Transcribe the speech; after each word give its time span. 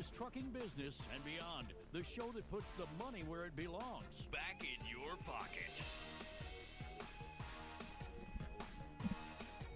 latest 0.00 0.16
trucking 0.16 0.48
business 0.54 0.98
and 1.14 1.22
beyond. 1.26 1.66
The 1.92 2.02
show 2.02 2.32
that 2.32 2.50
puts 2.50 2.70
the 2.72 2.86
money 3.04 3.22
where 3.28 3.44
it 3.44 3.54
belongs 3.54 4.24
back 4.32 4.62
in 4.62 4.88
your 4.88 5.14
pocket. 5.26 5.70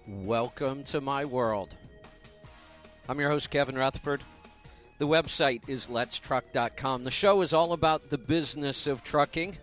Welcome 0.07 0.83
to 0.85 1.03
my 1.03 1.27
world. 1.27 1.77
I'm 3.07 3.21
your 3.21 3.29
host, 3.29 3.51
Kevin 3.51 3.77
Rutherford. 3.77 4.23
The 4.97 5.07
website 5.07 5.61
is 5.67 5.89
letstruck.com. 5.89 7.05
The 7.05 7.11
show 7.11 7.43
is 7.43 7.53
all 7.53 7.75
about 7.75 8.09
the 8.09 8.17
business 8.17 8.87
of 8.87 9.05
trucking. 9.05 9.59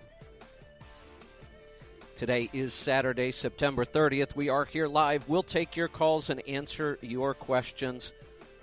Today 2.16 2.52
is 2.54 2.76
Saturday, 2.76 3.32
September 3.32 3.84
30th. 3.84 4.36
We 4.36 4.50
are 4.50 4.66
here 4.66 4.88
live. 4.88 5.28
We'll 5.28 5.42
take 5.42 5.76
your 5.76 5.88
calls 5.88 6.30
and 6.30 6.48
answer 6.48 7.00
your 7.02 7.34
questions 7.34 8.14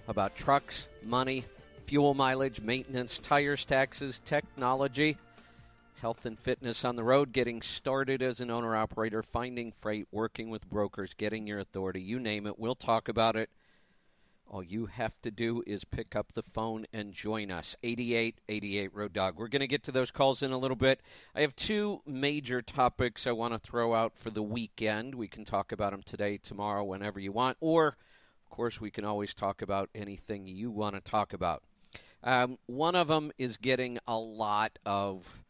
about 0.07 0.37
trucks, 0.37 0.87
money, 1.03 1.45
fuel 1.89 2.13
mileage, 2.13 2.61
maintenance, 2.61 3.19
tires, 3.19 3.65
taxes, 3.65 4.21
technology, 4.23 5.17
health 6.03 6.27
and 6.27 6.39
fitness 6.39 6.85
on 6.85 6.97
the 6.97 7.03
road, 7.03 7.33
getting 7.33 7.63
started 7.63 8.23
as 8.23 8.41
an 8.41 8.51
owner 8.51 8.77
operator, 8.77 9.23
finding 9.23 9.73
freight, 9.73 10.07
working 10.13 10.51
with 10.51 10.69
brokers, 10.69 11.15
getting 11.15 11.47
your 11.47 11.59
authority, 11.59 12.03
you 12.03 12.21
name 12.21 12.47
it. 12.47 12.59
We'll 12.59 12.75
talk 12.75 13.09
about 13.09 13.37
it. 13.37 13.49
All 14.51 14.63
you 14.63 14.85
have 14.85 15.19
to 15.23 15.31
do 15.31 15.63
is 15.67 15.85
pick 15.85 16.15
up 16.15 16.35
the 16.35 16.43
phone 16.43 16.85
and 16.93 17.15
join 17.15 17.51
us. 17.51 17.75
8888 17.83 18.95
Road 18.95 19.15
Dog. 19.15 19.39
We're 19.39 19.49
going 19.49 19.61
to 19.61 19.67
get 19.67 19.85
to 19.85 19.93
those 19.93 20.11
calls 20.11 20.43
in 20.43 20.53
a 20.53 20.59
little 20.59 20.77
bit. 20.77 21.01
I 21.35 21.41
have 21.41 21.57
two 21.57 22.03
major 22.07 22.61
topics 22.61 23.27
I 23.27 23.33
want 23.33 23.55
to 23.55 23.59
throw 23.59 23.95
out 23.95 24.15
for 24.15 24.29
the 24.29 24.43
weekend. 24.43 25.15
We 25.15 25.27
can 25.27 25.47
talk 25.47 25.73
about 25.73 25.93
them 25.93 26.03
today, 26.03 26.37
tomorrow, 26.37 26.85
whenever 26.85 27.19
you 27.19 27.33
want. 27.33 27.57
Or, 27.63 27.97
of 28.45 28.51
course, 28.51 28.79
we 28.79 28.91
can 28.91 29.07
always 29.07 29.33
talk 29.33 29.63
about 29.63 29.89
anything 29.95 30.47
you 30.47 30.71
want 30.71 30.95
to 30.95 31.01
talk 31.01 31.33
about. 31.33 31.63
Um, 32.23 32.59
one 32.67 32.95
of 32.95 33.09
them 33.09 33.31
is 33.39 33.57
getting 33.57 33.99
a 34.07 34.17
lot 34.17 34.79
of 34.85 35.43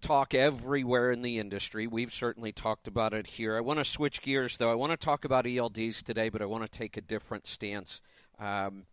talk 0.00 0.34
everywhere 0.34 1.10
in 1.12 1.22
the 1.22 1.38
industry. 1.38 1.86
We've 1.86 2.12
certainly 2.12 2.52
talked 2.52 2.88
about 2.88 3.12
it 3.12 3.26
here. 3.26 3.56
I 3.56 3.60
want 3.60 3.78
to 3.78 3.84
switch 3.84 4.22
gears, 4.22 4.56
though. 4.56 4.70
I 4.70 4.74
want 4.74 4.92
to 4.92 4.96
talk 4.96 5.24
about 5.24 5.44
ELDs 5.44 6.02
today, 6.02 6.28
but 6.28 6.42
I 6.42 6.46
want 6.46 6.64
to 6.64 6.78
take 6.78 6.96
a 6.96 7.02
different 7.02 7.46
stance. 7.46 8.00
Um, 8.38 8.84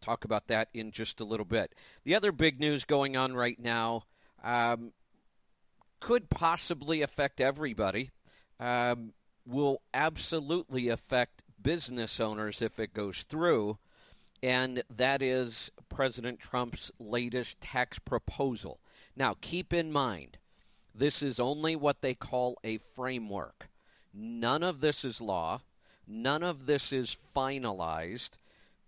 talk 0.00 0.24
about 0.24 0.48
that 0.48 0.68
in 0.74 0.90
just 0.90 1.20
a 1.20 1.24
little 1.24 1.46
bit. 1.46 1.74
The 2.04 2.14
other 2.14 2.32
big 2.32 2.60
news 2.60 2.84
going 2.84 3.16
on 3.16 3.34
right 3.34 3.58
now 3.58 4.04
um, 4.42 4.92
could 6.00 6.30
possibly 6.30 7.02
affect 7.02 7.40
everybody, 7.40 8.10
um, 8.60 9.12
will 9.46 9.82
absolutely 9.94 10.88
affect 10.88 11.42
business 11.60 12.20
owners 12.20 12.62
if 12.62 12.78
it 12.78 12.94
goes 12.94 13.22
through, 13.22 13.78
and 14.46 14.84
that 14.88 15.22
is 15.22 15.72
President 15.88 16.38
Trump's 16.38 16.92
latest 17.00 17.60
tax 17.60 17.98
proposal. 17.98 18.78
Now, 19.16 19.34
keep 19.40 19.72
in 19.72 19.90
mind, 19.90 20.38
this 20.94 21.20
is 21.20 21.40
only 21.40 21.74
what 21.74 22.00
they 22.00 22.14
call 22.14 22.56
a 22.62 22.78
framework. 22.78 23.68
None 24.14 24.62
of 24.62 24.80
this 24.80 25.04
is 25.04 25.20
law. 25.20 25.62
None 26.06 26.44
of 26.44 26.66
this 26.66 26.92
is 26.92 27.16
finalized. 27.34 28.38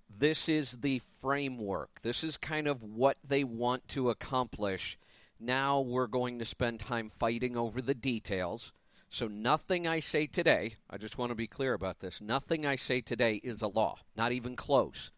This 0.09 0.49
is 0.49 0.77
the 0.77 1.01
framework. 1.21 2.03
This 2.03 2.23
is 2.23 2.37
kind 2.37 2.69
of 2.69 2.85
what 2.85 3.17
they 3.27 3.43
want 3.43 3.89
to 3.89 4.11
accomplish. 4.11 4.97
Now 5.41 5.81
we're 5.81 6.07
going 6.07 6.39
to 6.39 6.45
spend 6.45 6.79
time 6.79 7.11
fighting 7.19 7.57
over 7.57 7.83
the 7.83 7.95
details. 7.95 8.73
So, 9.09 9.27
nothing 9.27 9.89
I 9.89 9.99
say 9.99 10.27
today, 10.27 10.77
I 10.89 10.99
just 10.99 11.19
want 11.19 11.31
to 11.31 11.35
be 11.35 11.47
clear 11.49 11.73
about 11.73 11.99
this, 11.99 12.21
nothing 12.21 12.65
I 12.65 12.77
say 12.77 13.01
today 13.01 13.41
is 13.43 13.61
a 13.63 13.67
law, 13.67 13.97
not 14.17 14.33
even 14.33 14.55
close. 14.55 15.11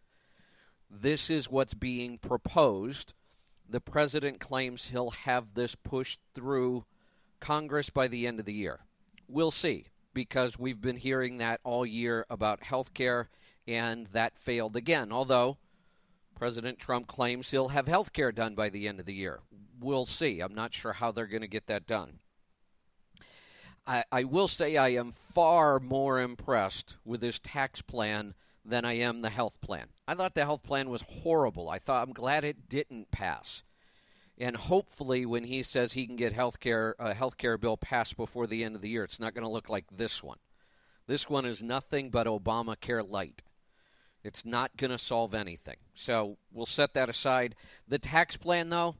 This 0.90 1.30
is 1.30 1.50
what's 1.50 1.74
being 1.74 2.18
proposed 2.18 3.14
the 3.68 3.80
president 3.80 4.40
claims 4.40 4.88
he'll 4.88 5.10
have 5.10 5.54
this 5.54 5.76
pushed 5.76 6.18
through 6.34 6.84
Congress 7.38 7.88
by 7.88 8.08
the 8.08 8.26
end 8.26 8.40
of 8.40 8.46
the 8.46 8.52
year. 8.52 8.80
We'll 9.28 9.52
see, 9.52 9.86
because 10.12 10.58
we've 10.58 10.80
been 10.80 10.96
hearing 10.96 11.38
that 11.38 11.60
all 11.62 11.86
year 11.86 12.26
about 12.28 12.64
health 12.64 12.92
care, 12.94 13.28
and 13.68 14.08
that 14.08 14.36
failed 14.36 14.74
again. 14.74 15.12
Although 15.12 15.58
President 16.34 16.78
Trump 16.78 17.06
claims 17.06 17.50
he'll 17.50 17.68
have 17.68 17.86
health 17.86 18.12
care 18.12 18.32
done 18.32 18.54
by 18.54 18.70
the 18.70 18.88
end 18.88 18.98
of 18.98 19.06
the 19.06 19.14
year. 19.14 19.40
We'll 19.78 20.06
see. 20.06 20.40
I'm 20.40 20.54
not 20.54 20.74
sure 20.74 20.94
how 20.94 21.12
they're 21.12 21.26
going 21.26 21.42
to 21.42 21.46
get 21.46 21.66
that 21.68 21.86
done. 21.86 22.18
I, 23.86 24.04
I 24.10 24.24
will 24.24 24.48
say 24.48 24.76
I 24.76 24.88
am 24.88 25.12
far 25.12 25.78
more 25.78 26.20
impressed 26.20 26.96
with 27.04 27.20
this 27.20 27.38
tax 27.38 27.82
plan 27.82 28.34
than 28.64 28.84
I 28.84 28.94
am 28.94 29.22
the 29.22 29.30
health 29.30 29.60
plan. 29.60 29.88
I 30.06 30.14
thought 30.14 30.34
the 30.34 30.44
health 30.44 30.62
plan 30.62 30.90
was 30.90 31.02
horrible. 31.02 31.68
I 31.68 31.78
thought 31.78 32.06
I'm 32.06 32.12
glad 32.12 32.44
it 32.44 32.68
didn't 32.68 33.10
pass. 33.10 33.62
And 34.38 34.56
hopefully, 34.56 35.26
when 35.26 35.44
he 35.44 35.62
says 35.62 35.92
he 35.92 36.06
can 36.06 36.16
get 36.16 36.32
health 36.32 36.60
care, 36.60 36.94
a 36.98 37.12
health 37.12 37.36
care 37.36 37.58
bill 37.58 37.76
passed 37.76 38.16
before 38.16 38.46
the 38.46 38.64
end 38.64 38.74
of 38.74 38.80
the 38.80 38.88
year, 38.88 39.04
it's 39.04 39.20
not 39.20 39.34
going 39.34 39.44
to 39.44 39.50
look 39.50 39.68
like 39.68 39.84
this 39.90 40.22
one. 40.22 40.38
This 41.06 41.28
one 41.28 41.44
is 41.44 41.62
nothing 41.62 42.10
but 42.10 42.26
Obamacare 42.26 43.06
light. 43.08 43.42
It's 44.22 44.44
not 44.44 44.76
going 44.76 44.90
to 44.90 44.98
solve 44.98 45.34
anything. 45.34 45.76
So 45.94 46.38
we'll 46.52 46.66
set 46.66 46.94
that 46.94 47.08
aside. 47.08 47.54
The 47.88 47.98
tax 47.98 48.36
plan, 48.36 48.70
though, 48.70 48.96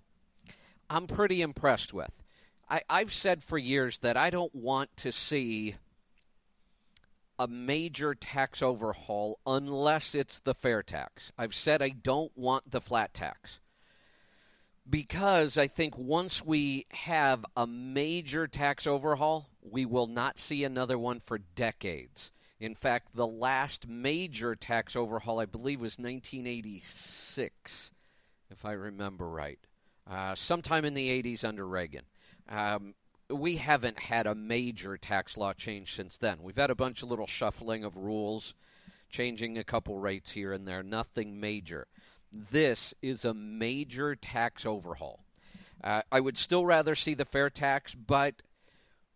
I'm 0.88 1.06
pretty 1.06 1.41
impressed 1.41 1.94
with. 1.94 2.22
I, 2.69 2.82
I've 2.88 3.12
said 3.12 3.43
for 3.43 3.59
years 3.59 3.99
that 4.00 4.16
I 4.16 4.31
don't 4.31 4.54
want 4.54 4.97
to 4.99 5.12
see 5.12 5.76
a 7.41 7.49
major 7.49 8.15
tax 8.15 8.61
overhaul 8.61 9.39
unless 9.47 10.15
it's 10.15 10.41
the 10.41 10.53
fair 10.53 10.83
tax. 10.83 11.33
I've 11.39 11.55
said 11.55 11.81
I 11.81 11.89
don't 11.89 12.37
want 12.37 12.71
the 12.71 12.83
flat 12.83 13.15
tax 13.15 13.61
because 14.89 15.56
I 15.56 15.67
think 15.67 15.97
once 15.97 16.45
we 16.45 16.84
have 16.91 17.47
a 17.56 17.67
major 17.67 18.47
tax 18.47 18.87
overhaul, 18.87 19.49
we 19.62 19.87
will 19.87 20.06
not 20.06 20.39
see 20.39 20.65
another 20.65 20.99
one 20.99 21.21
for 21.25 21.39
decades. 21.39 22.31
In 22.61 22.75
fact, 22.75 23.15
the 23.15 23.27
last 23.27 23.89
major 23.89 24.55
tax 24.55 24.95
overhaul, 24.95 25.41
I 25.41 25.47
believe, 25.47 25.81
was 25.81 25.99
1986, 25.99 27.91
if 28.50 28.67
I 28.67 28.73
remember 28.73 29.27
right. 29.27 29.61
Uh, 30.06 30.34
sometime 30.34 30.84
in 30.84 30.93
the 30.93 31.23
80s 31.23 31.43
under 31.43 31.67
Reagan. 31.67 32.05
Um, 32.50 32.93
we 33.31 33.57
haven't 33.57 33.99
had 33.99 34.27
a 34.27 34.35
major 34.35 34.97
tax 34.97 35.37
law 35.37 35.53
change 35.53 35.95
since 35.95 36.17
then. 36.17 36.39
We've 36.43 36.57
had 36.57 36.71
a 36.71 36.75
bunch 36.75 37.03
of 37.03 37.11
little 37.11 37.27
shuffling 37.27 37.85
of 37.85 37.97
rules, 37.97 38.55
changing 39.09 39.59
a 39.59 39.65
couple 39.65 39.99
rates 39.99 40.33
here 40.33 40.53
and 40.53 40.67
there, 40.67 40.83
nothing 40.83 41.41
major. 41.41 41.87
This 42.33 42.95
is 43.03 43.25
a 43.25 43.35
major 43.35 44.15
tax 44.15 44.65
overhaul. 44.65 45.25
Uh, 45.83 46.03
I 46.13 46.21
would 46.21 46.37
still 46.37 46.67
rather 46.67 46.95
see 46.95 47.15
the 47.15 47.25
fair 47.25 47.51
tax, 47.51 47.95
but 47.95 48.43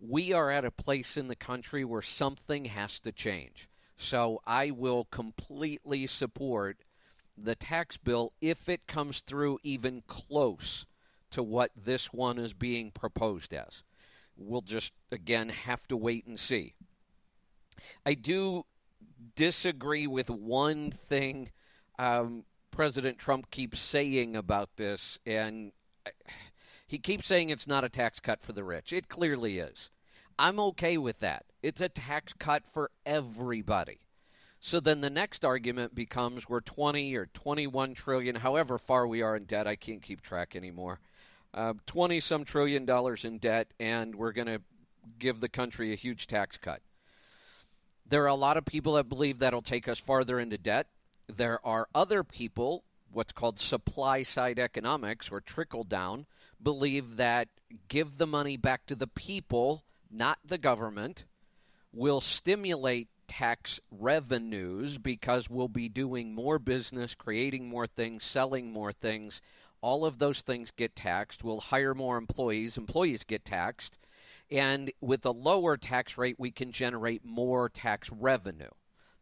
we 0.01 0.33
are 0.33 0.51
at 0.51 0.65
a 0.65 0.71
place 0.71 1.17
in 1.17 1.29
the 1.29 1.37
country 1.37 1.85
where 1.85 2.03
something 2.03 2.67
has 2.67 2.99
to 3.01 3.13
change. 3.13 3.69
So 3.97 4.41
I 4.47 4.71
will 4.71 5.05
completely 5.05 6.07
support 6.07 6.79
the 7.37 7.55
tax 7.55 7.97
bill 7.97 8.33
if 8.41 8.69
it 8.69 8.87
comes 8.87 9.21
through 9.21 9.59
even 9.63 10.03
close 10.07 10.87
to 11.31 11.43
what 11.43 11.71
this 11.77 12.13
one 12.13 12.39
is 12.39 12.53
being 12.53 12.91
proposed 12.91 13.53
as 13.53 13.83
we'll 14.37 14.63
just, 14.63 14.93
again, 15.11 15.49
have 15.49 15.87
to 15.89 15.97
wait 15.97 16.27
and 16.27 16.39
see. 16.39 16.75
I 18.05 18.15
do 18.15 18.65
disagree 19.37 20.07
with 20.07 20.31
one 20.31 20.91
thing 20.91 21.51
um, 21.99 22.45
President 22.71 23.19
Trump 23.19 23.51
keeps 23.51 23.79
saying 23.79 24.37
about 24.37 24.77
this, 24.77 25.19
and 25.25 25.73
he 26.87 26.99
keeps 26.99 27.27
saying 27.27 27.51
it's 27.51 27.67
not 27.67 27.85
a 27.85 27.89
tax 27.89 28.21
cut 28.21 28.43
for 28.43 28.53
the 28.53 28.65
rich. 28.65 28.93
It 28.93 29.09
clearly 29.09 29.59
is. 29.59 29.91
I'm 30.39 30.59
okay 30.59 30.99
with 30.99 31.21
that. 31.21 31.45
It's 31.63 31.81
a 31.81 31.89
tax 31.89 32.33
cut 32.33 32.65
for 32.73 32.91
everybody. 33.07 34.01
So 34.59 34.81
then 34.81 35.03
the 35.03 35.11
next 35.11 35.45
argument 35.45 35.95
becomes 35.95 36.49
we're 36.49 36.61
20 36.61 37.15
or 37.15 37.27
21 37.27 37.95
trillion, 37.95 38.37
however 38.37 38.79
far 38.79 39.07
we 39.07 39.23
are 39.23 39.37
in 39.37 39.45
debt. 39.45 39.67
I 39.67 39.77
can't 39.77 40.03
keep 40.03 40.21
track 40.21 40.57
anymore. 40.57 41.01
20 41.87 42.17
uh, 42.17 42.21
some 42.21 42.45
trillion 42.45 42.85
dollars 42.85 43.25
in 43.25 43.39
debt, 43.39 43.69
and 43.79 44.15
we're 44.15 44.33
going 44.33 44.47
to 44.47 44.61
give 45.19 45.41
the 45.41 45.49
country 45.49 45.93
a 45.93 45.97
huge 45.97 46.27
tax 46.27 46.57
cut. 46.57 46.81
There 48.07 48.25
are 48.25 48.29
a 48.29 48.35
lot 48.35 48.57
of 48.57 48.65
people 48.65 48.95
that 48.95 49.09
believe 49.09 49.39
that'll 49.39 49.63
take 49.63 49.89
us 49.89 49.99
farther 49.99 50.39
into 50.39 50.59
debt. 50.59 50.89
There 51.27 51.65
are 51.65 51.89
other 51.95 52.23
people, 52.23 52.85
what's 53.11 53.33
called 53.33 53.59
supply 53.59 54.23
side 54.23 54.59
economics 54.59 55.31
or 55.31 55.41
trickle 55.41 55.85
down, 55.85 56.27
believe 56.63 57.17
that 57.17 57.49
give 57.89 58.19
the 58.19 58.27
money 58.27 58.57
back 58.57 58.87
to 58.87 58.95
the 58.95 59.07
people, 59.07 59.85
not 60.11 60.39
the 60.45 60.59
government, 60.59 61.25
will 61.93 62.21
stimulate 62.21 63.09
tax 63.27 63.81
revenues 63.91 64.99
because 64.99 65.49
we'll 65.49 65.69
be 65.69 65.89
doing 65.89 66.35
more 66.35 66.59
business, 66.59 67.15
creating 67.15 67.69
more 67.69 67.87
things, 67.87 68.23
selling 68.23 68.71
more 68.71 68.93
things, 68.93 69.41
all 69.85 70.07
of 70.07 70.19
those 70.19 70.41
things 70.41 70.71
get 70.71 70.97
taxed. 70.97 71.45
We'll 71.45 71.61
hire 71.61 71.95
more 71.95 72.17
employees. 72.17 72.79
Employees 72.79 73.23
get 73.23 73.45
taxed. 73.45 73.99
And 74.51 74.91
with 75.03 75.27
a 75.27 75.31
lower 75.31 75.77
tax 75.77 76.17
rate, 76.17 76.37
we 76.39 76.51
can 76.51 76.73
generate 76.73 77.23
more 77.23 77.69
tax 77.69 78.11
revenue. 78.11 78.71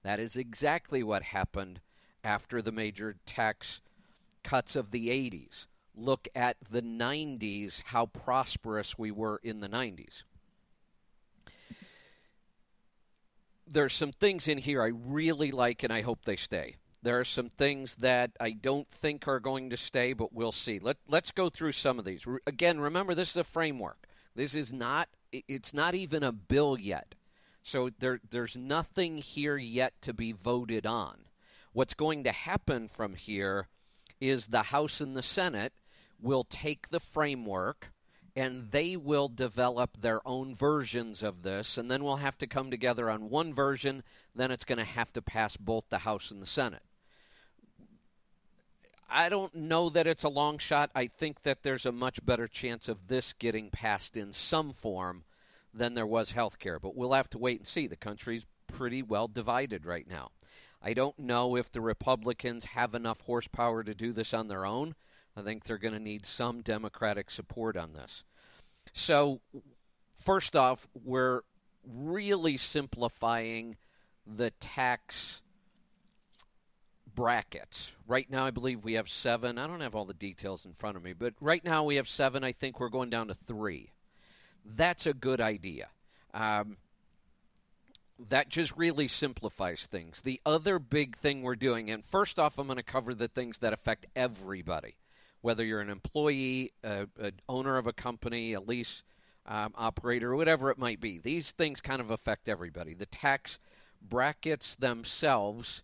That 0.05 0.21
is 0.21 0.37
exactly 0.37 1.03
what 1.03 1.25
happened 1.25 1.81
after 2.23 2.63
the 2.63 2.71
major 2.71 3.17
tax 3.27 3.83
cuts 4.45 4.77
of 4.77 4.93
the 4.93 5.09
80s. 5.09 5.67
Look 5.97 6.29
at 6.33 6.59
the 6.71 6.81
90s, 6.83 7.83
how 7.87 8.07
prosperous 8.07 8.97
we 8.97 9.11
were 9.11 9.41
in 9.43 9.59
the 9.59 9.69
90s. 9.69 10.23
There's 13.67 13.95
some 13.95 14.13
things 14.13 14.47
in 14.47 14.59
here 14.59 14.81
I 14.81 14.93
really 14.95 15.51
like 15.51 15.83
and 15.83 15.93
I 15.93 16.03
hope 16.03 16.25
they 16.25 16.37
stay. 16.37 16.77
There 17.03 17.19
are 17.19 17.25
some 17.25 17.49
things 17.49 17.97
that 17.97 18.31
I 18.41 18.53
don't 18.53 18.89
think 18.89 19.27
are 19.27 19.41
going 19.41 19.71
to 19.71 19.77
stay, 19.77 20.13
but 20.13 20.33
we'll 20.33 20.53
see. 20.53 20.79
Let, 20.79 20.99
let's 21.09 21.33
go 21.33 21.49
through 21.49 21.73
some 21.73 21.99
of 21.99 22.05
these. 22.05 22.27
Re- 22.27 22.39
again, 22.47 22.79
remember, 22.79 23.15
this 23.15 23.31
is 23.31 23.37
a 23.37 23.45
framework. 23.45 24.07
This 24.37 24.55
is 24.55 24.73
not, 24.73 25.09
it's 25.33 25.75
not 25.75 25.95
even 25.95 26.23
a 26.23 26.33
bill 26.33 26.79
yet. 26.79 27.17
So 27.63 27.91
there, 27.99 28.21
there's 28.31 28.57
nothing 28.57 29.19
here 29.19 29.57
yet 29.57 29.95
to 30.03 30.15
be 30.15 30.33
voted 30.33 30.87
on. 30.87 31.25
What's 31.73 31.95
going 31.95 32.25
to 32.25 32.33
happen 32.33 32.87
from 32.87 33.15
here 33.15 33.67
is 34.21 34.47
the 34.47 34.65
House 34.65 35.01
and 35.01 35.17
the 35.17 35.23
Senate 35.23 35.73
will 36.21 36.45
take 36.45 36.89
the 36.89 37.01
framework 37.01 37.91
and 38.37 38.71
they 38.71 38.97
will 38.97 39.29
develop 39.29 40.01
their 40.01 40.27
own 40.27 40.55
versions 40.55 41.23
of 41.23 41.43
this, 41.43 41.77
and 41.77 41.91
then 41.91 42.03
we'll 42.03 42.17
have 42.17 42.39
to 42.39 42.47
come 42.47 42.71
together 42.71 43.11
on 43.11 43.29
one 43.29 43.53
version. 43.53 44.03
Then 44.35 44.51
it's 44.51 44.65
going 44.65 44.79
to 44.79 44.85
have 44.85 45.13
to 45.13 45.21
pass 45.21 45.57
both 45.59 45.85
the 45.91 45.99
House 45.99 46.31
and 46.31 46.41
the 46.41 46.47
Senate. 46.47 46.83
I 49.09 49.29
don't 49.29 49.55
know 49.55 49.89
that 49.91 50.07
it's 50.07 50.25
a 50.25 50.29
long 50.29 50.59
shot. 50.59 50.91
I 50.95 51.07
think 51.07 51.43
that 51.43 51.63
there's 51.63 51.87
a 51.87 51.93
much 51.93 52.25
better 52.25 52.49
chance 52.49 52.89
of 52.89 53.09
this 53.09 53.33
getting 53.35 53.71
passed 53.71 54.17
in 54.17 54.33
some 54.33 54.73
form 54.73 55.25
than 55.75 55.95
there 55.95 56.07
was 56.07 56.33
health 56.33 56.59
care. 56.59 56.79
But 56.79 56.97
we'll 56.97 57.13
have 57.13 57.31
to 57.31 57.39
wait 57.39 57.59
and 57.59 57.67
see. 57.67 57.87
The 57.87 57.97
country's 57.97 58.47
pretty 58.67 59.03
well 59.03 59.29
divided 59.29 59.85
right 59.87 60.09
now. 60.09 60.31
I 60.83 60.95
don't 60.95 61.19
know 61.19 61.57
if 61.57 61.71
the 61.71 61.81
Republicans 61.81 62.65
have 62.65 62.95
enough 62.95 63.21
horsepower 63.21 63.85
to 63.85 63.95
do 63.95 64.13
this 64.13 64.35
on 64.35 64.49
their 64.49 64.67
own. 64.67 64.95
I 65.37 65.43
think 65.43 65.65
they're 65.65 65.79
going 65.79 65.95
to 65.95 66.01
need 66.01 66.27
some 66.27 66.61
Democratic 66.61 67.31
support 67.31 67.77
on 67.77 67.93
this. 67.93 68.25
So, 68.93 69.41
first 70.15 70.57
off, 70.57 70.89
we're 71.05 71.43
really 71.87 72.57
simplifying 72.57 73.77
the 74.27 74.51
tax 74.61 75.42
brackets. 77.15 77.93
Right 78.07 78.29
now, 78.31 78.45
I 78.47 78.51
believe 78.51 78.85
we 78.85 78.95
have 78.95 79.09
seven. 79.09 79.59
I 79.59 79.67
don't 79.67 79.81
have 79.81 79.95
all 79.95 80.05
the 80.05 80.15
details 80.15 80.65
in 80.65 80.73
front 80.75 80.97
of 80.97 81.03
me, 81.03 81.13
but 81.13 81.35
right 81.41 81.65
now 81.65 81.85
we 81.85 81.97
have 81.97 82.09
seven. 82.09 82.45
I 82.45 82.53
think 82.53 82.81
we're 82.81 82.89
going 82.89 83.11
down 83.11 83.29
to 83.29 83.35
three. 83.35 83.91
That's 84.65 85.07
a 85.07 85.15
good 85.15 85.41
idea. 85.41 85.89
Um, 86.35 86.77
that 88.29 88.49
just 88.49 88.77
really 88.77 89.09
simplifies 89.09 89.87
things. 89.87 90.21
The 90.21 90.41
other 90.47 90.79
big 90.79 91.17
thing 91.17 91.43
we're 91.43 91.57
doing, 91.57 91.91
and 91.91 92.05
first 92.05 92.39
off, 92.39 92.59
I'm 92.59 92.67
going 92.67 92.77
to 92.77 92.83
cover 92.83 93.15
the 93.15 93.29
things 93.29 93.59
that 93.59 93.73
affect 93.73 94.07
everybody, 94.15 94.97
whether 95.41 95.65
you're 95.65 95.81
an 95.81 95.91
employee, 95.91 96.73
an 96.83 97.09
owner 97.49 97.77
of 97.77 97.87
a 97.87 97.93
company, 97.93 98.53
a 98.53 98.61
lease 98.61 99.03
um, 99.47 99.73
operator, 99.77 100.37
whatever 100.37 100.71
it 100.71 100.79
might 100.79 101.01
be. 101.01 101.19
These 101.19 101.51
things 101.51 101.81
kind 101.81 102.01
of 102.01 102.11
affect 102.11 102.49
everybody. 102.49 102.95
The 102.95 103.07
tax 103.07 103.59
brackets 104.01 104.77
themselves 104.77 105.83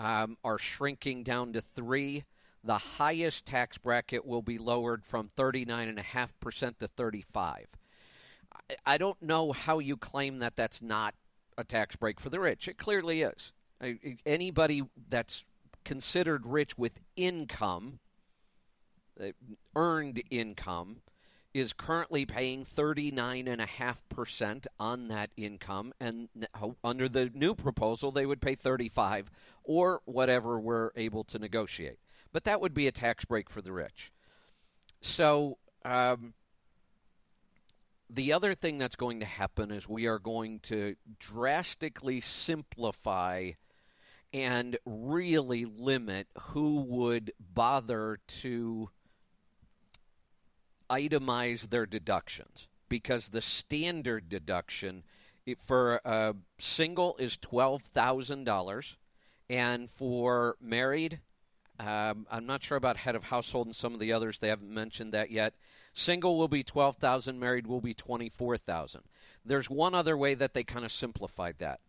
um, 0.00 0.38
are 0.42 0.58
shrinking 0.58 1.22
down 1.22 1.52
to 1.52 1.60
three. 1.60 2.24
The 2.64 2.78
highest 2.78 3.46
tax 3.46 3.76
bracket 3.78 4.24
will 4.26 4.42
be 4.42 4.58
lowered 4.58 5.04
from 5.04 5.28
39.5% 5.28 6.78
to 6.78 6.88
35. 6.88 7.66
I 8.86 8.98
don't 8.98 9.20
know 9.22 9.52
how 9.52 9.78
you 9.78 9.96
claim 9.96 10.38
that 10.38 10.56
that's 10.56 10.80
not 10.80 11.14
a 11.58 11.64
tax 11.64 11.96
break 11.96 12.18
for 12.18 12.30
the 12.30 12.40
rich. 12.40 12.66
It 12.66 12.78
clearly 12.78 13.22
is. 13.22 13.52
Anybody 14.24 14.82
that's 15.08 15.44
considered 15.84 16.46
rich 16.46 16.78
with 16.78 17.00
income, 17.16 17.98
uh, 19.20 19.32
earned 19.76 20.22
income, 20.30 20.98
is 21.52 21.72
currently 21.72 22.24
paying 22.24 22.64
39.5% 22.64 24.66
on 24.78 25.08
that 25.08 25.30
income 25.36 25.92
and 26.00 26.28
under 26.84 27.08
the 27.08 27.30
new 27.34 27.54
proposal 27.54 28.12
they 28.12 28.26
would 28.26 28.40
pay 28.40 28.54
35 28.54 29.30
or 29.64 30.00
whatever 30.04 30.60
we're 30.60 30.90
able 30.94 31.24
to 31.24 31.38
negotiate. 31.38 31.98
But 32.32 32.44
that 32.44 32.60
would 32.60 32.74
be 32.74 32.86
a 32.86 32.92
tax 32.92 33.24
break 33.24 33.50
for 33.50 33.60
the 33.60 33.72
rich. 33.72 34.12
So 35.00 35.58
um, 35.84 36.34
the 38.08 38.32
other 38.32 38.54
thing 38.54 38.78
that's 38.78 38.96
going 38.96 39.20
to 39.20 39.26
happen 39.26 39.70
is 39.70 39.88
we 39.88 40.06
are 40.06 40.18
going 40.18 40.60
to 40.60 40.94
drastically 41.18 42.20
simplify 42.20 43.52
and 44.32 44.78
really 44.84 45.64
limit 45.64 46.28
who 46.38 46.82
would 46.82 47.32
bother 47.40 48.20
to 48.28 48.90
itemize 50.90 51.70
their 51.70 51.86
deductions 51.86 52.68
because 52.88 53.28
the 53.28 53.40
standard 53.40 54.28
deduction 54.28 55.04
for 55.64 56.00
a 56.04 56.34
single 56.58 57.16
is 57.18 57.36
$12,000 57.38 58.96
and 59.48 59.90
for 59.90 60.56
married 60.60 61.20
um, 61.78 62.26
I'm 62.30 62.44
not 62.44 62.62
sure 62.62 62.76
about 62.76 62.98
head 62.98 63.16
of 63.16 63.24
household 63.24 63.66
and 63.66 63.74
some 63.74 63.94
of 63.94 64.00
the 64.00 64.12
others 64.12 64.38
they 64.38 64.48
haven't 64.48 64.68
mentioned 64.68 65.14
that 65.14 65.30
yet. 65.30 65.54
Single 65.94 66.36
will 66.36 66.46
be 66.46 66.62
12,000 66.62 67.40
married 67.40 67.66
will 67.66 67.80
be 67.80 67.94
24,000 67.94 69.02
there's 69.44 69.70
one 69.70 69.94
other 69.94 70.16
way 70.16 70.34
that 70.34 70.54
they 70.54 70.64
kind 70.64 70.84
of 70.84 70.92
simplified 70.92 71.56
that. 71.58 71.80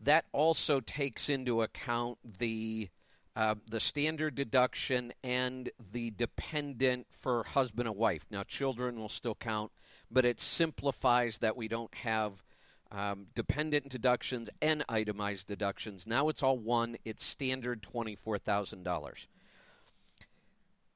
That 0.00 0.26
also 0.32 0.80
takes 0.80 1.28
into 1.28 1.62
account 1.62 2.18
the 2.38 2.88
uh, 3.38 3.54
the 3.70 3.78
standard 3.78 4.34
deduction 4.34 5.12
and 5.22 5.70
the 5.92 6.10
dependent 6.10 7.06
for 7.20 7.44
husband 7.44 7.86
and 7.86 7.96
wife. 7.96 8.26
Now, 8.32 8.42
children 8.42 8.98
will 8.98 9.08
still 9.08 9.36
count, 9.36 9.70
but 10.10 10.24
it 10.24 10.40
simplifies 10.40 11.38
that 11.38 11.56
we 11.56 11.68
don't 11.68 11.94
have 11.94 12.42
um, 12.90 13.26
dependent 13.36 13.90
deductions 13.90 14.50
and 14.60 14.84
itemized 14.88 15.46
deductions. 15.46 16.04
Now 16.04 16.28
it's 16.28 16.42
all 16.42 16.58
one, 16.58 16.96
it's 17.04 17.24
standard 17.24 17.80
$24,000. 17.82 19.26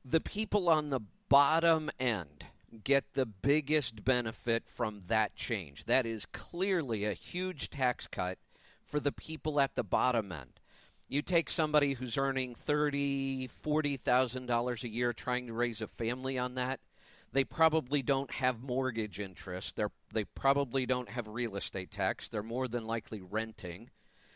The 0.05 0.21
people 0.21 0.69
on 0.69 0.91
the 0.91 1.01
bottom 1.29 1.93
end 2.01 2.47
get 2.83 3.13
the 3.13 3.27
biggest 3.27 4.05
benefit 4.05 4.65
from 4.67 5.03
that 5.07 5.37
change. 5.37 5.85
That 5.85 6.07
is 6.07 6.27
clearly 6.27 7.05
a 7.05 7.13
huge 7.13 7.71
tax 7.71 8.09
cut 8.09 8.39
for 8.85 8.99
the 8.99 9.13
people 9.13 9.61
at 9.61 9.77
the 9.77 9.85
bottom 9.85 10.33
end. 10.33 10.59
You 11.13 11.21
take 11.21 11.51
somebody 11.51 11.93
who's 11.93 12.17
earning 12.17 12.55
thirty, 12.55 13.47
forty 13.47 13.99
thousand 13.99 14.47
dollars 14.47 14.83
a 14.83 14.89
year, 14.89 15.13
trying 15.13 15.47
to 15.47 15.53
raise 15.53 15.83
a 15.83 15.87
family 15.87 16.39
on 16.39 16.55
that. 16.55 16.81
They 17.35 17.45
probably 17.45 18.01
don't 18.01 18.31
have 18.31 18.63
mortgage 18.63 19.21
interest. 19.21 19.77
They 19.77 19.85
they 20.11 20.25
probably 20.25 20.87
don't 20.87 21.11
have 21.11 21.29
real 21.29 21.57
estate 21.57 21.91
tax. 21.91 22.31
They're 22.31 22.43
more 22.43 22.67
than 22.67 22.87
likely 22.87 23.21
renting, 23.21 23.91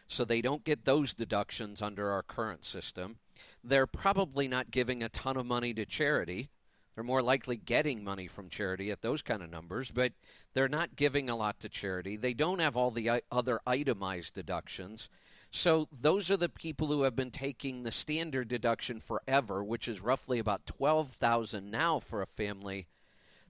so 0.06 0.22
they 0.22 0.42
don't 0.42 0.64
get 0.64 0.84
those 0.84 1.14
deductions 1.14 1.80
under 1.80 2.10
our 2.10 2.22
current 2.22 2.62
system. 2.62 3.20
They're 3.64 3.86
probably 3.86 4.46
not 4.46 4.70
giving 4.70 5.02
a 5.02 5.08
ton 5.08 5.38
of 5.38 5.46
money 5.46 5.72
to 5.72 5.86
charity. 5.86 6.50
They're 6.94 7.04
more 7.04 7.22
likely 7.22 7.56
getting 7.56 8.04
money 8.04 8.26
from 8.26 8.50
charity 8.50 8.90
at 8.90 9.00
those 9.00 9.22
kind 9.22 9.42
of 9.42 9.48
numbers, 9.48 9.90
but 9.90 10.12
they're 10.52 10.68
not 10.68 10.94
giving 10.94 11.30
a 11.30 11.36
lot 11.36 11.58
to 11.60 11.70
charity. 11.70 12.16
They 12.16 12.34
don't 12.34 12.58
have 12.58 12.76
all 12.76 12.90
the 12.90 13.22
other 13.32 13.60
itemized 13.66 14.34
deductions. 14.34 15.08
So 15.50 15.88
those 15.92 16.30
are 16.30 16.36
the 16.36 16.48
people 16.48 16.88
who 16.88 17.02
have 17.02 17.16
been 17.16 17.30
taking 17.30 17.82
the 17.82 17.90
standard 17.90 18.48
deduction 18.48 19.00
forever, 19.00 19.64
which 19.64 19.88
is 19.88 20.00
roughly 20.00 20.38
about 20.38 20.66
12,000 20.66 21.70
now 21.70 21.98
for 21.98 22.20
a 22.20 22.26
family. 22.26 22.86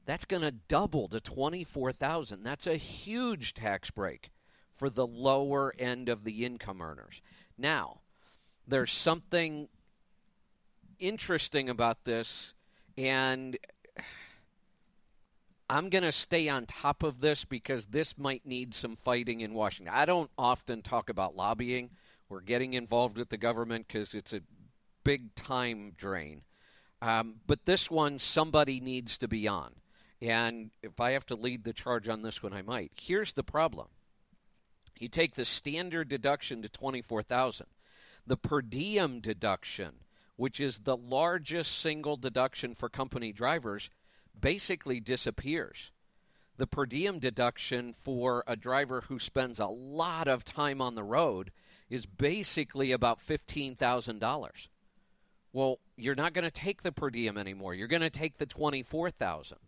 That's 0.04 0.24
going 0.24 0.42
to 0.42 0.52
double 0.52 1.08
to 1.08 1.20
24,000. 1.20 2.42
That's 2.42 2.66
a 2.66 2.76
huge 2.76 3.54
tax 3.54 3.90
break 3.90 4.30
for 4.76 4.88
the 4.88 5.06
lower 5.06 5.74
end 5.78 6.08
of 6.08 6.24
the 6.24 6.44
income 6.44 6.80
earners. 6.80 7.22
Now, 7.58 8.00
there's 8.68 8.92
something 8.92 9.68
interesting 10.98 11.68
about 11.68 12.04
this 12.04 12.54
and 12.98 13.56
I'm 15.68 15.90
going 15.90 16.04
to 16.04 16.12
stay 16.12 16.49
on 16.49 16.66
top 16.66 17.02
of 17.02 17.20
this 17.20 17.44
because 17.44 17.87
this 17.87 18.16
might 18.16 18.46
need 18.46 18.73
some 18.73 18.94
fighting 18.94 19.40
in 19.40 19.52
Washington. 19.52 19.92
I 19.94 20.04
don't 20.04 20.30
often 20.38 20.82
talk 20.82 21.08
about 21.08 21.35
lobbying 21.35 21.90
or 22.28 22.40
getting 22.40 22.75
involved 22.75 23.18
with 23.18 23.30
the 23.30 23.37
government 23.37 23.87
because 23.88 24.14
it's 24.14 24.32
a 24.32 24.42
big 25.02 25.35
time 25.35 25.92
drain. 25.96 26.42
Um, 27.02 27.37
but 27.46 27.66
this 27.66 27.90
one, 27.90 28.18
somebody 28.18 28.80
needs 28.80 29.18
to 29.18 29.28
be 29.28 29.49
on. 29.49 29.73
And 30.23 30.70
if 30.82 31.00
I 31.00 31.12
have 31.12 31.26
to 31.26 31.35
lead 31.35 31.64
the 31.64 31.73
charge 31.73 32.08
on 32.08 32.23
this 32.23 32.42
one, 32.42 32.52
I 32.52 32.62
might. 32.62 32.92
Here's 33.00 33.32
the 33.32 33.42
problem 33.42 33.88
you 34.99 35.08
take 35.08 35.35
the 35.35 35.44
standard 35.44 36.08
deduction 36.08 36.62
to 36.62 36.68
24000 36.68 37.66
the 38.26 38.37
per 38.37 38.61
diem 38.61 39.20
deduction, 39.20 39.92
which 40.37 40.58
is 40.58 40.80
the 40.80 40.96
largest 40.96 41.78
single 41.78 42.16
deduction 42.16 42.75
for 42.75 42.88
company 42.88 43.32
drivers 43.32 43.90
basically 44.40 45.00
disappears. 45.00 45.92
The 46.56 46.66
per 46.66 46.86
diem 46.86 47.18
deduction 47.18 47.94
for 48.02 48.42
a 48.46 48.56
driver 48.56 49.02
who 49.02 49.18
spends 49.18 49.60
a 49.60 49.66
lot 49.66 50.26
of 50.26 50.44
time 50.44 50.80
on 50.80 50.94
the 50.94 51.04
road 51.04 51.52
is 51.90 52.06
basically 52.06 52.92
about 52.92 53.20
$15,000. 53.26 54.68
Well, 55.52 55.78
you're 55.96 56.14
not 56.14 56.32
going 56.32 56.44
to 56.44 56.50
take 56.50 56.82
the 56.82 56.92
per 56.92 57.10
diem 57.10 57.38
anymore. 57.38 57.74
You're 57.74 57.88
going 57.88 58.02
to 58.02 58.10
take 58.10 58.38
the 58.38 58.46
24,000. 58.46 59.58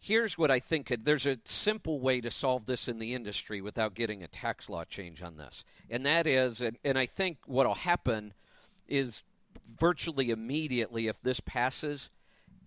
Here's 0.00 0.38
what 0.38 0.50
I 0.50 0.60
think 0.60 0.94
there's 1.02 1.26
a 1.26 1.38
simple 1.44 2.00
way 2.00 2.20
to 2.20 2.30
solve 2.30 2.66
this 2.66 2.86
in 2.86 3.00
the 3.00 3.14
industry 3.14 3.60
without 3.60 3.94
getting 3.94 4.22
a 4.22 4.28
tax 4.28 4.68
law 4.68 4.84
change 4.84 5.22
on 5.22 5.36
this. 5.36 5.64
And 5.90 6.06
that 6.06 6.26
is 6.26 6.60
and, 6.60 6.78
and 6.84 6.96
I 6.96 7.06
think 7.06 7.38
what'll 7.46 7.74
happen 7.74 8.32
is 8.86 9.24
virtually 9.76 10.30
immediately 10.30 11.08
if 11.08 11.20
this 11.22 11.40
passes 11.40 12.10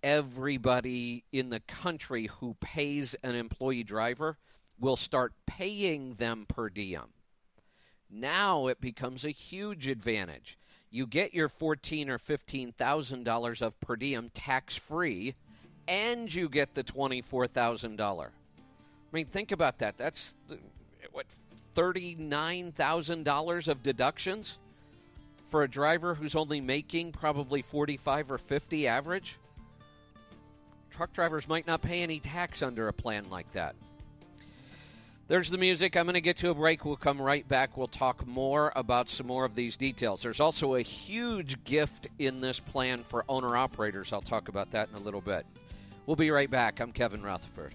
everybody 0.04 1.24
in 1.32 1.50
the 1.50 1.60
country 1.62 2.28
who 2.40 2.56
pays 2.60 3.16
an 3.24 3.36
employee 3.36 3.84
driver 3.84 4.38
will 4.80 4.96
start 4.96 5.34
paying 5.46 6.16
them 6.16 6.46
per 6.48 6.70
diem. 6.70 7.14
Now 8.10 8.68
it 8.68 8.82
becomes 8.82 9.24
a 9.24 9.30
huge 9.30 9.88
advantage. 9.88 10.58
You 10.90 11.08
get 11.08 11.34
your 11.34 11.48
fourteen 11.48 12.10
or 12.10 12.18
fifteen 12.18 12.74
thousand 12.74 13.24
dollars 13.24 13.62
of 13.62 13.80
per 13.80 13.96
diem 13.96 14.30
tax 14.34 14.76
free, 14.76 15.36
and 15.88 16.34
you 16.34 16.50
get 16.50 16.74
the 16.74 16.84
twenty 16.84 17.22
four 17.22 17.48
thousand 17.48 17.96
dollar. 17.96 18.32
I 18.58 19.16
mean, 19.16 19.28
think 19.28 19.52
about 19.52 19.80
that. 19.80 19.98
That's 19.98 20.36
what 21.14 21.28
thirty 21.76 22.16
nine 22.16 22.74
thousand 22.74 23.24
dollars 23.24 23.70
of 23.70 23.82
deductions 23.82 24.58
for 25.48 25.64
a 25.64 25.70
driver 25.70 26.16
who's 26.16 26.36
only 26.36 26.60
making 26.60 27.14
probably 27.14 27.62
forty 27.62 27.96
five 27.96 28.30
or 28.30 28.38
fifty 28.38 28.88
average. 28.88 29.38
Truck 30.92 31.14
drivers 31.14 31.48
might 31.48 31.66
not 31.66 31.82
pay 31.82 32.04
any 32.04 32.20
tax 32.20 32.62
under 32.62 32.88
a 32.88 32.94
plan 32.94 33.26
like 33.30 33.52
that. 33.54 33.76
There's 35.28 35.50
the 35.50 35.58
music. 35.58 35.96
I'm 35.96 36.04
going 36.04 36.16
to 36.16 36.22
get 36.22 36.36
to 36.38 36.50
a 36.50 36.54
break. 36.54 36.84
We'll 36.84 36.98
come 36.98 37.22
right 37.22 37.48
back. 37.48 37.78
We'll 37.78 37.88
talk 37.88 38.28
more 38.28 38.74
about 38.76 39.08
some 39.08 39.28
more 39.28 39.46
of 39.46 39.56
these 39.56 39.78
details. 39.78 40.22
There's 40.22 40.42
also 40.42 40.76
a 40.76 40.82
huge 40.82 41.64
gift 41.64 42.10
in 42.20 42.42
this 42.42 42.60
plan 42.60 43.04
for 43.04 43.24
owner 43.30 43.56
operators. 43.56 44.12
I'll 44.12 44.22
talk 44.22 44.50
about 44.50 44.72
that 44.72 44.90
in 44.90 44.96
a 44.96 45.00
little 45.00 45.22
bit. 45.22 45.46
We'll 46.06 46.18
be 46.18 46.32
right 46.32 46.52
back. 46.52 46.82
I'm 46.82 46.92
Kevin 46.92 47.24
Rutherford. 47.24 47.74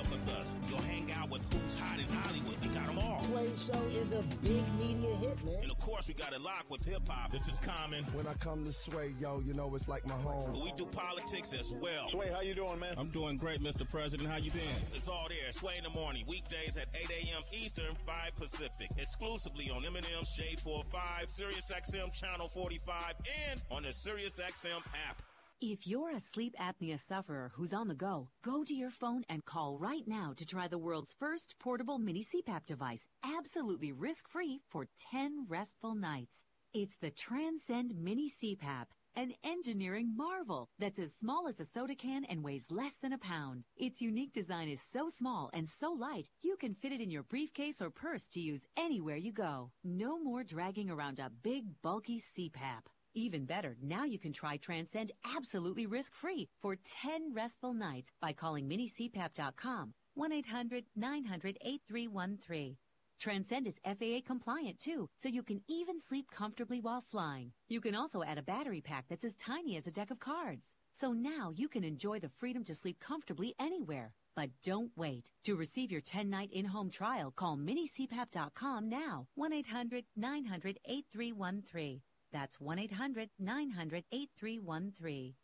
One 0.00 0.12
of 0.12 0.12
you 0.12 0.26
to 0.26 0.32
wake 0.32 0.34
up 0.34 0.36
with 0.36 0.36
us. 0.36 0.54
You'll 0.68 0.82
hang 0.82 1.10
out 1.12 1.30
with 1.30 1.42
who's 1.52 1.74
hot 1.74 1.98
in 1.98 2.06
Hollywood. 2.06 2.56
We 2.62 2.68
got 2.68 2.86
them 2.86 2.98
all. 2.98 3.20
Sway 3.22 3.50
Show 3.56 3.82
is 3.92 4.12
a 4.12 4.22
big 4.42 4.64
media 4.78 5.14
hit, 5.16 5.44
man. 5.44 5.62
And 5.62 5.70
of 5.70 5.78
course, 5.78 6.08
we 6.08 6.14
got 6.14 6.32
it 6.32 6.40
locked 6.40 6.70
with 6.70 6.84
hip 6.84 7.02
hop. 7.08 7.30
This 7.30 7.48
is 7.48 7.58
Common. 7.58 8.04
When 8.12 8.26
I 8.26 8.34
come 8.34 8.64
to 8.64 8.72
Sway, 8.72 9.14
yo, 9.20 9.40
you 9.40 9.54
know 9.54 9.74
it's 9.74 9.88
like 9.88 10.06
my 10.06 10.14
home. 10.14 10.52
But 10.52 10.62
we 10.62 10.72
do 10.76 10.86
politics 10.86 11.52
as 11.52 11.72
well. 11.80 12.08
Sway, 12.10 12.30
how 12.32 12.40
you 12.40 12.54
doing, 12.54 12.78
man? 12.78 12.94
I'm 12.98 13.10
doing 13.10 13.36
great, 13.36 13.60
Mr. 13.62 13.88
President. 13.88 14.28
How 14.28 14.36
you 14.36 14.50
been? 14.50 14.62
It's 14.94 15.08
all 15.08 15.26
there. 15.28 15.52
Sway 15.52 15.74
in 15.76 15.84
the 15.84 15.90
Morning. 15.90 16.24
Weekdays 16.26 16.76
at 16.76 16.88
8 16.94 17.10
a.m. 17.10 17.42
Eastern, 17.52 17.94
5 17.94 18.36
Pacific. 18.36 18.88
Exclusively 18.96 19.70
on 19.70 19.82
Eminem 19.82 20.26
Shade 20.26 20.60
45, 20.60 21.26
Sirius 21.30 21.70
XM 21.70 22.12
Channel 22.12 22.48
45, 22.48 23.14
and 23.50 23.60
on 23.70 23.82
the 23.82 23.92
Sirius 23.92 24.38
XM 24.40 24.78
app. 25.08 25.22
If 25.62 25.86
you're 25.86 26.08
a 26.08 26.20
sleep 26.20 26.54
apnea 26.58 26.98
sufferer 26.98 27.52
who's 27.54 27.74
on 27.74 27.88
the 27.88 27.94
go, 27.94 28.30
go 28.42 28.64
to 28.64 28.74
your 28.74 28.88
phone 28.88 29.24
and 29.28 29.44
call 29.44 29.76
right 29.76 30.08
now 30.08 30.32
to 30.36 30.46
try 30.46 30.66
the 30.68 30.78
world's 30.78 31.12
first 31.12 31.54
portable 31.58 31.98
mini 31.98 32.24
CPAP 32.24 32.64
device, 32.64 33.06
absolutely 33.22 33.92
risk-free 33.92 34.62
for 34.70 34.86
10 35.10 35.44
restful 35.50 35.94
nights. 35.94 36.44
It's 36.72 36.96
the 36.96 37.10
Transcend 37.10 37.94
Mini 37.94 38.30
CPAP, 38.30 38.86
an 39.14 39.34
engineering 39.44 40.14
marvel 40.16 40.70
that's 40.78 40.98
as 40.98 41.12
small 41.12 41.46
as 41.46 41.60
a 41.60 41.66
soda 41.66 41.94
can 41.94 42.24
and 42.24 42.42
weighs 42.42 42.70
less 42.70 42.94
than 42.94 43.12
a 43.12 43.18
pound. 43.18 43.64
Its 43.76 44.00
unique 44.00 44.32
design 44.32 44.70
is 44.70 44.80
so 44.94 45.10
small 45.10 45.50
and 45.52 45.68
so 45.68 45.90
light, 45.92 46.30
you 46.40 46.56
can 46.56 46.72
fit 46.72 46.92
it 46.92 47.02
in 47.02 47.10
your 47.10 47.24
briefcase 47.24 47.82
or 47.82 47.90
purse 47.90 48.28
to 48.28 48.40
use 48.40 48.62
anywhere 48.78 49.18
you 49.18 49.30
go. 49.30 49.72
No 49.84 50.18
more 50.18 50.42
dragging 50.42 50.88
around 50.88 51.20
a 51.20 51.28
big, 51.28 51.82
bulky 51.82 52.18
CPAP. 52.18 52.86
Even 53.14 53.44
better, 53.44 53.76
now 53.82 54.04
you 54.04 54.20
can 54.20 54.32
try 54.32 54.56
Transcend 54.56 55.10
absolutely 55.36 55.86
risk-free 55.86 56.48
for 56.62 56.76
10 56.76 57.34
restful 57.34 57.74
nights 57.74 58.12
by 58.20 58.32
calling 58.32 58.68
minicpap.com 58.68 59.94
1-800-900-8313. 60.16 62.76
Transcend 63.18 63.66
is 63.66 63.80
FAA 63.84 64.20
compliant 64.26 64.78
too, 64.78 65.08
so 65.16 65.28
you 65.28 65.42
can 65.42 65.60
even 65.68 66.00
sleep 66.00 66.30
comfortably 66.30 66.80
while 66.80 67.02
flying. 67.02 67.52
You 67.68 67.80
can 67.80 67.94
also 67.94 68.22
add 68.22 68.38
a 68.38 68.42
battery 68.42 68.80
pack 68.80 69.04
that's 69.08 69.24
as 69.24 69.34
tiny 69.34 69.76
as 69.76 69.86
a 69.86 69.92
deck 69.92 70.10
of 70.10 70.18
cards. 70.20 70.74
So 70.92 71.12
now 71.12 71.52
you 71.54 71.68
can 71.68 71.84
enjoy 71.84 72.18
the 72.20 72.30
freedom 72.38 72.64
to 72.64 72.74
sleep 72.74 72.98
comfortably 73.00 73.54
anywhere. 73.58 74.12
But 74.36 74.50
don't 74.64 74.90
wait. 74.96 75.30
To 75.44 75.56
receive 75.56 75.92
your 75.92 76.00
10-night 76.00 76.50
in-home 76.52 76.90
trial, 76.90 77.32
call 77.34 77.56
minicpap.com 77.56 78.88
now. 78.88 79.26
1-800-900-8313. 79.38 82.00
That's 82.32 82.60
1 82.60 82.78
800 82.78 83.30
900 83.38 84.04
8313. 84.12 85.34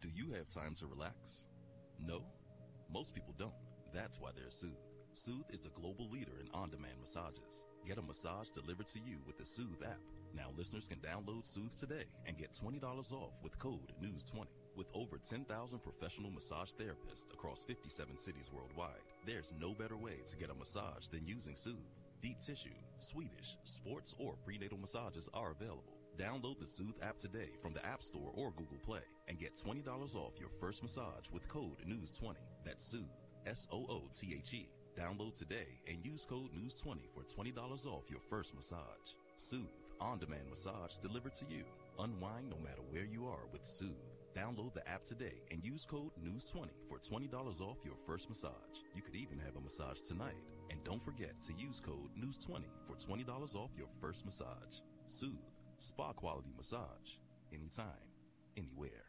Do 0.00 0.08
you 0.14 0.32
have 0.32 0.48
time 0.48 0.74
to 0.76 0.86
relax? 0.86 1.46
No? 1.98 2.22
Most 2.92 3.14
people 3.14 3.34
don't. 3.38 3.52
That's 3.94 4.20
why 4.20 4.30
there's 4.36 4.54
Soothe. 4.54 4.72
Soothe 5.14 5.48
is 5.50 5.60
the 5.60 5.70
global 5.70 6.10
leader 6.10 6.40
in 6.40 6.48
on 6.52 6.70
demand 6.70 6.98
massages. 7.00 7.64
Get 7.86 7.98
a 7.98 8.02
massage 8.02 8.50
delivered 8.50 8.88
to 8.88 8.98
you 8.98 9.18
with 9.26 9.38
the 9.38 9.44
Soothe 9.44 9.82
app. 9.84 10.00
Now, 10.34 10.48
listeners 10.56 10.88
can 10.88 10.98
download 10.98 11.46
Soothe 11.46 11.74
today 11.76 12.04
and 12.26 12.36
get 12.36 12.52
$20 12.52 12.82
off 13.12 13.32
with 13.42 13.58
code 13.58 13.92
NEWS20. 14.02 14.46
With 14.76 14.88
over 14.92 15.18
10,000 15.18 15.78
professional 15.78 16.30
massage 16.30 16.70
therapists 16.72 17.32
across 17.32 17.62
57 17.62 18.18
cities 18.18 18.50
worldwide, 18.52 19.04
there's 19.24 19.54
no 19.60 19.72
better 19.72 19.96
way 19.96 20.18
to 20.26 20.36
get 20.36 20.50
a 20.50 20.54
massage 20.54 21.06
than 21.06 21.26
using 21.26 21.54
Soothe. 21.54 21.76
Deep 22.20 22.40
tissue, 22.40 22.70
Swedish, 22.98 23.56
sports, 23.62 24.14
or 24.18 24.34
prenatal 24.44 24.78
massages 24.78 25.28
are 25.32 25.52
available. 25.52 25.93
Download 26.18 26.58
the 26.60 26.66
Soothe 26.66 26.94
app 27.02 27.18
today 27.18 27.50
from 27.60 27.72
the 27.72 27.84
App 27.84 28.00
Store 28.00 28.30
or 28.36 28.52
Google 28.52 28.78
Play 28.84 29.00
and 29.26 29.38
get 29.38 29.56
$20 29.56 30.14
off 30.14 30.38
your 30.38 30.48
first 30.60 30.82
massage 30.82 31.28
with 31.32 31.48
code 31.48 31.78
NEWS20. 31.88 32.36
That's 32.64 32.84
Soothe, 32.84 33.02
S 33.46 33.66
O 33.72 33.84
O 33.88 34.02
T 34.12 34.36
H 34.38 34.54
E. 34.54 34.68
Download 34.96 35.34
today 35.34 35.80
and 35.88 36.04
use 36.04 36.24
code 36.24 36.50
NEWS20 36.54 36.98
for 37.12 37.24
$20 37.24 37.86
off 37.86 38.04
your 38.08 38.20
first 38.30 38.54
massage. 38.54 39.14
Soothe, 39.36 39.66
on 40.00 40.20
demand 40.20 40.48
massage 40.48 40.96
delivered 41.02 41.34
to 41.34 41.46
you. 41.48 41.64
Unwind 41.98 42.48
no 42.48 42.58
matter 42.62 42.82
where 42.90 43.04
you 43.04 43.26
are 43.26 43.46
with 43.52 43.66
Soothe. 43.66 43.90
Download 44.36 44.72
the 44.72 44.88
app 44.88 45.02
today 45.02 45.42
and 45.50 45.64
use 45.64 45.84
code 45.84 46.12
NEWS20 46.24 46.68
for 46.88 46.98
$20 46.98 47.60
off 47.60 47.78
your 47.84 47.96
first 48.06 48.28
massage. 48.28 48.52
You 48.94 49.02
could 49.02 49.16
even 49.16 49.40
have 49.40 49.56
a 49.56 49.60
massage 49.60 50.00
tonight. 50.00 50.36
And 50.70 50.82
don't 50.84 51.04
forget 51.04 51.40
to 51.42 51.52
use 51.54 51.80
code 51.80 52.10
NEWS20 52.16 52.64
for 52.86 52.94
$20 52.94 53.54
off 53.56 53.70
your 53.76 53.88
first 54.00 54.24
massage. 54.24 54.80
Soothe 55.06 55.53
spa 55.84 56.12
quality 56.14 56.50
massage 56.56 57.18
anytime, 57.52 58.08
anywhere. 58.56 59.03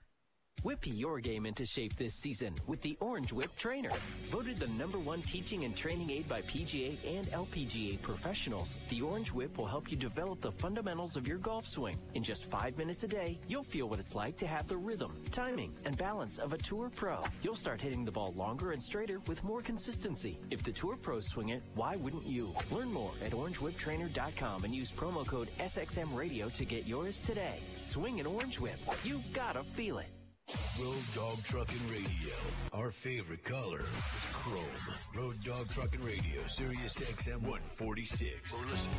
Whip 0.64 0.80
your 0.84 1.20
game 1.20 1.46
into 1.46 1.64
shape 1.64 1.96
this 1.96 2.16
season 2.16 2.56
with 2.66 2.82
the 2.82 2.98
Orange 3.00 3.32
Whip 3.32 3.56
Trainer. 3.56 3.92
Voted 4.32 4.58
the 4.58 4.68
number 4.70 4.98
one 4.98 5.22
teaching 5.22 5.64
and 5.64 5.76
training 5.76 6.10
aid 6.10 6.28
by 6.28 6.42
PGA 6.42 6.98
and 7.06 7.28
LPGA 7.28 8.02
professionals, 8.02 8.76
the 8.90 9.02
Orange 9.02 9.32
Whip 9.32 9.60
will 9.60 9.68
help 9.68 9.92
you 9.92 9.96
develop 9.96 10.42
the 10.42 10.52
fundamentals 10.52 11.16
of 11.18 11.28
your 11.28 11.38
golf 11.38 11.68
swing. 11.68 11.96
In 12.16 12.24
just 12.24 12.46
five 12.46 12.78
minutes 12.80 13.04
a 13.04 13.08
day, 13.08 13.38
you'll 13.48 13.64
feel 13.64 13.88
what 13.88 14.00
it's 14.00 14.16
like 14.16 14.38
to 14.38 14.48
have 14.48 14.68
the 14.68 14.76
rhythm, 14.76 15.16
timing, 15.32 15.72
and 15.86 15.96
balance 15.98 16.40
of 16.40 16.52
a 16.52 16.58
Tour 16.58 16.90
Pro. 16.96 17.22
You'll 17.44 17.56
start 17.56 17.80
hitting 17.80 18.04
the 18.04 18.12
ball 18.12 18.34
longer 18.36 18.72
and 18.72 18.82
straighter 18.82 19.20
with 19.28 19.44
more 19.44 19.62
consistency. 19.62 20.40
If 20.50 20.64
the 20.64 20.72
Tour 20.72 20.96
Pros 20.96 21.28
swing 21.28 21.50
it, 21.50 21.62
why 21.76 21.96
wouldn't 21.96 22.26
you? 22.26 22.56
Learn 22.72 22.92
more 22.92 23.12
at 23.24 23.34
orangewhiptrainer.com 23.34 24.64
and 24.64 24.74
use 24.74 24.92
promo 24.92 25.28
code 25.28 25.50
SXM 25.60 26.16
Radio 26.16 26.50
to 26.50 26.66
get 26.66 26.88
yours 26.88 27.20
today. 27.20 27.60
Swing 27.78 28.20
an 28.20 28.26
Orange 28.26 28.60
Whip. 28.60 28.80
You 29.04 29.22
gotta 29.32 29.64
feel 29.64 30.00
it. 30.00 30.08
Road 30.80 31.02
Dog 31.16 31.44
Trucking 31.44 31.90
Radio. 31.90 32.36
Our 32.72 32.92
favorite 32.92 33.44
color 33.44 33.80
is 33.80 34.26
chrome. 34.32 34.64
Road 35.16 35.36
Dog 35.44 35.68
Trucking 35.70 36.04
Radio, 36.04 36.46
Sirius 36.48 37.00
XM 37.00 37.42
146. 37.42 38.54
Or 38.54 38.70
listen. 38.70 38.92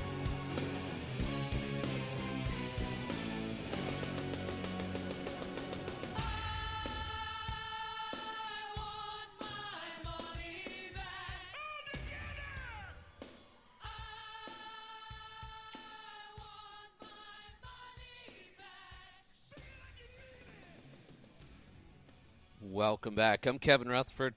Welcome 22.76 23.14
back. 23.14 23.46
I'm 23.46 23.58
Kevin 23.58 23.88
Rutherford. 23.88 24.34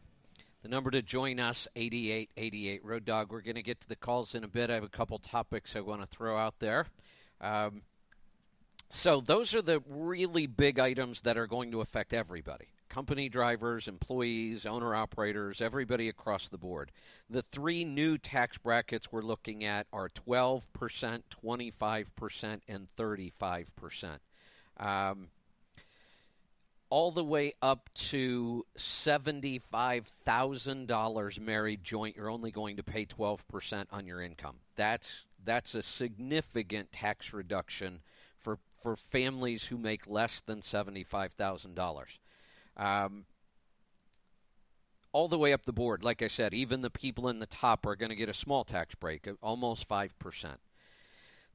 The 0.63 0.69
number 0.69 0.89
to 0.91 1.01
join 1.01 1.41
us, 1.41 1.67
8888 1.75 2.86
Road 2.86 3.03
Dog. 3.03 3.34
We're 3.34 3.41
going 3.41 3.55
to 3.55 3.62
get 3.62 3.81
to 3.81 3.89
the 3.89 3.98
calls 3.98 4.34
in 4.34 4.46
a 4.46 4.48
bit. 4.48 4.69
I 4.69 4.75
have 4.75 4.84
a 4.86 4.88
couple 4.88 5.17
topics 5.19 5.75
I 5.75 5.81
want 5.81 6.00
to 6.00 6.08
throw 6.08 6.38
out 6.38 6.58
there. 6.60 6.86
Um, 7.41 7.81
so, 8.89 9.19
those 9.19 9.53
are 9.53 9.62
the 9.62 9.84
really 9.86 10.48
big 10.48 10.79
items 10.79 11.24
that 11.24 11.38
are 11.38 11.48
going 11.48 11.72
to 11.72 11.81
affect 11.81 12.13
everybody 12.13 12.67
company 12.88 13.27
drivers, 13.27 13.89
employees, 13.89 14.65
owner 14.65 14.96
operators, 14.96 15.62
everybody 15.62 16.08
across 16.08 16.48
the 16.48 16.58
board. 16.58 16.93
The 17.29 17.41
three 17.41 17.84
new 17.84 18.17
tax 18.17 18.58
brackets 18.58 19.12
we're 19.12 19.22
looking 19.22 19.65
at 19.65 19.86
are 19.91 20.08
12%, 20.08 20.63
25%, 21.43 22.60
and 22.69 22.88
35%. 22.98 24.19
Um, 24.77 25.27
all 26.89 27.12
the 27.12 27.24
way 27.24 27.53
up 27.62 27.88
to 27.93 28.65
$75,000 28.77 31.39
married 31.39 31.84
joint, 31.84 32.15
you're 32.15 32.31
only 32.31 32.51
going 32.51 32.77
to 32.77 32.84
pay 32.84 33.05
12% 33.05 33.86
on 33.91 34.08
your 34.08 34.22
income. 34.22 34.55
That's 34.75 35.25
that's 35.41 35.74
a 35.74 35.81
significant 35.81 36.91
tax 36.91 37.34
reduction 37.34 38.01
for 38.38 38.60
for 38.81 38.96
families 38.96 39.67
who 39.67 39.77
make 39.77 40.08
less 40.08 40.41
than 40.41 40.62
$75,000. 40.62 42.19
Um, 42.77 43.25
all 45.12 45.27
the 45.27 45.38
way 45.38 45.53
up 45.53 45.65
the 45.65 45.74
board, 45.74 46.03
like 46.03 46.22
I 46.22 46.27
said, 46.27 46.53
even 46.53 46.81
the 46.81 46.89
people 46.89 47.29
in 47.29 47.39
the 47.39 47.46
top 47.46 47.86
are 47.86 47.96
going 47.96 48.10
to 48.10 48.15
get 48.15 48.29
a 48.29 48.34
small 48.34 48.63
tax 48.63 48.96
break, 48.96 49.27
almost 49.41 49.89
5%. 49.89 50.55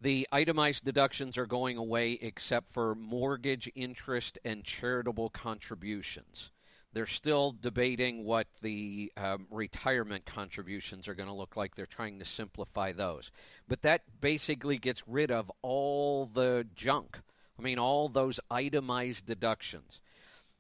The 0.04 0.28
itemized 0.30 0.84
deductions 0.84 1.38
are 1.38 1.46
going 1.46 1.78
away 1.78 2.18
except 2.20 2.74
for 2.74 2.94
mortgage 2.94 3.72
interest 3.74 4.38
and 4.44 4.62
charitable 4.62 5.30
contributions. 5.30 6.52
They're 6.92 7.06
still 7.06 7.56
debating 7.58 8.26
what 8.26 8.46
the 8.60 9.10
um, 9.16 9.46
retirement 9.50 10.26
contributions 10.26 11.08
are 11.08 11.14
going 11.14 11.30
to 11.30 11.34
look 11.34 11.56
like. 11.56 11.74
They're 11.74 11.86
trying 11.86 12.18
to 12.18 12.26
simplify 12.26 12.92
those. 12.92 13.30
But 13.66 13.80
that 13.80 14.02
basically 14.20 14.76
gets 14.76 15.02
rid 15.08 15.30
of 15.30 15.50
all 15.62 16.26
the 16.26 16.66
junk. 16.74 17.18
I 17.58 17.62
mean, 17.62 17.78
all 17.78 18.10
those 18.10 18.38
itemized 18.50 19.24
deductions. 19.24 20.02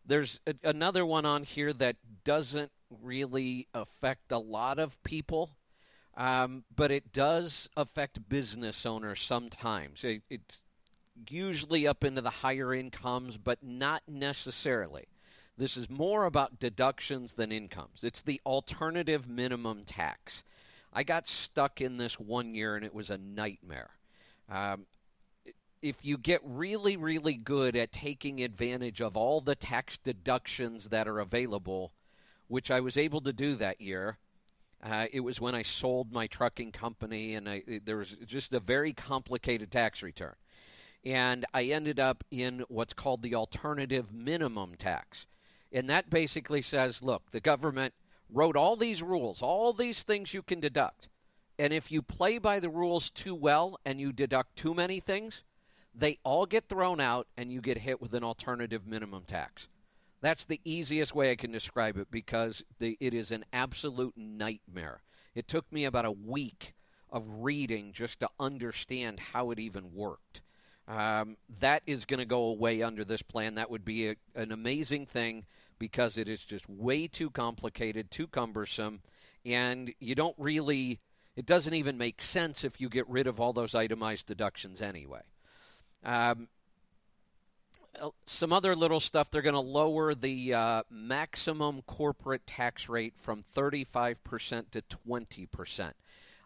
There's 0.06 0.40
a, 0.46 0.54
another 0.64 1.04
one 1.04 1.26
on 1.26 1.42
here 1.42 1.74
that 1.74 1.96
doesn't 2.24 2.72
really 3.02 3.68
affect 3.74 4.32
a 4.32 4.38
lot 4.38 4.78
of 4.78 5.02
people, 5.02 5.50
um, 6.16 6.64
but 6.74 6.90
it 6.90 7.12
does 7.12 7.68
affect 7.76 8.28
business 8.28 8.86
owners 8.86 9.20
sometimes. 9.20 10.04
It, 10.04 10.22
it's 10.30 10.62
usually 11.28 11.86
up 11.86 12.04
into 12.04 12.20
the 12.20 12.30
higher 12.30 12.74
incomes, 12.74 13.36
but 13.36 13.62
not 13.62 14.02
necessarily. 14.08 15.06
This 15.56 15.76
is 15.76 15.88
more 15.88 16.24
about 16.24 16.58
deductions 16.58 17.34
than 17.34 17.52
incomes. 17.52 18.02
It's 18.02 18.22
the 18.22 18.40
alternative 18.44 19.28
minimum 19.28 19.84
tax. 19.84 20.42
I 20.92 21.02
got 21.02 21.28
stuck 21.28 21.80
in 21.80 21.96
this 21.96 22.18
one 22.18 22.54
year 22.54 22.76
and 22.76 22.84
it 22.84 22.94
was 22.94 23.10
a 23.10 23.18
nightmare. 23.18 23.90
Um, 24.48 24.86
if 25.82 26.04
you 26.04 26.16
get 26.16 26.40
really, 26.44 26.96
really 26.96 27.34
good 27.34 27.76
at 27.76 27.92
taking 27.92 28.42
advantage 28.42 29.00
of 29.00 29.16
all 29.16 29.40
the 29.40 29.54
tax 29.54 29.98
deductions 29.98 30.88
that 30.88 31.06
are 31.06 31.20
available, 31.20 31.92
which 32.48 32.70
I 32.70 32.80
was 32.80 32.96
able 32.96 33.20
to 33.22 33.32
do 33.32 33.54
that 33.56 33.80
year, 33.80 34.18
uh, 34.84 35.06
it 35.12 35.20
was 35.20 35.40
when 35.40 35.54
I 35.54 35.62
sold 35.62 36.12
my 36.12 36.26
trucking 36.26 36.72
company, 36.72 37.34
and 37.34 37.48
I, 37.48 37.62
there 37.84 37.96
was 37.96 38.16
just 38.26 38.52
a 38.52 38.60
very 38.60 38.92
complicated 38.92 39.70
tax 39.70 40.02
return. 40.02 40.34
And 41.04 41.46
I 41.54 41.64
ended 41.64 41.98
up 41.98 42.22
in 42.30 42.64
what's 42.68 42.92
called 42.92 43.22
the 43.22 43.34
alternative 43.34 44.12
minimum 44.12 44.74
tax. 44.76 45.26
And 45.72 45.88
that 45.90 46.08
basically 46.10 46.62
says 46.62 47.02
look, 47.02 47.30
the 47.30 47.40
government 47.40 47.94
wrote 48.30 48.56
all 48.56 48.76
these 48.76 49.02
rules, 49.02 49.42
all 49.42 49.72
these 49.72 50.02
things 50.02 50.32
you 50.32 50.42
can 50.42 50.60
deduct. 50.60 51.08
And 51.58 51.72
if 51.72 51.90
you 51.90 52.02
play 52.02 52.38
by 52.38 52.58
the 52.60 52.70
rules 52.70 53.10
too 53.10 53.34
well 53.34 53.78
and 53.84 54.00
you 54.00 54.12
deduct 54.12 54.56
too 54.56 54.74
many 54.74 55.00
things, 55.00 55.44
they 55.94 56.18
all 56.24 56.46
get 56.46 56.68
thrown 56.68 57.00
out 57.00 57.26
and 57.36 57.52
you 57.52 57.60
get 57.60 57.78
hit 57.78 58.00
with 58.00 58.14
an 58.14 58.24
alternative 58.24 58.86
minimum 58.86 59.24
tax. 59.26 59.68
That's 60.24 60.46
the 60.46 60.62
easiest 60.64 61.14
way 61.14 61.30
I 61.30 61.36
can 61.36 61.52
describe 61.52 61.98
it 61.98 62.10
because 62.10 62.64
the, 62.78 62.96
it 62.98 63.12
is 63.12 63.30
an 63.30 63.44
absolute 63.52 64.14
nightmare. 64.16 65.02
It 65.34 65.46
took 65.46 65.70
me 65.70 65.84
about 65.84 66.06
a 66.06 66.10
week 66.10 66.72
of 67.10 67.26
reading 67.42 67.92
just 67.92 68.20
to 68.20 68.30
understand 68.40 69.20
how 69.20 69.50
it 69.50 69.58
even 69.58 69.92
worked. 69.92 70.40
Um, 70.88 71.36
that 71.60 71.82
is 71.86 72.06
going 72.06 72.20
to 72.20 72.24
go 72.24 72.44
away 72.44 72.80
under 72.80 73.04
this 73.04 73.20
plan. 73.20 73.56
That 73.56 73.70
would 73.70 73.84
be 73.84 74.08
a, 74.08 74.14
an 74.34 74.50
amazing 74.50 75.04
thing 75.04 75.44
because 75.78 76.16
it 76.16 76.26
is 76.26 76.42
just 76.42 76.70
way 76.70 77.06
too 77.06 77.28
complicated, 77.28 78.10
too 78.10 78.26
cumbersome, 78.26 79.02
and 79.44 79.92
you 80.00 80.14
don't 80.14 80.36
really, 80.38 81.00
it 81.36 81.44
doesn't 81.44 81.74
even 81.74 81.98
make 81.98 82.22
sense 82.22 82.64
if 82.64 82.80
you 82.80 82.88
get 82.88 83.06
rid 83.10 83.26
of 83.26 83.40
all 83.40 83.52
those 83.52 83.74
itemized 83.74 84.24
deductions 84.24 84.80
anyway. 84.80 85.20
Um, 86.02 86.48
some 88.26 88.52
other 88.52 88.74
little 88.76 89.00
stuff. 89.00 89.30
They're 89.30 89.42
going 89.42 89.54
to 89.54 89.60
lower 89.60 90.14
the 90.14 90.54
uh, 90.54 90.82
maximum 90.90 91.82
corporate 91.82 92.46
tax 92.46 92.88
rate 92.88 93.14
from 93.16 93.42
35% 93.54 94.70
to 94.70 94.82
20%. 94.82 95.92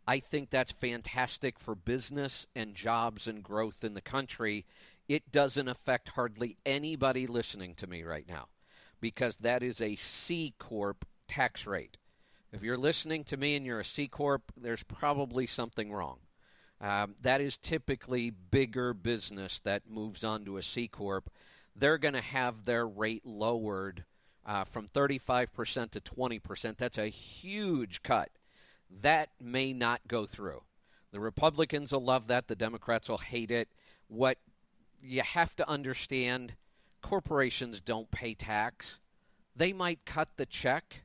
I 0.07 0.21
think 0.21 0.51
that's 0.51 0.73
fantastic 0.73 1.59
for 1.59 1.75
business 1.75 2.47
and 2.57 2.75
jobs 2.75 3.29
and 3.29 3.43
growth 3.43 3.85
in 3.85 3.95
the 3.95 4.01
country. 4.01 4.65
It 5.07 5.31
doesn't 5.31 5.69
affect 5.69 6.11
hardly 6.11 6.57
anybody 6.65 7.27
listening 7.27 7.75
to 7.77 7.87
me 7.87 8.03
right 8.03 8.27
now 8.27 8.49
because 9.01 9.37
that 9.39 9.63
is 9.63 9.81
a 9.81 9.97
C 9.97 10.55
Corp 10.59 11.05
tax 11.29 11.67
rate. 11.67 11.99
If 12.53 12.63
you're 12.63 12.79
listening 12.79 13.25
to 13.25 13.37
me 13.37 13.55
and 13.55 13.67
you're 13.67 13.81
a 13.81 13.85
C 13.85 14.09
Corp, 14.09 14.51
there's 14.57 14.83
probably 14.83 15.47
something 15.47 15.93
wrong. 15.93 16.19
Um, 16.81 17.17
that 17.23 17.41
is 17.41 17.57
typically 17.57 18.31
bigger 18.31 18.95
business 18.95 19.59
that 19.61 19.91
moves 19.91 20.23
on 20.23 20.45
to 20.45 20.57
a 20.57 20.63
C 20.63 20.87
corp. 20.87 21.31
They're 21.75 21.99
going 21.99 22.15
to 22.15 22.21
have 22.21 22.65
their 22.65 22.87
rate 22.87 23.27
lowered 23.27 24.05
uh, 24.47 24.65
from 24.65 24.89
35% 24.89 25.91
to 25.91 26.01
20%. 26.01 26.77
That's 26.77 26.99
a 26.99 27.07
huge 27.07 28.03
cut. 28.03 28.31
That 29.03 29.31
may 29.41 29.73
not 29.73 30.01
go 30.09 30.25
through. 30.25 30.63
The 31.13 31.21
Republicans 31.21 31.93
will 31.93 32.05
love 32.05 32.27
that. 32.29 32.49
The 32.49 32.57
Democrats 32.57 33.09
will 33.09 33.19
hate 33.19 33.51
it. 33.51 33.69
What 34.09 34.39
you 35.03 35.23
have 35.23 35.55
to 35.57 35.69
understand 35.69 36.55
corporations 37.03 37.81
don't 37.81 38.11
pay 38.11 38.35
tax. 38.35 39.01
They 39.55 39.73
might 39.73 40.05
cut 40.05 40.29
the 40.37 40.47
check 40.47 41.03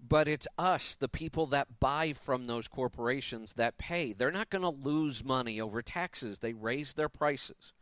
but 0.00 0.28
it's 0.28 0.46
us, 0.56 0.94
the 0.94 1.08
people 1.08 1.46
that 1.46 1.80
buy 1.80 2.12
from 2.12 2.46
those 2.46 2.68
corporations, 2.68 3.54
that 3.54 3.78
pay. 3.78 4.12
They're 4.12 4.30
not 4.30 4.50
going 4.50 4.62
to 4.62 4.68
lose 4.68 5.24
money 5.24 5.60
over 5.60 5.82
taxes. 5.82 6.38
They 6.38 6.52
raise 6.52 6.94
their 6.94 7.08
prices. 7.08 7.72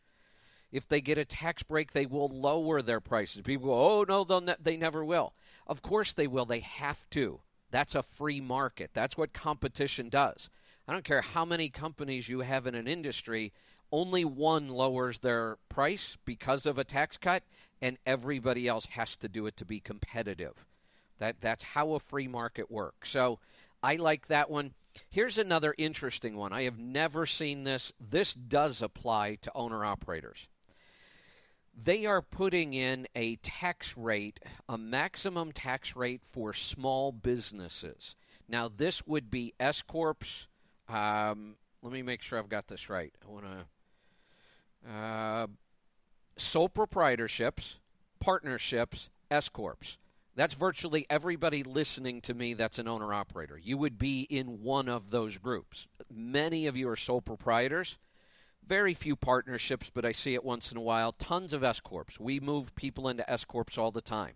If 0.73 0.89
they 0.89 1.01
get 1.01 1.19
a 1.19 1.25
tax 1.25 1.63
break, 1.63 1.93
they 1.93 2.07
will 2.07 2.29
lower 2.29 2.83
their 2.83 3.01
prices. 3.01 3.43
People 3.43 3.69
go, 3.69 3.75
oh, 3.75 4.05
no, 4.09 4.25
they'll 4.25 4.41
ne- 4.41 4.57
they 4.61 4.77
never 4.77 5.05
will. 5.05 5.35
Of 5.67 5.83
course 5.83 6.13
they 6.13 6.27
will. 6.27 6.45
They 6.45 6.61
have 6.61 7.09
to. 7.11 7.41
That's 7.71 7.95
a 7.95 8.03
free 8.03 8.41
market. 8.41 8.91
That's 8.93 9.17
what 9.17 9.33
competition 9.33 10.09
does. 10.09 10.51
I 10.89 10.93
don't 10.93 11.05
care 11.05 11.23
how 11.23 11.45
many 11.45 11.69
companies 11.69 12.29
you 12.29 12.41
have 12.41 12.67
in 12.67 12.75
an 12.75 12.87
industry, 12.87 13.53
only 13.93 14.25
one 14.25 14.69
lowers 14.69 15.19
their 15.19 15.59
price 15.69 16.17
because 16.25 16.67
of 16.67 16.79
a 16.79 16.85
tax 16.85 17.17
cut, 17.17 17.43
and 17.81 17.99
everybody 18.07 18.67
else 18.67 18.87
has 18.87 19.17
to 19.19 19.29
do 19.29 19.47
it 19.47 19.57
to 19.59 19.65
be 19.65 19.81
competitive. 19.81 20.65
That 21.19 21.41
that's 21.41 21.65
how 21.65 21.95
a 21.95 22.01
free 22.01 22.29
market 22.29 22.71
works. 22.71 23.11
So 23.11 23.39
I 23.83 23.97
like 23.97 24.29
that 24.29 24.51
one. 24.51 24.75
Here's 25.11 25.39
another 25.39 25.75
interesting 25.77 26.37
one. 26.37 26.53
I 26.53 26.65
have 26.65 26.79
never 26.79 27.27
seen 27.27 27.65
this. 27.65 27.93
This 28.01 28.35
does 28.35 28.81
apply 28.83 29.37
to 29.43 29.53
owner 29.55 29.85
operators. 29.85 30.49
They 31.75 32.07
are 32.07 32.23
putting 32.23 32.73
in 32.73 33.07
a 33.15 33.37
tax 33.37 33.97
rate, 33.97 34.41
a 34.67 34.79
maximum 34.79 35.53
tax 35.53 35.95
rate 35.95 36.23
for 36.33 36.55
small 36.55 37.13
businesses. 37.13 38.17
Now, 38.49 38.69
this 38.69 39.07
would 39.07 39.31
be 39.31 39.53
S 39.61 39.83
corps. 39.83 40.49
Um, 40.89 41.57
let 41.83 41.93
me 41.93 42.01
make 42.01 42.23
sure 42.23 42.39
I've 42.39 42.49
got 42.49 42.69
this 42.69 42.89
right. 42.89 43.13
I 43.23 43.31
want 43.31 43.45
to 43.45 44.91
uh, 44.91 45.47
sole 46.37 46.69
proprietorships, 46.69 47.79
partnerships, 48.21 49.11
S 49.31 49.49
corps. 49.49 49.99
That's 50.37 50.53
virtually 50.53 51.07
everybody 51.09 51.63
listening 51.63 52.21
to 52.23 52.35
me 52.35 52.53
that's 52.53 52.79
an 52.79 52.87
owner 52.87 53.15
operator. 53.15 53.59
You 53.59 53.79
would 53.79 53.99
be 53.99 54.21
in 54.21 54.63
one 54.63 54.87
of 54.87 55.11
those 55.11 55.39
groups. 55.39 55.89
Many 56.15 56.67
of 56.67 56.77
you 56.77 56.91
are 56.91 56.97
sole 56.97 57.23
proprietors. 57.23 57.99
Very 58.67 58.93
few 58.93 59.17
partnerships, 59.17 59.91
but 59.93 60.05
I 60.05 60.13
see 60.13 60.35
it 60.35 60.45
once 60.45 60.71
in 60.71 60.77
a 60.77 60.83
while. 60.83 61.13
Tons 61.13 61.55
of 61.55 61.65
S 61.65 61.81
Corps. 61.81 62.21
We 62.21 62.39
move 62.39 62.75
people 62.75 63.09
into 63.09 63.29
S 63.31 63.47
Corps 63.47 63.79
all 63.79 63.91
the 63.91 64.03
time. 64.03 64.35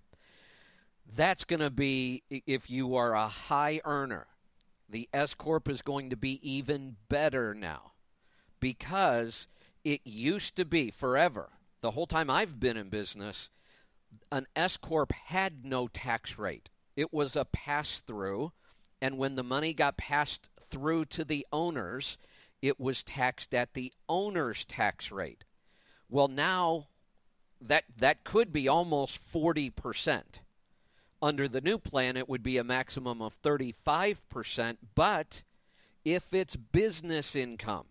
That's 1.16 1.44
going 1.44 1.60
to 1.60 1.70
be, 1.70 2.22
if 2.30 2.70
you 2.70 2.94
are 2.94 3.12
a 3.14 3.28
high 3.28 3.82
earner, 3.84 4.26
the 4.88 5.06
S 5.12 5.34
Corp 5.34 5.68
is 5.68 5.82
going 5.82 6.08
to 6.10 6.16
be 6.16 6.40
even 6.48 6.96
better 7.10 7.54
now 7.54 7.92
because 8.58 9.48
it 9.84 10.00
used 10.04 10.56
to 10.56 10.64
be 10.64 10.90
forever, 10.90 11.50
the 11.80 11.90
whole 11.90 12.06
time 12.06 12.30
I've 12.30 12.58
been 12.58 12.76
in 12.76 12.88
business, 12.88 13.50
an 14.32 14.46
S 14.54 14.76
corp 14.76 15.12
had 15.12 15.64
no 15.64 15.88
tax 15.88 16.38
rate. 16.38 16.68
it 16.96 17.12
was 17.12 17.36
a 17.36 17.44
pass 17.44 18.00
through. 18.00 18.52
And 19.00 19.16
when 19.16 19.34
the 19.34 19.42
money 19.42 19.72
got 19.72 19.96
passed 19.96 20.50
through 20.70 21.06
to 21.06 21.24
the 21.24 21.46
owners, 21.52 22.18
it 22.60 22.78
was 22.78 23.02
taxed 23.02 23.54
at 23.54 23.74
the 23.74 23.92
owner's 24.08 24.64
tax 24.64 25.10
rate. 25.10 25.44
Well, 26.08 26.28
now 26.28 26.88
that 27.60 27.84
that 27.96 28.24
could 28.24 28.52
be 28.52 28.68
almost 28.68 29.18
40%. 29.32 30.40
Under 31.22 31.48
the 31.48 31.60
new 31.60 31.78
plan, 31.78 32.16
it 32.16 32.28
would 32.28 32.42
be 32.42 32.56
a 32.56 32.64
maximum 32.64 33.20
of 33.20 33.40
35%, 33.42 34.78
but 34.94 35.42
if 36.04 36.32
it's 36.32 36.56
business 36.56 37.36
income 37.36 37.86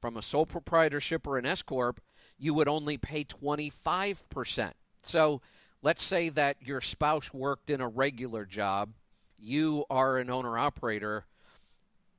from 0.00 0.16
a 0.16 0.22
sole 0.22 0.46
proprietorship 0.46 1.26
or 1.26 1.36
an 1.36 1.44
S 1.44 1.60
Corp, 1.62 2.00
you 2.38 2.54
would 2.54 2.68
only 2.68 2.96
pay 2.96 3.24
25%. 3.24 4.72
So 5.06 5.40
let's 5.82 6.02
say 6.02 6.28
that 6.30 6.56
your 6.60 6.80
spouse 6.80 7.32
worked 7.32 7.70
in 7.70 7.80
a 7.80 7.88
regular 7.88 8.44
job, 8.44 8.90
you 9.38 9.84
are 9.90 10.18
an 10.18 10.30
owner 10.30 10.56
operator, 10.58 11.24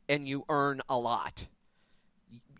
and 0.07 0.27
you 0.27 0.45
earn 0.49 0.81
a 0.87 0.97
lot. 0.97 1.45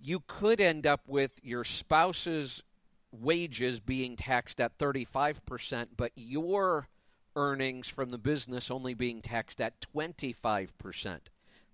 You 0.02 0.24
could 0.28 0.62
end 0.62 0.86
up 0.86 1.02
with 1.08 1.34
your 1.44 1.64
spouse's 1.64 2.64
wages 3.12 3.80
being 3.80 4.16
taxed 4.16 4.60
at 4.60 4.78
35%, 4.78 5.88
but 5.96 6.12
your 6.16 6.88
earnings 7.36 7.88
from 7.88 8.12
the 8.12 8.18
business 8.18 8.72
only 8.72 8.94
being 8.94 9.22
taxed 9.22 9.60
at 9.60 9.74
25%. 9.96 11.20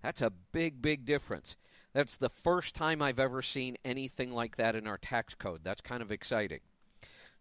That's 0.02 0.20
a 0.20 0.32
big, 0.52 0.82
big 0.82 1.04
difference. 1.04 1.56
That's 1.92 2.16
the 2.16 2.30
first 2.30 2.74
time 2.74 3.02
I've 3.02 3.20
ever 3.20 3.42
seen 3.42 3.76
anything 3.84 4.32
like 4.32 4.56
that 4.56 4.74
in 4.74 4.86
our 4.86 4.98
tax 4.98 5.34
code. 5.34 5.60
That's 5.62 5.80
kind 5.80 6.02
of 6.02 6.10
exciting. 6.10 6.60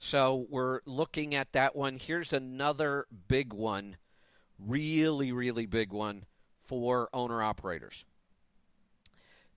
So 0.04 0.48
we're 0.50 0.80
looking 0.88 1.36
at 1.36 1.52
that 1.52 1.76
one. 1.76 2.00
Here's 2.00 2.34
another 2.34 3.06
big 3.28 3.54
one, 3.54 3.98
really, 4.58 5.32
really 5.32 5.68
big 5.68 5.94
one 5.94 6.26
for 6.64 7.08
owner 7.14 7.44
operators 7.44 8.04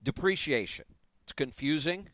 depreciation. 0.02 0.84
It's 1.22 1.32
confusing. 1.32 2.10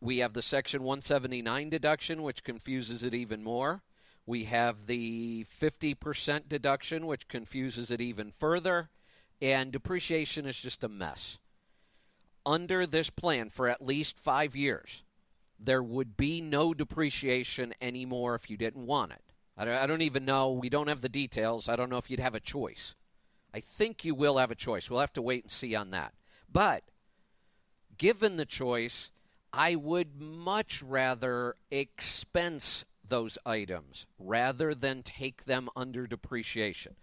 We 0.00 0.18
have 0.18 0.32
the 0.32 0.40
Section 0.40 0.82
179 0.82 1.68
deduction, 1.68 2.22
which 2.22 2.42
confuses 2.42 3.04
it 3.04 3.12
even 3.12 3.44
more. 3.44 3.82
We 4.24 4.44
have 4.44 4.86
the 4.86 5.44
50% 5.60 6.48
deduction, 6.48 7.06
which 7.06 7.28
confuses 7.28 7.90
it 7.90 8.00
even 8.00 8.32
further. 8.32 8.88
And 9.42 9.72
depreciation 9.72 10.46
is 10.46 10.58
just 10.58 10.82
a 10.84 10.88
mess. 10.88 11.38
Under 12.46 12.86
this 12.86 13.10
plan, 13.10 13.50
for 13.50 13.68
at 13.68 13.84
least 13.84 14.18
five 14.18 14.56
years, 14.56 15.04
there 15.64 15.82
would 15.82 16.16
be 16.16 16.40
no 16.40 16.74
depreciation 16.74 17.72
anymore 17.80 18.34
if 18.34 18.50
you 18.50 18.56
didn't 18.56 18.86
want 18.86 19.12
it. 19.12 19.22
I 19.56 19.86
don't, 19.86 20.02
even 20.02 20.24
know. 20.24 20.50
We 20.50 20.70
don't 20.70 20.88
have 20.88 21.02
the 21.02 21.08
details. 21.08 21.68
I 21.68 21.76
don't 21.76 21.90
know 21.90 21.98
if 21.98 22.10
you'd 22.10 22.20
have 22.20 22.34
a 22.34 22.40
choice. 22.40 22.94
I 23.54 23.60
think 23.60 24.04
you 24.04 24.14
will 24.14 24.38
have 24.38 24.50
a 24.50 24.56
choice. 24.56 24.90
We'll 24.90 25.00
have 25.00 25.12
to 25.12 25.22
wait 25.22 25.44
and 25.44 25.50
see 25.50 25.74
on 25.74 25.90
that. 25.90 26.14
But 26.50 26.84
given 27.98 28.36
the 28.36 28.46
choice, 28.46 29.12
I 29.52 29.74
would 29.76 30.20
much 30.20 30.82
rather 30.82 31.56
expense 31.70 32.84
those 33.06 33.36
items 33.44 34.06
rather 34.18 34.74
than 34.74 35.02
take 35.02 35.44
them 35.44 35.68
under 35.76 36.06
depreciation. 36.06 36.96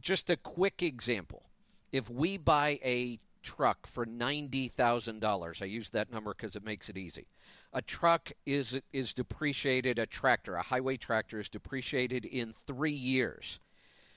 Just 0.00 0.30
a 0.30 0.36
quick 0.36 0.82
example. 0.82 1.50
If 1.92 2.08
we 2.08 2.38
buy 2.38 2.80
a 2.82 3.20
truck 3.42 3.86
for 3.86 4.06
$90,000, 4.06 5.62
I 5.62 5.64
use 5.66 5.90
that 5.90 6.10
number 6.10 6.34
because 6.34 6.56
it 6.56 6.64
makes 6.64 6.88
it 6.88 6.96
easy. 6.96 7.26
A 7.76 7.82
truck 7.82 8.32
is 8.46 8.80
is 8.90 9.12
depreciated 9.12 9.98
a 9.98 10.06
tractor, 10.06 10.54
a 10.54 10.62
highway 10.62 10.96
tractor 10.96 11.38
is 11.38 11.50
depreciated 11.50 12.24
in 12.24 12.54
3 12.66 12.90
years. 12.90 13.60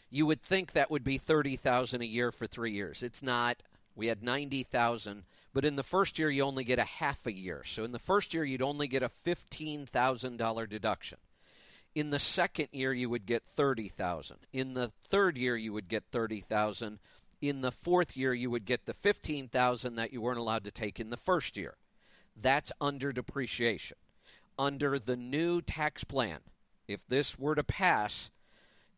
You 0.10 0.26
would 0.28 0.42
think 0.42 0.72
that 0.72 0.90
would 0.90 1.04
be 1.04 1.18
30,000 1.18 2.02
a 2.02 2.06
year 2.06 2.32
for 2.32 2.48
3 2.48 2.72
years. 2.72 3.04
It's 3.04 3.22
not. 3.22 3.62
We 3.96 4.08
had 4.08 4.24
90,000 4.24 5.26
but 5.52 5.66
in 5.66 5.76
the 5.76 5.84
first 5.84 6.18
year 6.18 6.30
you 6.30 6.44
only 6.44 6.64
get 6.64 6.80
a 6.80 6.86
half 6.86 7.26
a 7.26 7.34
year. 7.34 7.66
So 7.66 7.84
in 7.84 7.92
the 7.92 8.00
first 8.00 8.34
year 8.34 8.46
you'd 8.46 8.62
only 8.62 8.88
get 8.88 9.04
a 9.04 9.12
$15,000 9.26 10.70
deduction. 10.70 11.18
In 11.94 12.12
the 12.12 12.20
second 12.20 12.70
year 12.72 12.94
you 12.94 13.10
would 13.10 13.26
get 13.26 13.44
30,000. 13.58 14.38
In 14.54 14.74
the 14.74 14.88
third 14.88 15.38
year 15.38 15.58
you 15.58 15.74
would 15.74 15.90
get 15.90 16.06
30,000. 16.12 17.00
In 17.42 17.60
the 17.60 17.74
fourth 17.74 18.16
year 18.16 18.34
you 18.34 18.50
would 18.50 18.64
get 18.64 18.86
the 18.86 18.94
15,000 18.94 19.96
that 19.96 20.14
you 20.14 20.22
weren't 20.22 20.40
allowed 20.40 20.64
to 20.64 20.72
take 20.72 20.98
in 20.98 21.10
the 21.10 21.18
first 21.18 21.58
year. 21.58 21.76
That's 22.42 22.72
under 22.80 23.12
depreciation. 23.12 23.98
Under 24.58 25.00
the 25.00 25.16
new 25.16 25.62
tax 25.62 26.04
plan, 26.04 26.40
if 26.88 27.08
this 27.08 27.38
were 27.40 27.56
to 27.56 27.64
pass, 27.64 28.30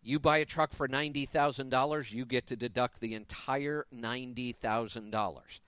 you 0.01 0.19
buy 0.19 0.37
a 0.37 0.45
truck 0.45 0.73
for 0.73 0.87
$90,000, 0.87 2.11
you 2.11 2.25
get 2.25 2.47
to 2.47 2.55
deduct 2.55 2.99
the 2.99 3.13
entire 3.13 3.85
$90,000. 3.95 5.59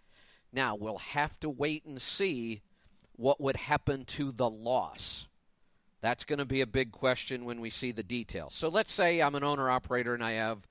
Now, 0.52 0.76
we'll 0.76 0.98
have 0.98 1.40
to 1.42 1.50
wait 1.50 1.86
and 1.86 2.02
see 2.02 2.62
what 3.16 3.40
would 3.40 3.56
happen 3.58 4.06
to 4.06 4.32
the 4.32 4.50
loss. 4.50 5.28
That's 6.02 6.26
going 6.26 6.40
to 6.40 6.46
be 6.46 6.62
a 6.62 6.68
big 6.68 6.92
question 6.92 7.46
when 7.46 7.62
we 7.62 7.70
see 7.70 7.92
the 7.92 8.04
details. 8.04 8.54
So 8.54 8.68
let's 8.68 8.92
say 8.92 9.22
I'm 9.22 9.36
an 9.36 9.44
owner 9.44 9.70
operator 9.70 10.14
and 10.14 10.24
I 10.24 10.34
have 10.34 10.68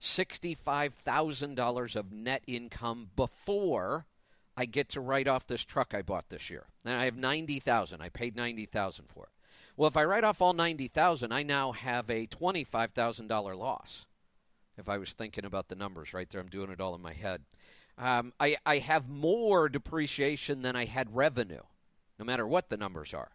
$65,000 0.00 1.96
of 1.96 2.12
net 2.12 2.42
income 2.46 3.08
before 3.16 4.06
I 4.58 4.64
get 4.64 4.88
to 4.90 5.00
write 5.00 5.28
off 5.28 5.46
this 5.46 5.64
truck 5.64 5.94
I 5.94 6.02
bought 6.02 6.28
this 6.28 6.50
year. 6.50 6.66
And 6.84 7.00
I 7.00 7.04
have 7.04 7.16
90,000. 7.16 8.00
I 8.00 8.08
paid 8.08 8.34
90,000 8.36 9.06
for 9.06 9.24
it. 9.24 9.30
Well, 9.76 9.88
if 9.88 9.96
I 9.96 10.04
write 10.04 10.24
off 10.24 10.42
all 10.42 10.52
90,000, 10.52 11.32
I 11.32 11.44
now 11.44 11.72
have 11.72 12.10
a 12.10 12.26
$25,000 12.26 13.56
loss. 13.56 14.06
If 14.76 14.88
I 14.88 14.98
was 14.98 15.12
thinking 15.12 15.44
about 15.44 15.68
the 15.68 15.76
numbers 15.76 16.12
right 16.12 16.28
there, 16.28 16.40
I'm 16.40 16.48
doing 16.48 16.70
it 16.70 16.80
all 16.80 16.94
in 16.94 17.02
my 17.02 17.12
head 17.12 17.42
um, 17.98 18.32
I, 18.38 18.56
I 18.64 18.78
have 18.78 19.08
more 19.08 19.68
depreciation 19.68 20.62
than 20.62 20.76
I 20.76 20.84
had 20.84 21.14
revenue, 21.14 21.62
no 22.18 22.24
matter 22.24 22.46
what 22.46 22.68
the 22.68 22.76
numbers 22.76 23.12
are. 23.12 23.30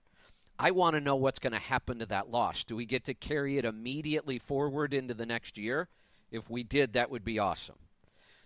I 0.58 0.72
want 0.72 0.96
to 0.96 1.02
know 1.02 1.16
what's 1.16 1.40
going 1.40 1.54
to 1.54 1.60
happen 1.60 2.00
to 2.00 2.06
that 2.08 2.32
loss. 2.32 2.64
Do 2.64 2.76
we 2.76 2.86
get 2.86 3.04
to 3.06 3.14
carry 3.14 3.58
it 3.58 3.66
immediately 3.66 4.40
forward 4.40 4.94
into 4.94 5.14
the 5.14 5.26
next 5.26 5.58
year? 5.58 5.90
If 6.32 6.50
we 6.50 6.64
did, 6.64 6.94
that 6.94 7.10
would 7.10 7.26
be 7.26 7.40
awesome. 7.40 7.76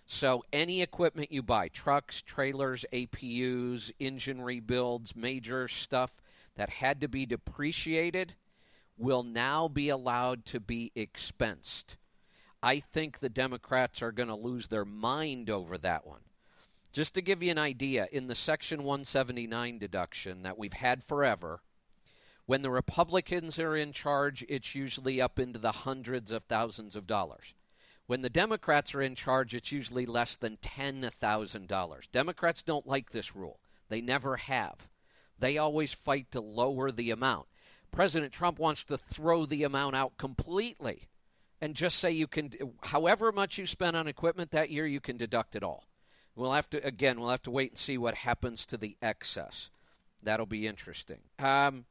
So, 0.09 0.45
any 0.53 0.81
equipment 0.81 1.33
you 1.33 1.43
buy 1.43 1.67
trucks, 1.67 2.21
trailers, 2.21 2.85
APUs, 2.93 3.91
engine 3.99 4.41
rebuilds, 4.41 5.17
major 5.17 5.67
stuff 5.67 6.11
that 6.55 6.69
had 6.69 7.01
to 7.01 7.09
be 7.09 7.25
depreciated 7.25 8.35
will 8.97 9.23
now 9.23 9.67
be 9.67 9.89
allowed 9.89 10.45
to 10.45 10.61
be 10.61 10.93
expensed. 10.95 11.97
I 12.63 12.79
think 12.79 13.19
the 13.19 13.27
Democrats 13.27 14.01
are 14.01 14.13
going 14.13 14.29
to 14.29 14.35
lose 14.35 14.69
their 14.69 14.85
mind 14.85 15.49
over 15.49 15.77
that 15.77 16.07
one. 16.07 16.21
Just 16.93 17.13
to 17.15 17.21
give 17.21 17.43
you 17.43 17.51
an 17.51 17.59
idea, 17.59 18.07
in 18.09 18.27
the 18.27 18.33
Section 18.33 18.83
179 18.83 19.77
deduction 19.77 20.43
that 20.43 20.57
we've 20.57 20.71
had 20.71 21.03
forever, 21.03 21.59
when 22.45 22.61
the 22.61 22.71
Republicans 22.71 23.59
are 23.59 23.75
in 23.75 23.91
charge, 23.91 24.45
it's 24.47 24.73
usually 24.73 25.21
up 25.21 25.37
into 25.37 25.59
the 25.59 25.73
hundreds 25.73 26.31
of 26.31 26.45
thousands 26.45 26.95
of 26.95 27.05
dollars. 27.05 27.53
When 28.07 28.21
the 28.21 28.29
Democrats 28.29 28.95
are 28.95 29.01
in 29.01 29.15
charge, 29.15 29.53
it's 29.53 29.71
usually 29.71 30.05
less 30.05 30.37
than 30.37 30.57
$10,000. 30.57 32.11
Democrats 32.11 32.63
don't 32.63 32.87
like 32.87 33.11
this 33.11 33.35
rule. 33.35 33.59
They 33.89 34.01
never 34.01 34.37
have. 34.37 34.87
They 35.37 35.57
always 35.57 35.93
fight 35.93 36.31
to 36.31 36.41
lower 36.41 36.89
the 36.89 37.11
amount. 37.11 37.47
President 37.91 38.31
Trump 38.31 38.59
wants 38.59 38.83
to 38.85 38.97
throw 38.97 39.45
the 39.45 39.63
amount 39.63 39.95
out 39.95 40.17
completely 40.17 41.07
and 41.61 41.75
just 41.75 41.99
say 41.99 42.11
you 42.11 42.27
can, 42.27 42.51
however 42.83 43.31
much 43.31 43.57
you 43.57 43.65
spent 43.65 43.95
on 43.95 44.07
equipment 44.07 44.51
that 44.51 44.69
year, 44.69 44.85
you 44.85 44.99
can 44.99 45.17
deduct 45.17 45.55
it 45.55 45.63
all. 45.63 45.85
We'll 46.35 46.53
have 46.53 46.69
to, 46.69 46.85
again, 46.85 47.19
we'll 47.19 47.31
have 47.31 47.41
to 47.43 47.51
wait 47.51 47.71
and 47.71 47.77
see 47.77 47.97
what 47.97 48.13
happens 48.13 48.65
to 48.67 48.77
the 48.77 48.95
excess. 49.01 49.71
That'll 50.21 50.45
be 50.45 50.67
interesting. 50.67 51.19
Um, 51.39 51.85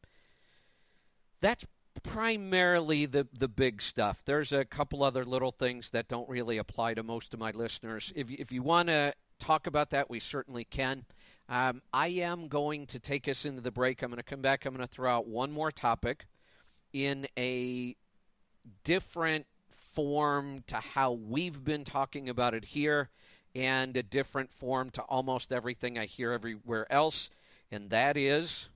that's 1.40 1.64
primarily 2.02 3.06
the, 3.06 3.26
the 3.37 3.48
big 3.48 3.82
stuff. 3.82 4.22
There's 4.24 4.52
a 4.52 4.64
couple 4.64 5.02
other 5.02 5.24
little 5.24 5.50
things 5.50 5.90
that 5.90 6.09
don't 6.09 6.28
really 6.28 6.59
apply 6.59 6.94
to 6.94 7.02
most 7.02 7.35
of 7.35 7.40
my 7.40 7.50
listeners. 7.50 8.12
If, 8.16 8.30
if 8.30 8.52
you 8.52 8.62
want 8.62 8.88
to 8.88 9.14
talk 9.38 9.66
about 9.66 9.90
that, 9.90 10.09
we 10.09 10.20
certainly 10.20 10.64
can. 10.64 11.04
Um, 11.48 11.82
I 11.92 12.09
am 12.09 12.48
going 12.48 12.87
to 12.87 12.98
take 12.98 13.28
us 13.28 13.44
into 13.44 13.61
the 13.61 13.70
break. 13.70 14.02
I'm 14.02 14.11
going 14.11 14.18
to 14.18 14.22
come 14.22 14.40
back. 14.40 14.64
I'm 14.64 14.74
going 14.74 14.87
to 14.87 14.92
throw 14.92 15.11
out 15.11 15.26
one 15.26 15.52
more 15.52 15.70
topic 15.70 16.26
in 16.92 17.26
a 17.38 17.94
different 18.82 19.46
form 19.68 20.64
to 20.66 20.76
how 20.76 21.12
we've 21.12 21.62
been 21.64 21.85
talking 21.85 22.28
about 22.28 22.54
it 22.54 22.66
here 22.66 23.11
and 23.54 23.96
a 23.96 24.02
different 24.02 24.52
form 24.52 24.90
to 24.90 25.02
almost 25.02 25.52
everything 25.52 25.98
I 25.98 26.04
hear 26.04 26.32
everywhere 26.32 26.90
else, 26.92 27.30
and 27.70 27.88
that 27.90 28.16
is 28.16 28.68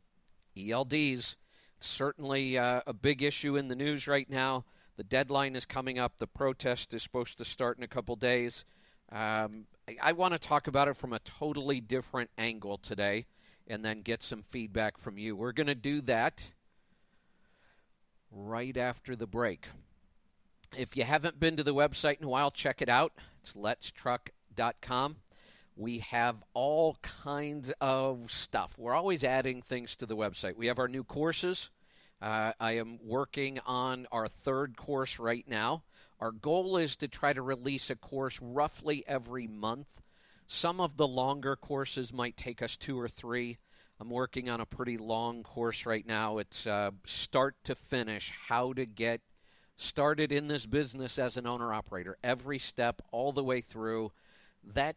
ELDs. 0.56 1.36
Certainly 1.80 2.58
uh, 2.58 2.82
a 2.86 2.92
big 2.92 3.22
issue 3.22 3.56
in 3.56 3.68
the 3.68 3.76
news 3.76 4.06
right 4.06 4.28
now. 4.28 4.64
The 4.96 5.04
deadline 5.04 5.56
is 5.56 5.64
coming 5.64 5.98
up. 5.98 6.18
The 6.18 6.26
protest 6.26 6.92
is 6.92 7.02
supposed 7.02 7.38
to 7.38 7.44
start 7.44 7.78
in 7.78 7.84
a 7.84 7.88
couple 7.88 8.16
days. 8.16 8.64
Um, 9.10 9.66
I, 9.88 9.96
I 10.02 10.12
want 10.12 10.34
to 10.34 10.38
talk 10.38 10.66
about 10.66 10.88
it 10.88 10.96
from 10.96 11.12
a 11.12 11.18
totally 11.20 11.80
different 11.80 12.30
angle 12.36 12.78
today 12.78 13.26
and 13.66 13.84
then 13.84 14.02
get 14.02 14.22
some 14.22 14.42
feedback 14.50 14.98
from 14.98 15.16
you. 15.16 15.34
We're 15.36 15.52
going 15.52 15.68
to 15.68 15.74
do 15.74 16.00
that 16.02 16.50
right 18.30 18.76
after 18.76 19.16
the 19.16 19.26
break. 19.26 19.66
If 20.76 20.96
you 20.96 21.04
haven't 21.04 21.40
been 21.40 21.56
to 21.56 21.62
the 21.62 21.74
website 21.74 22.18
in 22.18 22.24
a 22.24 22.28
while, 22.28 22.50
check 22.50 22.82
it 22.82 22.88
out. 22.88 23.12
It's 23.42 23.54
letstruck.com. 23.54 25.16
We 25.80 26.00
have 26.00 26.36
all 26.52 26.98
kinds 27.00 27.72
of 27.80 28.30
stuff. 28.30 28.74
We're 28.76 28.92
always 28.92 29.24
adding 29.24 29.62
things 29.62 29.96
to 29.96 30.04
the 30.04 30.14
website. 30.14 30.56
We 30.56 30.66
have 30.66 30.78
our 30.78 30.88
new 30.88 31.04
courses. 31.04 31.70
Uh, 32.20 32.52
I 32.60 32.72
am 32.72 32.98
working 33.02 33.60
on 33.64 34.06
our 34.12 34.28
third 34.28 34.76
course 34.76 35.18
right 35.18 35.46
now. 35.48 35.84
Our 36.20 36.32
goal 36.32 36.76
is 36.76 36.96
to 36.96 37.08
try 37.08 37.32
to 37.32 37.40
release 37.40 37.88
a 37.88 37.96
course 37.96 38.38
roughly 38.42 39.04
every 39.06 39.46
month. 39.46 40.02
Some 40.46 40.82
of 40.82 40.98
the 40.98 41.08
longer 41.08 41.56
courses 41.56 42.12
might 42.12 42.36
take 42.36 42.60
us 42.60 42.76
two 42.76 43.00
or 43.00 43.08
three. 43.08 43.56
I'm 43.98 44.10
working 44.10 44.50
on 44.50 44.60
a 44.60 44.66
pretty 44.66 44.98
long 44.98 45.42
course 45.42 45.86
right 45.86 46.06
now. 46.06 46.36
It's 46.36 46.66
uh, 46.66 46.90
start 47.06 47.56
to 47.64 47.74
finish 47.74 48.34
how 48.48 48.74
to 48.74 48.84
get 48.84 49.22
started 49.76 50.30
in 50.30 50.46
this 50.46 50.66
business 50.66 51.18
as 51.18 51.38
an 51.38 51.46
owner 51.46 51.72
operator, 51.72 52.18
every 52.22 52.58
step, 52.58 53.00
all 53.12 53.32
the 53.32 53.42
way 53.42 53.62
through. 53.62 54.12
That 54.74 54.96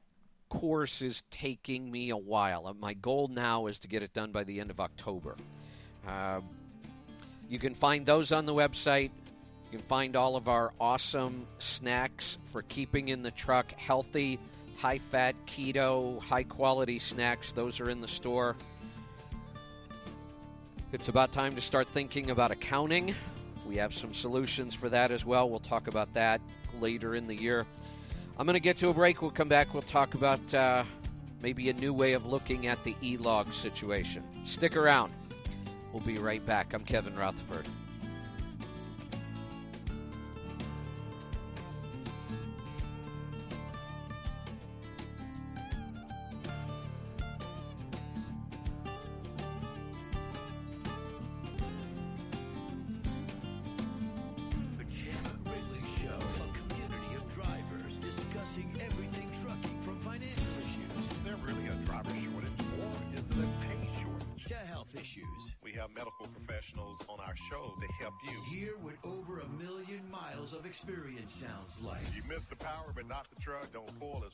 course 0.54 1.02
is 1.02 1.24
taking 1.32 1.90
me 1.90 2.12
a 2.12 2.18
while. 2.18 2.68
Uh, 2.68 2.74
my 2.80 2.94
goal 2.94 3.28
now 3.28 3.66
is 3.66 3.80
to 3.80 3.88
get 3.88 4.04
it 4.04 4.14
done 4.14 4.32
by 4.32 4.44
the 4.44 4.60
end 4.60 4.70
of 4.70 4.80
October. 4.80 5.36
Uh, 6.08 6.42
you 7.50 7.58
can 7.58 7.74
find 7.74 8.06
those 8.06 8.32
on 8.32 8.46
the 8.46 8.54
website. 8.54 9.10
You 9.72 9.80
can 9.80 9.88
find 9.88 10.16
all 10.16 10.36
of 10.36 10.48
our 10.48 10.72
awesome 10.80 11.48
snacks 11.58 12.38
for 12.52 12.62
keeping 12.62 13.10
in 13.10 13.24
the 13.24 13.32
truck 13.32 13.72
healthy, 13.80 14.40
high 14.78 15.00
fat, 15.00 15.36
keto, 15.48 16.22
high 16.22 16.44
quality 16.44 17.00
snacks. 17.00 17.52
Those 17.52 17.80
are 17.80 17.90
in 17.90 18.00
the 18.00 18.08
store. 18.08 18.56
It's 20.92 21.10
about 21.10 21.32
time 21.32 21.56
to 21.56 21.62
start 21.62 21.88
thinking 21.88 22.30
about 22.30 22.52
accounting. 22.52 23.16
We 23.68 23.78
have 23.78 23.92
some 23.92 24.14
solutions 24.14 24.76
for 24.76 24.88
that 24.90 25.12
as 25.12 25.26
well. 25.26 25.50
We'll 25.50 25.60
talk 25.60 25.88
about 25.88 26.14
that 26.14 26.42
later 26.80 27.16
in 27.16 27.26
the 27.26 27.36
year. 27.36 27.66
I'm 28.38 28.48
going 28.48 28.56
to 28.56 28.60
get 28.60 28.78
to 28.78 28.90
a 28.90 28.94
break. 28.94 29.22
We'll 29.22 29.32
come 29.32 29.48
back. 29.48 29.74
We'll 29.74 29.84
talk 29.84 30.16
about 30.16 30.54
uh, 30.54 30.84
maybe 31.42 31.70
a 31.70 31.74
new 31.74 31.94
way 31.94 32.14
of 32.14 32.26
looking 32.26 32.66
at 32.66 32.84
the 32.84 32.96
e 33.04 33.18
log 33.18 33.52
situation. 33.54 34.24
Stick 34.44 34.76
around. 34.76 35.14
We'll 35.92 36.02
be 36.02 36.18
right 36.18 36.44
back. 36.44 36.74
I'm 36.74 36.84
Kevin 36.84 37.16
Rutherford. 37.16 37.68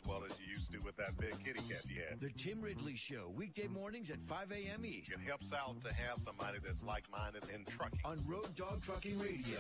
Well 0.10 0.24
as 0.26 0.36
you 0.39 0.54
used 0.56 0.72
to 0.72 0.80
with 0.80 0.98
that 0.98 1.15
big 1.19 1.38
kitty 1.43 1.62
cat 1.69 1.84
you 1.88 2.02
had. 2.10 2.19
The 2.19 2.32
Tim 2.32 2.62
Ridley 2.62 2.95
Show, 2.95 3.32
weekday 3.36 3.67
mornings 3.67 4.10
at 4.10 4.19
5 4.22 4.52
a.m. 4.52 4.84
East. 4.84 5.12
It 5.12 5.19
helps 5.19 5.54
out 5.54 5.76
to 5.84 5.93
have 5.93 6.17
somebody 6.26 6.58
that's 6.65 6.84
like-minded 6.84 7.43
in 7.54 7.63
trucking. 7.65 8.00
On 8.04 8.17
Road 8.26 8.56
Dog 8.56 8.82
Trucking 8.82 9.19
Radio. 9.19 9.60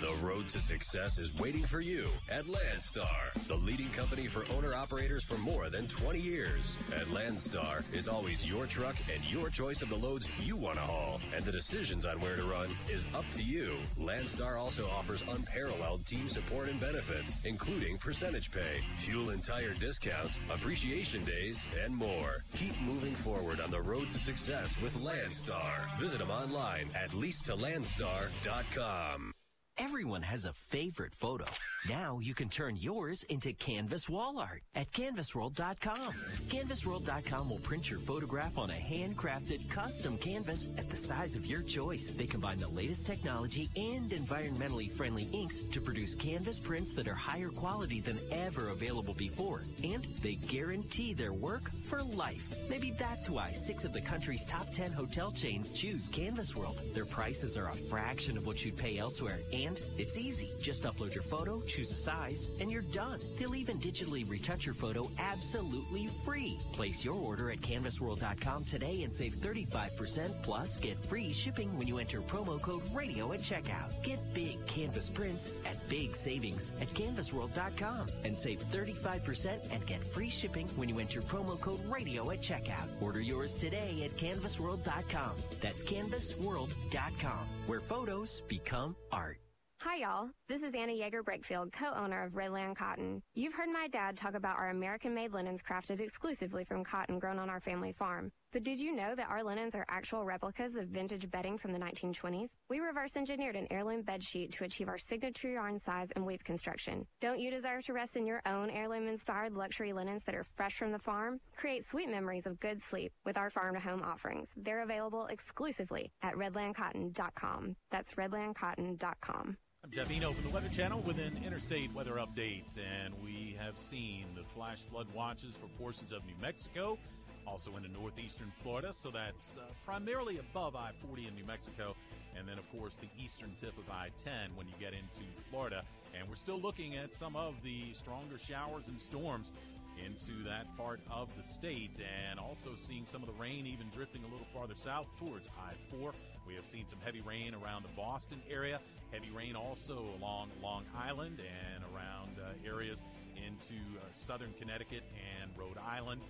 The 0.00 0.14
road 0.26 0.48
to 0.48 0.60
success 0.60 1.18
is 1.18 1.34
waiting 1.34 1.66
for 1.66 1.82
you 1.82 2.08
at 2.30 2.46
Landstar, 2.46 3.34
the 3.46 3.56
leading 3.56 3.90
company 3.90 4.28
for 4.28 4.46
owner 4.50 4.72
operators 4.74 5.22
for 5.22 5.36
more 5.36 5.68
than 5.68 5.86
20 5.88 6.18
years. 6.18 6.78
At 6.96 7.08
Landstar, 7.08 7.84
it's 7.92 8.08
always 8.08 8.48
your 8.48 8.64
truck 8.66 8.96
and 9.12 9.22
your 9.30 9.50
choice 9.50 9.82
of 9.82 9.90
the 9.90 9.96
loads 9.96 10.26
you 10.40 10.56
want 10.56 10.76
to 10.76 10.82
haul, 10.82 11.20
and 11.36 11.44
the 11.44 11.52
decisions 11.52 12.06
on 12.06 12.18
where 12.18 12.36
to 12.36 12.44
run 12.44 12.70
is 12.88 13.04
up 13.14 13.26
to 13.32 13.42
you. 13.42 13.76
Landstar 13.98 14.58
also 14.58 14.88
offers 14.88 15.22
unparalleled 15.28 16.06
team 16.06 16.30
support 16.30 16.70
and 16.70 16.80
benefits, 16.80 17.36
including 17.44 17.98
percentage 17.98 18.50
pay, 18.50 18.80
fuel 19.00 19.28
and 19.30 19.44
tire 19.44 19.74
discounts, 19.74 20.38
appreciation 20.50 21.22
days, 21.24 21.66
and 21.84 21.94
more. 21.94 22.36
Keep 22.56 22.80
moving 22.80 23.14
forward 23.14 23.60
on 23.60 23.70
the 23.70 23.82
road 23.82 24.08
to 24.08 24.18
success 24.18 24.80
with 24.80 24.96
Landstar. 24.96 25.94
Visit 25.98 26.20
them 26.20 26.30
online 26.30 26.88
at 26.94 27.10
leasetolandstar.com. 27.10 29.34
Everyone 29.80 30.20
has 30.20 30.44
a 30.44 30.52
favorite 30.52 31.14
photo. 31.14 31.46
Now 31.88 32.18
you 32.20 32.34
can 32.34 32.50
turn 32.50 32.76
yours 32.76 33.22
into 33.30 33.54
canvas 33.54 34.10
wall 34.10 34.38
art 34.38 34.62
at 34.74 34.92
canvasworld.com. 34.92 36.12
Canvasworld.com 36.50 37.48
will 37.48 37.60
print 37.60 37.88
your 37.88 37.98
photograph 38.00 38.58
on 38.58 38.68
a 38.68 38.74
handcrafted 38.74 39.70
custom 39.70 40.18
canvas 40.18 40.68
at 40.76 40.90
the 40.90 40.96
size 40.96 41.34
of 41.34 41.46
your 41.46 41.62
choice. 41.62 42.10
They 42.10 42.26
combine 42.26 42.60
the 42.60 42.68
latest 42.68 43.06
technology 43.06 43.70
and 43.74 44.10
environmentally 44.10 44.92
friendly 44.92 45.26
inks 45.32 45.60
to 45.60 45.80
produce 45.80 46.14
canvas 46.14 46.58
prints 46.58 46.92
that 46.92 47.08
are 47.08 47.14
higher 47.14 47.48
quality 47.48 48.00
than 48.00 48.20
ever 48.30 48.68
available 48.68 49.14
before. 49.14 49.62
And 49.82 50.04
they 50.22 50.34
guarantee 50.34 51.14
their 51.14 51.32
work 51.32 51.72
for 51.88 52.02
life. 52.02 52.54
Maybe 52.68 52.90
that's 52.98 53.30
why 53.30 53.52
six 53.52 53.86
of 53.86 53.94
the 53.94 54.02
country's 54.02 54.44
top 54.44 54.70
10 54.74 54.92
hotel 54.92 55.32
chains 55.32 55.72
choose 55.72 56.08
Canvas 56.08 56.54
World. 56.54 56.82
Their 56.92 57.06
prices 57.06 57.56
are 57.56 57.70
a 57.70 57.74
fraction 57.88 58.36
of 58.36 58.44
what 58.44 58.62
you'd 58.62 58.76
pay 58.76 58.98
elsewhere 58.98 59.38
and 59.54 59.69
it's 59.98 60.16
easy. 60.16 60.52
Just 60.60 60.84
upload 60.84 61.14
your 61.14 61.22
photo, 61.22 61.60
choose 61.62 61.90
a 61.90 61.94
size, 61.94 62.50
and 62.60 62.70
you're 62.70 62.82
done. 62.82 63.18
They'll 63.38 63.54
even 63.54 63.76
digitally 63.78 64.28
retouch 64.28 64.66
your 64.66 64.74
photo 64.74 65.08
absolutely 65.18 66.08
free. 66.24 66.58
Place 66.72 67.04
your 67.04 67.14
order 67.14 67.50
at 67.50 67.58
canvasworld.com 67.58 68.64
today 68.64 69.02
and 69.02 69.14
save 69.14 69.34
35% 69.34 70.42
plus 70.42 70.76
get 70.78 70.98
free 70.98 71.32
shipping 71.32 71.76
when 71.78 71.86
you 71.86 71.98
enter 71.98 72.20
promo 72.20 72.60
code 72.60 72.82
radio 72.94 73.32
at 73.32 73.40
checkout. 73.40 73.90
Get 74.02 74.18
big 74.34 74.64
canvas 74.66 75.08
prints 75.08 75.52
at 75.66 75.76
big 75.88 76.14
savings 76.14 76.72
at 76.80 76.88
canvasworld.com 76.88 78.08
and 78.24 78.36
save 78.36 78.60
35% 78.64 79.72
and 79.72 79.86
get 79.86 80.02
free 80.02 80.30
shipping 80.30 80.66
when 80.76 80.88
you 80.88 80.98
enter 80.98 81.20
promo 81.20 81.60
code 81.60 81.80
radio 81.90 82.30
at 82.30 82.40
checkout. 82.40 82.88
Order 83.00 83.20
yours 83.20 83.54
today 83.54 84.02
at 84.04 84.10
canvasworld.com. 84.12 85.32
That's 85.60 85.82
canvasworld.com, 85.82 87.46
where 87.66 87.80
photos 87.80 88.42
become 88.48 88.96
art. 89.12 89.38
Hi, 89.82 89.96
y'all. 89.96 90.28
This 90.46 90.62
is 90.62 90.74
Anna 90.74 90.92
Yeager 90.92 91.22
Brakefield, 91.22 91.72
co-owner 91.72 92.22
of 92.22 92.32
Redland 92.32 92.76
Cotton. 92.76 93.22
You've 93.34 93.54
heard 93.54 93.70
my 93.70 93.88
dad 93.88 94.14
talk 94.14 94.34
about 94.34 94.58
our 94.58 94.68
American-made 94.68 95.32
linens 95.32 95.62
crafted 95.62 96.00
exclusively 96.00 96.64
from 96.64 96.84
cotton 96.84 97.18
grown 97.18 97.38
on 97.38 97.48
our 97.48 97.60
family 97.60 97.90
farm. 97.90 98.30
But 98.52 98.64
did 98.64 98.80
you 98.80 98.96
know 98.96 99.14
that 99.14 99.30
our 99.30 99.44
linens 99.44 99.76
are 99.76 99.86
actual 99.88 100.24
replicas 100.24 100.74
of 100.74 100.88
vintage 100.88 101.30
bedding 101.30 101.56
from 101.56 101.72
the 101.72 101.78
1920s? 101.78 102.48
We 102.68 102.80
reverse 102.80 103.16
engineered 103.16 103.54
an 103.54 103.68
heirloom 103.70 104.02
bed 104.02 104.24
sheet 104.24 104.50
to 104.54 104.64
achieve 104.64 104.88
our 104.88 104.98
signature 104.98 105.52
yarn 105.52 105.78
size 105.78 106.08
and 106.16 106.26
weave 106.26 106.42
construction. 106.42 107.06
Don't 107.20 107.38
you 107.38 107.52
desire 107.52 107.80
to 107.82 107.92
rest 107.92 108.16
in 108.16 108.26
your 108.26 108.42
own 108.46 108.68
heirloom-inspired 108.68 109.54
luxury 109.54 109.92
linens 109.92 110.24
that 110.24 110.34
are 110.34 110.42
fresh 110.42 110.76
from 110.76 110.90
the 110.90 110.98
farm? 110.98 111.38
Create 111.56 111.84
sweet 111.84 112.10
memories 112.10 112.46
of 112.46 112.58
good 112.58 112.82
sleep 112.82 113.12
with 113.24 113.36
our 113.36 113.50
farm-to-home 113.50 114.02
offerings. 114.02 114.48
They're 114.56 114.82
available 114.82 115.26
exclusively 115.26 116.10
at 116.22 116.34
redlandcotton.com. 116.34 117.76
That's 117.92 118.14
redlandcotton.com. 118.14 119.56
I'm 119.82 119.90
Jeff 119.90 120.10
Eno 120.10 120.34
from 120.34 120.44
the 120.44 120.50
Weather 120.50 120.68
Channel 120.68 121.00
with 121.00 121.18
an 121.18 121.40
interstate 121.42 121.90
weather 121.94 122.16
update, 122.16 122.64
and 122.76 123.14
we 123.22 123.56
have 123.58 123.78
seen 123.78 124.26
the 124.34 124.44
flash 124.54 124.80
flood 124.90 125.06
watches 125.14 125.54
for 125.54 125.68
portions 125.82 126.12
of 126.12 126.22
New 126.26 126.34
Mexico, 126.38 126.98
also 127.46 127.76
into 127.76 127.88
northeastern 127.88 128.52
Florida. 128.62 128.92
So 128.92 129.10
that's 129.10 129.58
uh, 129.58 129.62
primarily 129.84 130.38
above 130.38 130.76
I 130.76 130.90
40 131.06 131.28
in 131.28 131.34
New 131.34 131.44
Mexico, 131.44 131.94
and 132.36 132.46
then, 132.46 132.58
of 132.58 132.70
course, 132.70 132.94
the 133.00 133.08
eastern 133.22 133.54
tip 133.60 133.76
of 133.78 133.90
I 133.90 134.10
10 134.24 134.56
when 134.56 134.66
you 134.68 134.74
get 134.78 134.92
into 134.92 135.26
Florida. 135.50 135.82
And 136.18 136.28
we're 136.28 136.36
still 136.36 136.60
looking 136.60 136.96
at 136.96 137.12
some 137.12 137.36
of 137.36 137.54
the 137.62 137.92
stronger 137.94 138.38
showers 138.38 138.84
and 138.88 139.00
storms 139.00 139.50
into 139.98 140.44
that 140.44 140.64
part 140.76 141.00
of 141.10 141.28
the 141.36 141.42
state, 141.42 141.90
and 141.98 142.38
also 142.38 142.70
seeing 142.88 143.04
some 143.10 143.22
of 143.22 143.28
the 143.28 143.40
rain 143.40 143.66
even 143.66 143.88
drifting 143.94 144.22
a 144.24 144.32
little 144.32 144.46
farther 144.54 144.74
south 144.76 145.06
towards 145.18 145.48
I 145.58 145.74
4. 145.98 146.12
We 146.46 146.54
have 146.54 146.64
seen 146.66 146.86
some 146.88 146.98
heavy 147.04 147.20
rain 147.20 147.54
around 147.54 147.84
the 147.84 147.94
Boston 147.96 148.40
area, 148.50 148.80
heavy 149.12 149.30
rain 149.30 149.56
also 149.56 150.04
along 150.18 150.50
Long 150.62 150.84
Island 150.96 151.40
and 151.40 151.84
around 151.94 152.38
uh, 152.38 152.52
areas 152.66 152.98
into 153.36 153.80
uh, 153.98 154.04
southern 154.26 154.52
Connecticut 154.58 155.02
and 155.40 155.50
Rhode 155.56 155.78
Island 155.78 156.20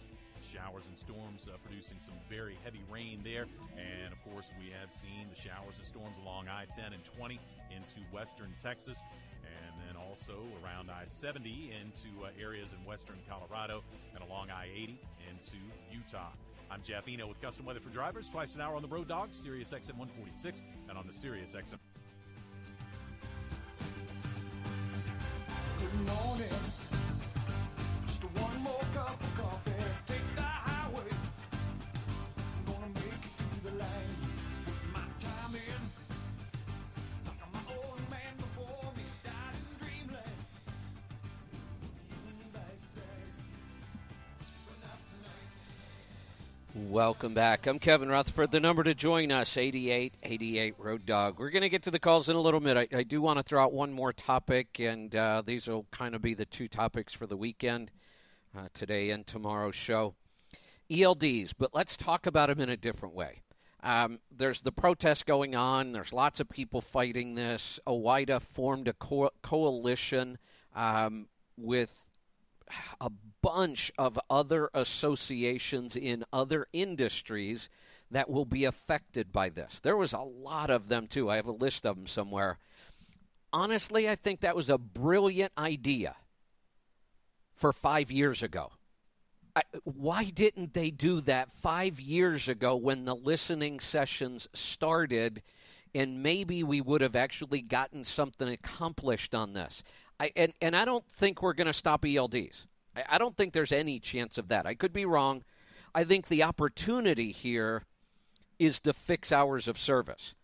showers 0.50 0.82
and 0.90 0.98
storms 0.98 1.46
uh, 1.46 1.56
producing 1.64 1.96
some 2.02 2.14
very 2.28 2.58
heavy 2.64 2.82
rain 2.90 3.22
there. 3.22 3.46
And 3.78 4.12
of 4.12 4.18
course, 4.26 4.50
we 4.58 4.74
have 4.74 4.90
seen 4.90 5.30
the 5.30 5.38
showers 5.38 5.78
and 5.78 5.86
storms 5.86 6.18
along 6.22 6.48
I 6.48 6.66
10 6.74 6.92
and 6.92 7.02
20 7.16 7.38
into 7.70 8.02
western 8.12 8.52
Texas, 8.62 8.98
and 9.46 9.72
then 9.86 9.94
also 9.96 10.42
around 10.62 10.90
I 10.90 11.06
70 11.06 11.72
into 11.72 12.10
uh, 12.26 12.30
areas 12.40 12.68
in 12.74 12.84
western 12.84 13.18
Colorado 13.28 13.82
and 14.14 14.22
along 14.24 14.50
I 14.50 14.66
80 14.74 15.00
into 15.30 15.58
Utah. 15.90 16.34
I'm 16.70 16.82
Jeff 16.82 17.08
Eno 17.08 17.26
with 17.26 17.40
Custom 17.40 17.64
Weather 17.66 17.80
for 17.80 17.90
Drivers, 17.90 18.28
twice 18.28 18.54
an 18.54 18.60
hour 18.60 18.76
on 18.76 18.82
the 18.82 18.88
Road 18.88 19.08
Dog, 19.08 19.30
Sirius 19.32 19.70
XM 19.70 19.98
146, 19.98 20.62
and 20.88 20.96
on 20.96 21.06
the 21.06 21.12
Sirius 21.12 21.50
XM. 21.50 21.78
Good 25.80 26.06
morning. 26.06 26.48
Just 28.06 28.22
one 28.22 28.62
more 28.62 28.84
cup 28.94 29.20
of 29.20 29.36
coffee. 29.36 29.89
Welcome 46.88 47.34
back. 47.34 47.66
I'm 47.66 47.78
Kevin 47.78 48.08
Rutherford. 48.08 48.50
The 48.50 48.58
number 48.58 48.82
to 48.82 48.94
join 48.94 49.30
us, 49.30 49.56
8888 49.58 50.74
Road 50.78 51.04
Dog. 51.04 51.38
We're 51.38 51.50
going 51.50 51.62
to 51.62 51.68
get 51.68 51.82
to 51.82 51.90
the 51.90 51.98
calls 51.98 52.28
in 52.30 52.36
a 52.36 52.40
little 52.40 52.58
bit. 52.58 52.76
I, 52.76 52.88
I 52.96 53.02
do 53.02 53.20
want 53.20 53.36
to 53.36 53.42
throw 53.42 53.62
out 53.62 53.74
one 53.74 53.92
more 53.92 54.14
topic, 54.14 54.80
and 54.80 55.14
uh, 55.14 55.42
these 55.44 55.68
will 55.68 55.86
kind 55.90 56.14
of 56.14 56.22
be 56.22 56.32
the 56.32 56.46
two 56.46 56.68
topics 56.68 57.12
for 57.12 57.26
the 57.26 57.36
weekend, 57.36 57.90
uh, 58.56 58.68
today 58.72 59.10
and 59.10 59.26
tomorrow's 59.26 59.74
show. 59.74 60.14
ELDs, 60.90 61.52
but 61.56 61.74
let's 61.74 61.98
talk 61.98 62.26
about 62.26 62.48
them 62.48 62.60
in 62.60 62.70
a 62.70 62.78
different 62.78 63.14
way. 63.14 63.42
Um, 63.82 64.18
there's 64.34 64.62
the 64.62 64.72
protest 64.72 65.26
going 65.26 65.54
on. 65.54 65.92
There's 65.92 66.14
lots 66.14 66.40
of 66.40 66.48
people 66.48 66.80
fighting 66.80 67.34
this. 67.34 67.78
OOIDA 67.86 68.40
formed 68.40 68.88
a 68.88 68.94
co- 68.94 69.30
coalition 69.42 70.38
um, 70.74 71.28
with 71.58 71.92
a 73.00 73.10
bunch 73.42 73.92
of 73.98 74.18
other 74.28 74.70
associations 74.74 75.96
in 75.96 76.24
other 76.32 76.66
industries 76.72 77.68
that 78.10 78.28
will 78.28 78.44
be 78.44 78.64
affected 78.64 79.32
by 79.32 79.48
this. 79.48 79.80
There 79.80 79.96
was 79.96 80.12
a 80.12 80.20
lot 80.20 80.70
of 80.70 80.88
them 80.88 81.06
too. 81.06 81.30
I 81.30 81.36
have 81.36 81.46
a 81.46 81.52
list 81.52 81.86
of 81.86 81.96
them 81.96 82.06
somewhere. 82.06 82.58
Honestly, 83.52 84.08
I 84.08 84.14
think 84.14 84.40
that 84.40 84.56
was 84.56 84.68
a 84.70 84.78
brilliant 84.78 85.52
idea 85.56 86.16
for 87.54 87.72
5 87.72 88.10
years 88.10 88.42
ago. 88.42 88.72
I, 89.54 89.62
why 89.84 90.24
didn't 90.24 90.74
they 90.74 90.90
do 90.90 91.20
that 91.22 91.52
5 91.52 92.00
years 92.00 92.48
ago 92.48 92.76
when 92.76 93.04
the 93.04 93.14
listening 93.14 93.80
sessions 93.80 94.48
started 94.54 95.42
and 95.94 96.22
maybe 96.22 96.62
we 96.62 96.80
would 96.80 97.00
have 97.00 97.16
actually 97.16 97.60
gotten 97.60 98.04
something 98.04 98.48
accomplished 98.48 99.34
on 99.34 99.52
this? 99.52 99.82
I, 100.20 100.30
and, 100.36 100.52
and 100.60 100.76
I 100.76 100.84
don't 100.84 101.06
think 101.08 101.42
we're 101.42 101.54
going 101.54 101.66
to 101.66 101.72
stop 101.72 102.02
ELDs. 102.02 102.66
I, 102.94 103.04
I 103.10 103.18
don't 103.18 103.36
think 103.36 103.54
there's 103.54 103.72
any 103.72 103.98
chance 103.98 104.36
of 104.36 104.48
that. 104.48 104.66
I 104.66 104.74
could 104.74 104.92
be 104.92 105.06
wrong. 105.06 105.42
I 105.94 106.04
think 106.04 106.28
the 106.28 106.42
opportunity 106.42 107.32
here 107.32 107.84
is 108.58 108.78
to 108.80 108.92
fix 108.92 109.32
hours 109.32 109.66
of 109.66 109.78
service. 109.78 110.34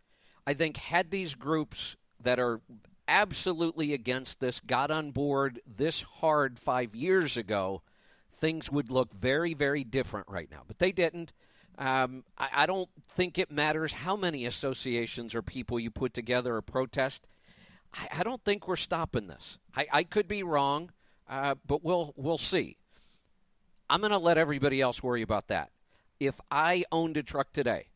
I 0.47 0.55
think 0.55 0.79
had 0.79 1.11
these 1.11 1.35
groups 1.35 1.97
that 2.23 2.41
are 2.41 2.61
absolutely 3.07 3.93
against 3.93 4.41
this 4.41 4.61
got 4.61 4.91
on 4.91 5.11
board 5.11 5.61
this 5.67 6.03
hard 6.03 6.59
five 6.59 6.95
years 6.95 7.37
ago, 7.37 7.83
things 8.31 8.73
would 8.73 8.91
look 8.91 9.13
very, 9.13 9.55
very 9.55 9.85
different 9.85 10.27
right 10.29 10.51
now. 10.51 10.63
But 10.67 10.79
they 10.79 10.91
didn't. 10.91 11.33
Um, 11.79 12.25
I, 12.39 12.49
I, 12.55 12.67
don't 12.67 12.89
think 13.03 13.39
it 13.39 13.51
matters 13.51 13.93
how 13.93 14.17
many 14.17 14.47
associations 14.47 15.35
or 15.35 15.43
people 15.43 15.79
you 15.79 15.91
put 15.91 16.15
together 16.15 16.57
or 16.57 16.63
protest. 16.63 17.27
I, 17.97 18.21
I 18.21 18.23
don't 18.23 18.43
think 18.45 18.69
we're 18.69 18.77
stopping 18.77 19.27
this. 19.27 19.59
I, 19.75 19.87
I 19.93 20.03
could 20.05 20.29
be 20.29 20.43
wrong, 20.43 20.91
uh, 21.29 21.55
but 21.67 21.83
we'll 21.83 22.13
we'll 22.17 22.39
see. 22.39 22.77
I'm 23.89 24.01
going 24.01 24.11
to 24.11 24.19
let 24.19 24.39
everybody 24.39 24.81
else 24.81 25.03
worry 25.03 25.23
about 25.23 25.49
that. 25.49 25.71
If 26.19 26.41
I 26.51 26.85
owned 26.91 27.17
a 27.17 27.23
truck 27.23 27.53
today, 27.53 27.89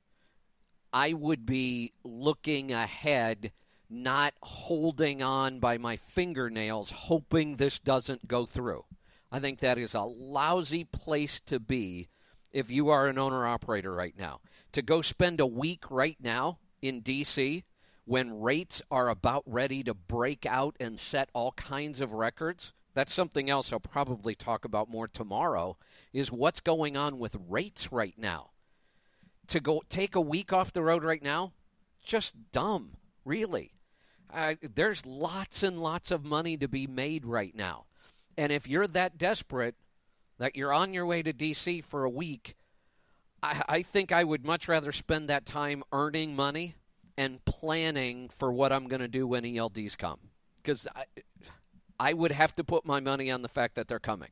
I 0.92 1.14
would 1.14 1.44
be 1.46 1.92
looking 2.04 2.72
ahead, 2.72 3.50
not 3.88 4.34
holding 4.42 5.20
on 5.22 5.58
by 5.58 5.78
my 5.78 5.96
fingernails, 5.96 6.90
hoping 6.90 7.56
this 7.56 7.80
doesn't 7.80 8.28
go 8.28 8.46
through. 8.46 8.84
I 9.32 9.40
think 9.40 9.60
that 9.60 9.78
is 9.78 9.94
a 9.94 10.02
lousy 10.02 10.84
place 10.84 11.40
to 11.46 11.58
be 11.58 12.08
if 12.52 12.70
you 12.70 12.88
are 12.90 13.08
an 13.08 13.18
owner 13.18 13.46
operator 13.46 13.92
right 13.92 14.14
now. 14.16 14.40
To 14.72 14.82
go 14.82 15.02
spend 15.02 15.40
a 15.40 15.46
week 15.46 15.90
right 15.90 16.16
now 16.20 16.58
in 16.80 17.00
D.C 17.00 17.64
when 18.04 18.40
rates 18.40 18.82
are 18.90 19.08
about 19.08 19.42
ready 19.46 19.82
to 19.84 19.94
break 19.94 20.46
out 20.46 20.76
and 20.80 20.98
set 20.98 21.28
all 21.32 21.52
kinds 21.52 22.00
of 22.00 22.12
records. 22.12 22.72
That's 22.94 23.14
something 23.14 23.48
else 23.48 23.72
I'll 23.72 23.80
probably 23.80 24.34
talk 24.34 24.64
about 24.64 24.90
more 24.90 25.06
tomorrow 25.06 25.76
is 26.12 26.32
what's 26.32 26.60
going 26.60 26.96
on 26.96 27.18
with 27.18 27.36
rates 27.48 27.92
right 27.92 28.14
now. 28.18 28.50
To 29.48 29.60
go 29.60 29.82
take 29.88 30.14
a 30.14 30.20
week 30.20 30.52
off 30.52 30.72
the 30.72 30.82
road 30.82 31.04
right 31.04 31.22
now, 31.22 31.52
just 32.04 32.34
dumb, 32.52 32.96
really. 33.24 33.72
There's 34.62 35.06
lots 35.06 35.62
and 35.62 35.80
lots 35.80 36.10
of 36.10 36.24
money 36.24 36.56
to 36.56 36.68
be 36.68 36.86
made 36.86 37.24
right 37.26 37.54
now. 37.54 37.86
And 38.36 38.52
if 38.52 38.68
you're 38.68 38.86
that 38.88 39.18
desperate 39.18 39.74
that 40.38 40.56
you're 40.56 40.72
on 40.72 40.94
your 40.94 41.04
way 41.04 41.22
to 41.22 41.32
D.C. 41.32 41.82
for 41.82 42.04
a 42.04 42.10
week, 42.10 42.54
I, 43.42 43.62
I 43.68 43.82
think 43.82 44.12
I 44.12 44.24
would 44.24 44.44
much 44.44 44.68
rather 44.68 44.92
spend 44.92 45.28
that 45.28 45.46
time 45.46 45.82
earning 45.92 46.34
money 46.34 46.74
and 47.20 47.44
planning 47.44 48.30
for 48.38 48.50
what 48.50 48.72
I'm 48.72 48.88
going 48.88 49.02
to 49.02 49.08
do 49.08 49.26
when 49.26 49.44
ELDs 49.44 49.98
come. 49.98 50.18
Because 50.62 50.88
I, 50.96 51.04
I 51.98 52.14
would 52.14 52.32
have 52.32 52.54
to 52.54 52.64
put 52.64 52.86
my 52.86 52.98
money 52.98 53.30
on 53.30 53.42
the 53.42 53.48
fact 53.48 53.74
that 53.74 53.88
they're 53.88 53.98
coming. 53.98 54.30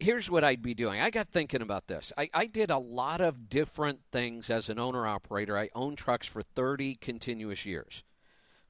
Here's 0.00 0.28
what 0.28 0.42
I'd 0.42 0.60
be 0.60 0.74
doing. 0.74 1.00
I 1.00 1.10
got 1.10 1.28
thinking 1.28 1.62
about 1.62 1.86
this. 1.86 2.12
I, 2.18 2.28
I 2.34 2.46
did 2.46 2.70
a 2.70 2.78
lot 2.78 3.20
of 3.20 3.48
different 3.48 4.00
things 4.10 4.50
as 4.50 4.68
an 4.68 4.80
owner 4.80 5.06
operator. 5.06 5.56
I 5.56 5.68
owned 5.76 5.96
trucks 5.96 6.26
for 6.26 6.42
30 6.42 6.96
continuous 6.96 7.64
years. 7.64 8.02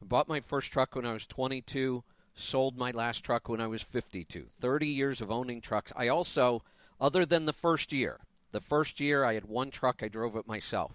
I 0.02 0.04
bought 0.04 0.28
my 0.28 0.40
first 0.40 0.70
truck 0.70 0.94
when 0.94 1.06
I 1.06 1.14
was 1.14 1.26
22, 1.26 2.04
sold 2.34 2.76
my 2.76 2.90
last 2.90 3.24
truck 3.24 3.48
when 3.48 3.62
I 3.62 3.66
was 3.66 3.80
52. 3.80 4.44
30 4.50 4.86
years 4.86 5.22
of 5.22 5.30
owning 5.30 5.62
trucks. 5.62 5.90
I 5.96 6.08
also, 6.08 6.62
other 7.00 7.24
than 7.24 7.46
the 7.46 7.54
first 7.54 7.94
year, 7.94 8.20
the 8.50 8.60
first 8.60 9.00
year 9.00 9.24
I 9.24 9.32
had 9.32 9.46
one 9.46 9.70
truck, 9.70 10.02
I 10.02 10.08
drove 10.08 10.36
it 10.36 10.46
myself. 10.46 10.92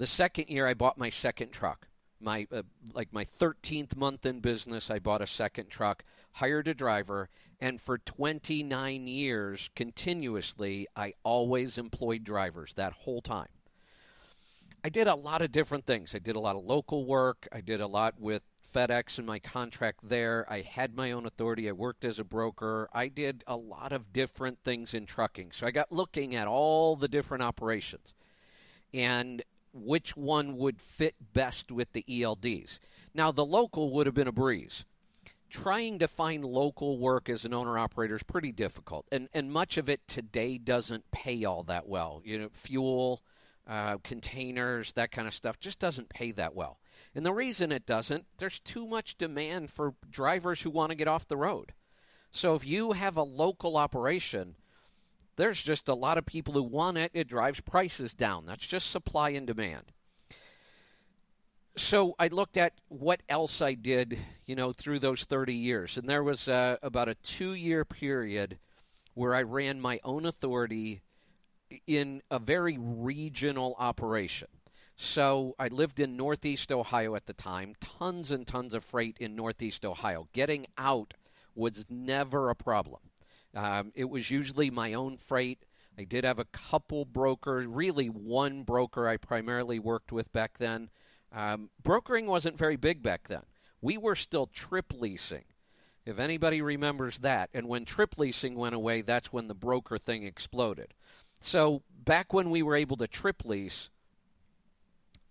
The 0.00 0.06
second 0.06 0.48
year, 0.48 0.66
I 0.66 0.72
bought 0.72 0.96
my 0.96 1.10
second 1.10 1.50
truck. 1.50 1.86
My 2.22 2.46
uh, 2.50 2.62
like 2.94 3.12
my 3.12 3.22
13th 3.22 3.98
month 3.98 4.24
in 4.24 4.40
business, 4.40 4.90
I 4.90 4.98
bought 4.98 5.20
a 5.20 5.26
second 5.26 5.68
truck, 5.68 6.04
hired 6.32 6.68
a 6.68 6.74
driver, 6.74 7.28
and 7.60 7.78
for 7.78 7.98
29 7.98 9.06
years 9.06 9.68
continuously, 9.76 10.86
I 10.96 11.12
always 11.22 11.76
employed 11.76 12.24
drivers 12.24 12.72
that 12.74 12.94
whole 12.94 13.20
time. 13.20 13.50
I 14.82 14.88
did 14.88 15.06
a 15.06 15.14
lot 15.14 15.42
of 15.42 15.52
different 15.52 15.84
things. 15.84 16.14
I 16.14 16.18
did 16.18 16.34
a 16.34 16.40
lot 16.40 16.56
of 16.56 16.64
local 16.64 17.04
work. 17.04 17.46
I 17.52 17.60
did 17.60 17.82
a 17.82 17.86
lot 17.86 18.18
with 18.18 18.40
FedEx 18.74 19.18
and 19.18 19.26
my 19.26 19.38
contract 19.38 20.08
there. 20.08 20.46
I 20.48 20.62
had 20.62 20.96
my 20.96 21.12
own 21.12 21.26
authority. 21.26 21.68
I 21.68 21.72
worked 21.72 22.06
as 22.06 22.18
a 22.18 22.24
broker. 22.24 22.88
I 22.94 23.08
did 23.08 23.44
a 23.46 23.56
lot 23.56 23.92
of 23.92 24.14
different 24.14 24.60
things 24.64 24.94
in 24.94 25.04
trucking. 25.04 25.52
So 25.52 25.66
I 25.66 25.70
got 25.70 25.92
looking 25.92 26.34
at 26.34 26.48
all 26.48 26.96
the 26.96 27.06
different 27.06 27.42
operations. 27.42 28.14
And 28.94 29.42
which 29.72 30.16
one 30.16 30.56
would 30.56 30.80
fit 30.80 31.14
best 31.32 31.70
with 31.70 31.92
the 31.92 32.04
ELDs. 32.08 32.78
Now, 33.14 33.30
the 33.32 33.44
local 33.44 33.92
would 33.92 34.06
have 34.06 34.14
been 34.14 34.28
a 34.28 34.32
breeze. 34.32 34.84
Trying 35.48 35.98
to 35.98 36.06
find 36.06 36.44
local 36.44 36.98
work 36.98 37.28
as 37.28 37.44
an 37.44 37.52
owner 37.52 37.76
operator 37.76 38.14
is 38.14 38.22
pretty 38.22 38.52
difficult, 38.52 39.06
and 39.10 39.28
and 39.34 39.50
much 39.50 39.76
of 39.78 39.88
it 39.88 40.06
today 40.06 40.58
doesn't 40.58 41.10
pay 41.10 41.44
all 41.44 41.64
that 41.64 41.88
well. 41.88 42.22
You 42.24 42.38
know, 42.38 42.48
fuel, 42.52 43.24
uh, 43.66 43.98
containers, 44.04 44.92
that 44.92 45.10
kind 45.10 45.26
of 45.26 45.34
stuff 45.34 45.58
just 45.58 45.78
doesn't 45.78 46.08
pay 46.08 46.32
that 46.32 46.54
well. 46.54 46.78
And 47.14 47.26
the 47.26 47.32
reason 47.32 47.72
it 47.72 47.86
doesn't, 47.86 48.26
there's 48.38 48.60
too 48.60 48.86
much 48.86 49.18
demand 49.18 49.70
for 49.70 49.94
drivers 50.08 50.62
who 50.62 50.70
want 50.70 50.90
to 50.90 50.96
get 50.96 51.08
off 51.08 51.26
the 51.26 51.36
road. 51.36 51.72
So 52.30 52.54
if 52.54 52.66
you 52.66 52.92
have 52.92 53.16
a 53.16 53.22
local 53.22 53.76
operation 53.76 54.56
there's 55.40 55.62
just 55.62 55.88
a 55.88 55.94
lot 55.94 56.18
of 56.18 56.26
people 56.26 56.54
who 56.54 56.62
want 56.62 56.98
it. 56.98 57.10
It 57.14 57.26
drives 57.26 57.60
prices 57.60 58.12
down. 58.12 58.44
That's 58.46 58.66
just 58.66 58.90
supply 58.90 59.30
and 59.30 59.46
demand. 59.46 59.92
So 61.76 62.14
I 62.18 62.28
looked 62.28 62.56
at 62.58 62.74
what 62.88 63.22
else 63.28 63.62
I 63.62 63.74
did, 63.74 64.18
you 64.44 64.54
know, 64.54 64.72
through 64.72 64.98
those 64.98 65.24
30 65.24 65.54
years. 65.54 65.96
And 65.96 66.08
there 66.08 66.22
was 66.22 66.46
uh, 66.46 66.76
about 66.82 67.08
a 67.08 67.14
two 67.14 67.54
year 67.54 67.84
period 67.84 68.58
where 69.14 69.34
I 69.34 69.42
ran 69.42 69.80
my 69.80 69.98
own 70.04 70.26
authority 70.26 71.00
in 71.86 72.20
a 72.30 72.38
very 72.38 72.76
regional 72.78 73.76
operation. 73.78 74.48
So 74.96 75.54
I 75.58 75.68
lived 75.68 76.00
in 76.00 76.16
Northeast 76.16 76.70
Ohio 76.70 77.14
at 77.14 77.24
the 77.24 77.32
time, 77.32 77.74
tons 77.80 78.30
and 78.30 78.46
tons 78.46 78.74
of 78.74 78.84
freight 78.84 79.16
in 79.18 79.34
Northeast 79.34 79.86
Ohio. 79.86 80.28
Getting 80.34 80.66
out 80.76 81.14
was 81.54 81.86
never 81.88 82.50
a 82.50 82.54
problem. 82.54 83.00
Um, 83.54 83.92
it 83.94 84.08
was 84.08 84.30
usually 84.30 84.70
my 84.70 84.94
own 84.94 85.16
freight. 85.16 85.64
I 85.98 86.04
did 86.04 86.24
have 86.24 86.38
a 86.38 86.44
couple 86.46 87.04
brokers, 87.04 87.66
really 87.66 88.06
one 88.06 88.62
broker 88.62 89.08
I 89.08 89.16
primarily 89.16 89.78
worked 89.78 90.12
with 90.12 90.32
back 90.32 90.58
then. 90.58 90.90
Um, 91.32 91.70
brokering 91.82 92.26
wasn't 92.26 92.58
very 92.58 92.76
big 92.76 93.02
back 93.02 93.28
then. 93.28 93.42
We 93.82 93.98
were 93.98 94.14
still 94.14 94.46
trip 94.46 94.92
leasing, 94.94 95.44
if 96.06 96.18
anybody 96.18 96.62
remembers 96.62 97.18
that. 97.18 97.50
And 97.52 97.68
when 97.68 97.84
trip 97.84 98.18
leasing 98.18 98.54
went 98.54 98.74
away, 98.74 99.02
that's 99.02 99.32
when 99.32 99.48
the 99.48 99.54
broker 99.54 99.98
thing 99.98 100.24
exploded. 100.24 100.94
So 101.40 101.82
back 102.04 102.32
when 102.32 102.50
we 102.50 102.62
were 102.62 102.76
able 102.76 102.96
to 102.98 103.06
trip 103.06 103.44
lease, 103.44 103.90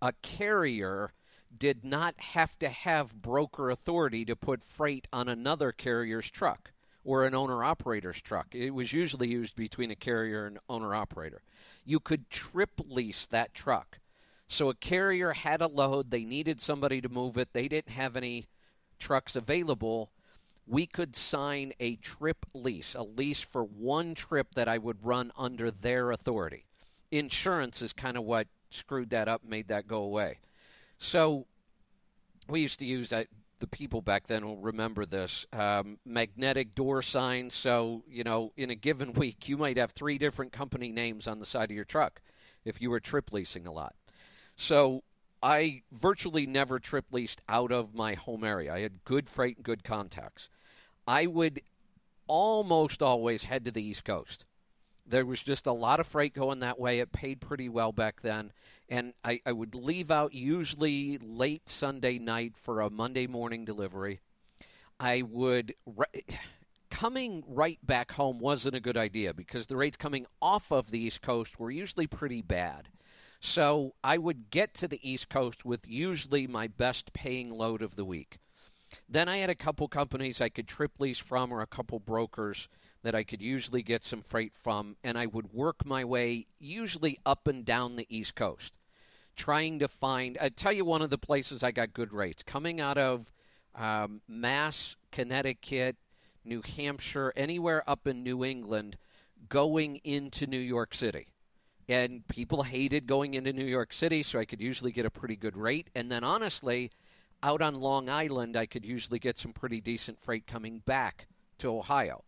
a 0.01 0.13
carrier 0.21 1.13
did 1.55 1.83
not 1.83 2.15
have 2.19 2.57
to 2.59 2.69
have 2.69 3.21
broker 3.21 3.69
authority 3.69 4.23
to 4.25 4.35
put 4.35 4.63
freight 4.63 5.07
on 5.11 5.27
another 5.27 5.71
carrier's 5.71 6.29
truck 6.29 6.71
or 7.09 7.25
an 7.25 7.33
owner 7.33 7.63
operator's 7.63 8.21
truck. 8.21 8.53
It 8.53 8.69
was 8.69 8.93
usually 8.93 9.29
used 9.29 9.55
between 9.55 9.89
a 9.89 9.95
carrier 9.95 10.45
and 10.45 10.59
owner 10.69 10.93
operator. 10.93 11.41
You 11.83 11.99
could 11.99 12.29
trip 12.29 12.69
lease 12.87 13.25
that 13.31 13.55
truck. 13.55 13.97
So 14.47 14.69
a 14.69 14.75
carrier 14.75 15.31
had 15.31 15.59
a 15.59 15.67
load, 15.67 16.11
they 16.11 16.23
needed 16.23 16.61
somebody 16.61 17.01
to 17.01 17.09
move 17.09 17.35
it, 17.35 17.49
they 17.51 17.67
didn't 17.67 17.93
have 17.93 18.15
any 18.15 18.45
trucks 18.99 19.35
available. 19.35 20.11
we 20.69 20.85
could 20.85 21.15
sign 21.15 21.73
a 21.79 21.95
trip 21.95 22.45
lease, 22.53 22.93
a 22.93 23.01
lease 23.01 23.41
for 23.41 23.63
one 23.63 24.13
trip 24.13 24.53
that 24.53 24.67
I 24.67 24.77
would 24.77 25.03
run 25.03 25.31
under 25.35 25.71
their 25.71 26.11
authority. 26.11 26.65
Insurance 27.11 27.81
is 27.81 27.91
kind 27.91 28.17
of 28.17 28.23
what 28.23 28.47
screwed 28.69 29.09
that 29.09 29.27
up, 29.27 29.43
made 29.43 29.69
that 29.69 29.87
go 29.87 30.03
away. 30.03 30.37
So 30.99 31.47
we 32.47 32.61
used 32.61 32.77
to 32.79 32.85
use 32.85 33.09
that. 33.09 33.27
The 33.59 33.67
people 33.67 34.01
back 34.01 34.27
then 34.27 34.45
will 34.45 34.57
remember 34.57 35.05
this 35.05 35.45
um, 35.51 35.99
magnetic 36.05 36.75
door 36.75 37.01
signs. 37.01 37.53
So, 37.53 38.03
you 38.09 38.23
know, 38.23 38.53
in 38.55 38.69
a 38.69 38.75
given 38.75 39.13
week, 39.13 39.49
you 39.49 39.57
might 39.57 39.77
have 39.77 39.91
three 39.91 40.17
different 40.17 40.51
company 40.51 40.91
names 40.91 41.27
on 41.27 41.39
the 41.39 41.45
side 41.45 41.69
of 41.69 41.75
your 41.75 41.85
truck 41.85 42.21
if 42.65 42.81
you 42.81 42.89
were 42.89 42.99
trip 42.99 43.31
leasing 43.31 43.67
a 43.67 43.71
lot. 43.71 43.95
So, 44.55 45.03
I 45.41 45.83
virtually 45.91 46.45
never 46.45 46.79
trip 46.79 47.05
leased 47.11 47.41
out 47.47 47.71
of 47.71 47.93
my 47.93 48.13
home 48.15 48.43
area. 48.43 48.73
I 48.73 48.81
had 48.81 49.03
good 49.05 49.29
freight 49.29 49.55
and 49.55 49.65
good 49.65 49.85
contacts. 49.85 50.49
I 51.07 51.27
would 51.27 51.61
almost 52.27 53.01
always 53.01 53.45
head 53.45 53.65
to 53.65 53.71
the 53.71 53.81
East 53.81 54.03
Coast. 54.03 54.45
There 55.09 55.25
was 55.25 55.41
just 55.41 55.65
a 55.65 55.73
lot 55.73 55.99
of 55.99 56.07
freight 56.07 56.33
going 56.33 56.59
that 56.59 56.79
way. 56.79 56.99
It 56.99 57.11
paid 57.11 57.41
pretty 57.41 57.67
well 57.67 57.91
back 57.91 58.21
then. 58.21 58.51
And 58.87 59.13
I, 59.23 59.41
I 59.45 59.51
would 59.51 59.75
leave 59.75 60.11
out 60.11 60.33
usually 60.33 61.17
late 61.17 61.67
Sunday 61.67 62.19
night 62.19 62.53
for 62.55 62.81
a 62.81 62.89
Monday 62.89 63.27
morning 63.27 63.65
delivery. 63.65 64.19
I 64.99 65.23
would. 65.23 65.73
Coming 66.91 67.43
right 67.47 67.79
back 67.83 68.11
home 68.11 68.39
wasn't 68.39 68.75
a 68.75 68.81
good 68.81 68.97
idea 68.97 69.33
because 69.33 69.67
the 69.67 69.77
rates 69.77 69.95
coming 69.95 70.25
off 70.41 70.71
of 70.71 70.91
the 70.91 70.99
East 70.99 71.21
Coast 71.21 71.59
were 71.59 71.71
usually 71.71 72.07
pretty 72.07 72.41
bad. 72.41 72.89
So 73.39 73.93
I 74.03 74.17
would 74.17 74.49
get 74.49 74.73
to 74.75 74.87
the 74.87 74.99
East 75.09 75.29
Coast 75.29 75.63
with 75.63 75.87
usually 75.87 76.45
my 76.45 76.67
best 76.67 77.13
paying 77.13 77.51
load 77.51 77.81
of 77.81 77.95
the 77.95 78.03
week. 78.03 78.39
Then 79.07 79.29
I 79.29 79.37
had 79.37 79.49
a 79.49 79.55
couple 79.55 79.87
companies 79.87 80.41
I 80.41 80.49
could 80.49 80.67
trip 80.67 80.99
lease 80.99 81.19
from 81.19 81.53
or 81.53 81.61
a 81.61 81.67
couple 81.67 81.99
brokers 81.99 82.67
that 83.03 83.15
I 83.15 83.23
could 83.23 83.41
usually 83.41 83.81
get 83.81 84.03
some 84.03 84.21
freight 84.21 84.53
from, 84.53 84.97
and 85.03 85.17
I 85.17 85.25
would 85.25 85.53
work 85.53 85.85
my 85.85 86.03
way 86.03 86.47
usually 86.59 87.17
up 87.25 87.47
and 87.47 87.63
down 87.63 87.95
the 87.95 88.07
East 88.09 88.35
Coast, 88.35 88.77
trying 89.35 89.79
to 89.79 89.87
find. 89.87 90.37
I 90.39 90.49
tell 90.49 90.73
you, 90.73 90.85
one 90.85 91.01
of 91.01 91.09
the 91.09 91.17
places 91.17 91.63
I 91.63 91.71
got 91.71 91.93
good 91.93 92.13
rates 92.13 92.43
coming 92.43 92.81
out 92.81 92.97
of 92.97 93.31
um, 93.75 94.21
Mass, 94.27 94.95
Connecticut, 95.11 95.95
New 96.43 96.61
Hampshire, 96.75 97.33
anywhere 97.35 97.83
up 97.87 98.07
in 98.07 98.23
New 98.23 98.43
England, 98.43 98.97
going 99.47 99.97
into 100.03 100.45
New 100.47 100.59
York 100.59 100.93
City. 100.93 101.27
And 101.87 102.27
people 102.27 102.63
hated 102.63 103.07
going 103.07 103.33
into 103.33 103.51
New 103.51 103.65
York 103.65 103.93
City, 103.93 104.21
so 104.21 104.39
I 104.39 104.45
could 104.45 104.61
usually 104.61 104.91
get 104.91 105.05
a 105.05 105.09
pretty 105.09 105.35
good 105.35 105.57
rate. 105.57 105.89
And 105.95 106.11
then, 106.11 106.23
honestly, 106.23 106.91
out 107.41 107.61
on 107.61 107.75
Long 107.75 108.09
Island, 108.09 108.55
I 108.55 108.65
could 108.65 108.85
usually 108.85 109.19
get 109.19 109.37
some 109.39 109.53
pretty 109.53 109.81
decent 109.81 110.21
freight 110.21 110.45
coming 110.45 110.79
back 110.85 111.27
to 111.59 111.75
Ohio. 111.75 112.23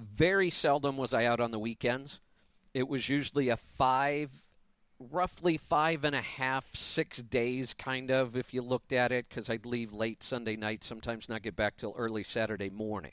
Very 0.00 0.48
seldom 0.50 0.96
was 0.96 1.12
I 1.12 1.26
out 1.26 1.40
on 1.40 1.50
the 1.50 1.58
weekends. 1.58 2.20
It 2.72 2.88
was 2.88 3.08
usually 3.08 3.50
a 3.50 3.56
five, 3.56 4.30
roughly 4.98 5.58
five 5.58 6.04
and 6.04 6.14
a 6.14 6.22
half, 6.22 6.74
six 6.74 7.18
days 7.18 7.74
kind 7.74 8.10
of, 8.10 8.36
if 8.36 8.54
you 8.54 8.62
looked 8.62 8.92
at 8.92 9.12
it, 9.12 9.28
because 9.28 9.50
I'd 9.50 9.66
leave 9.66 9.92
late 9.92 10.22
Sunday 10.22 10.56
night, 10.56 10.84
sometimes 10.84 11.28
not 11.28 11.42
get 11.42 11.56
back 11.56 11.76
till 11.76 11.94
early 11.98 12.22
Saturday 12.22 12.70
morning. 12.70 13.12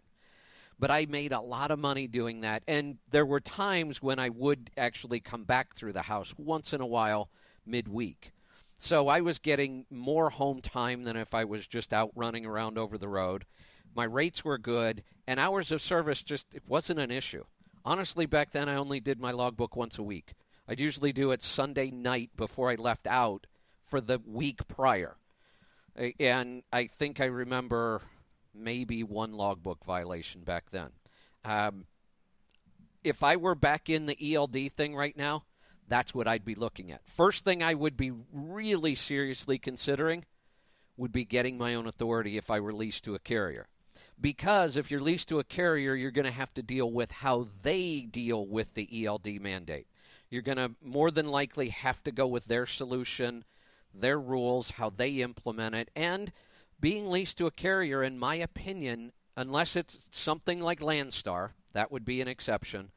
But 0.80 0.92
I 0.92 1.08
made 1.08 1.34
a 1.34 1.42
lot 1.42 1.72
of 1.72 1.80
money 1.80 2.08
doing 2.08 2.42
that. 2.42 2.64
And 2.68 3.00
there 3.10 3.26
were 3.26 3.40
times 3.40 4.02
when 4.02 4.20
I 4.20 4.30
would 4.30 4.70
actually 4.78 5.20
come 5.20 5.44
back 5.44 5.76
through 5.76 5.94
the 5.94 6.04
house 6.04 6.36
once 6.38 6.72
in 6.72 6.82
a 6.82 6.86
while 6.86 7.30
midweek. 7.66 8.32
So 8.78 9.08
I 9.08 9.22
was 9.22 9.40
getting 9.40 9.86
more 9.90 10.30
home 10.30 10.62
time 10.62 11.04
than 11.04 11.18
if 11.18 11.34
I 11.34 11.46
was 11.46 11.68
just 11.68 11.94
out 11.94 12.12
running 12.16 12.46
around 12.46 12.78
over 12.78 12.98
the 12.98 13.08
road. 13.08 13.46
My 13.98 14.04
rates 14.04 14.46
were 14.46 14.60
good, 14.60 15.04
and 15.26 15.40
hours 15.40 15.72
of 15.72 15.82
service 15.82 16.22
just 16.22 16.54
it 16.54 16.62
wasn't 16.68 17.00
an 17.00 17.10
issue. 17.10 17.44
Honestly, 17.84 18.28
back 18.28 18.52
then 18.52 18.70
I 18.70 18.76
only 18.76 19.00
did 19.00 19.20
my 19.20 19.32
logbook 19.32 19.76
once 19.76 19.98
a 19.98 20.04
week. 20.04 20.36
I'd 20.68 20.80
usually 20.80 21.12
do 21.12 21.32
it 21.32 21.42
Sunday 21.42 21.90
night 21.90 22.30
before 22.38 22.70
I 22.70 22.76
left 22.76 23.08
out 23.08 23.48
for 23.88 24.00
the 24.00 24.20
week 24.24 24.68
prior. 24.68 25.18
And 26.20 26.62
I 26.72 26.86
think 26.86 27.20
I 27.20 27.26
remember 27.26 28.04
maybe 28.54 29.04
one 29.04 29.34
logbook 29.34 29.84
violation 29.84 30.42
back 30.42 30.70
then. 30.70 30.90
Um, 31.44 31.86
if 33.04 33.24
I 33.24 33.36
were 33.36 33.56
back 33.56 33.90
in 33.90 34.06
the 34.06 34.36
ELD 34.36 34.72
thing 34.74 34.96
right 34.96 35.18
now, 35.18 35.46
that's 35.88 36.14
what 36.14 36.28
I'd 36.28 36.46
be 36.46 36.54
looking 36.54 36.92
at. 36.92 37.02
First 37.08 37.46
thing 37.46 37.64
I 37.64 37.74
would 37.74 37.98
be 37.98 38.12
really 38.32 38.94
seriously 38.94 39.58
considering 39.58 40.26
would 40.98 41.12
be 41.12 41.26
getting 41.26 41.58
my 41.58 41.74
own 41.74 41.88
authority 41.88 42.38
if 42.38 42.52
I 42.52 42.60
were 42.60 42.74
leased 42.74 43.04
to 43.06 43.16
a 43.16 43.20
carrier. 43.20 43.68
Because 44.20 44.78
if 44.78 44.90
you're 44.90 45.02
leased 45.02 45.30
to 45.30 45.40
a 45.40 45.44
carrier, 45.44 45.94
you're 45.94 46.12
going 46.12 46.26
to 46.26 46.32
have 46.32 46.54
to 46.56 46.64
deal 46.64 46.92
with 46.92 47.12
how 47.12 47.48
they 47.62 48.02
deal 48.02 48.46
with 48.48 48.74
the 48.74 49.06
ELD 49.06 49.40
mandate. 49.42 49.88
You're 50.30 50.42
going 50.42 50.58
to 50.58 50.72
more 50.84 51.12
than 51.12 51.28
likely 51.28 51.70
have 51.70 52.04
to 52.04 52.12
go 52.12 52.28
with 52.28 52.46
their 52.46 52.66
solution, 52.66 53.46
their 53.94 54.20
rules, 54.20 54.72
how 54.72 54.90
they 54.90 55.16
implement 55.22 55.76
it. 55.76 55.92
And 55.96 56.32
being 56.80 57.10
leased 57.10 57.38
to 57.38 57.48
a 57.48 57.52
carrier, 57.52 58.04
in 58.04 58.18
my 58.18 58.36
opinion, 58.36 59.12
unless 59.36 59.76
it's 59.76 60.00
something 60.10 60.62
like 60.62 60.80
Landstar, 60.80 61.52
that 61.74 61.92
would 61.92 62.04
be 62.04 62.22
an 62.22 62.28
exception 62.28 62.92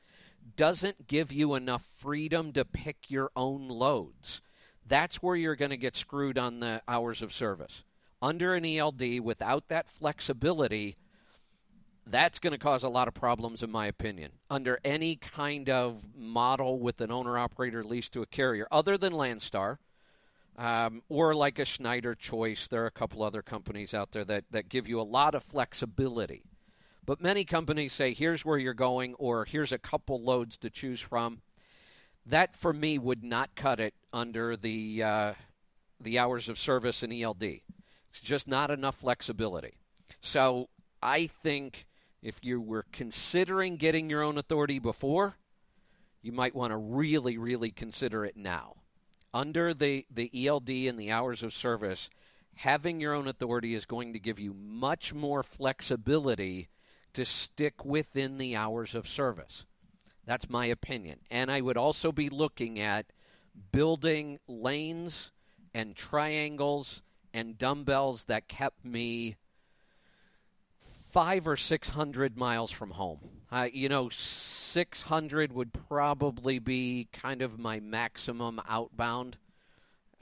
doesn't 0.57 1.07
give 1.07 1.33
you 1.33 1.55
enough 1.55 1.83
freedom 1.83 2.53
to 2.53 2.65
pick 2.65 3.11
your 3.11 3.31
own 3.37 3.69
loads. 3.69 4.43
That's 4.87 5.23
where 5.23 5.37
you're 5.37 5.57
going 5.57 5.71
to 5.71 5.77
get 5.77 5.97
screwed 5.97 6.39
on 6.39 6.61
the 6.61 6.83
hours 6.89 7.23
of 7.23 7.33
service. 7.33 7.85
Under 8.23 8.55
an 8.55 8.65
ELD, 8.65 9.21
without 9.21 9.69
that 9.69 9.89
flexibility, 9.89 10.97
that's 12.11 12.39
going 12.39 12.53
to 12.53 12.59
cause 12.59 12.83
a 12.83 12.89
lot 12.89 13.09
of 13.09 13.15
problems, 13.15 13.63
in 13.63 13.71
my 13.71 13.87
opinion. 13.87 14.33
Under 14.49 14.79
any 14.85 15.17
kind 15.17 15.69
of 15.69 16.17
model 16.17 16.79
with 16.79 17.01
an 17.01 17.11
owner 17.11 17.39
operator 17.39 17.85
leased 17.85 18.13
to 18.13 18.23
a 18.23 18.27
carrier, 18.27 18.67
other 18.71 18.97
than 18.99 19.13
Landstar, 19.13 19.79
um, 20.57 21.03
or 21.09 21.35
like 21.35 21.59
a 21.59 21.65
Schneider 21.65 22.15
Choice, 22.15 22.69
there 22.69 22.83
are 22.83 22.87
a 22.87 22.91
couple 22.91 23.23
other 23.23 23.43
companies 23.43 23.95
out 23.95 24.13
there 24.13 24.25
that, 24.25 24.45
that 24.51 24.69
give 24.69 24.89
you 24.89 25.01
a 25.01 25.03
lot 25.03 25.35
of 25.35 25.43
flexibility. 25.43 26.43
But 27.07 27.21
many 27.21 27.45
companies 27.45 27.93
say, 27.93 28.13
here's 28.13 28.45
where 28.45 28.59
you're 28.59 28.75
going, 28.75 29.15
or 29.15 29.45
here's 29.45 29.73
a 29.73 29.79
couple 29.79 30.23
loads 30.23 30.59
to 30.59 30.71
choose 30.71 31.01
from. 31.01 31.41
That, 32.27 32.55
for 32.55 32.73
me, 32.73 32.99
would 32.99 33.25
not 33.25 33.55
cut 33.57 33.81
it 33.81 33.95
under 34.13 34.57
the, 34.57 35.03
uh, 35.03 35.33
the 35.99 36.19
hours 36.19 36.49
of 36.49 36.59
service 36.59 37.03
in 37.03 37.13
ELD. 37.13 37.43
It's 37.43 38.21
just 38.21 38.47
not 38.47 38.71
enough 38.71 38.97
flexibility. 38.97 39.75
So 40.21 40.69
I 41.03 41.27
think 41.27 41.87
if 42.23 42.39
you 42.43 42.61
were 42.61 42.85
considering 42.93 43.77
getting 43.77 44.11
your 44.11 44.23
own 44.23 44.39
authority 44.39 44.79
before, 44.79 45.37
you 46.23 46.33
might 46.33 46.55
want 46.55 46.73
to 46.73 46.77
really, 46.77 47.39
really 47.39 47.71
consider 47.71 48.25
it 48.25 48.37
now. 48.37 48.77
Under 49.33 49.73
the, 49.73 50.07
the 50.13 50.31
ELD 50.47 50.71
and 50.71 50.99
the 50.99 51.11
hours 51.11 51.43
of 51.43 51.53
service, 51.53 52.11
having 52.57 53.01
your 53.01 53.15
own 53.15 53.29
authority 53.29 53.75
is 53.75 53.87
going 53.87 54.13
to 54.13 54.19
give 54.19 54.39
you 54.39 54.53
much 54.53 55.15
more 55.15 55.43
flexibility 55.43 56.69
to 57.15 57.25
stick 57.25 57.85
within 57.85 58.39
the 58.39 58.55
hours 58.55 58.95
of 58.95 59.09
service. 59.09 59.65
That's 60.27 60.51
my 60.51 60.67
opinion. 60.67 61.21
And 61.31 61.51
I 61.51 61.61
would 61.61 61.77
also 61.77 62.13
be 62.13 62.29
looking 62.29 62.79
at 62.79 63.07
building 63.73 64.39
lanes 64.47 65.33
and 65.75 65.97
triangles 65.97 67.03
and 67.33 67.59
dumbbells 67.59 68.27
that 68.27 68.49
kept 68.49 68.85
me 68.85 69.37
five 71.13 71.47
or 71.47 71.57
six 71.57 71.91
hundred 71.91 72.37
miles 72.37 72.71
from 72.71 72.91
home. 72.91 73.21
Uh, 73.53 73.69
you 73.73 73.89
know, 73.89 74.09
600 74.09 75.53
would 75.53 75.73
probably 75.73 76.61
be 76.61 77.09
kind 77.13 77.43
of 77.43 77.59
my 77.59 77.81
maximum 77.81 78.61
outbound. 78.69 79.37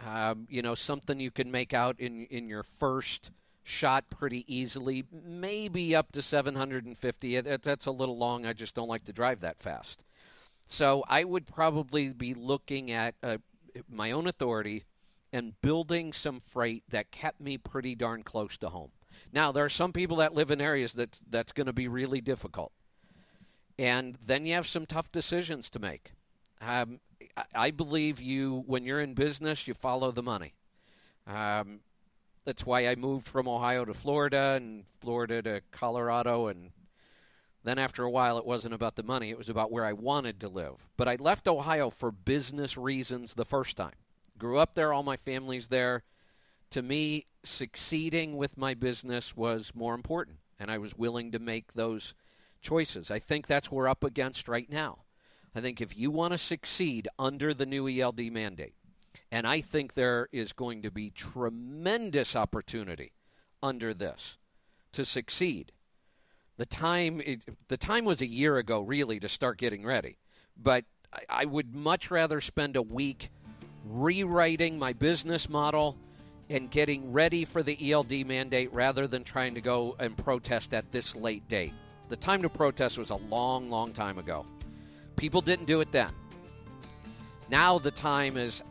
Um, 0.04 0.46
you 0.48 0.62
know, 0.62 0.74
something 0.74 1.20
you 1.20 1.30
can 1.30 1.50
make 1.50 1.74
out 1.74 1.98
in 1.98 2.26
in 2.26 2.48
your 2.48 2.62
first 2.62 3.32
shot 3.62 4.08
pretty 4.08 4.44
easily, 4.52 5.04
maybe 5.12 5.94
up 5.94 6.10
to 6.12 6.22
750. 6.22 7.40
That's 7.40 7.86
a 7.86 7.90
little 7.90 8.16
long. 8.16 8.46
I 8.46 8.54
just 8.54 8.74
don't 8.74 8.88
like 8.88 9.04
to 9.04 9.12
drive 9.12 9.40
that 9.40 9.60
fast. 9.60 10.04
So 10.66 11.04
I 11.08 11.24
would 11.24 11.46
probably 11.46 12.08
be 12.10 12.32
looking 12.32 12.90
at 12.90 13.14
uh, 13.22 13.38
my 13.90 14.10
own 14.10 14.26
authority 14.26 14.84
and 15.32 15.60
building 15.60 16.12
some 16.12 16.40
freight 16.40 16.84
that 16.88 17.10
kept 17.10 17.40
me 17.40 17.58
pretty 17.58 17.94
darn 17.94 18.22
close 18.22 18.56
to 18.58 18.70
home. 18.70 18.90
Now, 19.32 19.52
there 19.52 19.64
are 19.64 19.68
some 19.68 19.92
people 19.92 20.18
that 20.18 20.34
live 20.34 20.50
in 20.50 20.60
areas 20.60 20.94
that 20.94 21.20
that's 21.28 21.52
going 21.52 21.66
to 21.66 21.72
be 21.72 21.88
really 21.88 22.20
difficult. 22.20 22.72
And 23.78 24.18
then 24.24 24.44
you 24.44 24.54
have 24.54 24.66
some 24.66 24.86
tough 24.86 25.12
decisions 25.12 25.70
to 25.70 25.78
make. 25.78 26.12
Um, 26.60 27.00
I 27.54 27.70
believe 27.70 28.20
you, 28.20 28.64
when 28.66 28.84
you're 28.84 29.00
in 29.00 29.14
business, 29.14 29.68
you 29.68 29.74
follow 29.74 30.10
the 30.10 30.22
money. 30.22 30.54
Um, 31.26 31.80
that's 32.44 32.64
why 32.64 32.88
I 32.88 32.94
moved 32.94 33.26
from 33.26 33.46
Ohio 33.46 33.84
to 33.84 33.94
Florida 33.94 34.54
and 34.56 34.84
Florida 35.00 35.42
to 35.42 35.60
Colorado. 35.70 36.46
And 36.48 36.70
then 37.62 37.78
after 37.78 38.02
a 38.02 38.10
while, 38.10 38.38
it 38.38 38.46
wasn't 38.46 38.74
about 38.74 38.96
the 38.96 39.02
money, 39.02 39.30
it 39.30 39.38
was 39.38 39.48
about 39.48 39.70
where 39.70 39.84
I 39.84 39.92
wanted 39.92 40.40
to 40.40 40.48
live. 40.48 40.88
But 40.96 41.08
I 41.08 41.16
left 41.16 41.46
Ohio 41.46 41.90
for 41.90 42.10
business 42.10 42.76
reasons 42.76 43.34
the 43.34 43.44
first 43.44 43.76
time. 43.76 43.94
Grew 44.38 44.58
up 44.58 44.74
there, 44.74 44.92
all 44.92 45.02
my 45.02 45.16
family's 45.16 45.68
there. 45.68 46.02
To 46.70 46.82
me, 46.82 47.26
succeeding 47.44 48.36
with 48.36 48.58
my 48.58 48.74
business 48.74 49.36
was 49.36 49.72
more 49.74 49.94
important. 49.94 50.38
and 50.60 50.70
I 50.70 50.78
was 50.78 50.96
willing 50.96 51.30
to 51.32 51.38
make 51.38 51.74
those 51.74 52.14
choices. 52.60 53.10
I 53.10 53.20
think 53.20 53.46
that's 53.46 53.70
what 53.70 53.76
we're 53.76 53.88
up 53.88 54.02
against 54.02 54.48
right 54.48 54.68
now. 54.68 55.04
I 55.54 55.60
think 55.60 55.80
if 55.80 55.96
you 55.96 56.10
want 56.10 56.32
to 56.32 56.38
succeed 56.38 57.08
under 57.18 57.54
the 57.54 57.66
new 57.66 57.88
ELD 57.88 58.32
mandate, 58.32 58.74
and 59.30 59.46
I 59.46 59.60
think 59.60 59.94
there 59.94 60.28
is 60.32 60.52
going 60.52 60.82
to 60.82 60.90
be 60.90 61.10
tremendous 61.10 62.34
opportunity 62.34 63.12
under 63.62 63.94
this 63.94 64.38
to 64.92 65.04
succeed. 65.04 65.72
The 66.56 66.66
time 66.66 67.20
it, 67.24 67.42
the 67.68 67.76
time 67.76 68.04
was 68.04 68.20
a 68.20 68.26
year 68.26 68.56
ago 68.56 68.80
really 68.80 69.20
to 69.20 69.28
start 69.28 69.58
getting 69.58 69.84
ready. 69.84 70.18
But 70.56 70.84
I, 71.12 71.42
I 71.42 71.44
would 71.44 71.74
much 71.74 72.10
rather 72.10 72.40
spend 72.40 72.76
a 72.76 72.82
week 72.82 73.30
rewriting 73.84 74.78
my 74.78 74.92
business 74.92 75.48
model 75.48 75.96
and 76.50 76.70
getting 76.70 77.12
ready 77.12 77.44
for 77.44 77.62
the 77.62 77.92
ELD 77.92 78.26
mandate 78.26 78.72
rather 78.72 79.06
than 79.06 79.24
trying 79.24 79.54
to 79.54 79.60
go 79.60 79.96
and 79.98 80.16
protest 80.16 80.72
at 80.74 80.90
this 80.90 81.14
late 81.14 81.46
date. 81.48 81.72
The 82.08 82.16
time 82.16 82.42
to 82.42 82.48
protest 82.48 82.98
was 82.98 83.10
a 83.10 83.16
long, 83.16 83.68
long 83.68 83.92
time 83.92 84.18
ago. 84.18 84.46
People 85.16 85.40
didn't 85.40 85.66
do 85.66 85.80
it 85.80 85.92
then. 85.92 86.10
Now 87.50 87.78
the 87.78 87.90
time 87.90 88.36
is 88.36 88.62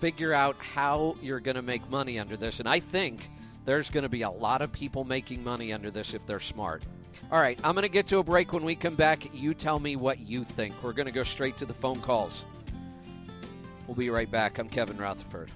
figure 0.00 0.32
out 0.32 0.56
how 0.56 1.16
you're 1.22 1.40
going 1.40 1.56
to 1.56 1.62
make 1.62 1.88
money 1.90 2.18
under 2.18 2.36
this. 2.36 2.60
And 2.60 2.68
I 2.68 2.80
think 2.80 3.30
there's 3.64 3.90
going 3.90 4.02
to 4.02 4.08
be 4.08 4.22
a 4.22 4.30
lot 4.30 4.62
of 4.62 4.72
people 4.72 5.04
making 5.04 5.42
money 5.42 5.72
under 5.72 5.90
this 5.90 6.14
if 6.14 6.24
they're 6.26 6.40
smart. 6.40 6.82
All 7.32 7.40
right, 7.40 7.58
I'm 7.64 7.74
going 7.74 7.82
to 7.82 7.88
get 7.88 8.06
to 8.08 8.18
a 8.18 8.22
break. 8.22 8.52
When 8.52 8.62
we 8.62 8.76
come 8.76 8.94
back, 8.94 9.34
you 9.34 9.54
tell 9.54 9.80
me 9.80 9.96
what 9.96 10.20
you 10.20 10.44
think. 10.44 10.74
We're 10.82 10.92
going 10.92 11.06
to 11.06 11.12
go 11.12 11.22
straight 11.22 11.56
to 11.58 11.64
the 11.64 11.74
phone 11.74 12.00
calls. 12.00 12.44
We'll 13.86 13.96
be 13.96 14.10
right 14.10 14.30
back. 14.30 14.58
I'm 14.58 14.68
Kevin 14.68 14.96
Rutherford. 14.96 15.50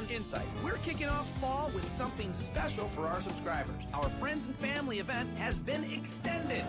SiriusXM 0.00 0.10
Insight. 0.10 0.46
We're 0.64 0.76
kicking 0.78 1.08
off 1.08 1.28
fall 1.40 1.70
with 1.74 1.90
something 1.92 2.32
special 2.32 2.88
for 2.90 3.06
our 3.06 3.20
subscribers. 3.20 3.82
Our 3.94 4.08
friends 4.10 4.46
and 4.46 4.54
family 4.56 4.98
event 4.98 5.28
has 5.36 5.58
been 5.58 5.84
extended. 5.92 6.64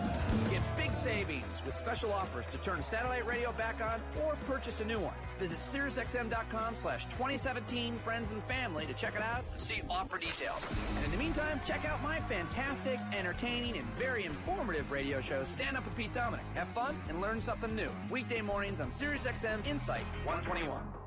Get 0.50 0.62
big 0.76 0.94
savings 0.94 1.44
with 1.64 1.74
special 1.74 2.12
offers 2.12 2.46
to 2.46 2.58
turn 2.58 2.82
satellite 2.82 3.26
radio 3.26 3.52
back 3.52 3.80
on 3.82 4.00
or 4.24 4.36
purchase 4.46 4.80
a 4.80 4.84
new 4.84 4.98
one. 4.98 5.14
Visit 5.38 5.58
SiriusXM.com 5.60 6.74
slash 6.74 7.04
2017 7.06 7.98
Friends 8.04 8.30
and 8.30 8.42
Family 8.44 8.86
to 8.86 8.94
check 8.94 9.14
it 9.14 9.22
out 9.22 9.44
and 9.52 9.60
see 9.60 9.82
offer 9.90 10.18
details. 10.18 10.66
And 10.96 11.04
in 11.04 11.10
the 11.10 11.16
meantime, 11.16 11.60
check 11.64 11.84
out 11.84 12.02
my 12.02 12.20
fantastic, 12.20 12.98
entertaining, 13.12 13.76
and 13.76 13.86
very 13.94 14.24
informative 14.24 14.90
radio 14.90 15.20
show, 15.20 15.44
Stand 15.44 15.76
Up 15.76 15.84
with 15.84 15.96
Pete 15.96 16.12
Dominick. 16.12 16.44
Have 16.54 16.68
fun 16.68 16.96
and 17.08 17.20
learn 17.20 17.40
something 17.40 17.74
new. 17.74 17.90
Weekday 18.10 18.40
mornings 18.40 18.80
on 18.80 18.90
SiriusXM 18.90 19.66
Insight 19.66 20.04
121. 20.24 21.01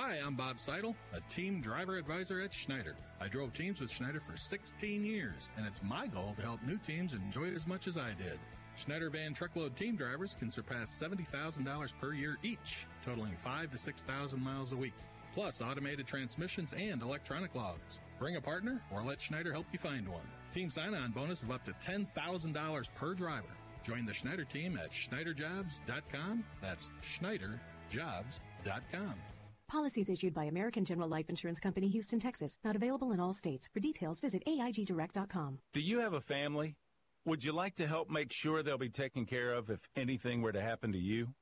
Hi, 0.00 0.20
I'm 0.24 0.36
Bob 0.36 0.60
Seidel, 0.60 0.94
a 1.12 1.20
team 1.28 1.60
driver 1.60 1.96
advisor 1.96 2.40
at 2.40 2.54
Schneider. 2.54 2.94
I 3.20 3.26
drove 3.26 3.52
teams 3.52 3.80
with 3.80 3.90
Schneider 3.90 4.20
for 4.20 4.36
16 4.36 5.04
years, 5.04 5.50
and 5.56 5.66
it's 5.66 5.82
my 5.82 6.06
goal 6.06 6.34
to 6.36 6.42
help 6.42 6.62
new 6.62 6.78
teams 6.78 7.14
enjoy 7.14 7.46
it 7.46 7.56
as 7.56 7.66
much 7.66 7.88
as 7.88 7.98
I 7.98 8.10
did. 8.10 8.38
Schneider 8.76 9.10
van 9.10 9.34
truckload 9.34 9.74
team 9.74 9.96
drivers 9.96 10.36
can 10.38 10.52
surpass 10.52 10.96
$70,000 11.02 11.92
per 12.00 12.12
year 12.12 12.36
each, 12.44 12.86
totaling 13.04 13.34
5 13.38 13.72
to 13.72 13.78
6,000 13.78 14.40
miles 14.40 14.70
a 14.70 14.76
week, 14.76 14.94
plus 15.34 15.60
automated 15.60 16.06
transmissions 16.06 16.74
and 16.74 17.02
electronic 17.02 17.56
logs. 17.56 17.98
Bring 18.20 18.36
a 18.36 18.40
partner 18.40 18.80
or 18.92 19.02
let 19.02 19.20
Schneider 19.20 19.52
help 19.52 19.66
you 19.72 19.80
find 19.80 20.08
one. 20.08 20.30
Team 20.54 20.70
sign-on 20.70 21.10
bonus 21.10 21.42
of 21.42 21.50
up 21.50 21.64
to 21.64 21.72
$10,000 21.72 22.88
per 22.94 23.14
driver. 23.14 23.48
Join 23.82 24.06
the 24.06 24.14
Schneider 24.14 24.44
team 24.44 24.78
at 24.78 24.92
schneiderjobs.com. 24.92 26.44
That's 26.62 26.92
schneiderjobs.com. 27.02 29.14
Policies 29.68 30.08
issued 30.08 30.32
by 30.32 30.44
American 30.44 30.86
General 30.86 31.10
Life 31.10 31.28
Insurance 31.28 31.60
Company, 31.60 31.88
Houston, 31.88 32.18
Texas. 32.18 32.56
Not 32.64 32.74
available 32.74 33.12
in 33.12 33.20
all 33.20 33.34
states. 33.34 33.68
For 33.70 33.80
details, 33.80 34.18
visit 34.18 34.42
AIGDirect.com. 34.46 35.58
Do 35.74 35.80
you 35.82 36.00
have 36.00 36.14
a 36.14 36.22
family? 36.22 36.76
Would 37.26 37.44
you 37.44 37.52
like 37.52 37.74
to 37.76 37.86
help 37.86 38.08
make 38.08 38.32
sure 38.32 38.62
they'll 38.62 38.78
be 38.78 38.88
taken 38.88 39.26
care 39.26 39.52
of 39.52 39.68
if 39.68 39.80
anything 39.94 40.40
were 40.40 40.52
to 40.52 40.62
happen 40.62 40.92
to 40.92 40.98
you? 40.98 41.34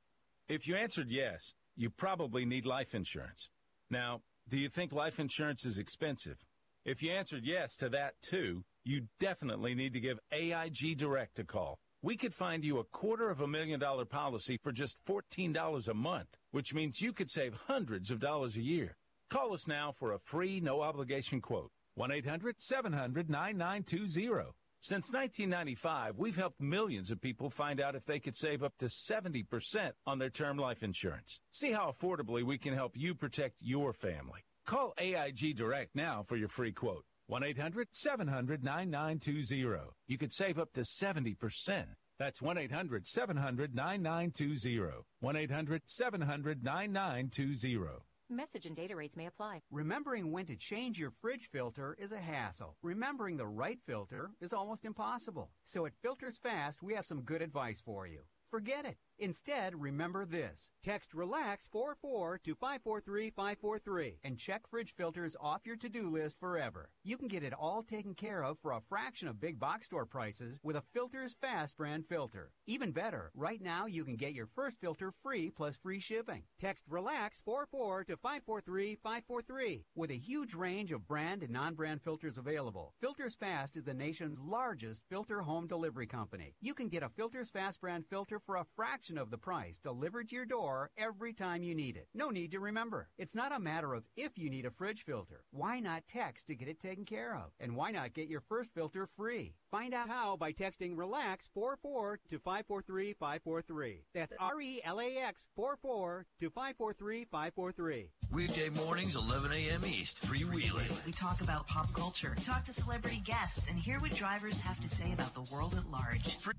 If 0.49 0.67
you 0.67 0.75
answered 0.75 1.09
yes, 1.09 1.53
you 1.77 1.89
probably 1.89 2.43
need 2.43 2.65
life 2.65 2.93
insurance. 2.93 3.49
Now, 3.89 4.19
do 4.49 4.57
you 4.57 4.67
think 4.67 4.91
life 4.91 5.21
insurance 5.21 5.65
is 5.65 5.77
expensive? 5.77 6.43
If 6.83 7.01
you 7.01 7.11
answered 7.11 7.45
yes 7.45 7.77
to 7.77 7.87
that 7.89 8.15
too, 8.21 8.65
you 8.83 9.03
definitely 9.21 9.73
need 9.73 9.93
to 9.93 10.01
give 10.01 10.19
AIG 10.33 10.97
Direct 10.97 11.39
a 11.39 11.45
call. 11.45 11.79
We 12.01 12.15
could 12.15 12.33
find 12.33 12.63
you 12.63 12.79
a 12.79 12.83
quarter 12.83 13.29
of 13.29 13.41
a 13.41 13.47
million 13.47 13.79
dollar 13.79 14.05
policy 14.05 14.57
for 14.61 14.71
just 14.71 15.03
$14 15.05 15.87
a 15.87 15.93
month, 15.93 16.27
which 16.57 16.73
means 16.73 16.99
you 16.99 17.13
could 17.13 17.29
save 17.29 17.53
hundreds 17.67 18.09
of 18.09 18.19
dollars 18.19 18.55
a 18.55 18.61
year. 18.63 18.97
Call 19.29 19.53
us 19.53 19.67
now 19.67 19.91
for 19.91 20.13
a 20.13 20.17
free, 20.17 20.59
no 20.59 20.81
obligation 20.81 21.39
quote. 21.39 21.69
1 21.93 22.11
800 22.11 22.55
700 22.59 23.29
9920. 23.29 24.49
Since 24.79 25.11
1995, 25.11 26.17
we've 26.17 26.35
helped 26.35 26.59
millions 26.59 27.11
of 27.11 27.21
people 27.21 27.51
find 27.51 27.79
out 27.79 27.93
if 27.93 28.05
they 28.05 28.17
could 28.17 28.35
save 28.35 28.63
up 28.63 28.73
to 28.79 28.87
70% 28.87 29.91
on 30.07 30.17
their 30.17 30.31
term 30.31 30.57
life 30.57 30.81
insurance. 30.81 31.39
See 31.51 31.71
how 31.71 31.91
affordably 31.91 32.41
we 32.41 32.57
can 32.57 32.73
help 32.73 32.93
you 32.97 33.13
protect 33.13 33.57
your 33.59 33.93
family. 33.93 34.41
Call 34.65 34.95
AIG 34.97 35.57
Direct 35.57 35.93
now 35.93 36.23
for 36.27 36.37
your 36.37 36.49
free 36.49 36.71
quote. 36.71 37.05
1 37.27 37.43
800 37.43 37.89
700 37.91 38.63
9920. 38.63 39.91
You 40.07 40.17
could 40.17 40.33
save 40.33 40.57
up 40.57 40.73
to 40.73 40.81
70%. 40.81 41.85
That's 42.19 42.41
1 42.41 42.57
800 42.57 43.05
700 43.05 43.75
9920. 43.75 45.03
1 45.19 45.35
800 45.35 45.81
700 45.85 46.63
9920. 46.63 47.99
Message 48.29 48.65
and 48.65 48.75
data 48.75 48.95
rates 48.95 49.15
may 49.15 49.27
apply. 49.27 49.61
Remembering 49.71 50.31
when 50.31 50.45
to 50.47 50.55
change 50.55 50.99
your 50.99 51.11
fridge 51.21 51.47
filter 51.51 51.95
is 51.99 52.11
a 52.11 52.17
hassle. 52.17 52.75
Remembering 52.81 53.37
the 53.37 53.47
right 53.47 53.79
filter 53.85 54.31
is 54.41 54.51
almost 54.51 54.83
impossible. 54.83 55.51
So 55.63 55.85
at 55.85 55.93
Filters 56.01 56.37
Fast, 56.37 56.83
we 56.83 56.93
have 56.95 57.05
some 57.05 57.21
good 57.21 57.41
advice 57.41 57.79
for 57.79 58.05
you. 58.07 58.21
Forget 58.49 58.85
it. 58.85 58.97
Instead, 59.19 59.81
remember 59.81 60.25
this. 60.25 60.69
Text 60.83 61.15
RELAX44 61.15 62.43
to 62.43 62.53
543543 62.53 64.19
and 64.23 64.37
check 64.37 64.69
fridge 64.69 64.93
filters 64.95 65.35
off 65.41 65.65
your 65.65 65.75
to-do 65.75 66.07
list 66.07 66.39
forever. 66.39 66.91
You 67.03 67.17
can 67.17 67.27
get 67.27 67.41
it 67.41 67.53
all 67.53 67.81
taken 67.81 68.13
care 68.13 68.43
of 68.43 68.59
for 68.61 68.71
a 68.71 68.81
fraction 68.87 69.27
of 69.27 69.39
big 69.39 69.59
box 69.59 69.87
store 69.87 70.05
prices 70.05 70.59
with 70.61 70.75
a 70.75 70.83
Filters 70.93 71.35
Fast 71.41 71.77
brand 71.77 72.05
filter. 72.07 72.51
Even 72.67 72.91
better, 72.91 73.31
right 73.33 73.59
now 73.59 73.87
you 73.87 74.05
can 74.05 74.17
get 74.17 74.33
your 74.33 74.45
first 74.45 74.79
filter 74.79 75.11
free 75.23 75.49
plus 75.49 75.75
free 75.77 75.99
shipping. 75.99 76.43
Text 76.59 76.87
RELAX44 76.87 78.05
to 78.05 78.17
543543 78.17 79.85
with 79.95 80.11
a 80.11 80.17
huge 80.17 80.53
range 80.53 80.91
of 80.91 81.07
brand 81.07 81.41
and 81.41 81.51
non-brand 81.51 82.03
filters 82.03 82.37
available. 82.37 82.93
Filters 83.01 83.33
Fast 83.33 83.77
is 83.77 83.83
the 83.83 83.95
nation's 83.95 84.39
largest 84.39 85.01
filter 85.09 85.41
home 85.41 85.65
delivery 85.65 86.05
company. 86.05 86.53
You 86.61 86.75
can 86.75 86.87
get 86.87 87.01
a 87.01 87.09
Filters 87.09 87.49
Fast 87.49 87.81
brand 87.81 88.05
filter 88.07 88.39
for 88.39 88.57
a 88.57 88.65
fraction 88.75 89.06
fraction 89.07 89.17
of 89.17 89.31
the 89.31 89.37
price 89.37 89.79
delivered 89.79 90.27
to 90.29 90.35
your 90.35 90.45
door 90.45 90.89
every 90.97 91.31
time 91.31 91.63
you 91.63 91.73
need 91.73 91.95
it. 91.95 92.07
No 92.13 92.29
need 92.29 92.51
to 92.51 92.59
remember. 92.59 93.07
It's 93.17 93.35
not 93.35 93.53
a 93.55 93.59
matter 93.59 93.93
of 93.93 94.03
if 94.17 94.37
you 94.37 94.49
need 94.49 94.65
a 94.65 94.71
fridge 94.71 95.03
filter. 95.03 95.43
Why 95.51 95.79
not 95.79 96.07
text 96.07 96.47
to 96.47 96.55
get 96.55 96.67
it 96.67 96.79
taken 96.81 97.05
care 97.05 97.35
of? 97.35 97.51
And 97.59 97.75
why 97.75 97.91
not 97.91 98.13
get 98.13 98.27
your 98.27 98.41
first 98.41 98.73
filter 98.73 99.07
free? 99.07 99.53
Find 99.71 99.93
out 99.93 100.09
how 100.09 100.35
by 100.35 100.51
texting 100.51 100.95
RELAX44 100.95 102.17
to 102.29 102.39
543543. 102.39 104.03
That's 104.13 104.33
R 104.39 104.61
E 104.61 104.81
L 104.83 104.99
A 104.99 105.17
X 105.17 105.45
44 105.55 106.25
to 106.41 106.49
543543. 106.49 108.09
Weekday 108.33 108.69
mornings, 108.69 109.15
11 109.15 109.51
a.m. 109.53 109.85
East, 109.85 110.21
freewheeling. 110.25 111.05
We 111.05 111.13
talk 111.13 111.39
about 111.41 111.67
pop 111.67 111.93
culture, 111.93 112.35
talk 112.43 112.65
to 112.65 112.73
celebrity 112.73 113.21
guests, 113.23 113.69
and 113.69 113.79
hear 113.79 113.99
what 113.99 114.11
drivers 114.13 114.59
have 114.59 114.81
to 114.81 114.89
say 114.89 115.13
about 115.13 115.33
the 115.33 115.53
world 115.53 115.75
at 115.75 115.89
large. 115.89 116.35
Free- 116.35 116.53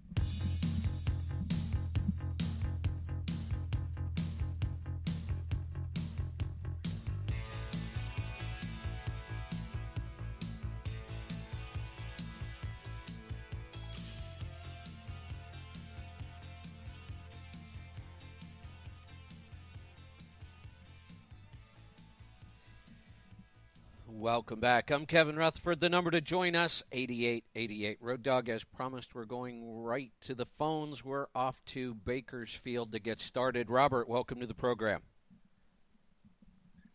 Welcome 24.29 24.61
back. 24.61 24.91
I'm 24.91 25.07
Kevin 25.07 25.37
Rutherford. 25.37 25.81
The 25.81 25.89
number 25.89 26.11
to 26.11 26.21
join 26.21 26.55
us, 26.55 26.83
8888 26.93 27.97
Road 27.99 28.23
Dog. 28.23 28.51
As 28.51 28.63
promised, 28.63 29.15
we're 29.15 29.25
going 29.25 29.65
right 29.65 30.13
to 30.21 30.35
the 30.35 30.45
phones. 30.45 31.03
We're 31.03 31.29
off 31.35 31.65
to 31.69 31.95
Bakersfield 31.95 32.93
to 32.93 32.99
get 32.99 33.21
started. 33.21 33.71
Robert, 33.71 34.07
welcome 34.07 34.39
to 34.41 34.47
the 34.47 34.53
program. 34.53 35.01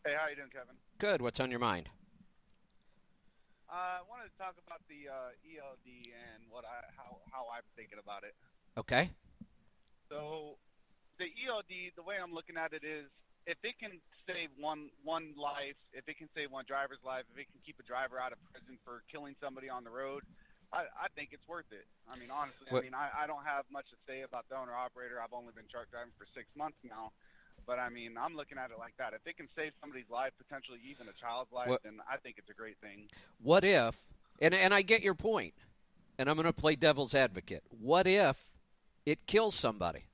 Hey, 0.05 0.13
how 0.15 0.29
you 0.29 0.35
doing, 0.35 0.49
Kevin? 0.53 0.75
Good. 0.99 1.23
What's 1.23 1.39
on 1.39 1.49
your 1.49 1.59
mind? 1.59 1.89
Uh, 3.67 3.73
I 3.73 3.99
wanted 4.07 4.29
to 4.29 4.37
talk 4.37 4.53
about 4.67 4.81
the 4.87 5.09
uh, 5.09 5.33
ELD 5.41 5.87
and 5.89 6.43
what 6.51 6.65
I 6.65 6.85
how 6.95 7.17
how 7.31 7.47
I'm 7.51 7.63
thinking 7.75 7.97
about 7.97 8.25
it. 8.25 8.35
Okay. 8.77 9.09
So, 10.07 10.57
the 11.17 11.25
ELD, 11.25 11.93
the 11.95 12.03
way 12.03 12.13
I'm 12.21 12.31
looking 12.31 12.57
at 12.57 12.73
it 12.73 12.83
is, 12.83 13.09
if 13.45 13.57
it 13.63 13.75
can 13.79 13.99
save 14.27 14.49
one 14.59 14.89
one 15.03 15.33
life, 15.35 15.75
if 15.93 16.07
it 16.07 16.17
can 16.17 16.29
save 16.35 16.51
one 16.51 16.65
driver's 16.67 17.01
life, 17.05 17.25
if 17.33 17.37
it 17.39 17.47
can 17.51 17.59
keep 17.65 17.79
a 17.79 17.83
driver 17.83 18.19
out 18.19 18.31
of 18.31 18.39
prison 18.51 18.77
for 18.85 19.03
killing 19.11 19.35
somebody 19.41 19.69
on 19.69 19.83
the 19.83 19.89
road, 19.91 20.23
I, 20.71 20.87
I 20.95 21.07
think 21.15 21.29
it's 21.31 21.47
worth 21.47 21.67
it. 21.71 21.85
I 22.09 22.17
mean, 22.17 22.31
honestly, 22.31 22.67
What- 22.69 22.79
I 22.79 22.83
mean, 22.83 22.93
I, 22.95 23.09
I 23.23 23.27
don't 23.27 23.43
have 23.45 23.65
much 23.71 23.89
to 23.91 23.97
say 24.07 24.21
about 24.21 24.47
the 24.49 24.55
owner 24.57 24.73
operator. 24.73 25.19
I've 25.21 25.33
only 25.33 25.51
been 25.55 25.67
truck 25.69 25.91
driving 25.91 26.13
for 26.17 26.25
six 26.33 26.47
months 26.55 26.77
now, 26.83 27.11
but 27.67 27.79
I 27.79 27.89
mean, 27.89 28.17
I'm 28.17 28.35
looking 28.35 28.57
at 28.57 28.71
it 28.71 28.79
like 28.79 28.95
that. 28.97 29.13
If 29.13 29.27
it 29.27 29.37
can 29.37 29.47
save 29.55 29.73
somebody's 29.81 30.09
life, 30.09 30.31
potentially 30.39 30.79
even 30.89 31.07
a 31.09 31.13
child's 31.19 31.51
life, 31.51 31.69
What- 31.69 31.83
then 31.83 31.99
I 32.09 32.17
think 32.17 32.37
it's 32.37 32.49
a 32.49 32.53
great 32.57 32.77
thing. 32.79 33.07
What 33.41 33.63
if, 33.65 34.01
and, 34.41 34.53
and 34.53 34.73
I 34.73 34.81
get 34.81 35.03
your 35.03 35.15
point, 35.15 35.53
and 36.17 36.29
I'm 36.29 36.35
going 36.35 36.45
to 36.47 36.53
play 36.53 36.75
devil's 36.75 37.13
advocate. 37.13 37.63
What 37.69 38.07
if 38.07 38.37
it 39.05 39.27
kills 39.27 39.53
somebody? 39.55 40.05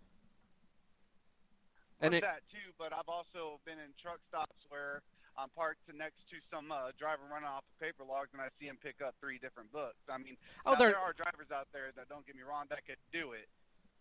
And 2.01 2.13
it, 2.15 2.21
that 2.21 2.41
too, 2.51 2.71
but 2.77 2.93
I've 2.93 3.09
also 3.09 3.59
been 3.65 3.79
in 3.79 3.91
truck 4.01 4.19
stops 4.29 4.55
where 4.69 5.01
I'm 5.37 5.49
parked 5.55 5.83
next 5.95 6.23
to 6.31 6.37
some 6.51 6.71
uh, 6.71 6.91
driver 6.99 7.23
running 7.31 7.47
off 7.47 7.63
of 7.67 7.75
paper 7.79 8.03
logs, 8.07 8.29
and 8.33 8.41
I 8.41 8.47
see 8.59 8.67
him 8.67 8.77
pick 8.81 8.99
up 9.03 9.15
three 9.19 9.37
different 9.39 9.71
books. 9.71 9.99
I 10.09 10.17
mean, 10.17 10.35
Oh, 10.65 10.75
there- 10.75 10.97
are 10.97 11.13
drivers 11.13 11.51
out 11.51 11.67
there 11.71 11.91
that 11.95 12.07
don't 12.09 12.25
get 12.25 12.35
me 12.35 12.43
wrong 12.43 12.65
that 12.69 12.85
could 12.85 12.99
do 13.11 13.33
it. 13.33 13.47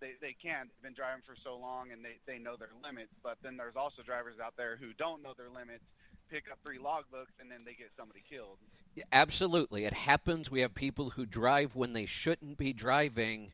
They 0.00 0.14
they 0.20 0.34
can. 0.40 0.70
They've 0.70 0.94
been 0.94 0.94
driving 0.94 1.22
for 1.26 1.34
so 1.42 1.58
long, 1.58 1.90
and 1.90 2.04
they 2.04 2.18
they 2.26 2.38
know 2.38 2.54
their 2.54 2.70
limits. 2.82 3.10
But 3.22 3.38
then 3.42 3.56
there's 3.56 3.74
also 3.74 4.02
drivers 4.02 4.38
out 4.38 4.54
there 4.56 4.76
who 4.78 4.92
don't 4.94 5.22
know 5.22 5.34
their 5.36 5.50
limits, 5.50 5.82
pick 6.30 6.44
up 6.52 6.58
three 6.64 6.78
logbooks, 6.78 7.34
and 7.40 7.50
then 7.50 7.62
they 7.66 7.74
get 7.74 7.90
somebody 7.96 8.22
killed. 8.30 8.58
Yeah, 8.94 9.04
Absolutely. 9.10 9.84
It 9.86 9.92
happens. 9.92 10.50
We 10.52 10.60
have 10.60 10.72
people 10.74 11.10
who 11.10 11.26
drive 11.26 11.74
when 11.74 11.94
they 11.94 12.06
shouldn't 12.06 12.58
be 12.58 12.72
driving, 12.72 13.52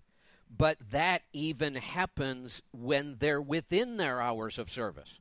but 0.50 0.78
that 0.90 1.22
even 1.32 1.74
happens 1.74 2.62
when 2.72 3.16
they're 3.18 3.40
within 3.40 3.96
their 3.96 4.20
hours 4.20 4.58
of 4.58 4.70
service. 4.70 5.18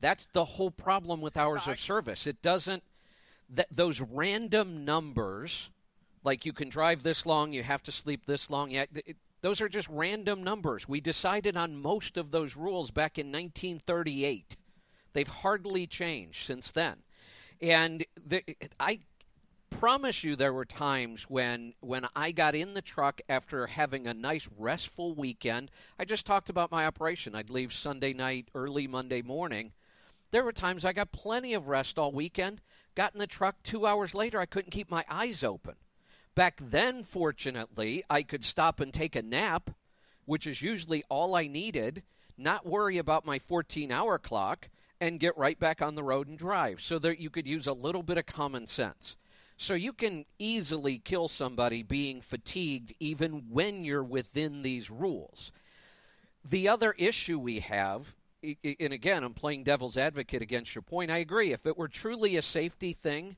That's 0.00 0.26
the 0.32 0.44
whole 0.44 0.70
problem 0.70 1.20
with 1.20 1.36
hours 1.36 1.66
of 1.66 1.78
service. 1.78 2.26
It 2.26 2.40
doesn't 2.40 2.82
that 3.50 3.66
those 3.70 4.00
random 4.00 4.84
numbers 4.84 5.70
like 6.24 6.44
you 6.44 6.52
can 6.52 6.68
drive 6.68 7.02
this 7.02 7.26
long, 7.26 7.52
you 7.52 7.62
have 7.62 7.82
to 7.84 7.92
sleep 7.92 8.26
this 8.26 8.50
long. 8.50 8.70
Yeah, 8.70 8.84
it, 8.94 9.16
those 9.40 9.60
are 9.60 9.68
just 9.68 9.88
random 9.88 10.42
numbers. 10.42 10.88
We 10.88 11.00
decided 11.00 11.56
on 11.56 11.80
most 11.80 12.16
of 12.16 12.30
those 12.30 12.56
rules 12.56 12.90
back 12.90 13.18
in 13.18 13.26
1938. 13.28 14.56
They've 15.12 15.28
hardly 15.28 15.86
changed 15.86 16.44
since 16.44 16.72
then. 16.72 16.98
And 17.60 18.04
the, 18.24 18.42
I 18.78 19.00
promise 19.70 20.24
you 20.24 20.36
there 20.36 20.52
were 20.52 20.64
times 20.64 21.24
when 21.24 21.74
when 21.80 22.06
I 22.16 22.32
got 22.32 22.54
in 22.54 22.74
the 22.74 22.82
truck 22.82 23.20
after 23.28 23.66
having 23.66 24.06
a 24.06 24.14
nice 24.14 24.48
restful 24.58 25.14
weekend. 25.14 25.70
I 25.98 26.04
just 26.04 26.26
talked 26.26 26.50
about 26.50 26.70
my 26.70 26.86
operation. 26.86 27.34
I'd 27.34 27.50
leave 27.50 27.72
Sunday 27.72 28.12
night, 28.12 28.48
early 28.54 28.86
Monday 28.86 29.22
morning. 29.22 29.72
There 30.30 30.44
were 30.44 30.52
times 30.52 30.84
I 30.84 30.92
got 30.92 31.12
plenty 31.12 31.54
of 31.54 31.68
rest 31.68 31.98
all 31.98 32.12
weekend. 32.12 32.60
Got 32.94 33.14
in 33.14 33.20
the 33.20 33.26
truck 33.26 33.62
2 33.62 33.86
hours 33.86 34.14
later 34.14 34.40
I 34.40 34.46
couldn't 34.46 34.72
keep 34.72 34.90
my 34.90 35.04
eyes 35.08 35.44
open. 35.44 35.74
Back 36.34 36.60
then 36.62 37.02
fortunately, 37.02 38.04
I 38.10 38.22
could 38.22 38.44
stop 38.44 38.80
and 38.80 38.92
take 38.92 39.16
a 39.16 39.22
nap, 39.22 39.70
which 40.24 40.46
is 40.46 40.62
usually 40.62 41.02
all 41.08 41.34
I 41.34 41.46
needed, 41.46 42.02
not 42.36 42.66
worry 42.66 42.98
about 42.98 43.26
my 43.26 43.38
14-hour 43.38 44.18
clock 44.18 44.68
and 45.00 45.20
get 45.20 45.38
right 45.38 45.58
back 45.58 45.80
on 45.80 45.94
the 45.94 46.02
road 46.02 46.28
and 46.28 46.36
drive 46.38 46.80
so 46.80 46.98
that 46.98 47.20
you 47.20 47.30
could 47.30 47.46
use 47.46 47.66
a 47.66 47.72
little 47.72 48.02
bit 48.02 48.18
of 48.18 48.26
common 48.26 48.66
sense. 48.66 49.16
So 49.60 49.74
you 49.74 49.92
can 49.92 50.24
easily 50.38 50.98
kill 50.98 51.26
somebody 51.26 51.82
being 51.82 52.20
fatigued 52.20 52.94
even 53.00 53.50
when 53.50 53.84
you're 53.84 54.04
within 54.04 54.62
these 54.62 54.88
rules. 54.88 55.50
The 56.48 56.68
other 56.68 56.92
issue 56.96 57.40
we 57.40 57.58
have, 57.58 58.14
and 58.42 58.92
again, 58.92 59.24
I'm 59.24 59.34
playing 59.34 59.64
devil's 59.64 59.96
advocate 59.96 60.42
against 60.42 60.76
your 60.76 60.82
point. 60.82 61.10
I 61.10 61.18
agree. 61.18 61.52
If 61.52 61.66
it 61.66 61.76
were 61.76 61.88
truly 61.88 62.36
a 62.36 62.42
safety 62.42 62.92
thing, 62.92 63.36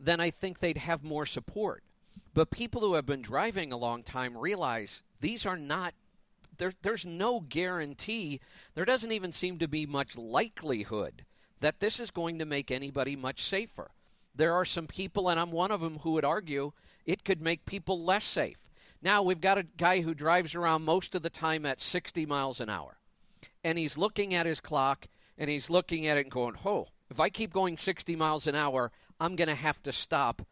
then 0.00 0.18
I 0.18 0.30
think 0.30 0.58
they'd 0.58 0.78
have 0.78 1.04
more 1.04 1.24
support. 1.24 1.84
But 2.34 2.50
people 2.50 2.80
who 2.80 2.94
have 2.94 3.06
been 3.06 3.22
driving 3.22 3.72
a 3.72 3.76
long 3.76 4.02
time 4.02 4.36
realize 4.36 5.02
these 5.20 5.46
are 5.46 5.56
not 5.56 5.94
there, 6.58 6.72
there's 6.82 7.06
no 7.06 7.38
guarantee. 7.38 8.40
There 8.74 8.84
doesn't 8.84 9.12
even 9.12 9.30
seem 9.30 9.58
to 9.60 9.68
be 9.68 9.86
much 9.86 10.18
likelihood 10.18 11.24
that 11.60 11.78
this 11.78 12.00
is 12.00 12.10
going 12.10 12.40
to 12.40 12.44
make 12.44 12.72
anybody 12.72 13.14
much 13.14 13.44
safer. 13.44 13.92
There 14.34 14.54
are 14.54 14.64
some 14.64 14.86
people, 14.86 15.28
and 15.28 15.38
I'm 15.38 15.50
one 15.50 15.70
of 15.70 15.80
them, 15.80 15.98
who 15.98 16.12
would 16.12 16.24
argue 16.24 16.72
it 17.04 17.24
could 17.24 17.40
make 17.40 17.66
people 17.66 18.02
less 18.02 18.24
safe. 18.24 18.58
Now, 19.02 19.22
we've 19.22 19.40
got 19.40 19.58
a 19.58 19.64
guy 19.64 20.00
who 20.00 20.14
drives 20.14 20.54
around 20.54 20.84
most 20.84 21.14
of 21.14 21.22
the 21.22 21.30
time 21.30 21.66
at 21.66 21.80
60 21.80 22.24
miles 22.26 22.60
an 22.60 22.70
hour, 22.70 22.98
and 23.64 23.76
he's 23.76 23.98
looking 23.98 24.32
at 24.34 24.46
his 24.46 24.60
clock 24.60 25.06
and 25.36 25.50
he's 25.50 25.70
looking 25.70 26.06
at 26.06 26.16
it 26.16 26.26
and 26.26 26.30
going, 26.30 26.54
oh, 26.64 26.88
if 27.10 27.18
I 27.18 27.28
keep 27.28 27.52
going 27.52 27.76
60 27.76 28.14
miles 28.16 28.46
an 28.46 28.54
hour, 28.54 28.92
I'm 29.18 29.34
going 29.34 29.48
to 29.48 29.54
have 29.54 29.82
to 29.82 29.92
stop 29.92 30.42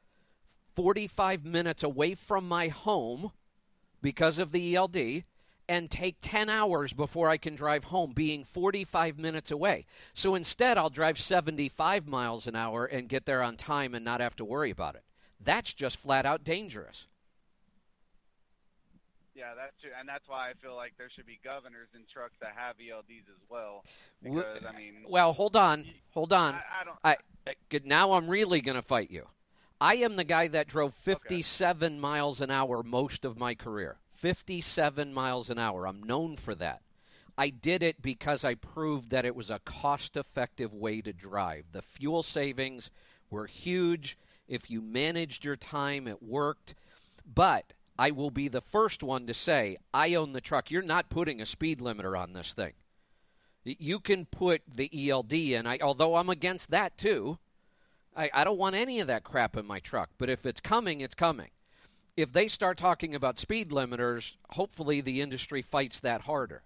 45 0.74 1.44
minutes 1.44 1.82
away 1.82 2.14
from 2.14 2.48
my 2.48 2.68
home 2.68 3.32
because 4.02 4.38
of 4.38 4.52
the 4.52 4.74
ELD 4.74 5.24
and 5.70 5.88
take 5.88 6.16
10 6.20 6.48
hours 6.48 6.92
before 6.92 7.28
I 7.28 7.36
can 7.36 7.54
drive 7.54 7.84
home, 7.84 8.10
being 8.12 8.42
45 8.42 9.20
minutes 9.20 9.52
away. 9.52 9.86
So 10.14 10.34
instead, 10.34 10.76
I'll 10.76 10.90
drive 10.90 11.16
75 11.16 12.08
miles 12.08 12.48
an 12.48 12.56
hour 12.56 12.86
and 12.86 13.08
get 13.08 13.24
there 13.24 13.40
on 13.40 13.56
time 13.56 13.94
and 13.94 14.04
not 14.04 14.20
have 14.20 14.34
to 14.36 14.44
worry 14.44 14.70
about 14.70 14.96
it. 14.96 15.04
That's 15.38 15.72
just 15.72 15.96
flat 15.98 16.26
out 16.26 16.42
dangerous. 16.42 17.06
Yeah, 19.32 19.54
that's 19.56 19.80
true, 19.80 19.90
and 19.96 20.08
that's 20.08 20.28
why 20.28 20.50
I 20.50 20.54
feel 20.60 20.74
like 20.74 20.94
there 20.98 21.08
should 21.08 21.24
be 21.24 21.38
governors 21.44 21.86
in 21.94 22.00
trucks 22.12 22.34
that 22.40 22.52
have 22.56 22.74
ELDs 22.78 23.28
as 23.32 23.44
well. 23.48 23.84
Because 24.20 24.64
I 24.68 24.76
mean, 24.76 25.04
Well, 25.08 25.32
hold 25.32 25.54
on, 25.54 25.86
hold 26.10 26.32
on. 26.32 26.54
I- 26.54 26.80
I 26.80 26.84
don't- 26.84 26.98
I, 27.04 27.16
I- 27.46 27.80
now 27.84 28.14
I'm 28.14 28.26
really 28.28 28.60
going 28.60 28.74
to 28.74 28.82
fight 28.82 29.12
you. 29.12 29.28
I 29.80 29.94
am 29.94 30.16
the 30.16 30.24
guy 30.24 30.48
that 30.48 30.66
drove 30.66 30.94
57 30.94 32.00
miles 32.00 32.40
an 32.40 32.50
hour 32.50 32.82
most 32.82 33.24
of 33.24 33.38
my 33.38 33.54
career. 33.54 33.99
57 34.20 35.14
miles 35.14 35.48
an 35.48 35.58
hour. 35.58 35.86
I'm 35.86 36.02
known 36.02 36.36
for 36.36 36.54
that. 36.56 36.82
I 37.38 37.48
did 37.48 37.82
it 37.82 38.02
because 38.02 38.44
I 38.44 38.54
proved 38.54 39.08
that 39.10 39.24
it 39.24 39.34
was 39.34 39.48
a 39.48 39.60
cost 39.60 40.14
effective 40.14 40.74
way 40.74 41.00
to 41.00 41.14
drive. 41.14 41.64
The 41.72 41.80
fuel 41.80 42.22
savings 42.22 42.90
were 43.30 43.46
huge. 43.46 44.18
If 44.46 44.70
you 44.70 44.82
managed 44.82 45.46
your 45.46 45.56
time, 45.56 46.06
it 46.06 46.22
worked. 46.22 46.74
But 47.24 47.72
I 47.98 48.10
will 48.10 48.30
be 48.30 48.48
the 48.48 48.60
first 48.60 49.02
one 49.02 49.26
to 49.26 49.32
say, 49.32 49.78
I 49.94 50.14
own 50.14 50.34
the 50.34 50.42
truck. 50.42 50.70
You're 50.70 50.82
not 50.82 51.08
putting 51.08 51.40
a 51.40 51.46
speed 51.46 51.78
limiter 51.78 52.18
on 52.18 52.34
this 52.34 52.52
thing. 52.52 52.74
You 53.64 54.00
can 54.00 54.26
put 54.26 54.60
the 54.70 55.10
ELD 55.10 55.32
in. 55.32 55.66
I, 55.66 55.78
although 55.80 56.16
I'm 56.16 56.28
against 56.28 56.70
that 56.72 56.98
too. 56.98 57.38
I, 58.14 58.28
I 58.34 58.44
don't 58.44 58.58
want 58.58 58.74
any 58.74 59.00
of 59.00 59.06
that 59.06 59.24
crap 59.24 59.56
in 59.56 59.66
my 59.66 59.80
truck. 59.80 60.10
But 60.18 60.28
if 60.28 60.44
it's 60.44 60.60
coming, 60.60 61.00
it's 61.00 61.14
coming. 61.14 61.48
If 62.16 62.32
they 62.32 62.48
start 62.48 62.76
talking 62.76 63.14
about 63.14 63.38
speed 63.38 63.70
limiters, 63.70 64.34
hopefully 64.50 65.00
the 65.00 65.20
industry 65.20 65.62
fights 65.62 66.00
that 66.00 66.22
harder. 66.22 66.62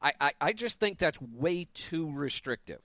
I, 0.00 0.12
I, 0.20 0.32
I 0.40 0.52
just 0.52 0.80
think 0.80 0.98
that's 0.98 1.20
way 1.20 1.66
too 1.72 2.10
restrictive. 2.10 2.80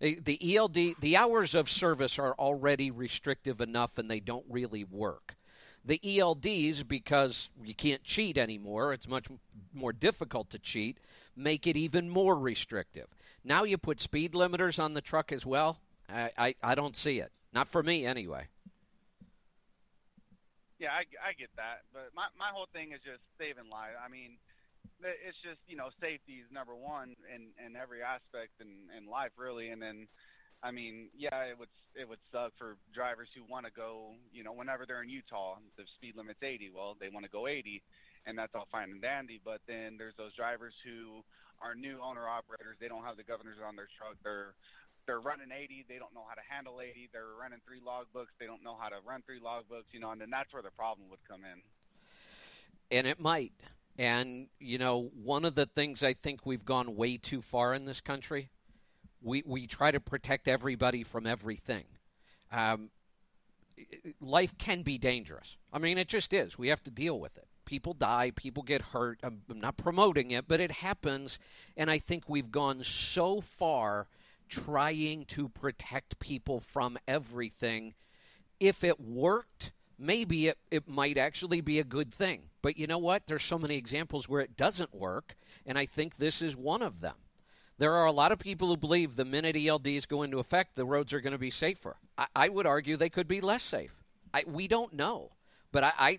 Eh, 0.00 0.16
the 0.22 0.36
the 0.38 0.56
ELD, 0.56 0.76
the 1.00 1.16
hours 1.16 1.54
of 1.54 1.70
service 1.70 2.18
are 2.18 2.34
already 2.38 2.90
restrictive 2.90 3.60
enough 3.60 3.98
and 3.98 4.10
they 4.10 4.20
don't 4.20 4.44
really 4.48 4.84
work. 4.84 5.36
The 5.84 6.00
ELDs, 6.02 6.86
because 6.86 7.48
you 7.62 7.74
can't 7.74 8.02
cheat 8.02 8.36
anymore, 8.36 8.92
it's 8.92 9.06
much 9.06 9.26
more 9.72 9.92
difficult 9.92 10.50
to 10.50 10.58
cheat, 10.58 10.98
make 11.36 11.66
it 11.66 11.76
even 11.76 12.08
more 12.08 12.36
restrictive. 12.36 13.06
Now 13.44 13.62
you 13.62 13.78
put 13.78 14.00
speed 14.00 14.32
limiters 14.32 14.82
on 14.82 14.94
the 14.94 15.00
truck 15.00 15.30
as 15.30 15.46
well. 15.46 15.78
I, 16.08 16.30
I, 16.36 16.54
I 16.62 16.74
don't 16.74 16.96
see 16.96 17.20
it. 17.20 17.30
Not 17.52 17.68
for 17.68 17.82
me, 17.82 18.04
anyway. 18.04 18.48
Yeah, 20.78 20.92
I, 20.92 21.08
I 21.24 21.32
get 21.32 21.48
that, 21.56 21.88
but 21.92 22.12
my 22.12 22.28
my 22.36 22.52
whole 22.52 22.68
thing 22.72 22.92
is 22.92 23.00
just 23.00 23.24
saving 23.40 23.70
lives. 23.72 23.96
I 23.96 24.08
mean, 24.12 24.36
it's 25.00 25.40
just 25.40 25.60
you 25.66 25.76
know 25.76 25.88
safety 26.00 26.44
is 26.44 26.48
number 26.52 26.76
one 26.76 27.16
in 27.32 27.52
in 27.56 27.76
every 27.76 28.02
aspect 28.02 28.60
in 28.60 28.88
in 28.96 29.06
life 29.08 29.32
really, 29.38 29.70
and 29.70 29.80
then. 29.80 30.08
I 30.62 30.72
mean, 30.72 31.10
yeah, 31.14 31.44
it 31.52 31.58
would 31.58 31.68
it 31.94 32.08
would 32.08 32.18
suck 32.32 32.52
for 32.58 32.78
drivers 32.94 33.28
who 33.36 33.44
want 33.44 33.66
to 33.66 33.72
go, 33.72 34.16
you 34.32 34.42
know, 34.42 34.54
whenever 34.54 34.86
they're 34.86 35.02
in 35.02 35.10
Utah, 35.10 35.56
the 35.76 35.84
speed 35.94 36.16
limit's 36.16 36.42
80. 36.42 36.70
Well, 36.74 36.96
they 36.98 37.10
want 37.10 37.26
to 37.26 37.30
go 37.30 37.46
80, 37.46 37.82
and 38.24 38.38
that's 38.38 38.54
all 38.56 38.66
fine 38.72 38.90
and 38.90 39.02
dandy. 39.02 39.38
But 39.44 39.60
then 39.68 39.96
there's 39.98 40.16
those 40.16 40.34
drivers 40.34 40.74
who 40.82 41.20
are 41.60 41.74
new 41.74 42.00
owner 42.02 42.26
operators. 42.26 42.78
They 42.80 42.88
don't 42.88 43.04
have 43.04 43.18
the 43.18 43.22
governors 43.28 43.58
on 43.60 43.76
their 43.76 43.88
truck. 44.00 44.16
They're 44.24 44.56
they're 45.06 45.20
running 45.20 45.48
80. 45.52 45.86
They 45.88 45.98
don't 45.98 46.14
know 46.14 46.24
how 46.28 46.34
to 46.34 46.40
handle 46.48 46.80
80. 46.80 47.10
They're 47.12 47.24
running 47.40 47.60
three 47.66 47.80
logbooks. 47.80 48.34
They 48.38 48.46
don't 48.46 48.62
know 48.62 48.76
how 48.78 48.88
to 48.88 48.96
run 49.06 49.22
three 49.22 49.40
logbooks. 49.40 49.92
You 49.92 50.00
know, 50.00 50.10
and 50.10 50.20
then 50.20 50.30
that's 50.30 50.52
where 50.52 50.62
the 50.62 50.70
problem 50.70 51.08
would 51.10 51.20
come 51.28 51.42
in. 51.44 51.62
And 52.96 53.06
it 53.06 53.20
might. 53.20 53.52
And, 53.98 54.48
you 54.60 54.78
know, 54.78 55.10
one 55.22 55.44
of 55.44 55.54
the 55.54 55.66
things 55.66 56.02
I 56.02 56.12
think 56.12 56.44
we've 56.44 56.64
gone 56.64 56.96
way 56.96 57.16
too 57.16 57.40
far 57.40 57.74
in 57.74 57.86
this 57.86 58.00
country, 58.00 58.50
we, 59.22 59.42
we 59.46 59.66
try 59.66 59.90
to 59.90 60.00
protect 60.00 60.48
everybody 60.48 61.02
from 61.02 61.26
everything. 61.26 61.84
Um, 62.52 62.90
life 64.20 64.56
can 64.58 64.82
be 64.82 64.98
dangerous. 64.98 65.56
I 65.72 65.78
mean, 65.78 65.98
it 65.98 66.08
just 66.08 66.32
is. 66.32 66.58
We 66.58 66.68
have 66.68 66.82
to 66.84 66.90
deal 66.90 67.18
with 67.18 67.38
it. 67.38 67.46
People 67.64 67.94
die, 67.94 68.32
people 68.36 68.62
get 68.62 68.80
hurt. 68.80 69.18
I'm, 69.22 69.42
I'm 69.50 69.60
not 69.60 69.76
promoting 69.76 70.30
it, 70.30 70.46
but 70.46 70.60
it 70.60 70.70
happens. 70.70 71.38
And 71.76 71.90
I 71.90 71.98
think 71.98 72.28
we've 72.28 72.52
gone 72.52 72.84
so 72.84 73.40
far 73.40 74.06
trying 74.48 75.24
to 75.26 75.48
protect 75.48 76.18
people 76.18 76.60
from 76.60 76.98
everything. 77.06 77.94
If 78.60 78.84
it 78.84 79.00
worked, 79.00 79.72
maybe 79.98 80.48
it, 80.48 80.58
it 80.70 80.88
might 80.88 81.18
actually 81.18 81.60
be 81.60 81.78
a 81.78 81.84
good 81.84 82.12
thing. 82.12 82.42
But 82.62 82.78
you 82.78 82.86
know 82.86 82.98
what? 82.98 83.26
There's 83.26 83.44
so 83.44 83.58
many 83.58 83.76
examples 83.76 84.28
where 84.28 84.40
it 84.40 84.56
doesn't 84.56 84.94
work, 84.94 85.36
and 85.64 85.78
I 85.78 85.86
think 85.86 86.16
this 86.16 86.42
is 86.42 86.56
one 86.56 86.82
of 86.82 87.00
them. 87.00 87.16
There 87.78 87.94
are 87.94 88.06
a 88.06 88.12
lot 88.12 88.32
of 88.32 88.38
people 88.38 88.68
who 88.68 88.76
believe 88.76 89.16
the 89.16 89.24
minute 89.24 89.54
ELDs 89.54 90.08
go 90.08 90.22
into 90.22 90.38
effect, 90.38 90.76
the 90.76 90.86
roads 90.86 91.12
are 91.12 91.20
going 91.20 91.32
to 91.32 91.38
be 91.38 91.50
safer. 91.50 91.96
I, 92.16 92.26
I 92.34 92.48
would 92.48 92.66
argue 92.66 92.96
they 92.96 93.10
could 93.10 93.28
be 93.28 93.40
less 93.40 93.62
safe. 93.62 94.02
I, 94.32 94.44
we 94.46 94.66
don't 94.66 94.94
know, 94.94 95.32
but 95.72 95.84
I, 95.84 95.92
I, 95.98 96.18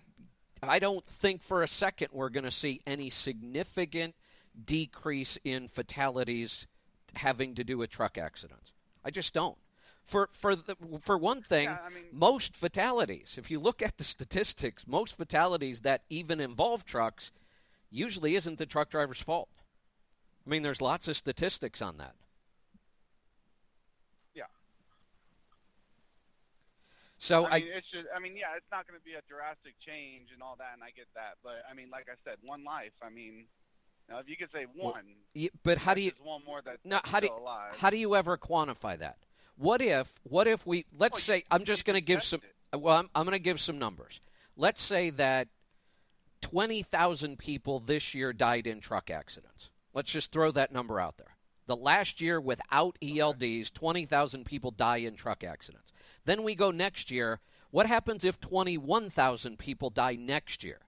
I 0.62 0.78
don't 0.78 1.04
think 1.04 1.42
for 1.42 1.62
a 1.62 1.68
second 1.68 2.08
we're 2.12 2.30
going 2.30 2.44
to 2.44 2.50
see 2.50 2.80
any 2.86 3.10
significant 3.10 4.14
decrease 4.64 5.38
in 5.44 5.68
fatalities 5.68 6.66
having 7.16 7.54
to 7.54 7.64
do 7.64 7.78
with 7.78 7.90
truck 7.90 8.18
accidents. 8.18 8.72
I 9.04 9.10
just 9.10 9.32
don't. 9.34 9.56
For 10.04 10.28
for 10.32 10.56
the, 10.56 10.76
for 11.00 11.18
one 11.18 11.42
thing, 11.42 11.64
Yeah, 11.64 11.78
I 11.84 11.90
mean- 11.90 12.04
most 12.12 12.54
fatalities, 12.54 13.36
if 13.38 13.50
you 13.50 13.58
look 13.60 13.82
at 13.82 13.98
the 13.98 14.04
statistics, 14.14 14.86
most 14.86 15.16
fatalities 15.16 15.82
that 15.82 16.02
even 16.08 16.40
involve 16.40 16.84
trucks 16.84 17.30
usually 17.90 18.34
isn't 18.34 18.58
the 18.58 18.66
truck 18.66 18.90
driver's 18.90 19.20
fault. 19.20 19.48
I 20.46 20.50
mean, 20.50 20.62
there's 20.62 20.80
lots 20.80 21.08
of 21.08 21.16
statistics 21.16 21.82
on 21.82 21.98
that. 21.98 22.14
Yeah. 24.34 24.44
So 27.18 27.44
I 27.46 27.50
I, 27.50 27.56
it's 27.58 27.90
just. 27.90 28.06
I 28.14 28.18
mean, 28.18 28.36
yeah, 28.36 28.56
it's 28.56 28.70
not 28.70 28.86
going 28.88 28.98
to 28.98 29.04
be 29.04 29.14
a 29.14 29.22
drastic 29.28 29.74
change 29.84 30.28
and 30.32 30.42
all 30.42 30.56
that, 30.58 30.70
and 30.74 30.82
I 30.82 30.90
get 30.90 31.06
that. 31.14 31.36
But 31.42 31.64
I 31.70 31.74
mean, 31.74 31.90
like 31.90 32.06
I 32.08 32.16
said, 32.24 32.36
one 32.42 32.64
life. 32.64 32.92
I 33.02 33.10
mean, 33.10 33.44
you 34.08 34.14
know, 34.14 34.20
if 34.20 34.28
you 34.28 34.36
could 34.36 34.50
say 34.52 34.66
one, 34.74 35.02
y- 35.34 35.50
but 35.62 35.78
how 35.78 35.94
do 35.94 36.00
you 36.00 36.12
one 36.22 36.42
more 36.46 36.62
that 36.62 36.78
no, 36.84 37.00
how 37.04 37.20
do 37.20 37.28
alive. 37.28 37.76
how 37.78 37.90
do 37.90 37.96
you 37.96 38.14
ever 38.16 38.36
quantify 38.36 38.98
that? 38.98 39.18
What 39.56 39.82
if 39.82 40.18
what 40.22 40.46
if 40.46 40.66
we 40.66 40.86
let's 40.96 41.22
say 41.22 41.44
I'm 41.50 41.64
just 41.64 41.84
going 41.84 41.94
to 41.94 42.00
give 42.00 42.22
some 42.22 42.40
well 42.74 42.96
I'm, 42.96 43.10
I'm 43.14 43.24
going 43.24 43.32
to 43.32 43.38
give 43.38 43.60
some 43.60 43.78
numbers. 43.78 44.20
Let's 44.56 44.82
say 44.82 45.10
that 45.10 45.48
20,000 46.40 47.38
people 47.38 47.78
this 47.78 48.14
year 48.14 48.32
died 48.32 48.66
in 48.66 48.80
truck 48.80 49.10
accidents. 49.10 49.70
Let's 49.94 50.10
just 50.10 50.32
throw 50.32 50.50
that 50.52 50.72
number 50.72 51.00
out 51.00 51.18
there. 51.18 51.36
The 51.66 51.76
last 51.76 52.20
year 52.20 52.40
without 52.40 52.96
ELDs, 53.02 53.72
20,000 53.72 54.44
people 54.44 54.70
die 54.70 54.98
in 54.98 55.14
truck 55.16 55.44
accidents. 55.44 55.92
Then 56.24 56.42
we 56.42 56.54
go 56.54 56.70
next 56.70 57.10
year. 57.10 57.40
What 57.70 57.86
happens 57.86 58.24
if 58.24 58.40
21,000 58.40 59.58
people 59.58 59.90
die 59.90 60.14
next 60.14 60.64
year? 60.64 60.78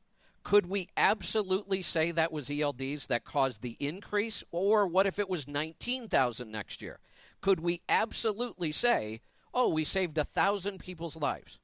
Could 0.42 0.66
we 0.66 0.88
absolutely 0.96 1.82
say 1.82 2.10
that 2.10 2.32
was 2.32 2.48
ELDs 2.48 3.06
that 3.08 3.24
caused 3.24 3.62
the 3.62 3.76
increase? 3.78 4.42
Or 4.50 4.86
what 4.86 5.06
if 5.06 5.18
it 5.18 5.28
was 5.28 5.46
19,000 5.46 6.50
next 6.50 6.80
year? 6.80 6.98
Could 7.40 7.60
we 7.60 7.82
absolutely 7.88 8.72
say, 8.72 9.20
oh, 9.52 9.68
we 9.68 9.84
saved 9.84 10.16
a 10.18 10.24
thousand 10.24 10.78
people's 10.78 11.16
lives? 11.16 11.58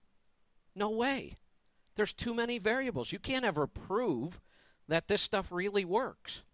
No 0.74 0.90
way. 0.90 1.36
There's 1.94 2.12
too 2.12 2.34
many 2.34 2.58
variables. 2.58 3.12
You 3.12 3.18
can't 3.18 3.44
ever 3.44 3.66
prove 3.66 4.40
that 4.88 5.08
this 5.08 5.22
stuff 5.22 5.50
really 5.50 5.84
works. 5.84 6.44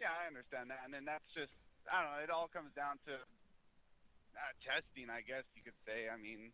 Yeah, 0.00 0.08
I 0.10 0.26
understand 0.26 0.70
that, 0.70 0.80
and 0.84 0.92
then 0.92 1.04
that's 1.04 1.28
just. 1.30 1.52
I 1.86 2.02
don't 2.02 2.10
know. 2.10 2.22
It 2.24 2.30
all 2.30 2.48
comes 2.48 2.72
down 2.74 2.98
to 3.06 3.14
uh, 3.14 4.52
testing, 4.64 5.10
I 5.10 5.20
guess 5.20 5.44
you 5.54 5.62
could 5.62 5.76
say. 5.86 6.08
I 6.08 6.16
mean, 6.16 6.50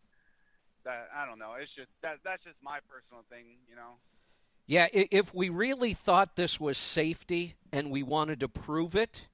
that 0.83 1.09
I 1.15 1.25
don't 1.25 1.39
know. 1.39 1.53
It's 1.59 1.73
just 1.75 1.89
that 2.01 2.17
that's 2.23 2.43
just 2.43 2.57
my 2.61 2.79
personal 2.89 3.23
thing, 3.29 3.57
you 3.69 3.75
know. 3.75 3.97
Yeah, 4.67 4.87
if 4.93 5.33
we 5.33 5.49
really 5.49 5.93
thought 5.93 6.35
this 6.35 6.59
was 6.59 6.77
safety 6.77 7.55
and 7.73 7.89
we 7.89 8.03
wanted 8.03 8.39
to 8.41 8.47
prove 8.47 8.95
it, 8.95 9.27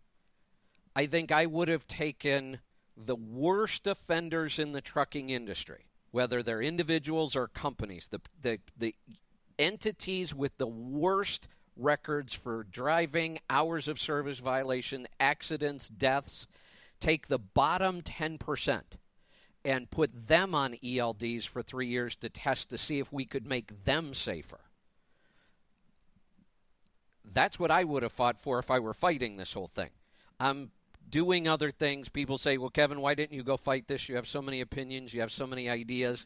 I 0.95 1.07
think 1.07 1.31
I 1.31 1.45
would 1.45 1.67
have 1.67 1.87
taken 1.87 2.59
the 2.95 3.17
worst 3.17 3.85
offenders 3.85 4.59
in 4.59 4.71
the 4.71 4.79
trucking 4.79 5.29
industry, 5.29 5.87
whether 6.11 6.41
they're 6.41 6.61
individuals 6.61 7.35
or 7.35 7.47
companies, 7.47 8.07
the 8.09 8.21
the 8.41 8.59
the 8.77 8.95
entities 9.59 10.33
with 10.33 10.57
the 10.57 10.67
worst 10.67 11.47
records 11.75 12.33
for 12.33 12.63
driving, 12.63 13.39
hours 13.49 13.87
of 13.87 13.99
service 13.99 14.39
violation, 14.39 15.07
accidents, 15.19 15.89
deaths, 15.89 16.47
take 16.99 17.27
the 17.27 17.39
bottom 17.39 18.01
10% 18.01 18.81
and 19.65 19.89
put 19.89 20.27
them 20.27 20.53
on 20.55 20.75
ELDs 20.83 21.47
for 21.47 21.61
3 21.61 21.87
years 21.87 22.15
to 22.17 22.29
test 22.29 22.69
to 22.69 22.77
see 22.77 22.99
if 22.99 23.11
we 23.11 23.25
could 23.25 23.47
make 23.47 23.83
them 23.83 24.13
safer. 24.13 24.59
That's 27.33 27.59
what 27.59 27.71
I 27.71 27.83
would 27.83 28.03
have 28.03 28.11
fought 28.11 28.39
for 28.39 28.59
if 28.59 28.69
I 28.69 28.79
were 28.79 28.93
fighting 28.93 29.35
this 29.35 29.53
whole 29.53 29.67
thing. 29.67 29.89
I'm 30.39 30.71
doing 31.09 31.47
other 31.47 31.71
things. 31.71 32.07
People 32.07 32.37
say, 32.37 32.57
well, 32.57 32.69
Kevin, 32.69 33.01
why 33.01 33.15
didn't 33.15 33.35
you 33.35 33.43
go 33.43 33.57
fight 33.57 33.87
this? 33.87 34.07
You 34.07 34.15
have 34.15 34.27
so 34.27 34.41
many 34.41 34.61
opinions, 34.61 35.13
you 35.13 35.21
have 35.21 35.31
so 35.31 35.47
many 35.47 35.67
ideas. 35.67 36.25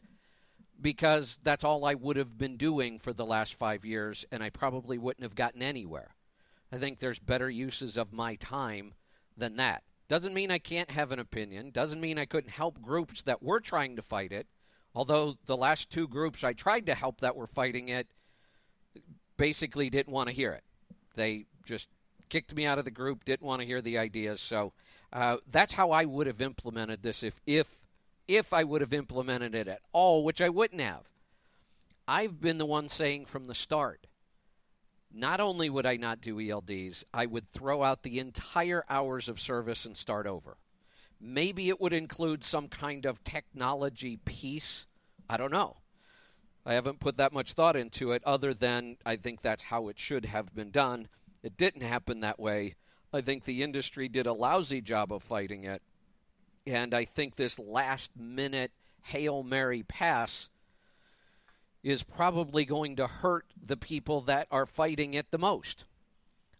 Because 0.82 1.38
that's 1.42 1.64
all 1.64 1.84
I 1.84 1.94
would 1.94 2.16
have 2.16 2.38
been 2.38 2.56
doing 2.56 2.98
for 2.98 3.12
the 3.12 3.26
last 3.26 3.54
five 3.54 3.84
years, 3.84 4.24
and 4.30 4.42
I 4.42 4.48
probably 4.48 4.96
wouldn't 4.96 5.22
have 5.22 5.34
gotten 5.34 5.62
anywhere. 5.62 6.14
I 6.72 6.78
think 6.78 6.98
there's 6.98 7.18
better 7.18 7.50
uses 7.50 7.96
of 7.96 8.12
my 8.12 8.36
time 8.36 8.94
than 9.36 9.56
that. 9.56 9.82
Doesn't 10.10 10.34
mean 10.34 10.50
I 10.50 10.58
can't 10.58 10.90
have 10.90 11.12
an 11.12 11.20
opinion. 11.20 11.70
Doesn't 11.70 12.00
mean 12.00 12.18
I 12.18 12.24
couldn't 12.24 12.50
help 12.50 12.82
groups 12.82 13.22
that 13.22 13.44
were 13.44 13.60
trying 13.60 13.94
to 13.94 14.02
fight 14.02 14.32
it. 14.32 14.48
Although 14.92 15.36
the 15.46 15.56
last 15.56 15.88
two 15.88 16.08
groups 16.08 16.42
I 16.42 16.52
tried 16.52 16.86
to 16.86 16.96
help 16.96 17.20
that 17.20 17.36
were 17.36 17.46
fighting 17.46 17.88
it 17.90 18.08
basically 19.36 19.88
didn't 19.88 20.12
want 20.12 20.28
to 20.28 20.34
hear 20.34 20.50
it. 20.50 20.64
They 21.14 21.44
just 21.64 21.88
kicked 22.28 22.52
me 22.56 22.66
out 22.66 22.80
of 22.80 22.84
the 22.84 22.90
group, 22.90 23.24
didn't 23.24 23.46
want 23.46 23.60
to 23.60 23.66
hear 23.66 23.80
the 23.80 23.98
ideas. 23.98 24.40
So 24.40 24.72
uh, 25.12 25.36
that's 25.48 25.74
how 25.74 25.92
I 25.92 26.06
would 26.06 26.26
have 26.26 26.42
implemented 26.42 27.04
this 27.04 27.22
if 27.22 27.40
if 27.46 27.78
if 28.26 28.52
I 28.52 28.64
would 28.64 28.80
have 28.80 28.92
implemented 28.92 29.54
it 29.54 29.68
at 29.68 29.82
all, 29.92 30.24
which 30.24 30.40
I 30.40 30.48
wouldn't 30.48 30.80
have. 30.80 31.04
I've 32.08 32.40
been 32.40 32.58
the 32.58 32.66
one 32.66 32.88
saying 32.88 33.26
from 33.26 33.44
the 33.44 33.54
start. 33.54 34.08
Not 35.12 35.40
only 35.40 35.68
would 35.68 35.86
I 35.86 35.96
not 35.96 36.20
do 36.20 36.36
ELDs, 36.36 37.04
I 37.12 37.26
would 37.26 37.50
throw 37.50 37.82
out 37.82 38.02
the 38.02 38.18
entire 38.18 38.84
hours 38.88 39.28
of 39.28 39.40
service 39.40 39.84
and 39.84 39.96
start 39.96 40.26
over. 40.26 40.56
Maybe 41.20 41.68
it 41.68 41.80
would 41.80 41.92
include 41.92 42.44
some 42.44 42.68
kind 42.68 43.04
of 43.04 43.22
technology 43.24 44.16
piece. 44.24 44.86
I 45.28 45.36
don't 45.36 45.52
know. 45.52 45.76
I 46.64 46.74
haven't 46.74 47.00
put 47.00 47.16
that 47.16 47.32
much 47.32 47.54
thought 47.54 47.76
into 47.76 48.12
it, 48.12 48.22
other 48.24 48.54
than 48.54 48.96
I 49.04 49.16
think 49.16 49.42
that's 49.42 49.64
how 49.64 49.88
it 49.88 49.98
should 49.98 50.26
have 50.26 50.54
been 50.54 50.70
done. 50.70 51.08
It 51.42 51.56
didn't 51.56 51.82
happen 51.82 52.20
that 52.20 52.38
way. 52.38 52.76
I 53.12 53.20
think 53.20 53.44
the 53.44 53.62
industry 53.62 54.08
did 54.08 54.26
a 54.26 54.32
lousy 54.32 54.80
job 54.80 55.12
of 55.12 55.22
fighting 55.22 55.64
it. 55.64 55.82
And 56.66 56.94
I 56.94 57.04
think 57.04 57.36
this 57.36 57.58
last 57.58 58.12
minute 58.16 58.72
Hail 59.02 59.42
Mary 59.42 59.82
pass 59.82 60.50
is 61.82 62.02
probably 62.02 62.64
going 62.64 62.96
to 62.96 63.06
hurt 63.06 63.46
the 63.60 63.76
people 63.76 64.20
that 64.22 64.46
are 64.50 64.66
fighting 64.66 65.14
it 65.14 65.30
the 65.30 65.38
most. 65.38 65.84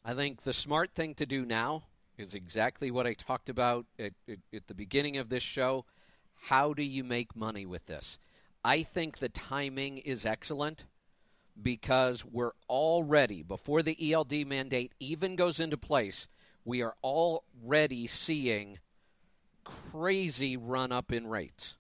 I 0.05 0.15
think 0.15 0.43
the 0.43 0.53
smart 0.53 0.95
thing 0.95 1.15
to 1.17 1.27
do 1.27 1.45
now 1.45 1.85
is 2.17 2.35
exactly 2.35 2.91
what 2.91 3.07
I 3.07 3.15
talked 3.15 3.49
about 3.49 3.87
at, 3.99 4.13
at, 4.29 4.39
at 4.55 4.67
the 4.67 4.75
beginning 4.75 5.17
of 5.17 5.29
this 5.29 5.43
show. 5.43 5.85
How 6.45 6.73
do 6.73 6.83
you 6.83 7.05
make 7.05 7.37
money 7.37 7.67
with 7.67 7.87
this? 7.87 8.19
I 8.65 8.83
think 8.83 9.19
the 9.19 9.29
timing 9.29 9.99
is 9.99 10.25
excellent 10.25 10.85
because 11.61 12.25
we're 12.25 12.53
already, 12.69 13.43
before 13.43 13.83
the 13.83 14.13
ELD 14.13 14.47
mandate 14.47 14.93
even 15.01 15.37
goes 15.37 15.61
into 15.61 15.77
place, 15.77 16.27
we 16.65 16.83
are 16.83 16.95
already 17.03 18.07
seeing 18.07 18.79
crazy 19.65 20.57
run 20.57 20.93
up 20.93 21.13
in 21.13 21.27
rates. 21.27 21.77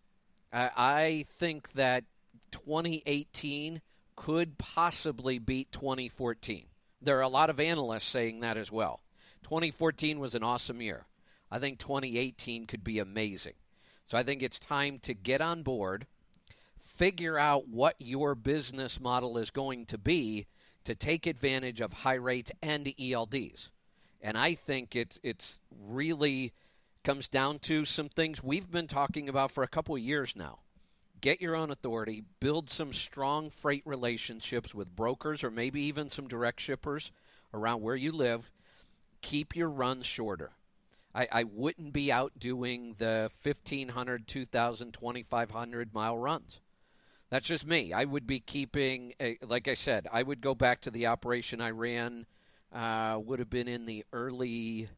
I, 0.52 0.70
I 0.76 1.24
think 1.26 1.72
that 1.72 2.04
2018 2.50 3.80
could 4.16 4.58
possibly 4.58 5.38
beat 5.38 5.72
2014. 5.72 6.66
There 7.02 7.18
are 7.18 7.22
a 7.22 7.28
lot 7.28 7.50
of 7.50 7.58
analysts 7.58 8.04
saying 8.04 8.40
that 8.40 8.56
as 8.56 8.70
well. 8.70 9.00
2014 9.44 10.20
was 10.20 10.34
an 10.34 10.42
awesome 10.42 10.82
year. 10.82 11.06
I 11.50 11.58
think 11.58 11.78
2018 11.78 12.66
could 12.66 12.84
be 12.84 12.98
amazing. 12.98 13.54
So 14.06 14.18
I 14.18 14.22
think 14.22 14.42
it's 14.42 14.58
time 14.58 14.98
to 15.00 15.14
get 15.14 15.40
on 15.40 15.62
board, 15.62 16.06
figure 16.80 17.38
out 17.38 17.68
what 17.68 17.96
your 17.98 18.34
business 18.34 19.00
model 19.00 19.38
is 19.38 19.50
going 19.50 19.86
to 19.86 19.98
be 19.98 20.46
to 20.84 20.94
take 20.94 21.26
advantage 21.26 21.80
of 21.80 21.92
high 21.92 22.14
rates 22.14 22.52
and 22.62 22.86
ELDs. 22.86 23.70
And 24.20 24.36
I 24.36 24.54
think 24.54 24.94
it's 24.94 25.18
it's 25.22 25.60
really 25.88 26.52
comes 27.02 27.28
down 27.28 27.58
to 27.60 27.84
some 27.84 28.08
things 28.08 28.42
we've 28.42 28.70
been 28.70 28.86
talking 28.86 29.28
about 29.28 29.50
for 29.50 29.62
a 29.62 29.68
couple 29.68 29.94
of 29.94 30.02
years 30.02 30.36
now. 30.36 30.58
Get 31.20 31.40
your 31.40 31.54
own 31.54 31.70
authority, 31.70 32.24
build 32.40 32.70
some 32.70 32.92
strong 32.92 33.50
freight 33.50 33.82
relationships 33.84 34.74
with 34.74 34.96
brokers 34.96 35.44
or 35.44 35.50
maybe 35.50 35.82
even 35.82 36.08
some 36.08 36.28
direct 36.28 36.60
shippers 36.60 37.12
around 37.52 37.82
where 37.82 37.96
you 37.96 38.12
live. 38.12 38.50
Keep 39.20 39.54
your 39.54 39.68
runs 39.68 40.06
shorter. 40.06 40.52
I, 41.14 41.28
I 41.30 41.44
wouldn't 41.44 41.92
be 41.92 42.10
out 42.10 42.32
doing 42.38 42.94
the 42.98 43.30
1,500, 43.42 44.26
2,000, 44.26 44.92
2,500 44.92 45.94
mile 45.94 46.16
runs. 46.16 46.60
That's 47.28 47.46
just 47.46 47.66
me. 47.66 47.92
I 47.92 48.04
would 48.04 48.26
be 48.26 48.40
keeping, 48.40 49.14
a, 49.20 49.36
like 49.46 49.68
I 49.68 49.74
said, 49.74 50.08
I 50.12 50.22
would 50.22 50.40
go 50.40 50.54
back 50.54 50.80
to 50.82 50.90
the 50.90 51.06
operation 51.06 51.60
I 51.60 51.70
ran, 51.70 52.26
uh, 52.72 53.18
would 53.22 53.40
have 53.40 53.50
been 53.50 53.68
in 53.68 53.86
the 53.86 54.04
early, 54.12 54.88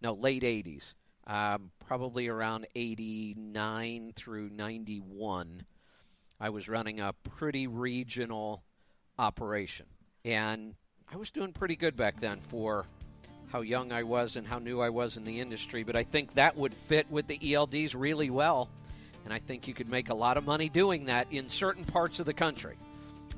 no, 0.00 0.14
late 0.14 0.42
80s, 0.42 0.94
um, 1.26 1.70
probably 1.86 2.28
around 2.28 2.66
89 2.74 4.12
through 4.16 4.50
91. 4.50 5.64
I 6.40 6.50
was 6.50 6.68
running 6.68 7.00
a 7.00 7.12
pretty 7.12 7.66
regional 7.66 8.62
operation. 9.18 9.86
And 10.24 10.74
I 11.12 11.16
was 11.16 11.30
doing 11.30 11.52
pretty 11.52 11.76
good 11.76 11.96
back 11.96 12.20
then 12.20 12.40
for 12.40 12.86
how 13.48 13.62
young 13.62 13.92
I 13.92 14.04
was 14.04 14.36
and 14.36 14.46
how 14.46 14.58
new 14.58 14.80
I 14.80 14.90
was 14.90 15.16
in 15.16 15.24
the 15.24 15.40
industry, 15.40 15.82
but 15.82 15.96
I 15.96 16.02
think 16.02 16.34
that 16.34 16.56
would 16.56 16.72
fit 16.72 17.10
with 17.10 17.26
the 17.26 17.38
ELDs 17.38 17.94
really 17.98 18.30
well. 18.30 18.68
And 19.24 19.34
I 19.34 19.38
think 19.38 19.68
you 19.68 19.74
could 19.74 19.88
make 19.88 20.08
a 20.08 20.14
lot 20.14 20.36
of 20.36 20.46
money 20.46 20.68
doing 20.68 21.06
that 21.06 21.26
in 21.30 21.48
certain 21.48 21.84
parts 21.84 22.20
of 22.20 22.26
the 22.26 22.32
country. 22.32 22.76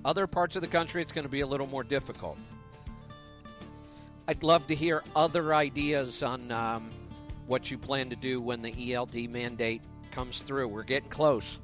Other 0.05 0.27
parts 0.27 0.55
of 0.57 0.63
the 0.63 0.69
country, 0.69 1.01
it's 1.01 1.13
going 1.13 1.25
to 1.25 1.31
be 1.31 1.41
a 1.41 1.47
little 1.47 1.67
more 1.67 1.83
difficult. 1.83 2.39
I'd 4.29 4.43
love 4.43 4.67
to 4.69 4.75
hear 4.75 5.03
other 5.17 5.55
ideas 5.55 6.23
on 6.23 6.53
um, 6.53 6.89
what 7.47 7.71
you 7.71 7.79
plan 7.79 8.11
to 8.11 8.17
do 8.17 8.41
when 8.41 8.63
the 8.63 8.95
ELD 8.95 9.31
mandate 9.31 9.83
comes 10.11 10.43
through. 10.43 10.69
We're 10.69 10.83
getting 10.83 11.11
close. 11.11 11.59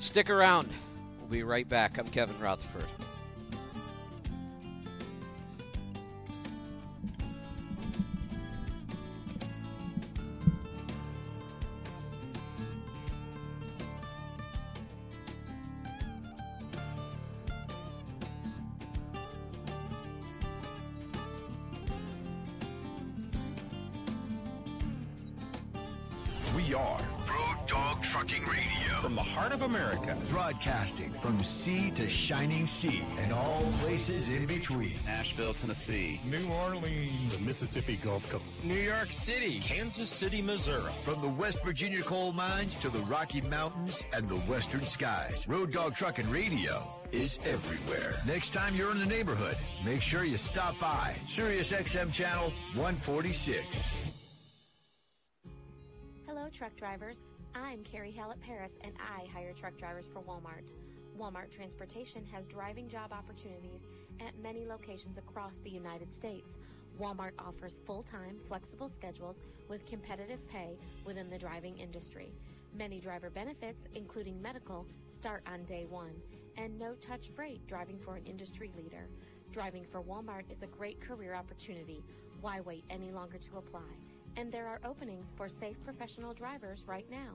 Stick 0.00 0.30
around. 0.30 0.68
We'll 1.18 1.28
be 1.28 1.42
right 1.42 1.68
back. 1.68 1.98
I'm 1.98 2.06
Kevin 2.06 2.38
Rutherford. 2.40 2.84
Sea 31.66 31.90
to 31.90 32.08
shining 32.08 32.64
sea 32.64 33.02
and 33.18 33.32
all 33.32 33.60
places 33.80 34.32
in 34.32 34.46
between. 34.46 34.94
Nashville, 35.04 35.52
Tennessee. 35.52 36.20
New 36.24 36.46
Orleans. 36.48 37.38
The 37.38 37.44
Mississippi 37.44 37.96
Gulf 37.96 38.30
Coast. 38.30 38.64
New 38.64 38.74
York 38.74 39.10
City. 39.10 39.58
Kansas 39.58 40.08
City, 40.08 40.40
Missouri. 40.40 40.92
From 41.02 41.20
the 41.20 41.28
West 41.28 41.64
Virginia 41.64 42.02
coal 42.02 42.32
mines 42.32 42.76
to 42.76 42.88
the 42.88 43.00
Rocky 43.00 43.40
Mountains 43.40 44.04
and 44.12 44.28
the 44.28 44.36
western 44.52 44.82
skies. 44.82 45.44
Road 45.48 45.72
Dog 45.72 45.96
Trucking 45.96 46.30
Radio 46.30 46.88
is 47.10 47.40
everywhere. 47.44 48.14
Next 48.28 48.52
time 48.52 48.76
you're 48.76 48.92
in 48.92 49.00
the 49.00 49.04
neighborhood, 49.04 49.56
make 49.84 50.02
sure 50.02 50.22
you 50.22 50.36
stop 50.36 50.78
by 50.78 51.16
Sirius 51.24 51.72
XM 51.72 52.12
Channel 52.12 52.52
146. 52.74 53.90
Hello, 56.28 56.48
truck 56.56 56.76
drivers. 56.76 57.16
I'm 57.56 57.82
Carrie 57.82 58.12
Hallett 58.12 58.40
Paris, 58.40 58.74
and 58.84 58.92
I 59.00 59.26
hire 59.34 59.52
truck 59.52 59.76
drivers 59.78 60.04
for 60.12 60.22
Walmart. 60.22 60.70
Walmart 61.16 61.50
Transportation 61.50 62.24
has 62.30 62.46
driving 62.46 62.88
job 62.88 63.12
opportunities 63.12 63.86
at 64.20 64.38
many 64.42 64.66
locations 64.66 65.16
across 65.16 65.54
the 65.64 65.70
United 65.70 66.12
States. 66.12 66.48
Walmart 67.00 67.32
offers 67.38 67.80
full 67.86 68.02
time, 68.02 68.36
flexible 68.46 68.88
schedules 68.88 69.40
with 69.68 69.86
competitive 69.86 70.46
pay 70.48 70.78
within 71.04 71.30
the 71.30 71.38
driving 71.38 71.78
industry. 71.78 72.32
Many 72.76 73.00
driver 73.00 73.30
benefits, 73.30 73.86
including 73.94 74.40
medical, 74.42 74.86
start 75.14 75.42
on 75.50 75.64
day 75.64 75.86
one, 75.88 76.12
and 76.56 76.78
no 76.78 76.94
touch 76.94 77.28
freight 77.34 77.66
driving 77.66 77.98
for 77.98 78.16
an 78.16 78.24
industry 78.24 78.70
leader. 78.76 79.08
Driving 79.52 79.86
for 79.90 80.02
Walmart 80.02 80.50
is 80.50 80.62
a 80.62 80.66
great 80.66 81.00
career 81.00 81.34
opportunity. 81.34 82.02
Why 82.42 82.60
wait 82.60 82.84
any 82.90 83.10
longer 83.10 83.38
to 83.38 83.58
apply? 83.58 83.80
And 84.36 84.52
there 84.52 84.66
are 84.66 84.80
openings 84.84 85.32
for 85.34 85.48
safe 85.48 85.82
professional 85.82 86.34
drivers 86.34 86.84
right 86.86 87.10
now. 87.10 87.34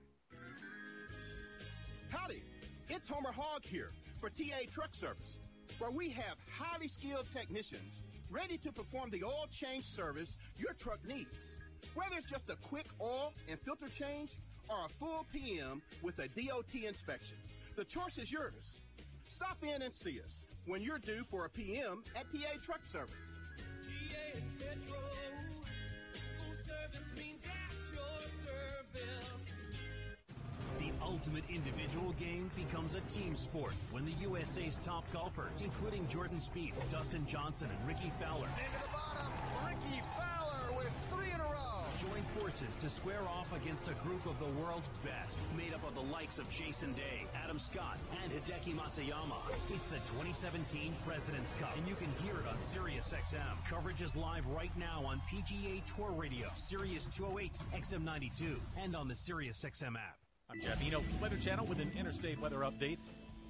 Howdy, 2.08 2.42
it's 2.88 3.06
Homer 3.08 3.32
Hogg 3.32 3.64
here 3.64 3.92
for 4.24 4.30
TA 4.30 4.64
Truck 4.72 4.94
Service, 4.94 5.38
where 5.78 5.90
we 5.90 6.08
have 6.08 6.36
highly 6.50 6.88
skilled 6.88 7.26
technicians 7.34 8.00
ready 8.30 8.56
to 8.56 8.72
perform 8.72 9.10
the 9.10 9.22
oil 9.22 9.46
change 9.50 9.84
service 9.84 10.38
your 10.56 10.72
truck 10.72 10.98
needs. 11.06 11.56
Whether 11.94 12.16
it's 12.16 12.24
just 12.24 12.48
a 12.48 12.56
quick 12.66 12.86
oil 13.02 13.34
and 13.50 13.60
filter 13.60 13.88
change 13.88 14.30
or 14.70 14.76
a 14.86 14.88
full 14.88 15.26
PM 15.30 15.82
with 16.00 16.18
a 16.20 16.28
DOT 16.28 16.74
inspection, 16.86 17.36
the 17.76 17.84
choice 17.84 18.16
is 18.16 18.32
yours. 18.32 18.80
Stop 19.28 19.58
in 19.62 19.82
and 19.82 19.92
see 19.92 20.22
us 20.24 20.46
when 20.64 20.80
you're 20.80 20.98
due 20.98 21.24
for 21.24 21.44
a 21.44 21.50
PM 21.50 22.02
at 22.16 22.24
TA 22.32 22.56
Truck 22.62 22.80
Service. 22.86 23.34
TA 23.82 24.40
Petro, 24.58 24.96
ultimate 31.14 31.44
individual 31.48 32.12
game 32.18 32.50
becomes 32.56 32.96
a 32.96 33.00
team 33.02 33.36
sport 33.36 33.72
when 33.92 34.04
the 34.04 34.14
USA's 34.26 34.76
top 34.76 35.04
golfers, 35.12 35.62
including 35.62 36.06
Jordan 36.08 36.38
Spieth, 36.38 36.74
Dustin 36.90 37.24
Johnson, 37.24 37.68
and 37.70 37.88
Rickie 37.88 38.10
Fowler, 38.20 38.48
Into 38.58 38.82
the 38.82 38.90
bottom, 38.90 39.30
Rickie 39.64 40.02
Fowler 40.18 40.76
with 40.76 40.90
three 41.10 41.30
in 41.32 41.40
a 41.40 41.44
row. 41.44 41.86
join 42.02 42.22
forces 42.34 42.74
to 42.80 42.90
square 42.90 43.22
off 43.30 43.46
against 43.54 43.86
a 43.86 43.94
group 44.02 44.26
of 44.26 44.36
the 44.40 44.50
world's 44.60 44.88
best, 45.04 45.38
made 45.56 45.72
up 45.72 45.86
of 45.86 45.94
the 45.94 46.12
likes 46.12 46.40
of 46.40 46.50
Jason 46.50 46.92
Day, 46.94 47.26
Adam 47.44 47.60
Scott, 47.60 47.96
and 48.24 48.32
Hideki 48.32 48.74
Matsuyama. 48.74 49.38
It's 49.72 49.86
the 49.86 50.02
2017 50.18 50.92
President's 51.06 51.52
Cup, 51.60 51.76
and 51.76 51.86
you 51.86 51.94
can 51.94 52.10
hear 52.24 52.34
it 52.34 52.48
on 52.50 52.58
SiriusXM. 52.58 53.54
Coverage 53.70 54.02
is 54.02 54.16
live 54.16 54.44
right 54.48 54.76
now 54.76 55.04
on 55.06 55.22
PGA 55.30 55.80
Tour 55.94 56.10
Radio, 56.10 56.48
Sirius 56.56 57.06
208, 57.06 57.52
XM92, 57.72 58.56
and 58.82 58.96
on 58.96 59.06
the 59.06 59.14
SiriusXM 59.14 59.94
app. 59.94 60.23
I'm 60.54 60.60
Jeff 60.60 60.80
Eno 60.86 61.02
Weather 61.20 61.36
Channel 61.36 61.66
with 61.66 61.80
an 61.80 61.90
interstate 61.98 62.40
weather 62.40 62.58
update. 62.58 62.98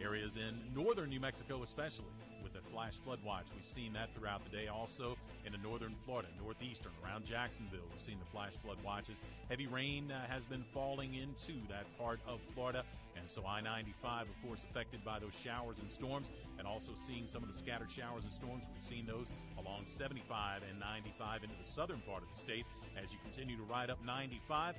Areas 0.00 0.36
in 0.36 0.58
northern 0.74 1.10
New 1.10 1.20
Mexico, 1.20 1.62
especially 1.62 2.08
with 2.42 2.54
the 2.54 2.62
flash 2.70 2.94
flood 3.04 3.18
watch. 3.22 3.44
We've 3.54 3.74
seen 3.74 3.92
that 3.92 4.08
throughout 4.14 4.42
the 4.42 4.48
day. 4.48 4.68
Also 4.68 5.18
in 5.44 5.52
the 5.52 5.58
northern 5.58 5.94
Florida, 6.06 6.28
northeastern, 6.40 6.92
around 7.04 7.26
Jacksonville, 7.26 7.84
we've 7.92 8.06
seen 8.06 8.18
the 8.18 8.30
flash 8.32 8.52
flood 8.64 8.78
watches. 8.82 9.16
Heavy 9.50 9.66
rain 9.66 10.10
uh, 10.10 10.24
has 10.32 10.44
been 10.44 10.64
falling 10.72 11.14
into 11.14 11.60
that 11.68 11.84
part 11.98 12.20
of 12.26 12.40
Florida. 12.54 12.84
And 13.16 13.28
so 13.28 13.44
I 13.46 13.60
95, 13.60 14.26
of 14.28 14.48
course, 14.48 14.60
affected 14.70 15.04
by 15.04 15.18
those 15.18 15.34
showers 15.44 15.76
and 15.80 15.90
storms, 15.90 16.28
and 16.58 16.66
also 16.66 16.92
seeing 17.06 17.26
some 17.26 17.42
of 17.42 17.52
the 17.52 17.58
scattered 17.58 17.92
showers 17.92 18.24
and 18.24 18.32
storms. 18.32 18.64
We've 18.72 18.88
seen 18.88 19.04
those 19.06 19.26
along 19.58 19.84
75 19.96 20.62
and 20.68 20.80
95 20.80 21.44
into 21.44 21.56
the 21.56 21.68
southern 21.68 22.00
part 22.08 22.22
of 22.22 22.28
the 22.32 22.40
state. 22.40 22.64
As 22.96 23.12
you 23.12 23.18
continue 23.24 23.56
to 23.56 23.62
ride 23.64 23.90
up 23.90 23.98
95, 24.04 24.74
we 24.74 24.78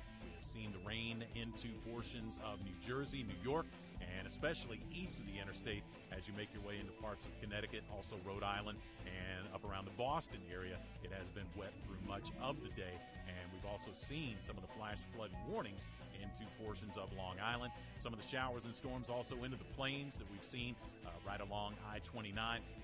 seen 0.56 0.72
the 0.72 0.88
rain 0.88 1.24
into 1.36 1.68
portions 1.92 2.40
of 2.40 2.56
New 2.64 2.72
Jersey, 2.80 3.24
New 3.28 3.36
York, 3.44 3.66
and 4.00 4.26
especially 4.26 4.80
east 4.88 5.18
of 5.20 5.26
the 5.26 5.36
interstate 5.36 5.82
as 6.16 6.24
you 6.24 6.32
make 6.36 6.48
your 6.56 6.64
way 6.64 6.80
into 6.80 6.92
parts 6.96 7.24
of 7.24 7.32
Connecticut, 7.44 7.84
also 7.92 8.16
Rhode 8.24 8.42
Island, 8.42 8.78
and 9.04 9.44
up 9.52 9.60
around 9.68 9.84
the 9.84 9.96
Boston 10.00 10.40
area. 10.48 10.80
It 11.04 11.12
has 11.12 11.28
been 11.36 11.44
wet 11.56 11.72
through 11.84 12.00
much 12.08 12.32
of 12.40 12.56
the 12.64 12.72
day, 12.72 12.96
and 13.28 13.44
we've 13.52 13.68
also 13.68 13.92
seen 14.08 14.36
some 14.40 14.56
of 14.56 14.64
the 14.64 14.72
flash 14.80 14.96
flood 15.14 15.30
warnings 15.48 15.84
into 16.16 16.48
portions 16.64 16.96
of 16.96 17.12
Long 17.16 17.36
Island. 17.36 17.72
Some 18.02 18.12
of 18.12 18.20
the 18.20 18.28
showers 18.28 18.64
and 18.64 18.74
storms 18.74 19.12
also 19.12 19.36
into 19.44 19.60
the 19.60 19.68
plains 19.76 20.14
that 20.16 20.24
we've 20.32 20.48
seen 20.48 20.74
uh, 21.04 21.10
right 21.26 21.40
along 21.40 21.76
I 21.84 22.00
29, 22.00 22.32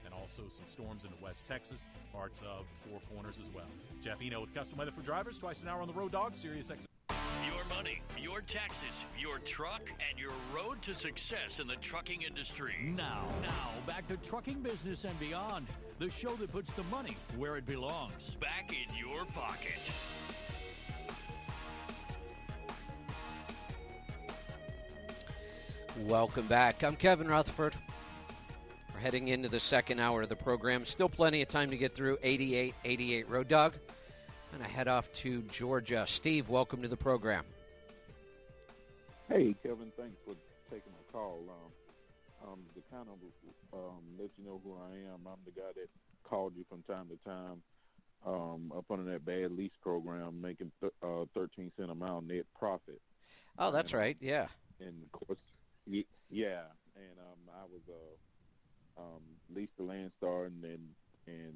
and 0.04 0.12
also 0.12 0.44
some 0.52 0.68
storms 0.68 1.04
into 1.04 1.16
West 1.24 1.40
Texas, 1.48 1.80
parts 2.12 2.40
of 2.44 2.68
Four 2.84 3.00
Corners 3.14 3.36
as 3.40 3.48
well. 3.54 3.70
Jeff 4.04 4.20
Eno 4.20 4.42
with 4.42 4.52
Custom 4.52 4.76
Weather 4.76 4.92
for 4.92 5.02
Drivers, 5.02 5.38
twice 5.38 5.62
an 5.62 5.68
hour 5.68 5.80
on 5.80 5.88
the 5.88 5.94
road, 5.94 6.12
dog, 6.12 6.36
Sirius 6.36 6.70
X 6.70 6.84
money, 7.76 8.00
your 8.20 8.40
taxes, 8.42 9.02
your 9.18 9.38
truck, 9.40 9.82
and 10.08 10.18
your 10.18 10.32
road 10.54 10.82
to 10.82 10.94
success 10.94 11.58
in 11.60 11.66
the 11.66 11.76
trucking 11.76 12.22
industry. 12.22 12.74
Now, 12.96 13.26
now, 13.42 13.68
back 13.86 14.06
to 14.08 14.16
trucking 14.18 14.60
business 14.60 15.04
and 15.04 15.18
beyond. 15.18 15.66
The 15.98 16.10
show 16.10 16.30
that 16.36 16.52
puts 16.52 16.72
the 16.72 16.82
money 16.84 17.16
where 17.36 17.56
it 17.56 17.66
belongs. 17.66 18.36
Back 18.40 18.72
in 18.72 18.94
your 18.96 19.24
pocket. 19.26 19.78
Welcome 26.06 26.46
back. 26.46 26.82
I'm 26.82 26.96
Kevin 26.96 27.28
Rutherford. 27.28 27.74
We're 28.92 29.00
heading 29.00 29.28
into 29.28 29.48
the 29.48 29.60
second 29.60 30.00
hour 30.00 30.22
of 30.22 30.28
the 30.28 30.36
program. 30.36 30.84
Still 30.84 31.08
plenty 31.08 31.42
of 31.42 31.48
time 31.48 31.70
to 31.70 31.76
get 31.76 31.94
through 31.94 32.18
8888 32.22 33.28
Road 33.28 33.48
Dog. 33.48 33.74
And 34.54 34.62
I 34.62 34.68
head 34.68 34.88
off 34.88 35.10
to 35.14 35.42
Georgia. 35.42 36.04
Steve, 36.06 36.48
welcome 36.48 36.82
to 36.82 36.88
the 36.88 36.96
program. 36.96 37.44
Hey, 39.32 39.54
Kevin, 39.62 39.90
thanks 39.96 40.18
for 40.26 40.34
taking 40.70 40.92
my 40.92 40.98
call. 41.10 41.40
Um, 41.48 41.72
um, 42.46 42.60
to 42.74 42.82
kind 42.94 43.08
of 43.08 43.16
um, 43.72 44.02
let 44.18 44.28
you 44.36 44.44
know 44.44 44.60
who 44.62 44.74
I 44.74 44.90
am, 45.10 45.26
I'm 45.26 45.40
the 45.46 45.58
guy 45.58 45.68
that 45.74 45.88
called 46.22 46.52
you 46.54 46.66
from 46.68 46.82
time 46.82 47.08
to 47.08 47.16
time 47.26 47.62
um, 48.26 48.70
up 48.76 48.84
under 48.90 49.10
that 49.10 49.24
bad 49.24 49.52
lease 49.52 49.72
program, 49.80 50.38
making 50.38 50.70
th- 50.82 50.92
uh, 51.02 51.24
13 51.34 51.72
cent 51.78 51.90
a 51.90 51.94
mile 51.94 52.20
net 52.20 52.44
profit. 52.58 53.00
Oh, 53.58 53.70
that's 53.70 53.92
and, 53.92 54.00
right. 54.00 54.16
Yeah. 54.20 54.48
And 54.80 55.02
of 55.02 55.12
course, 55.12 55.38
yeah, 56.28 56.64
and 56.94 57.18
um, 57.18 57.54
I 57.56 57.64
was 57.64 57.80
uh, 57.88 59.00
um, 59.00 59.22
leased 59.54 59.72
the 59.78 59.84
Landstar 59.84 60.46
and 60.46 60.62
then 60.62 60.80
and 61.26 61.54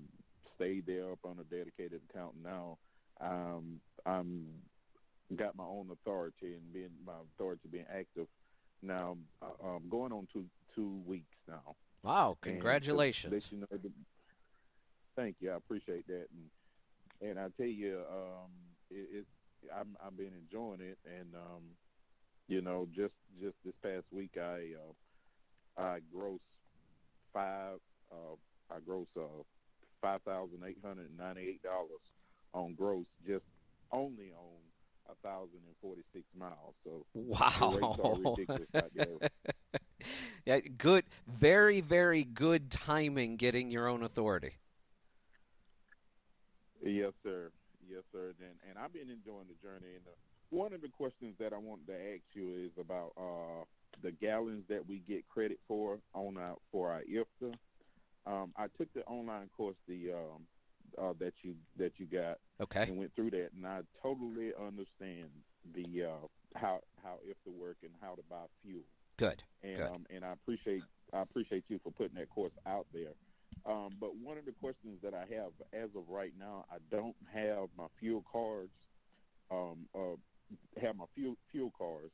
stayed 0.54 0.86
there 0.86 1.12
up 1.12 1.18
on 1.26 1.40
a 1.40 1.44
dedicated 1.44 2.00
account. 2.08 2.36
Now, 2.42 2.78
um, 3.20 3.80
I'm 4.06 4.46
got 5.34 5.56
my 5.56 5.64
own 5.64 5.90
authority 5.90 6.54
and 6.54 6.72
being 6.72 6.90
my 7.04 7.14
authority 7.34 7.68
being 7.70 7.86
active 7.90 8.26
now. 8.82 9.16
Uh, 9.42 9.66
um, 9.66 9.82
going 9.90 10.12
on 10.12 10.28
two 10.32 10.44
two 10.74 11.02
weeks 11.06 11.36
now. 11.48 11.74
Wow! 12.02 12.38
Congratulations. 12.40 13.48
you 13.50 13.58
know 13.58 13.66
thank 15.16 15.36
you. 15.40 15.50
I 15.50 15.56
appreciate 15.56 16.06
that, 16.06 16.26
and 16.30 17.30
and 17.30 17.38
I 17.38 17.48
tell 17.56 17.66
you, 17.66 18.02
um, 18.10 18.50
it, 18.90 19.08
it's 19.12 19.28
I'm 19.76 19.96
I've 20.04 20.16
been 20.16 20.32
enjoying 20.38 20.80
it, 20.80 20.98
and 21.04 21.34
um, 21.34 21.62
you 22.48 22.60
know, 22.60 22.86
just 22.94 23.14
just 23.40 23.56
this 23.64 23.74
past 23.82 24.04
week, 24.12 24.36
I 24.36 24.74
uh, 25.78 25.82
I 25.82 25.98
grossed 26.14 26.38
five. 27.32 27.78
Uh, 28.12 28.36
I 28.70 28.78
grossed 28.88 29.16
uh, 29.16 29.42
five 30.00 30.22
thousand 30.22 30.62
eight 30.66 30.78
hundred 30.84 31.08
and 31.08 31.18
ninety 31.18 31.48
eight 31.48 31.62
dollars 31.62 32.02
on 32.52 32.74
gross, 32.74 33.06
just 33.26 33.44
only 33.92 34.32
on 34.32 34.58
a 35.10 35.14
thousand 35.26 35.60
and 35.66 35.76
forty 35.80 36.02
six 36.12 36.24
miles. 36.36 36.74
So 36.84 37.06
wow, 37.14 38.36
yeah, 40.46 40.58
good, 40.78 41.04
very 41.26 41.80
very 41.80 42.24
good 42.24 42.70
timing 42.70 43.36
getting 43.36 43.70
your 43.70 43.88
own 43.88 44.02
authority. 44.02 44.52
Yes, 46.82 47.12
sir. 47.22 47.50
Yes, 47.88 48.02
sir. 48.12 48.34
And 48.40 48.56
and 48.68 48.78
I've 48.78 48.92
been 48.92 49.10
enjoying 49.10 49.46
the 49.48 49.66
journey. 49.66 49.96
And 49.96 50.06
uh, 50.06 50.14
one 50.50 50.72
of 50.72 50.80
the 50.80 50.88
questions 50.88 51.34
that 51.38 51.52
I 51.52 51.58
wanted 51.58 51.86
to 51.88 51.94
ask 51.94 52.22
you 52.34 52.54
is 52.64 52.70
about 52.78 53.12
uh, 53.16 53.64
the 54.02 54.12
gallons 54.12 54.64
that 54.68 54.86
we 54.86 54.98
get 54.98 55.28
credit 55.28 55.58
for 55.66 55.98
on 56.14 56.36
our, 56.36 56.56
for 56.70 56.92
our 56.92 57.02
IFTA. 57.02 57.54
Um, 58.26 58.52
I 58.56 58.66
took 58.76 58.92
the 58.94 59.04
online 59.04 59.48
course, 59.56 59.76
the 59.86 60.12
um, 60.12 60.46
uh, 61.00 61.12
that 61.18 61.32
you 61.42 61.54
that 61.78 61.92
you 61.98 62.06
got, 62.06 62.38
okay, 62.60 62.82
and 62.82 62.98
went 62.98 63.14
through 63.14 63.30
that, 63.30 63.50
and 63.54 63.66
I 63.66 63.80
totally 64.02 64.52
understand 64.58 65.30
the 65.74 66.04
uh, 66.04 66.26
how 66.54 66.80
how 67.02 67.18
to 67.44 67.50
work 67.50 67.76
and 67.82 67.92
how 68.00 68.14
to 68.14 68.22
buy 68.28 68.44
fuel. 68.62 68.82
Good, 69.16 69.42
and 69.62 69.76
good. 69.76 69.86
Um, 69.86 70.06
and 70.10 70.24
I 70.24 70.32
appreciate 70.32 70.82
I 71.12 71.22
appreciate 71.22 71.64
you 71.68 71.80
for 71.82 71.92
putting 71.92 72.16
that 72.16 72.30
course 72.30 72.52
out 72.66 72.86
there. 72.92 73.12
Um, 73.64 73.96
but 74.00 74.16
one 74.16 74.38
of 74.38 74.44
the 74.44 74.52
questions 74.52 74.98
that 75.02 75.14
I 75.14 75.24
have 75.34 75.52
as 75.72 75.90
of 75.96 76.08
right 76.08 76.32
now, 76.38 76.66
I 76.70 76.76
don't 76.90 77.16
have 77.32 77.68
my 77.76 77.86
fuel 77.98 78.24
cards, 78.30 78.70
um, 79.50 79.86
uh, 79.94 80.16
have 80.80 80.96
my 80.96 81.06
fuel 81.14 81.36
fuel 81.50 81.72
cards 81.76 82.12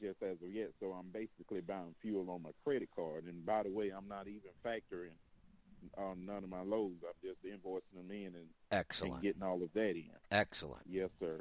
just 0.00 0.22
as 0.22 0.36
of 0.42 0.50
yet. 0.50 0.70
So 0.80 0.86
I'm 0.92 1.08
basically 1.12 1.60
buying 1.60 1.94
fuel 2.02 2.30
on 2.30 2.42
my 2.42 2.50
credit 2.64 2.88
card. 2.94 3.24
And 3.24 3.46
by 3.46 3.62
the 3.62 3.70
way, 3.70 3.92
I'm 3.96 4.08
not 4.08 4.26
even 4.26 4.50
factoring 4.64 5.16
on 5.96 6.26
none 6.26 6.44
of 6.44 6.50
my 6.50 6.62
loads. 6.62 7.02
I'm 7.04 7.14
just 7.22 7.44
invoicing 7.44 7.96
them 7.96 8.10
in 8.10 8.34
and, 8.34 8.48
Excellent. 8.70 9.14
and 9.14 9.22
getting 9.22 9.42
all 9.42 9.62
of 9.62 9.72
that 9.74 9.90
in. 9.90 10.10
Excellent. 10.30 10.82
Yes, 10.88 11.10
sir. 11.20 11.40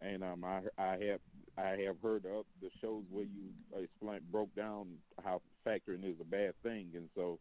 And 0.00 0.24
um, 0.24 0.44
I 0.44 0.62
I 0.76 0.98
have 1.08 1.20
I 1.56 1.76
have 1.86 1.96
heard 2.02 2.26
of 2.26 2.44
the 2.60 2.70
shows 2.80 3.04
where 3.10 3.24
you 3.24 3.50
explained 3.80 4.30
broke 4.32 4.54
down 4.54 4.88
how 5.22 5.42
factoring 5.66 6.04
is 6.04 6.16
a 6.20 6.24
bad 6.24 6.54
thing, 6.62 6.90
and 6.94 7.08
so 7.14 7.38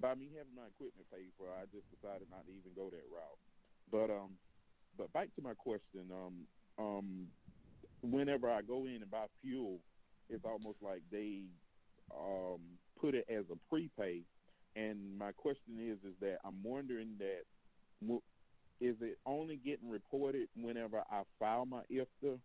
by 0.00 0.14
me 0.14 0.28
having 0.36 0.54
my 0.54 0.68
equipment 0.68 1.10
paid 1.12 1.32
for, 1.36 1.46
I 1.50 1.64
just 1.74 1.90
decided 1.90 2.28
not 2.30 2.46
to 2.46 2.52
even 2.52 2.70
go 2.76 2.88
that 2.90 3.02
route. 3.10 3.38
But 3.90 4.14
um, 4.14 4.30
but 4.96 5.12
back 5.12 5.34
to 5.36 5.42
my 5.42 5.54
question, 5.54 6.06
um, 6.12 6.46
um, 6.78 7.26
whenever 8.02 8.48
I 8.50 8.62
go 8.62 8.86
in 8.86 9.02
and 9.02 9.10
buy 9.10 9.26
fuel, 9.42 9.80
it's 10.28 10.44
almost 10.44 10.78
like 10.82 11.02
they 11.10 11.42
um 12.14 12.60
put 13.00 13.14
it 13.14 13.26
as 13.28 13.44
a 13.50 13.56
prepay. 13.68 14.22
And 14.78 15.18
my 15.18 15.32
question 15.32 15.74
is, 15.80 15.98
is 16.08 16.14
that 16.20 16.38
I'm 16.44 16.62
wondering 16.62 17.08
that 17.18 17.42
is 18.80 18.94
it 19.00 19.18
only 19.26 19.56
getting 19.56 19.90
reported 19.90 20.48
whenever 20.54 21.02
I 21.10 21.22
file 21.38 21.66
my 21.66 21.80
IFTA? 21.90 22.38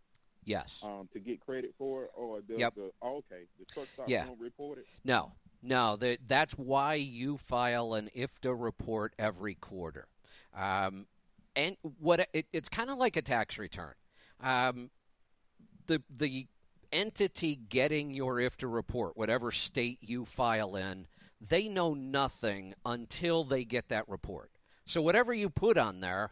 Yes. 0.44 0.80
Um, 0.84 1.08
to 1.12 1.20
get 1.20 1.40
credit 1.40 1.74
for 1.78 2.04
it, 2.04 2.10
or 2.16 2.40
does 2.40 2.58
Yep. 2.58 2.74
the 2.74 2.90
oh, 3.02 3.16
okay 3.18 3.44
the 3.58 3.64
truck 3.72 3.86
stop 3.94 4.08
Yeah. 4.08 4.26
don't 4.26 4.40
report 4.40 4.78
it? 4.78 4.86
No, 5.04 5.32
no. 5.62 5.96
The, 5.96 6.18
that's 6.26 6.54
why 6.54 6.94
you 6.94 7.38
file 7.38 7.94
an 7.94 8.10
IFTA 8.14 8.54
report 8.60 9.14
every 9.18 9.54
quarter. 9.54 10.08
Um, 10.54 11.06
and 11.56 11.76
what 12.00 12.28
it, 12.32 12.46
it's 12.52 12.68
kind 12.68 12.90
of 12.90 12.98
like 12.98 13.16
a 13.16 13.22
tax 13.22 13.58
return. 13.58 13.94
Um, 14.42 14.90
the 15.86 16.02
the 16.10 16.46
entity 16.92 17.56
getting 17.56 18.10
your 18.10 18.36
IFTA 18.36 18.72
report, 18.72 19.16
whatever 19.16 19.50
state 19.50 19.98
you 20.02 20.24
file 20.24 20.76
in, 20.76 21.06
they 21.48 21.68
know 21.68 21.94
nothing 21.94 22.74
until 22.84 23.44
they 23.44 23.64
get 23.64 23.88
that 23.88 24.08
report. 24.08 24.50
So 24.84 25.00
whatever 25.00 25.32
you 25.32 25.50
put 25.50 25.78
on 25.78 26.00
there, 26.00 26.30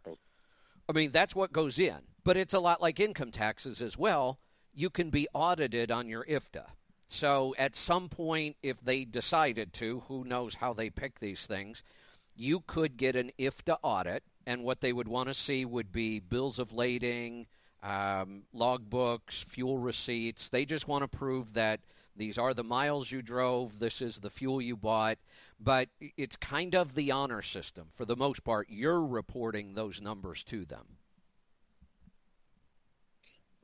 I 0.89 0.93
mean 0.93 1.11
that's 1.11 1.35
what 1.35 1.53
goes 1.53 1.79
in. 1.79 1.99
But 2.25 2.37
it's 2.37 2.55
a 2.55 2.61
lot 2.61 2.81
like 2.81 3.01
income 3.01 3.33
taxes 3.33 3.81
as 3.81 3.99
well. 3.99 4.39
You 4.73 4.91
can 4.91 5.11
be 5.11 5.27
audited 5.35 5.91
on 5.91 6.09
your 6.09 6.25
IFTA. 6.25 6.67
So 7.09 7.55
at 7.59 7.77
some 7.77 8.09
point, 8.09 8.57
if 8.63 8.81
they 8.81 9.05
decided 9.05 9.73
to, 9.75 10.03
who 10.09 10.25
knows 10.25 10.55
how 10.55 10.73
they 10.73 10.89
pick 10.89 11.19
these 11.19 11.47
things, 11.47 11.83
you 12.35 12.61
could 12.67 12.97
get 12.97 13.17
an 13.17 13.33
IFTA 13.39 13.77
audit, 13.83 14.23
and 14.47 14.65
what 14.65 14.81
they 14.81 14.93
would 14.93 15.09
want 15.09 15.29
to 15.29 15.35
see 15.35 15.65
would 15.65 15.93
be 15.93 16.21
bills 16.21 16.59
of 16.59 16.73
lading, 16.73 17.47
um, 17.83 18.45
logbooks, 18.55 19.45
fuel 19.45 19.79
receipts. 19.79 20.49
They 20.49 20.65
just 20.65 20.89
want 20.89 21.03
to 21.03 21.19
prove 21.19 21.53
that 21.53 21.81
these 22.17 22.39
are 22.39 22.55
the 22.55 22.65
miles 22.65 23.11
you 23.11 23.23
drove, 23.23 23.79
this 23.79 24.01
is 24.01 24.19
the 24.19 24.31
fuel 24.31 24.61
you 24.61 24.77
bought. 24.77 25.19
But 25.59 25.89
it's 26.17 26.37
kind 26.37 26.75
of 26.75 26.95
the 26.95 27.11
honor 27.11 27.43
system. 27.43 27.89
For 27.95 28.05
the 28.05 28.17
most 28.17 28.45
part, 28.45 28.69
you're 28.69 29.05
reporting 29.05 29.75
those 29.75 30.01
numbers 30.01 30.43
to 30.45 30.65
them. 30.65 30.99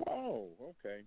Oh, 0.08 0.50
okay, 0.62 1.02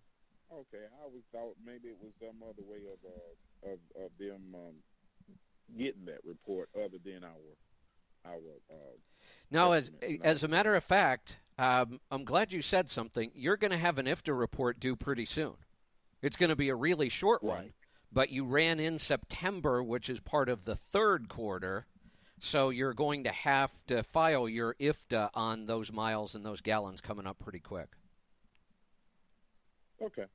okay. 0.52 0.86
I 1.00 1.04
always 1.04 1.24
thought 1.32 1.56
maybe 1.66 1.88
it 1.88 1.98
was 2.02 2.12
some 2.20 2.44
other 2.44 2.64
way 2.68 2.80
of 2.92 3.00
uh, 3.06 3.72
of, 3.74 4.06
of 4.06 4.12
them 4.20 4.42
um, 4.54 4.74
getting 5.78 6.06
that 6.06 6.20
report 6.26 6.70
other 6.76 6.98
than 7.04 7.24
our 7.24 8.32
our. 8.32 8.40
Uh, 8.70 8.98
No, 9.50 9.72
as 9.72 9.92
as 10.24 10.44
a 10.44 10.48
matter 10.50 10.76
of 10.76 10.84
fact, 10.84 11.38
um, 11.58 12.02
I'm 12.12 12.26
glad 12.26 12.52
you 12.52 12.62
said 12.62 12.90
something. 12.90 13.32
You're 13.34 13.58
going 13.58 13.72
to 13.72 13.78
have 13.78 13.98
an 13.98 14.08
IFTA 14.08 14.38
report 14.38 14.80
due 14.80 14.96
pretty 14.96 15.26
soon. 15.26 15.54
It's 16.22 16.36
going 16.36 16.50
to 16.50 16.56
be 16.56 16.70
a 16.70 16.76
really 16.76 17.10
short 17.10 17.44
one, 17.44 17.74
but 18.12 18.30
you 18.30 18.46
ran 18.46 18.80
in 18.80 18.98
September, 18.98 19.82
which 19.82 20.10
is 20.10 20.20
part 20.20 20.50
of 20.50 20.66
the 20.66 20.76
third 20.76 21.30
quarter. 21.30 21.86
So 22.40 22.70
you're 22.70 22.94
going 22.94 23.24
to 23.26 23.32
have 23.32 23.72
to 23.88 24.02
file 24.04 24.50
your 24.50 24.76
IFTA 24.80 25.30
on 25.36 25.68
those 25.68 25.92
miles 25.92 26.34
and 26.34 26.44
those 26.46 26.62
gallons 26.62 27.00
coming 27.00 27.28
up 27.28 27.38
pretty 27.40 27.60
quick. 27.60 27.90
Okay. 30.02 30.26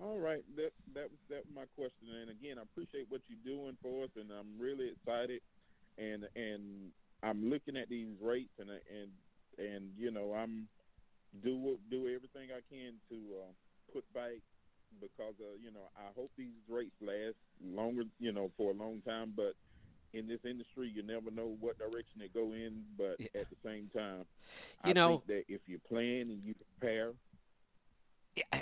All 0.00 0.18
right. 0.18 0.42
That 0.56 0.72
that 0.94 1.10
was 1.10 1.20
that 1.30 1.44
was 1.46 1.54
my 1.54 1.64
question. 1.76 2.08
And 2.20 2.30
again, 2.30 2.58
I 2.58 2.62
appreciate 2.62 3.06
what 3.08 3.20
you're 3.28 3.56
doing 3.56 3.76
for 3.82 4.04
us, 4.04 4.10
and 4.16 4.30
I'm 4.32 4.58
really 4.58 4.90
excited. 4.90 5.40
And 5.98 6.26
and 6.34 6.90
I'm 7.22 7.48
looking 7.48 7.76
at 7.76 7.88
these 7.88 8.08
rates, 8.20 8.54
and 8.58 8.70
and 8.70 9.10
and 9.58 9.90
you 9.96 10.10
know 10.10 10.34
I'm 10.34 10.66
do 11.44 11.78
do 11.90 12.08
everything 12.08 12.50
I 12.50 12.62
can 12.68 12.94
to 13.10 13.16
uh, 13.42 13.52
put 13.92 14.04
back 14.12 14.42
because 15.00 15.34
uh, 15.40 15.56
you 15.62 15.70
know 15.72 15.88
I 15.96 16.10
hope 16.16 16.30
these 16.36 16.54
rates 16.68 16.94
last 17.00 17.36
longer, 17.64 18.02
you 18.18 18.32
know, 18.32 18.50
for 18.56 18.70
a 18.72 18.74
long 18.74 19.00
time. 19.06 19.32
But 19.36 19.54
in 20.12 20.26
this 20.28 20.40
industry, 20.44 20.92
you 20.94 21.02
never 21.02 21.30
know 21.30 21.56
what 21.60 21.78
direction 21.78 22.20
they 22.20 22.28
go 22.28 22.52
in. 22.52 22.82
But 22.98 23.16
at 23.34 23.48
the 23.50 23.56
same 23.64 23.88
time, 23.94 24.24
You 24.84 24.90
I 24.90 24.92
know- 24.92 25.22
that 25.26 25.44
if 25.48 25.60
you 25.66 25.78
plan 25.88 26.30
and 26.30 26.42
you 26.44 26.54
prepare, 26.78 27.12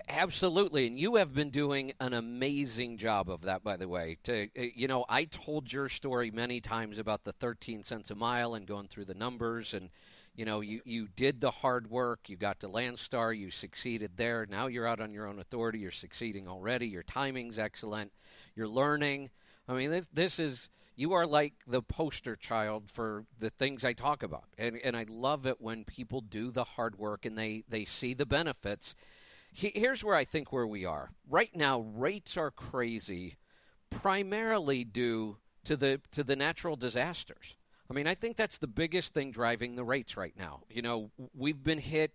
Absolutely, 0.09 0.89
and 0.89 0.99
you 0.99 1.15
have 1.15 1.33
been 1.33 1.51
doing 1.51 1.93
an 2.01 2.13
amazing 2.13 2.99
job 2.99 3.31
of 3.31 3.43
that. 3.43 3.63
By 3.63 3.77
the 3.77 3.87
way, 3.87 4.17
to 4.25 4.49
uh, 4.59 4.63
you 4.75 4.89
know, 4.89 5.05
I 5.09 5.25
told 5.25 5.73
your 5.73 5.89
story 5.89 6.33
many 6.33 6.61
times 6.61 6.99
about 6.99 7.23
the 7.23 7.33
13 7.33 7.85
cents 7.85 8.11
a 8.11 8.17
mile 8.17 8.55
and 8.55 8.67
going 8.67 8.89
through 8.89 9.05
the 9.05 9.15
numbers, 9.15 9.73
and 9.73 9.91
you 10.35 10.45
know, 10.45 10.61
you 10.61 10.81
you 10.85 11.09
did 11.17 11.41
the 11.41 11.51
hard 11.51 11.91
work. 11.91 12.29
You 12.29 12.37
got 12.37 12.61
to 12.61 12.69
Landstar, 12.69 13.37
you 13.37 13.51
succeeded 13.51 14.13
there. 14.17 14.47
Now 14.49 14.67
you're 14.67 14.87
out 14.87 15.01
on 15.01 15.13
your 15.13 15.27
own 15.27 15.39
authority. 15.39 15.81
You're 15.81 15.91
succeeding 15.91 16.49
already. 16.49 16.89
Your 16.89 17.03
timing's 17.03 17.59
excellent. 17.59 18.13
You're 18.55 18.69
learning. 18.69 19.31
I 19.69 19.75
mean, 19.75 19.91
this 19.91 20.09
this 20.13 20.39
is 20.39 20.69
you 20.97 21.13
are 21.13 21.27
like 21.27 21.55
the 21.67 21.83
poster 21.83 22.37
child 22.37 22.91
for 22.91 23.25
the 23.39 23.51
things 23.51 23.85
I 23.85 23.93
talk 23.93 24.23
about, 24.23 24.45
and 24.59 24.79
and 24.83 24.97
I 24.97 25.07
love 25.09 25.47
it 25.47 25.61
when 25.61 25.85
people 25.85 26.21
do 26.21 26.51
the 26.51 26.65
hard 26.65 26.99
work 26.99 27.27
and 27.27 27.37
they 27.37 27.65
they 27.69 27.85
see 27.85 28.15
the 28.15 28.27
benefits 28.27 28.95
here's 29.53 30.05
where 30.05 30.15
I 30.15 30.25
think 30.25 30.53
where 30.53 30.67
we 30.67 30.85
are 30.85 31.11
right 31.29 31.55
now. 31.55 31.81
Rates 31.81 32.37
are 32.37 32.51
crazy, 32.51 33.37
primarily 33.91 34.85
due 34.85 35.39
to 35.65 35.77
the 35.77 36.01
to 36.13 36.25
the 36.25 36.37
natural 36.37 36.77
disasters. 36.77 37.57
I 37.91 37.93
mean, 37.93 38.07
I 38.07 38.15
think 38.15 38.37
that's 38.37 38.59
the 38.59 38.69
biggest 38.69 39.15
thing 39.15 39.33
driving 39.33 39.75
the 39.75 39.85
rates 39.85 40.17
right 40.17 40.35
now. 40.39 40.61
You 40.71 40.83
know, 40.83 41.11
we've 41.35 41.63
been 41.63 41.79
hit 41.79 42.13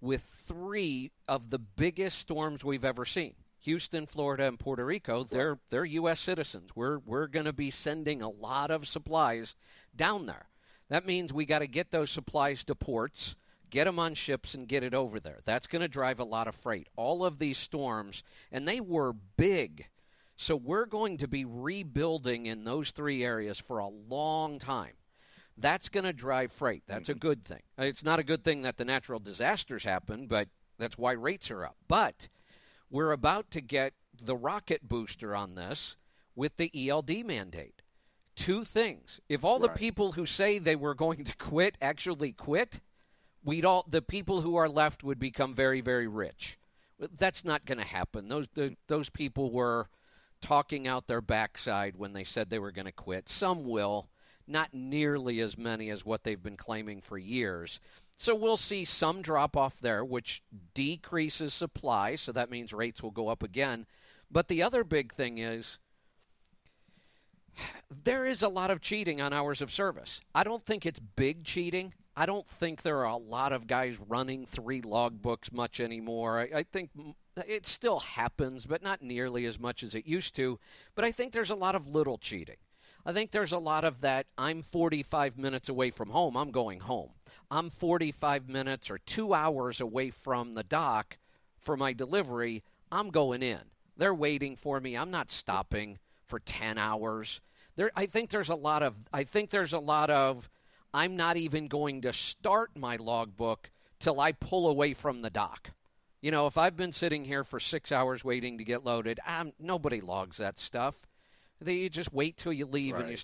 with 0.00 0.22
three 0.22 1.10
of 1.26 1.50
the 1.50 1.58
biggest 1.58 2.18
storms 2.18 2.64
we've 2.64 2.84
ever 2.84 3.04
seen. 3.04 3.34
Houston, 3.62 4.06
Florida, 4.06 4.46
and 4.46 4.58
Puerto 4.58 4.84
Rico, 4.84 5.24
they're 5.24 5.58
they're 5.68 5.84
US 5.84 6.20
citizens. 6.20 6.70
We're 6.74 6.98
we're 6.98 7.26
going 7.26 7.44
to 7.44 7.52
be 7.52 7.70
sending 7.70 8.22
a 8.22 8.30
lot 8.30 8.70
of 8.70 8.88
supplies 8.88 9.56
down 9.94 10.26
there. 10.26 10.46
That 10.88 11.06
means 11.06 11.32
we 11.32 11.44
got 11.44 11.58
to 11.58 11.66
get 11.66 11.90
those 11.90 12.10
supplies 12.10 12.64
to 12.64 12.74
ports 12.74 13.36
get 13.70 13.84
them 13.84 13.98
on 13.98 14.14
ships 14.14 14.54
and 14.54 14.68
get 14.68 14.82
it 14.82 14.94
over 14.94 15.20
there. 15.20 15.38
That's 15.44 15.66
going 15.66 15.82
to 15.82 15.88
drive 15.88 16.18
a 16.18 16.24
lot 16.24 16.48
of 16.48 16.54
freight. 16.54 16.88
All 16.96 17.24
of 17.24 17.38
these 17.38 17.56
storms, 17.56 18.22
and 18.52 18.66
they 18.66 18.80
were 18.80 19.12
big. 19.12 19.86
So 20.36 20.56
we're 20.56 20.86
going 20.86 21.18
to 21.18 21.28
be 21.28 21.44
rebuilding 21.44 22.46
in 22.46 22.64
those 22.64 22.90
three 22.90 23.22
areas 23.22 23.58
for 23.58 23.78
a 23.78 23.88
long 23.88 24.58
time. 24.58 24.94
That's 25.56 25.88
going 25.88 26.04
to 26.04 26.12
drive 26.12 26.52
freight. 26.52 26.84
That's 26.86 27.08
a 27.08 27.12
mm-hmm. 27.12 27.18
good 27.18 27.44
thing. 27.44 27.62
Uh, 27.78 27.84
it's 27.84 28.04
not 28.04 28.18
a 28.18 28.24
good 28.24 28.44
thing 28.44 28.62
that 28.62 28.76
the 28.76 28.84
natural 28.84 29.18
disasters 29.18 29.84
happen, 29.84 30.26
but 30.26 30.48
that's 30.78 30.96
why 30.96 31.12
rates 31.12 31.50
are 31.50 31.64
up. 31.64 31.76
But 31.86 32.28
we're 32.90 33.12
about 33.12 33.50
to 33.52 33.60
get 33.60 33.92
the 34.20 34.36
rocket 34.36 34.88
booster 34.88 35.34
on 35.34 35.54
this 35.54 35.96
with 36.34 36.56
the 36.56 36.70
ELD 36.88 37.24
mandate. 37.24 37.82
Two 38.34 38.64
things. 38.64 39.20
If 39.28 39.44
all 39.44 39.58
right. 39.58 39.72
the 39.72 39.78
people 39.78 40.12
who 40.12 40.24
say 40.24 40.58
they 40.58 40.76
were 40.76 40.94
going 40.94 41.24
to 41.24 41.36
quit 41.36 41.76
actually 41.82 42.32
quit, 42.32 42.80
we'd 43.44 43.64
all 43.64 43.84
the 43.88 44.02
people 44.02 44.40
who 44.40 44.56
are 44.56 44.68
left 44.68 45.04
would 45.04 45.18
become 45.18 45.54
very 45.54 45.80
very 45.80 46.08
rich. 46.08 46.58
That's 46.98 47.44
not 47.44 47.64
going 47.64 47.78
to 47.78 47.84
happen. 47.84 48.28
Those 48.28 48.46
the, 48.54 48.76
those 48.86 49.10
people 49.10 49.50
were 49.50 49.88
talking 50.40 50.88
out 50.88 51.06
their 51.06 51.20
backside 51.20 51.96
when 51.96 52.12
they 52.12 52.24
said 52.24 52.48
they 52.48 52.58
were 52.58 52.72
going 52.72 52.86
to 52.86 52.92
quit. 52.92 53.28
Some 53.28 53.64
will, 53.64 54.08
not 54.50 54.74
nearly 54.74 55.40
as 55.40 55.56
many 55.56 55.90
as 55.90 56.04
what 56.04 56.24
they've 56.24 56.42
been 56.42 56.56
claiming 56.56 57.00
for 57.00 57.16
years. 57.18 57.80
So 58.16 58.34
we'll 58.34 58.58
see 58.58 58.84
some 58.84 59.22
drop 59.22 59.56
off 59.56 59.80
there, 59.80 60.04
which 60.04 60.42
decreases 60.74 61.54
supply. 61.54 62.16
So 62.16 62.32
that 62.32 62.50
means 62.50 62.72
rates 62.72 63.02
will 63.02 63.10
go 63.10 63.28
up 63.28 63.42
again. 63.42 63.86
But 64.30 64.48
the 64.48 64.62
other 64.62 64.84
big 64.84 65.12
thing 65.12 65.38
is 65.38 65.78
there 68.04 68.26
is 68.26 68.42
a 68.42 68.48
lot 68.48 68.70
of 68.70 68.80
cheating 68.80 69.20
on 69.20 69.32
hours 69.32 69.62
of 69.62 69.70
service. 69.70 70.20
I 70.34 70.44
don't 70.44 70.62
think 70.62 70.84
it's 70.86 71.00
big 71.00 71.44
cheating. 71.44 71.94
I 72.16 72.26
don't 72.26 72.46
think 72.46 72.82
there 72.82 72.98
are 72.98 73.04
a 73.04 73.16
lot 73.16 73.52
of 73.52 73.66
guys 73.66 73.96
running 74.08 74.44
three 74.44 74.82
logbooks 74.82 75.52
much 75.52 75.80
anymore. 75.80 76.40
I, 76.40 76.58
I, 76.58 76.62
think 76.64 76.90
it 77.46 77.66
still 77.66 78.00
happens, 78.00 78.66
but 78.66 78.82
not 78.82 79.00
nearly 79.00 79.46
as 79.46 79.58
much 79.58 79.82
as 79.82 79.94
it 79.94 80.06
used 80.06 80.34
to. 80.36 80.58
But 80.94 81.04
I 81.04 81.12
think 81.12 81.32
there's 81.32 81.50
a 81.50 81.54
lot 81.54 81.74
of 81.74 81.86
little 81.86 82.18
cheating. 82.18 82.56
I 83.04 83.12
think 83.12 83.30
there's 83.30 83.52
a 83.52 83.58
lot 83.58 83.84
of 83.84 84.02
that. 84.02 84.26
I'm 84.36 84.62
45 84.62 85.38
minutes 85.38 85.68
away 85.68 85.90
from 85.90 86.10
home. 86.10 86.36
I'm 86.36 86.50
going 86.50 86.80
home. 86.80 87.10
I'm 87.50 87.70
45 87.70 88.48
minutes 88.48 88.90
or 88.90 88.98
two 88.98 89.34
hours 89.34 89.80
away 89.80 90.10
from 90.10 90.54
the 90.54 90.62
dock 90.62 91.18
for 91.58 91.76
my 91.76 91.92
delivery. 91.92 92.62
I'm 92.92 93.10
going 93.10 93.42
in. 93.42 93.60
They're 93.96 94.14
waiting 94.14 94.56
for 94.56 94.80
me. 94.80 94.96
I'm 94.96 95.10
not 95.10 95.30
stopping 95.30 95.98
for 96.26 96.38
10 96.38 96.78
hours. 96.78 97.40
There, 97.76 97.90
I 97.96 98.06
think 98.06 98.30
there's 98.30 98.48
a 98.48 98.54
lot 98.54 98.82
of. 98.82 98.94
I 99.12 99.24
think 99.24 99.50
there's 99.50 99.72
a 99.72 99.78
lot 99.78 100.10
of 100.10 100.48
I'm 100.92 101.16
not 101.16 101.36
even 101.36 101.68
going 101.68 102.02
to 102.02 102.12
start 102.12 102.70
my 102.76 102.96
logbook 102.96 103.70
till 103.98 104.20
I 104.20 104.32
pull 104.32 104.68
away 104.68 104.94
from 104.94 105.22
the 105.22 105.30
dock. 105.30 105.70
You 106.20 106.30
know, 106.30 106.46
if 106.46 106.58
I've 106.58 106.76
been 106.76 106.92
sitting 106.92 107.24
here 107.24 107.44
for 107.44 107.60
six 107.60 107.92
hours 107.92 108.24
waiting 108.24 108.58
to 108.58 108.64
get 108.64 108.84
loaded, 108.84 109.20
I'm, 109.26 109.52
nobody 109.58 110.00
logs 110.00 110.38
that 110.38 110.58
stuff. 110.58 111.06
They, 111.60 111.74
you 111.74 111.88
just 111.88 112.12
wait 112.12 112.36
till 112.36 112.52
you 112.52 112.66
leave, 112.66 112.94
right. 112.94 113.02
and 113.02 113.10
you. 113.10 113.16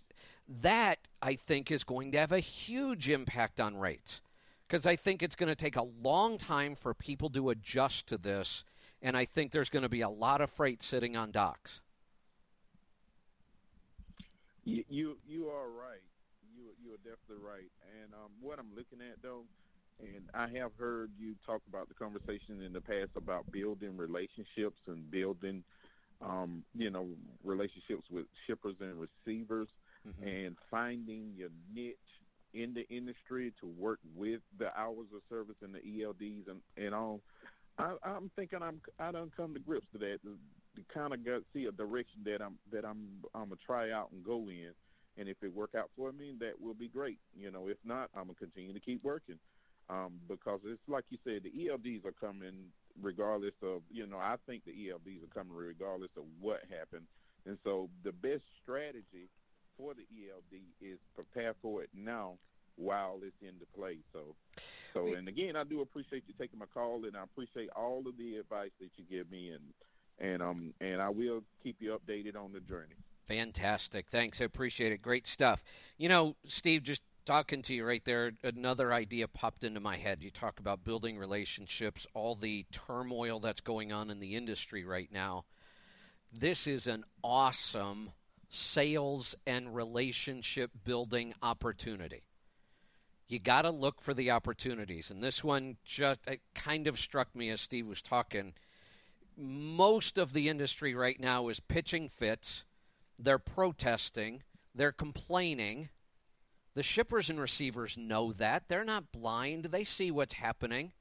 That 0.62 0.98
I 1.20 1.34
think 1.34 1.70
is 1.70 1.84
going 1.84 2.12
to 2.12 2.18
have 2.18 2.32
a 2.32 2.40
huge 2.40 3.08
impact 3.08 3.60
on 3.60 3.76
rates 3.76 4.22
because 4.68 4.86
I 4.86 4.96
think 4.96 5.22
it's 5.22 5.34
going 5.34 5.48
to 5.48 5.56
take 5.56 5.76
a 5.76 5.86
long 6.02 6.38
time 6.38 6.74
for 6.76 6.94
people 6.94 7.30
to 7.30 7.50
adjust 7.50 8.06
to 8.08 8.18
this, 8.18 8.64
and 9.02 9.16
I 9.16 9.24
think 9.24 9.50
there's 9.50 9.70
going 9.70 9.82
to 9.82 9.88
be 9.88 10.02
a 10.02 10.08
lot 10.08 10.40
of 10.40 10.50
freight 10.50 10.82
sitting 10.82 11.16
on 11.16 11.30
docks. 11.30 11.80
You 14.64 14.84
you, 14.88 15.18
you 15.26 15.48
are 15.48 15.68
right 15.68 16.02
you 16.86 16.94
are 16.94 17.02
definitely 17.02 17.42
right. 17.42 17.70
And 18.02 18.14
um, 18.14 18.30
what 18.40 18.58
I'm 18.58 18.70
looking 18.74 19.02
at 19.02 19.22
though, 19.22 19.42
and 19.98 20.28
I 20.34 20.46
have 20.58 20.72
heard 20.78 21.10
you 21.18 21.34
talk 21.44 21.62
about 21.68 21.88
the 21.88 21.94
conversation 21.94 22.62
in 22.62 22.72
the 22.72 22.80
past 22.80 23.10
about 23.16 23.50
building 23.50 23.96
relationships 23.96 24.78
and 24.86 25.10
building, 25.10 25.64
um, 26.22 26.64
you 26.74 26.90
know, 26.90 27.08
relationships 27.44 28.04
with 28.10 28.26
shippers 28.46 28.76
and 28.80 28.94
receivers, 29.00 29.68
mm-hmm. 30.06 30.26
and 30.26 30.56
finding 30.70 31.32
your 31.36 31.50
niche 31.74 31.96
in 32.54 32.72
the 32.74 32.88
industry 32.88 33.52
to 33.60 33.66
work 33.66 33.98
with 34.14 34.40
the 34.58 34.76
hours 34.78 35.06
of 35.14 35.20
service 35.28 35.56
and 35.62 35.74
the 35.74 35.80
ELDs 35.80 36.48
and 36.48 36.60
and 36.76 36.94
all. 36.94 37.20
I, 37.78 37.94
I'm 38.02 38.30
thinking 38.36 38.60
I'm 38.62 38.80
I 38.98 39.12
don't 39.12 39.34
come 39.36 39.52
to 39.54 39.60
grips 39.60 39.86
to 39.92 39.98
that. 39.98 40.18
To, 40.24 40.36
to 40.76 40.82
kind 40.92 41.12
of 41.12 41.24
got 41.24 41.42
see 41.52 41.66
a 41.66 41.72
direction 41.72 42.20
that 42.24 42.40
I'm 42.42 42.58
that 42.72 42.84
I'm 42.84 43.24
I'm 43.34 43.48
gonna 43.48 43.56
try 43.66 43.90
out 43.90 44.10
and 44.12 44.24
go 44.24 44.48
in 44.48 44.72
and 45.18 45.28
if 45.28 45.36
it 45.42 45.54
work 45.54 45.70
out 45.76 45.90
for 45.96 46.12
me, 46.12 46.34
that 46.40 46.60
will 46.60 46.74
be 46.74 46.88
great. 46.88 47.18
You 47.34 47.50
know, 47.50 47.68
if 47.68 47.78
not, 47.84 48.10
I'm 48.14 48.24
gonna 48.24 48.34
continue 48.34 48.72
to 48.72 48.80
keep 48.80 49.02
working 49.02 49.38
um, 49.88 50.20
because 50.28 50.60
it's 50.64 50.80
like 50.88 51.04
you 51.10 51.18
said, 51.24 51.42
the 51.44 51.50
ELDs 51.50 52.04
are 52.04 52.12
coming 52.12 52.66
regardless 53.00 53.54
of 53.62 53.82
you 53.90 54.06
know. 54.06 54.18
I 54.18 54.36
think 54.46 54.64
the 54.64 54.72
ELDs 54.72 55.22
are 55.24 55.34
coming 55.34 55.54
regardless 55.54 56.10
of 56.16 56.24
what 56.40 56.60
happened, 56.70 57.06
and 57.46 57.58
so 57.64 57.88
the 58.02 58.12
best 58.12 58.44
strategy 58.62 59.28
for 59.76 59.94
the 59.94 60.02
ELD 60.02 60.62
is 60.80 60.98
prepare 61.14 61.54
for 61.60 61.82
it 61.82 61.90
now 61.94 62.38
while 62.76 63.18
it's 63.22 63.36
in 63.40 63.54
the 63.58 63.66
play. 63.78 63.98
So, 64.12 64.34
so 64.92 65.14
and 65.14 65.28
again, 65.28 65.56
I 65.56 65.64
do 65.64 65.80
appreciate 65.80 66.24
you 66.26 66.34
taking 66.38 66.58
my 66.58 66.66
call, 66.66 67.04
and 67.04 67.16
I 67.16 67.22
appreciate 67.22 67.70
all 67.74 68.04
of 68.06 68.16
the 68.18 68.36
advice 68.36 68.70
that 68.80 68.90
you 68.96 69.04
give 69.10 69.30
me, 69.30 69.50
and 69.50 69.62
and 70.18 70.42
um 70.42 70.74
and 70.80 71.00
I 71.00 71.08
will 71.08 71.42
keep 71.62 71.76
you 71.80 71.98
updated 71.98 72.36
on 72.36 72.52
the 72.52 72.60
journey. 72.60 72.96
Fantastic. 73.26 74.08
Thanks. 74.08 74.40
I 74.40 74.44
appreciate 74.44 74.92
it. 74.92 75.02
Great 75.02 75.26
stuff. 75.26 75.64
You 75.98 76.08
know, 76.08 76.36
Steve, 76.46 76.84
just 76.84 77.02
talking 77.26 77.62
to 77.62 77.74
you 77.74 77.84
right 77.84 78.04
there, 78.04 78.32
another 78.42 78.92
idea 78.92 79.28
popped 79.28 79.64
into 79.64 79.80
my 79.80 79.96
head. 79.96 80.22
You 80.22 80.30
talk 80.30 80.60
about 80.60 80.84
building 80.84 81.18
relationships, 81.18 82.06
all 82.14 82.34
the 82.34 82.64
turmoil 82.72 83.40
that's 83.40 83.60
going 83.60 83.92
on 83.92 84.10
in 84.10 84.20
the 84.20 84.34
industry 84.34 84.84
right 84.84 85.10
now. 85.12 85.44
This 86.32 86.66
is 86.66 86.86
an 86.86 87.04
awesome 87.22 88.12
sales 88.48 89.34
and 89.46 89.74
relationship 89.74 90.70
building 90.84 91.34
opportunity. 91.42 92.22
You 93.28 93.40
got 93.40 93.62
to 93.62 93.70
look 93.70 94.00
for 94.00 94.14
the 94.14 94.30
opportunities. 94.30 95.10
And 95.10 95.22
this 95.22 95.42
one 95.42 95.76
just 95.84 96.20
kind 96.54 96.86
of 96.86 96.98
struck 96.98 97.34
me 97.34 97.50
as 97.50 97.60
Steve 97.60 97.86
was 97.86 98.00
talking. 98.00 98.54
Most 99.36 100.16
of 100.16 100.32
the 100.32 100.48
industry 100.48 100.94
right 100.94 101.18
now 101.18 101.48
is 101.48 101.60
pitching 101.60 102.08
fits 102.08 102.64
they're 103.18 103.38
protesting. 103.38 104.42
They're 104.74 104.92
complaining. 104.92 105.88
The 106.76 106.82
shippers 106.82 107.30
and 107.30 107.40
receivers 107.40 107.96
know 107.96 108.32
that. 108.34 108.68
They're 108.68 108.84
not 108.84 109.10
blind. 109.10 109.64
They 109.64 109.82
see 109.82 110.10
what's 110.10 110.34
happening. 110.34 110.92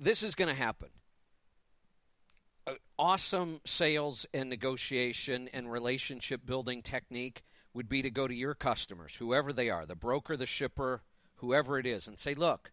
This 0.00 0.24
is 0.24 0.34
going 0.34 0.48
to 0.48 0.60
happen. 0.60 0.88
awesome 2.98 3.60
sales 3.64 4.26
and 4.34 4.50
negotiation 4.50 5.48
and 5.52 5.70
relationship 5.70 6.44
building 6.44 6.82
technique 6.82 7.44
would 7.72 7.88
be 7.88 8.02
to 8.02 8.10
go 8.10 8.26
to 8.26 8.34
your 8.34 8.54
customers, 8.54 9.14
whoever 9.14 9.52
they 9.52 9.70
are, 9.70 9.86
the 9.86 9.94
broker, 9.94 10.36
the 10.36 10.44
shipper, 10.44 11.02
whoever 11.36 11.78
it 11.78 11.86
is, 11.86 12.08
and 12.08 12.18
say, 12.18 12.34
look, 12.34 12.72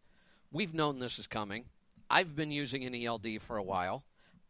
we've 0.52 0.74
known 0.74 0.98
this 0.98 1.20
is 1.20 1.28
coming. 1.28 1.66
I've 2.10 2.36
been 2.36 2.52
using 2.52 2.84
an 2.84 2.95
ELD 2.95 3.41
for 3.41 3.58
a 3.58 3.64
while. 3.64 4.06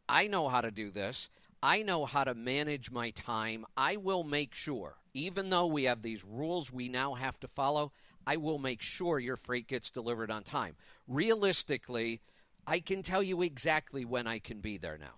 I 0.07 0.27
know 0.27 0.47
how 0.47 0.61
to 0.61 0.71
do 0.71 0.89
this. 0.89 1.29
I 1.61 1.81
know 1.81 2.05
how 2.05 2.23
to 2.23 2.33
manage 2.33 2.91
my 2.91 3.09
time. 3.09 3.65
I 3.75 3.97
will 3.97 4.23
make 4.23 4.53
sure, 4.53 4.95
even 5.13 5.49
though 5.49 5.67
we 5.67 5.83
have 5.83 6.01
these 6.01 6.23
rules 6.23 6.71
we 6.71 6.89
now 6.89 7.13
have 7.13 7.39
to 7.41 7.47
follow, 7.47 7.91
I 8.25 8.37
will 8.37 8.57
make 8.57 8.81
sure 8.81 9.19
your 9.19 9.35
freight 9.35 9.67
gets 9.67 9.91
delivered 9.91 10.31
on 10.31 10.43
time. 10.43 10.75
Realistically, 11.07 12.21
I 12.65 12.79
can 12.79 13.03
tell 13.03 13.21
you 13.21 13.41
exactly 13.41 14.05
when 14.05 14.27
I 14.27 14.39
can 14.39 14.59
be 14.59 14.77
there 14.77 14.97
now. 14.97 15.15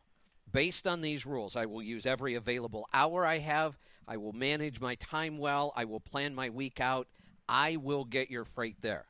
Based 0.52 0.88
on 0.88 1.02
these 1.02 1.26
rules, 1.26 1.56
I 1.56 1.66
will 1.66 1.84
use 1.84 2.06
every 2.06 2.36
available 2.36 2.88
hour 2.94 3.26
I 3.26 3.40
have. 3.40 3.78
I 4.08 4.18
will 4.18 4.34
manage 4.34 4.80
my 4.80 4.96
time 4.96 5.38
well. 5.38 5.74
I 5.76 5.86
will 5.86 6.00
plan 6.00 6.34
my 6.34 6.50
week 6.50 6.80
out. 6.80 7.08
I 7.48 7.76
will 7.76 8.06
get 8.06 8.32
your 8.32 8.46
freight 8.46 8.82
there. 8.82 9.06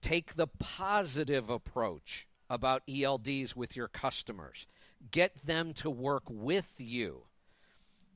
Take 0.00 0.34
the 0.34 0.46
positive 0.46 1.50
approach 1.50 2.26
about 2.48 2.86
ELDs 2.88 3.54
with 3.54 3.76
your 3.76 3.88
customers. 3.88 4.66
Get 5.10 5.46
them 5.46 5.72
to 5.74 5.90
work 5.90 6.24
with 6.28 6.76
you. 6.78 7.24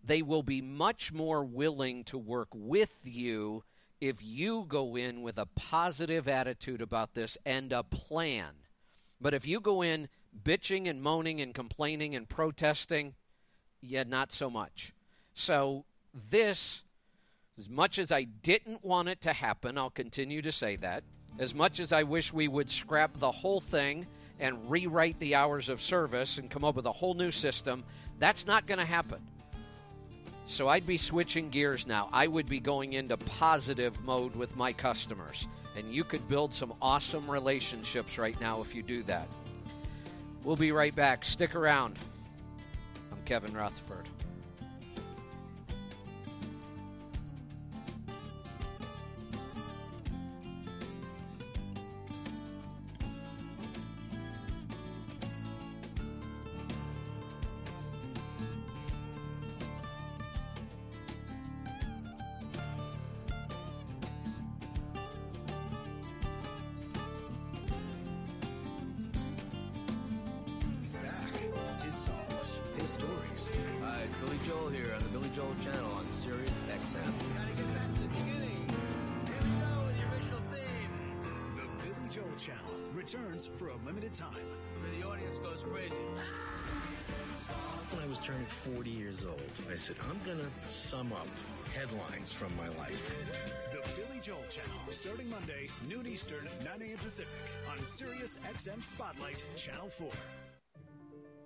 They 0.06 0.20
will 0.20 0.42
be 0.42 0.60
much 0.60 1.12
more 1.12 1.44
willing 1.44 2.04
to 2.04 2.18
work 2.18 2.48
with 2.52 3.00
you 3.04 3.64
if 4.00 4.22
you 4.22 4.66
go 4.68 4.96
in 4.96 5.22
with 5.22 5.38
a 5.38 5.46
positive 5.46 6.28
attitude 6.28 6.82
about 6.82 7.14
this 7.14 7.38
and 7.46 7.72
a 7.72 7.82
plan. 7.82 8.50
But 9.18 9.32
if 9.32 9.46
you 9.46 9.60
go 9.60 9.80
in 9.80 10.08
bitching 10.42 10.90
and 10.90 11.00
moaning 11.00 11.40
and 11.40 11.54
complaining 11.54 12.14
and 12.14 12.28
protesting, 12.28 13.14
yeah, 13.80 14.02
not 14.02 14.30
so 14.30 14.50
much. 14.50 14.92
So, 15.32 15.86
this, 16.30 16.84
as 17.58 17.70
much 17.70 17.98
as 17.98 18.12
I 18.12 18.24
didn't 18.24 18.84
want 18.84 19.08
it 19.08 19.22
to 19.22 19.32
happen, 19.32 19.78
I'll 19.78 19.90
continue 19.90 20.42
to 20.42 20.52
say 20.52 20.76
that. 20.76 21.02
As 21.38 21.54
much 21.54 21.80
as 21.80 21.92
I 21.92 22.02
wish 22.02 22.32
we 22.32 22.46
would 22.46 22.68
scrap 22.68 23.18
the 23.18 23.32
whole 23.32 23.60
thing 23.60 24.06
and 24.38 24.70
rewrite 24.70 25.18
the 25.18 25.34
hours 25.34 25.68
of 25.68 25.80
service 25.80 26.38
and 26.38 26.50
come 26.50 26.64
up 26.64 26.76
with 26.76 26.86
a 26.86 26.92
whole 26.92 27.14
new 27.14 27.30
system, 27.30 27.84
that's 28.18 28.46
not 28.46 28.66
going 28.66 28.78
to 28.78 28.84
happen. 28.84 29.20
So 30.46 30.68
I'd 30.68 30.86
be 30.86 30.98
switching 30.98 31.48
gears 31.48 31.86
now. 31.86 32.08
I 32.12 32.26
would 32.26 32.46
be 32.46 32.60
going 32.60 32.92
into 32.92 33.16
positive 33.16 34.02
mode 34.04 34.36
with 34.36 34.56
my 34.56 34.72
customers. 34.72 35.46
And 35.76 35.92
you 35.92 36.04
could 36.04 36.26
build 36.28 36.52
some 36.52 36.74
awesome 36.80 37.28
relationships 37.30 38.18
right 38.18 38.38
now 38.40 38.60
if 38.60 38.74
you 38.74 38.82
do 38.82 39.02
that. 39.04 39.28
We'll 40.44 40.56
be 40.56 40.72
right 40.72 40.94
back. 40.94 41.24
Stick 41.24 41.54
around. 41.54 41.98
I'm 43.10 43.18
Kevin 43.24 43.54
Rutherford. 43.54 44.08
Spotlight, 98.64 99.44
Channel 99.56 99.90
4. 99.90 100.08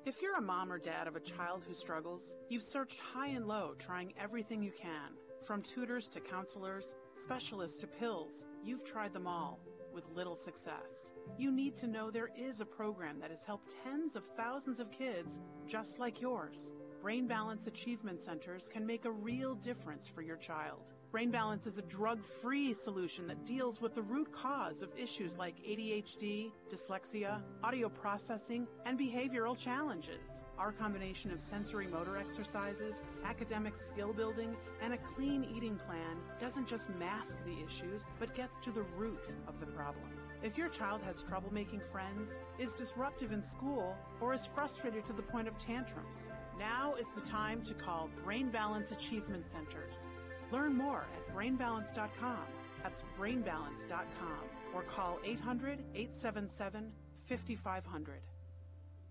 If 0.07 0.23
you're 0.23 0.37
a 0.37 0.41
mom 0.41 0.71
or 0.71 0.79
dad 0.79 1.09
of 1.09 1.17
a 1.17 1.21
child 1.21 1.65
who 1.67 1.75
struggles, 1.75 2.37
you've 2.49 2.63
searched 2.63 3.01
high 3.01 3.29
and 3.29 3.45
low 3.45 3.75
trying 3.77 4.15
everything 4.21 4.63
you 4.63 4.71
can. 4.71 5.17
From 5.45 5.61
tutors 5.61 6.09
to 6.11 6.21
counselors, 6.21 6.95
specialists 7.15 7.79
to 7.79 7.89
pills, 7.89 8.47
you've 8.63 8.85
tried 8.85 9.13
them 9.13 9.27
all 9.27 9.59
with 9.93 10.09
little 10.15 10.37
success. 10.37 11.11
You 11.37 11.51
need 11.51 11.75
to 11.79 11.89
know 11.89 12.09
there 12.09 12.31
is 12.37 12.61
a 12.61 12.65
program 12.65 13.19
that 13.19 13.33
has 13.33 13.45
helped 13.45 13.75
tens 13.83 14.15
of 14.15 14.25
thousands 14.25 14.79
of 14.79 14.93
kids 14.93 15.41
just 15.67 15.99
like 15.99 16.21
yours. 16.21 16.71
Brain 17.03 17.27
Balance 17.27 17.67
Achievement 17.67 18.21
Centers 18.21 18.69
can 18.69 18.87
make 18.87 19.07
a 19.07 19.11
real 19.11 19.57
difference 19.57 20.07
for 20.07 20.23
your 20.23 20.37
child. 20.37 20.93
Brain 21.11 21.31
Balance 21.31 21.67
is 21.67 21.79
a 21.79 21.83
drug 21.83 22.23
free 22.23 22.75
solution 22.75 23.27
that 23.29 23.47
deals 23.47 23.81
with 23.81 23.95
the 23.95 24.03
root 24.03 24.31
cause 24.31 24.83
of 24.83 24.91
issues 24.95 25.39
like 25.39 25.57
ADHD, 25.67 26.53
dyslexia, 26.71 27.41
audio 27.65 27.89
processing, 27.89 28.69
and 28.85 29.01
behavioral 29.01 29.57
challenges. 29.57 30.43
Our 30.59 30.71
combination 30.71 31.31
of 31.31 31.41
sensory 31.41 31.87
motor 31.87 32.19
exercises, 32.19 33.03
academic 33.25 33.79
skill 33.79 34.13
building, 34.13 34.55
and 34.83 34.93
a 34.93 34.99
clean 34.99 35.45
eating 35.45 35.79
plan 35.79 36.19
doesn't 36.39 36.69
just 36.69 36.91
mask 36.97 37.39
the 37.47 37.65
issues, 37.65 38.07
but 38.19 38.35
gets 38.35 38.59
to 38.59 38.71
the 38.71 38.85
root 38.99 39.33
of 39.47 39.61
the 39.61 39.67
problem. 39.67 40.11
If 40.43 40.59
your 40.59 40.69
child 40.69 41.01
has 41.05 41.23
trouble 41.23 41.51
making 41.51 41.81
friends, 41.81 42.37
is 42.59 42.75
disruptive 42.75 43.33
in 43.33 43.41
school, 43.41 43.97
or 44.21 44.35
is 44.35 44.45
frustrated 44.45 45.07
to 45.07 45.15
the 45.15 45.23
point 45.23 45.49
of 45.49 45.57
tantrums, 45.57 46.29
now 46.59 46.95
is 46.97 47.09
the 47.15 47.23
time 47.23 47.63
to 47.63 47.73
call 47.73 48.11
Brain 48.23 48.51
Balance 48.51 48.93
Achievement 48.93 49.47
Centers. 49.47 50.09
Learn 50.53 50.77
more 50.77 51.07
at 51.15 51.35
brainbalance.com. 51.35 52.39
That's 52.83 53.05
brainbalance.com 53.19 54.41
or 54.75 54.83
call 54.83 55.19
800 55.25 55.81
877 55.95 56.93
5500. 57.27 58.21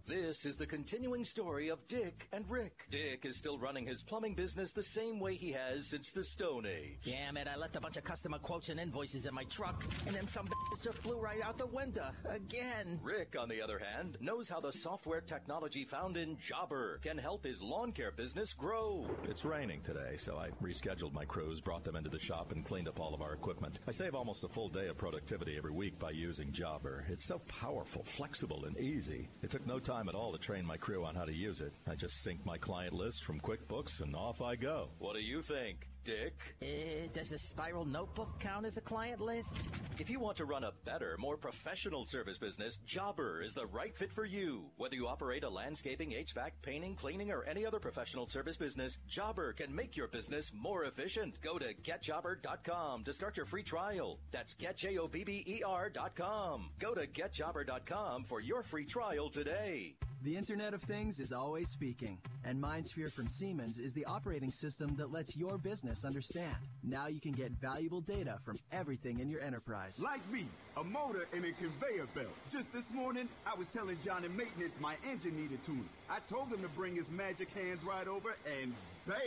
This 0.08 0.46
is 0.46 0.56
the 0.56 0.66
continuing 0.66 1.26
story 1.26 1.68
of 1.68 1.86
Dick 1.90 2.30
and 2.32 2.50
Rick. 2.50 2.86
Dick 2.90 3.26
is 3.26 3.36
still 3.36 3.60
running 3.60 3.86
his 3.86 4.04
plumbing 4.04 4.36
business 4.36 4.72
the 4.72 4.82
same 4.82 5.20
way 5.20 5.36
he 5.36 5.52
has 5.52 5.88
since 5.88 6.14
the 6.14 6.24
Stone 6.24 6.66
Age. 6.66 7.00
Damn 7.04 7.36
it, 7.36 7.46
I 7.46 7.58
left 7.58 7.76
a 7.76 7.82
bunch 7.82 7.98
of 7.98 8.06
customer 8.06 8.40
quotes 8.40 8.70
and 8.70 8.80
invoices 8.80 9.26
in 9.26 9.36
my 9.36 9.44
truck, 9.44 9.84
and 10.06 10.16
then 10.16 10.26
some 10.30 10.46
bitch 10.48 10.82
just 10.82 11.00
flew 11.00 11.20
right 11.20 11.42
out 11.44 11.58
the 11.58 11.68
window. 11.68 12.08
Again. 12.24 13.02
Rick, 13.04 13.36
on 13.38 13.50
the 13.50 13.62
other 13.62 13.80
hand, 13.80 14.18
knows 14.22 14.48
how 14.48 14.62
the 14.62 14.72
software 14.72 15.20
technology 15.20 15.84
found 15.84 16.16
in 16.16 16.38
Jobber 16.40 17.00
can 17.04 17.18
help 17.18 17.44
his 17.44 17.62
lawn 17.62 17.92
care 17.92 18.12
business 18.12 18.54
grow. 18.54 19.06
It's 19.26 19.44
raining 19.44 19.82
today, 19.82 20.16
so 20.16 20.38
I 20.38 20.52
rescheduled 20.66 21.12
my 21.12 21.26
crews, 21.26 21.60
brought 21.60 21.84
them 21.84 21.98
into 21.98 22.10
the 22.10 22.18
shop, 22.18 22.54
and 22.54 22.64
cleaned 22.64 22.88
up 22.88 23.02
all 23.02 23.14
of 23.14 23.22
our 23.22 23.34
equipment. 23.34 23.80
I 23.86 23.92
save 23.92 24.16
almost 24.16 24.46
a 24.46 24.48
full 24.48 24.70
day 24.70 24.88
of 24.88 24.98
productivity 24.98 25.58
every 25.58 25.72
week 25.72 26.00
by 26.00 26.12
using 26.12 26.54
Jobber. 26.54 27.04
It's 27.10 27.26
so 27.26 27.40
powerful, 27.40 28.06
flexible, 28.06 28.64
and 28.64 28.78
easy. 28.78 29.28
It 29.44 29.52
took 29.52 29.68
no 29.68 29.80
time 29.80 29.97
at 30.06 30.16
all 30.16 30.32
to 30.32 30.38
train 30.38 30.64
my 30.64 30.78
crew 30.78 31.04
on 31.04 31.16
how 31.16 31.26
to 31.26 31.34
use 31.34 31.60
it. 31.60 31.74
I 31.90 31.96
just 31.96 32.22
sync 32.22 32.46
my 32.46 32.58
client 32.58 32.94
list 32.94 33.24
from 33.24 33.40
QuickBooks, 33.40 34.02
and 34.02 34.16
off 34.16 34.42
I 34.42 34.56
go. 34.56 34.90
What 35.00 35.16
do 35.16 35.22
you 35.22 35.42
think, 35.42 35.88
Dick? 36.08 36.56
Uh, 36.62 37.10
does 37.12 37.32
the 37.32 37.38
spiral 37.38 37.84
notebook 37.84 38.30
count 38.40 38.66
as 38.66 38.78
a 38.78 38.82
client 38.82 39.20
list? 39.20 39.60
If 40.00 40.10
you 40.10 40.22
want 40.22 40.38
to 40.38 40.46
run 40.46 40.64
a 40.64 40.72
better, 40.86 41.18
more 41.20 41.36
professional 41.36 42.06
service 42.06 42.38
business, 42.38 42.80
Jobber 42.88 43.44
is 43.44 43.54
the 43.54 43.66
right 43.66 43.94
fit 43.94 44.14
for 44.14 44.24
you. 44.24 44.72
Whether 44.78 44.96
you 44.96 45.06
operate 45.06 45.44
a 45.44 45.50
landscaping, 45.50 46.12
HVAC, 46.12 46.52
painting, 46.62 46.96
cleaning, 46.96 47.30
or 47.30 47.44
any 47.44 47.66
other 47.66 47.80
professional 47.80 48.26
service 48.26 48.56
business, 48.56 49.00
Jobber 49.10 49.52
can 49.52 49.76
make 49.76 49.98
your 49.98 50.08
business 50.08 50.54
more 50.56 50.86
efficient. 50.86 51.42
Go 51.42 51.60
to 51.60 51.74
getjobber.com 51.74 53.04
to 53.04 53.12
start 53.12 53.36
your 53.36 53.46
free 53.46 53.64
trial. 53.64 54.18
That's 54.32 54.54
getjobber.com. 54.54 56.70
Go 56.80 56.94
to 56.94 57.06
getjobber.com 57.06 58.24
for 58.24 58.40
your 58.40 58.64
free 58.64 58.86
trial 58.86 59.30
today. 59.30 59.98
The 60.24 60.36
Internet 60.36 60.74
of 60.74 60.82
Things 60.82 61.20
is 61.20 61.32
always 61.32 61.70
speaking, 61.70 62.18
and 62.44 62.62
MindSphere 62.62 63.12
from 63.12 63.28
Siemens 63.28 63.78
is 63.78 63.94
the 63.94 64.04
operating 64.06 64.52
system 64.52 64.96
that 64.96 65.12
lets 65.12 65.38
your 65.38 65.60
business 65.60 66.04
understand. 66.04 66.56
Now 66.84 67.06
you 67.06 67.22
can 67.22 67.34
get 67.34 67.52
valuable 67.52 68.02
data 68.02 68.40
from 68.44 68.58
everything 68.72 69.20
in 69.20 69.30
your 69.30 69.42
enterprise. 69.42 70.02
Like 70.04 70.28
me, 70.32 70.48
a 70.76 70.84
motor 70.84 71.28
and 71.34 71.46
a 71.46 71.52
conveyor 71.52 72.08
belt. 72.16 72.34
Just 72.52 72.74
this 72.74 72.92
morning, 72.92 73.30
I 73.46 73.54
was 73.56 73.68
telling 73.68 73.98
John 74.04 74.26
in 74.26 74.36
maintenance 74.36 74.80
my 74.80 74.96
engine 75.08 75.40
needed 75.40 75.64
tuning. 75.64 75.88
I 76.10 76.18
told 76.28 76.50
him 76.50 76.64
to 76.64 76.70
bring 76.70 76.96
his 76.96 77.12
magic 77.12 77.52
hands 77.52 77.86
right 77.86 78.08
over, 78.08 78.36
and 78.60 78.74
bam! 79.06 79.20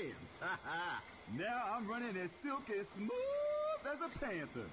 now 1.38 1.68
I'm 1.72 1.86
running 1.86 2.16
as 2.16 2.32
silky 2.32 2.82
smooth 2.82 3.10
as 3.90 4.02
a 4.02 4.08
panther. 4.18 4.66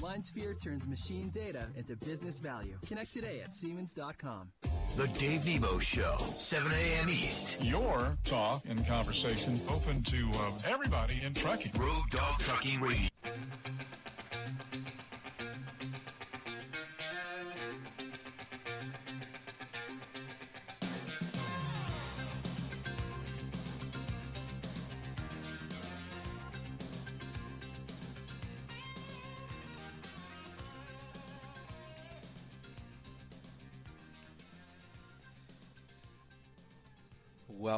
MindSphere 0.00 0.60
turns 0.62 0.86
machine 0.86 1.28
data 1.28 1.66
into 1.76 1.94
business 1.96 2.38
value. 2.38 2.78
Connect 2.86 3.12
today 3.12 3.42
at 3.44 3.54
Siemens.com. 3.54 4.48
The 4.96 5.06
Dave 5.08 5.44
Nemo 5.44 5.78
Show, 5.78 6.16
7 6.34 6.72
a.m. 6.72 7.08
East. 7.10 7.58
Your 7.60 8.16
talk 8.24 8.64
and 8.66 8.84
conversation 8.86 9.60
open 9.68 10.02
to 10.04 10.30
uh, 10.34 10.52
everybody 10.64 11.22
in 11.22 11.34
trucking. 11.34 11.72
Road 11.78 12.02
Dog 12.10 12.38
Trucking 12.40 12.80
Radio. 12.80 13.08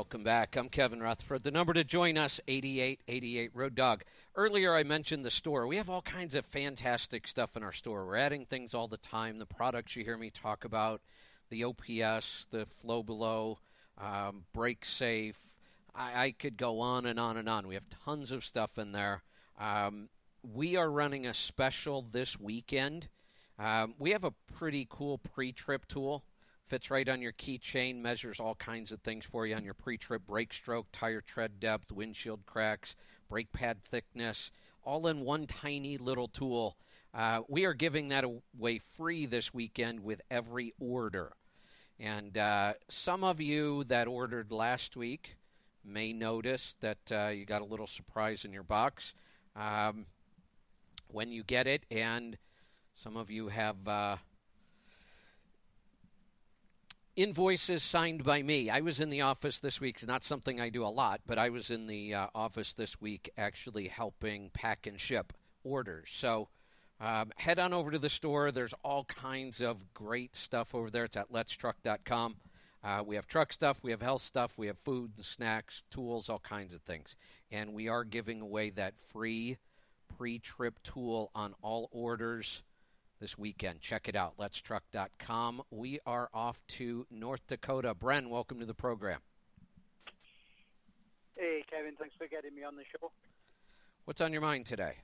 Welcome 0.03 0.25
back. 0.25 0.57
I'm 0.57 0.69
Kevin 0.69 1.01
Rutherford. 1.01 1.45
The 1.45 1.53
number 1.53 1.73
to 1.73 1.85
join 1.85 2.19
us, 2.19 2.41
8888 2.49 3.51
Road 3.55 3.77
Dog. 3.77 4.03
Earlier 4.35 4.75
I 4.75 4.83
mentioned 4.83 5.25
the 5.25 5.31
store. 5.31 5.69
We 5.69 5.77
have 5.77 5.89
all 5.89 6.03
kinds 6.03 6.35
of 6.35 6.45
fantastic 6.45 7.29
stuff 7.29 7.57
in 7.57 7.63
our 7.63 7.71
store. 7.71 8.05
We're 8.05 8.17
adding 8.17 8.45
things 8.45 8.75
all 8.75 8.89
the 8.89 8.97
time. 8.97 9.39
The 9.39 9.47
products 9.47 9.95
you 9.95 10.03
hear 10.03 10.19
me 10.19 10.31
talk 10.31 10.65
about, 10.65 11.03
the 11.51 11.63
OPS, 11.63 12.49
the 12.51 12.67
Flow 12.67 13.05
Below, 13.05 13.61
um, 13.97 14.43
Brake 14.53 14.85
Safe. 14.85 15.39
I, 15.95 16.25
I, 16.25 16.31
could 16.33 16.57
go 16.57 16.81
on 16.81 17.07
and 17.07 17.21
on 17.21 17.37
and 17.37 17.49
on. 17.49 17.69
We 17.69 17.75
have 17.75 17.89
tons 18.05 18.33
of 18.33 18.45
stuff 18.45 18.79
in 18.79 18.91
there. 18.91 19.23
Um, 19.57 20.09
we 20.43 20.75
are 20.75 20.91
running 20.91 21.29
a 21.29 21.33
special 21.33 22.03
this 22.03 22.41
weekend. 22.41 23.07
Um, 23.57 23.95
we 24.01 24.11
have 24.11 24.25
a 24.25 24.33
pretty 24.53 24.85
cool 24.91 25.19
pre-trip 25.19 25.87
tool 25.87 26.25
Fits 26.69 26.91
right 26.91 27.09
on 27.09 27.21
your 27.21 27.33
keychain, 27.33 27.97
measures 28.01 28.41
all 28.41 28.55
kinds 28.55 28.93
of 28.93 29.01
things 29.01 29.27
for 29.27 29.47
you 29.47 29.55
on 29.55 29.65
your 29.65 29.75
pre 29.75 29.99
trip 29.99 30.27
brake 30.27 30.55
stroke, 30.55 30.87
tire 30.93 31.21
tread 31.21 31.61
depth, 31.61 31.93
windshield 31.93 32.47
cracks, 32.47 32.97
brake 33.29 33.53
pad 33.53 33.83
thickness, 33.83 34.51
all 34.83 35.07
in 35.07 35.21
one 35.21 35.47
tiny 35.47 35.99
little 35.99 36.29
tool. 36.29 36.77
Uh, 37.15 37.43
we 37.49 37.67
are 37.67 37.75
giving 37.75 38.09
that 38.09 38.25
away 38.25 38.79
free 38.79 39.27
this 39.27 39.53
weekend 39.53 40.01
with 40.01 40.23
every 40.31 40.73
order. 40.81 41.33
And 42.01 42.37
uh, 42.39 42.75
some 42.89 43.23
of 43.23 43.41
you 43.41 43.85
that 43.85 44.09
ordered 44.09 44.51
last 44.51 44.97
week 44.97 45.37
may 45.85 46.13
notice 46.13 46.75
that 46.81 47.13
uh, 47.13 47.29
you 47.29 47.45
got 47.45 47.63
a 47.63 47.67
little 47.67 47.87
surprise 47.87 48.45
in 48.45 48.53
your 48.53 48.63
box 48.63 49.15
um, 49.55 50.07
when 51.09 51.31
you 51.31 51.45
get 51.45 51.67
it. 51.67 51.85
And 51.91 52.39
some 52.95 53.17
of 53.17 53.31
you 53.31 53.49
have 53.49 53.77
uh, 53.87 54.17
invoices 57.17 57.83
signed 57.83 58.25
by 58.25 58.43
me. 58.43 58.71
I 58.71 58.81
was 58.81 59.01
in 59.01 59.11
the 59.11 59.23
office 59.23 59.61
this 59.61 59.81
week. 59.81 59.97
It's 59.97 60.07
not 60.07 60.25
something 60.25 60.61
I 60.61 60.71
do 60.71 60.85
a 60.85 60.89
lot, 60.89 61.21
but 61.27 61.39
I 61.39 61.51
was 61.51 61.71
in 61.71 61.87
the 61.87 62.15
uh, 62.15 62.27
office 62.35 62.75
this 62.75 63.01
week 63.01 63.31
actually 63.37 63.89
helping 63.89 64.51
pack 64.51 64.87
and 64.87 64.99
ship 64.99 65.33
orders. 65.65 66.09
So 66.11 66.49
um, 67.01 67.33
head 67.37 67.59
on 67.59 67.73
over 67.73 67.91
to 67.91 67.99
the 67.99 68.09
store. 68.09 68.51
There's 68.51 68.75
all 68.85 69.05
kinds 69.05 69.61
of 69.61 69.93
great 69.93 70.37
stuff 70.37 70.75
over 70.75 70.91
there. 70.91 71.05
It's 71.05 71.17
at 71.17 71.33
letstruck.com. 71.33 72.37
Uh, 72.85 73.03
we 73.07 73.15
have 73.15 73.29
truck 73.29 73.53
stuff, 73.53 73.79
we 73.85 73.93
have 73.93 74.03
health 74.03 74.23
stuff, 74.23 74.59
we 74.59 74.67
have 74.67 74.77
food 74.79 75.13
and 75.17 75.25
snacks, 75.25 75.85
tools, 75.89 76.29
all 76.29 76.41
kinds 76.41 76.75
of 76.75 76.83
things. 76.83 77.15
And 77.53 77.75
we 77.75 77.87
are 77.89 78.03
giving 78.03 78.41
away 78.41 78.71
that 78.71 78.99
free 78.99 79.59
pre 80.17 80.41
trip 80.41 80.83
tool 80.83 81.31
on 81.33 81.55
all 81.63 81.89
orders 81.93 82.65
this 83.23 83.39
weekend. 83.39 83.81
Check 83.81 84.09
it 84.09 84.17
out, 84.17 84.37
letstruck.com. 84.37 85.63
We 85.71 86.01
are 86.05 86.29
off 86.35 86.61
to 86.67 87.07
North 87.09 87.47
Dakota. 87.47 87.95
Bren, 87.95 88.29
welcome 88.29 88.59
to 88.59 88.67
the 88.67 88.75
program. 88.75 89.21
Hey, 91.37 91.63
Kevin, 91.71 91.95
thanks 91.99 92.17
for 92.19 92.27
getting 92.27 92.55
me 92.55 92.65
on 92.65 92.75
the 92.75 92.83
show. 92.91 93.13
What's 94.05 94.21
on 94.21 94.33
your 94.33 94.43
mind 94.43 94.67
today? 94.67 94.97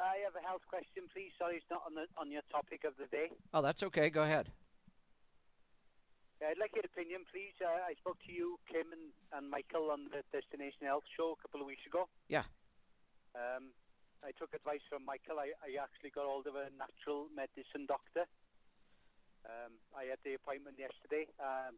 I 0.00 0.26
have 0.26 0.34
a 0.34 0.44
health 0.44 0.62
question, 0.68 1.06
please. 1.14 1.30
Sorry, 1.38 1.54
it's 1.54 1.70
not 1.70 1.82
on 1.86 1.94
the 1.94 2.10
on 2.18 2.32
your 2.32 2.42
topic 2.50 2.82
of 2.82 2.94
the 2.98 3.06
day. 3.14 3.30
Oh, 3.54 3.62
that's 3.62 3.84
okay. 3.84 4.10
Go 4.10 4.24
ahead. 4.24 4.50
I'd 6.42 6.58
like 6.58 6.74
your 6.74 6.84
opinion, 6.84 7.22
please. 7.30 7.54
Uh, 7.62 7.70
I 7.88 7.94
spoke 8.02 8.18
to 8.26 8.32
you, 8.32 8.58
Kim, 8.66 8.90
and, 8.90 9.14
and 9.32 9.48
Michael 9.48 9.88
on 9.92 10.10
the 10.10 10.26
Destination 10.34 10.82
Health 10.82 11.04
show 11.16 11.38
a 11.38 11.40
couple 11.40 11.60
of 11.60 11.66
weeks 11.68 11.86
ago. 11.86 12.08
Yeah. 12.28 12.42
Um, 13.38 13.70
I 14.24 14.32
took 14.40 14.56
advice 14.56 14.80
from 14.88 15.04
Michael. 15.04 15.36
I, 15.36 15.52
I 15.60 15.76
actually 15.76 16.08
got 16.08 16.24
hold 16.24 16.48
of 16.48 16.56
a 16.56 16.72
natural 16.80 17.28
medicine 17.36 17.84
doctor. 17.84 18.24
Um, 19.44 19.76
I 19.92 20.08
had 20.08 20.24
the 20.24 20.40
appointment 20.40 20.80
yesterday 20.80 21.28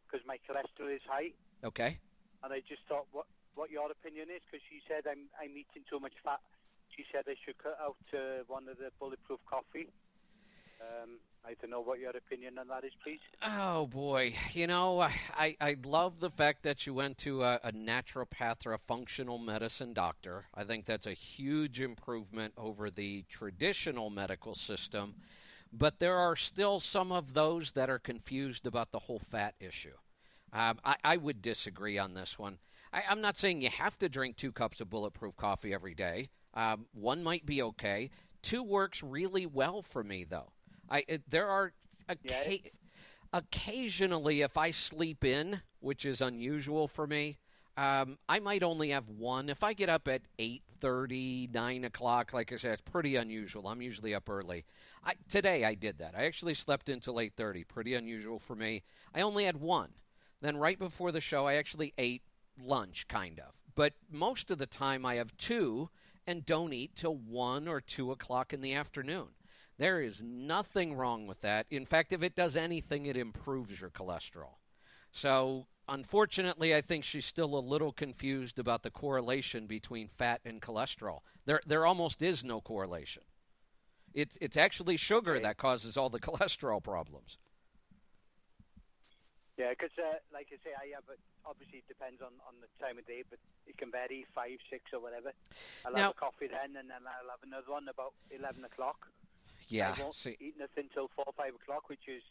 because 0.06 0.22
um, 0.22 0.30
my 0.30 0.38
cholesterol 0.46 0.94
is 0.94 1.02
high. 1.10 1.34
Okay. 1.66 1.98
And 2.46 2.54
I 2.54 2.62
just 2.62 2.86
thought 2.86 3.10
what 3.10 3.26
what 3.58 3.74
your 3.74 3.90
opinion 3.90 4.30
is 4.30 4.44
because 4.46 4.62
she 4.70 4.78
said 4.86 5.10
I'm 5.10 5.26
I'm 5.34 5.50
eating 5.58 5.82
too 5.90 5.98
much 5.98 6.14
fat. 6.22 6.38
She 6.94 7.02
said 7.10 7.26
I 7.26 7.34
should 7.42 7.58
cut 7.58 7.74
out 7.82 7.98
uh, 8.14 8.46
one 8.46 8.70
of 8.70 8.78
the 8.78 8.94
bulletproof 9.02 9.42
coffee. 9.50 9.90
Um, 10.78 11.18
I 11.46 11.54
don't 11.60 11.70
know 11.70 11.80
what 11.80 12.00
your 12.00 12.10
opinion 12.10 12.58
on 12.58 12.66
that 12.68 12.84
is, 12.84 12.92
please. 13.04 13.20
Oh 13.44 13.86
boy, 13.86 14.34
you 14.52 14.66
know, 14.66 15.00
I 15.00 15.56
I 15.60 15.76
love 15.84 16.18
the 16.18 16.30
fact 16.30 16.64
that 16.64 16.86
you 16.86 16.94
went 16.94 17.18
to 17.18 17.44
a, 17.44 17.60
a 17.62 17.72
naturopath 17.72 18.66
or 18.66 18.72
a 18.72 18.78
functional 18.78 19.38
medicine 19.38 19.92
doctor. 19.92 20.46
I 20.54 20.64
think 20.64 20.86
that's 20.86 21.06
a 21.06 21.12
huge 21.12 21.80
improvement 21.80 22.54
over 22.56 22.90
the 22.90 23.24
traditional 23.28 24.10
medical 24.10 24.56
system. 24.56 25.14
But 25.72 26.00
there 26.00 26.16
are 26.16 26.36
still 26.36 26.80
some 26.80 27.12
of 27.12 27.34
those 27.34 27.72
that 27.72 27.90
are 27.90 27.98
confused 27.98 28.66
about 28.66 28.92
the 28.92 29.00
whole 29.00 29.18
fat 29.18 29.54
issue. 29.60 29.96
Um, 30.52 30.78
I, 30.84 30.96
I, 31.04 31.16
would 31.16 31.42
disagree 31.42 31.98
on 31.98 32.14
this 32.14 32.38
one. 32.38 32.58
I, 32.92 33.02
am 33.10 33.20
not 33.20 33.36
saying 33.36 33.60
you 33.60 33.68
have 33.68 33.98
to 33.98 34.08
drink 34.08 34.36
two 34.36 34.52
cups 34.52 34.80
of 34.80 34.88
bulletproof 34.88 35.36
coffee 35.36 35.74
every 35.74 35.94
day. 35.94 36.30
Um, 36.54 36.86
one 36.92 37.22
might 37.22 37.44
be 37.44 37.60
okay. 37.62 38.10
Two 38.42 38.62
works 38.62 39.02
really 39.02 39.44
well 39.44 39.82
for 39.82 40.04
me, 40.04 40.24
though. 40.24 40.52
I 40.90 41.04
it, 41.08 41.22
there 41.28 41.48
are 41.48 41.72
yeah. 42.22 42.56
occasionally 43.32 44.42
if 44.42 44.56
I 44.56 44.70
sleep 44.70 45.24
in, 45.24 45.60
which 45.80 46.04
is 46.04 46.20
unusual 46.20 46.88
for 46.88 47.06
me. 47.06 47.38
Um, 47.76 48.16
I 48.26 48.38
might 48.38 48.62
only 48.62 48.90
have 48.90 49.08
one. 49.10 49.50
If 49.50 49.62
I 49.62 49.74
get 49.74 49.90
up 49.90 50.08
at 50.08 50.22
eight 50.38 50.62
thirty, 50.80 51.48
nine 51.52 51.84
o'clock, 51.84 52.32
like 52.32 52.52
I 52.52 52.56
said, 52.56 52.72
it's 52.72 52.82
pretty 52.90 53.16
unusual. 53.16 53.68
I'm 53.68 53.82
usually 53.82 54.14
up 54.14 54.30
early. 54.30 54.64
I, 55.04 55.14
today 55.28 55.64
I 55.64 55.74
did 55.74 55.98
that. 55.98 56.14
I 56.16 56.24
actually 56.24 56.54
slept 56.54 56.88
until 56.88 57.20
eight 57.20 57.34
thirty. 57.36 57.64
Pretty 57.64 57.94
unusual 57.94 58.38
for 58.38 58.54
me. 58.56 58.82
I 59.14 59.20
only 59.20 59.44
had 59.44 59.58
one. 59.58 59.90
Then 60.40 60.56
right 60.56 60.78
before 60.78 61.12
the 61.12 61.20
show, 61.20 61.46
I 61.46 61.54
actually 61.54 61.92
ate 61.98 62.22
lunch, 62.62 63.08
kind 63.08 63.40
of. 63.40 63.52
But 63.74 63.92
most 64.10 64.50
of 64.50 64.56
the 64.56 64.66
time, 64.66 65.04
I 65.04 65.16
have 65.16 65.36
two 65.36 65.90
and 66.26 66.46
don't 66.46 66.72
eat 66.72 66.94
till 66.94 67.16
one 67.16 67.68
or 67.68 67.80
two 67.80 68.10
o'clock 68.10 68.52
in 68.52 68.62
the 68.62 68.74
afternoon. 68.74 69.28
There 69.78 70.00
is 70.00 70.22
nothing 70.22 70.94
wrong 70.94 71.26
with 71.26 71.42
that. 71.42 71.66
In 71.70 71.84
fact, 71.84 72.12
if 72.12 72.22
it 72.22 72.34
does 72.34 72.56
anything, 72.56 73.06
it 73.06 73.16
improves 73.16 73.80
your 73.80 73.90
cholesterol. 73.90 74.54
So, 75.10 75.66
unfortunately, 75.88 76.74
I 76.74 76.80
think 76.80 77.04
she's 77.04 77.26
still 77.26 77.56
a 77.56 77.60
little 77.60 77.92
confused 77.92 78.58
about 78.58 78.82
the 78.82 78.90
correlation 78.90 79.66
between 79.66 80.08
fat 80.08 80.40
and 80.44 80.62
cholesterol. 80.62 81.20
There, 81.44 81.60
there 81.66 81.84
almost 81.84 82.22
is 82.22 82.42
no 82.42 82.60
correlation. 82.60 83.22
It's, 84.14 84.38
it's 84.40 84.56
actually 84.56 84.96
sugar 84.96 85.38
that 85.38 85.58
causes 85.58 85.96
all 85.96 86.08
the 86.08 86.20
cholesterol 86.26 86.82
problems. 86.82 87.38
Yeah, 89.58 89.72
because 89.72 89.92
uh, 89.96 90.20
like 90.32 90.48
I 90.52 90.60
say, 90.60 90.76
I 90.76 90.92
have 90.92 91.08
it. 91.08 91.20
Obviously, 91.48 91.80
it 91.80 91.88
depends 91.88 92.20
on, 92.20 92.32
on 92.44 92.60
the 92.60 92.68
time 92.76 92.98
of 93.00 93.06
day, 93.08 93.24
but 93.28 93.40
it 93.66 93.76
can 93.80 93.90
vary 93.90 94.26
five, 94.34 94.60
six, 94.68 94.92
or 94.92 95.00
whatever. 95.00 95.32
I'll 95.84 95.96
now, 95.96 96.12
have 96.12 96.16
a 96.16 96.20
coffee 96.20 96.48
then, 96.48 96.76
and 96.76 96.92
then 96.92 97.00
I'll 97.08 97.32
have 97.32 97.40
another 97.40 97.72
one 97.72 97.88
about 97.88 98.12
eleven 98.28 98.64
o'clock. 98.68 99.08
Yeah. 99.68 99.94
I 99.96 100.02
won't 100.02 100.14
see. 100.14 100.36
eat 100.40 100.54
nothing 100.58 100.88
until 100.88 101.08
four 101.14 101.24
or 101.26 101.34
five 101.36 101.54
o'clock, 101.54 101.88
which 101.88 102.08
is 102.08 102.22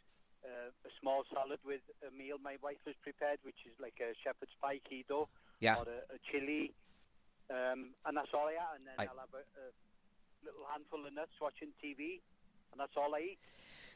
uh, 0.46 0.70
a 0.86 0.92
small 1.02 1.24
salad 1.34 1.60
with 1.66 1.82
a 2.06 2.12
meal 2.16 2.38
my 2.42 2.58
wife 2.62 2.82
has 2.86 2.96
prepared, 3.02 3.40
which 3.44 3.66
is 3.66 3.74
like 3.82 3.98
a 4.02 4.14
shepherd's 4.24 4.54
pie 4.62 4.80
keto 4.86 5.28
yeah. 5.60 5.76
or 5.76 5.86
a, 5.90 6.16
a 6.16 6.20
chili, 6.32 6.74
um, 7.50 7.94
and 8.06 8.18
that's 8.18 8.34
all 8.34 8.48
I 8.48 8.58
have. 8.60 8.78
And 8.78 8.86
then 8.88 8.96
I, 8.98 9.04
will 9.10 9.20
have 9.20 9.34
a, 9.34 9.44
a, 9.44 9.66
little 10.46 10.66
handful 10.72 11.06
of 11.06 11.14
nuts 11.14 11.34
watching 11.42 11.70
TV, 11.84 12.22
and 12.72 12.80
that's 12.80 12.94
all 12.98 13.14
I 13.16 13.34
eat. 13.34 13.40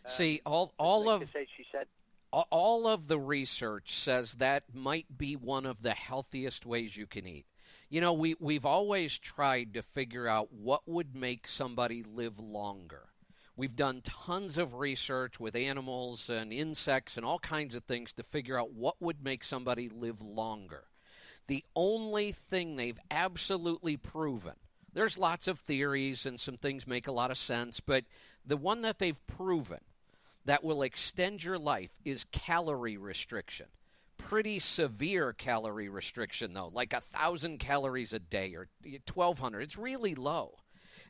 Um, 0.06 0.12
see, 0.12 0.42
all 0.46 0.74
all 0.78 1.06
like 1.06 1.24
of 1.24 1.30
say, 1.30 1.48
she 1.56 1.66
said. 1.72 1.88
All 2.32 2.86
of 2.86 3.08
the 3.08 3.18
research 3.18 3.98
says 3.98 4.34
that 4.34 4.64
might 4.72 5.18
be 5.18 5.36
one 5.36 5.66
of 5.66 5.82
the 5.82 5.94
healthiest 5.94 6.64
ways 6.64 6.96
you 6.96 7.08
can 7.08 7.26
eat. 7.26 7.48
You 7.90 8.02
know, 8.02 8.14
we, 8.14 8.36
we've 8.40 8.68
always 8.68 9.18
tried 9.18 9.74
to 9.74 9.82
figure 9.82 10.28
out 10.28 10.54
what 10.54 10.88
would 10.88 11.16
make 11.16 11.48
somebody 11.48 12.04
live 12.04 12.40
longer. 12.40 13.09
We've 13.60 13.76
done 13.76 14.00
tons 14.06 14.58
of 14.58 14.76
research 14.76 15.38
with 15.38 15.54
animals 15.54 16.30
and 16.30 16.54
insects 16.54 17.18
and 17.18 17.26
all 17.26 17.40
kinds 17.40 17.76
of 17.76 17.84
things 17.84 18.14
to 18.14 18.24
figure 18.24 18.58
out 18.58 18.72
what 18.72 18.96
would 19.02 19.22
make 19.22 19.44
somebody 19.44 19.90
live 19.90 20.22
longer. 20.22 20.86
The 21.48 21.66
only 21.76 22.32
thing 22.32 22.78
they've 22.78 22.98
absolutely 23.12 23.98
proven, 23.98 24.54
there's 24.94 25.18
lots 25.18 25.50
of 25.50 25.60
theories 25.60 26.26
and 26.26 26.40
some 26.40 26.56
things 26.56 26.88
make 26.88 27.08
a 27.08 27.12
lot 27.12 27.32
of 27.32 27.38
sense, 27.38 27.82
but 27.82 28.06
the 28.46 28.56
one 28.56 28.84
that 28.84 28.98
they've 28.98 29.28
proven 29.28 29.82
that 30.46 30.64
will 30.64 30.82
extend 30.82 31.44
your 31.44 31.60
life 31.60 31.92
is 32.06 32.28
calorie 32.32 32.96
restriction. 32.96 33.66
Pretty 34.18 34.60
severe 34.60 35.34
calorie 35.34 35.90
restriction, 35.90 36.54
though, 36.54 36.72
like 36.74 36.94
a 36.94 37.02
thousand 37.02 37.58
calories 37.58 38.14
a 38.14 38.20
day 38.20 38.54
or 38.56 38.70
1,200. 38.86 39.60
It's 39.60 39.78
really 39.78 40.16
low. 40.16 40.60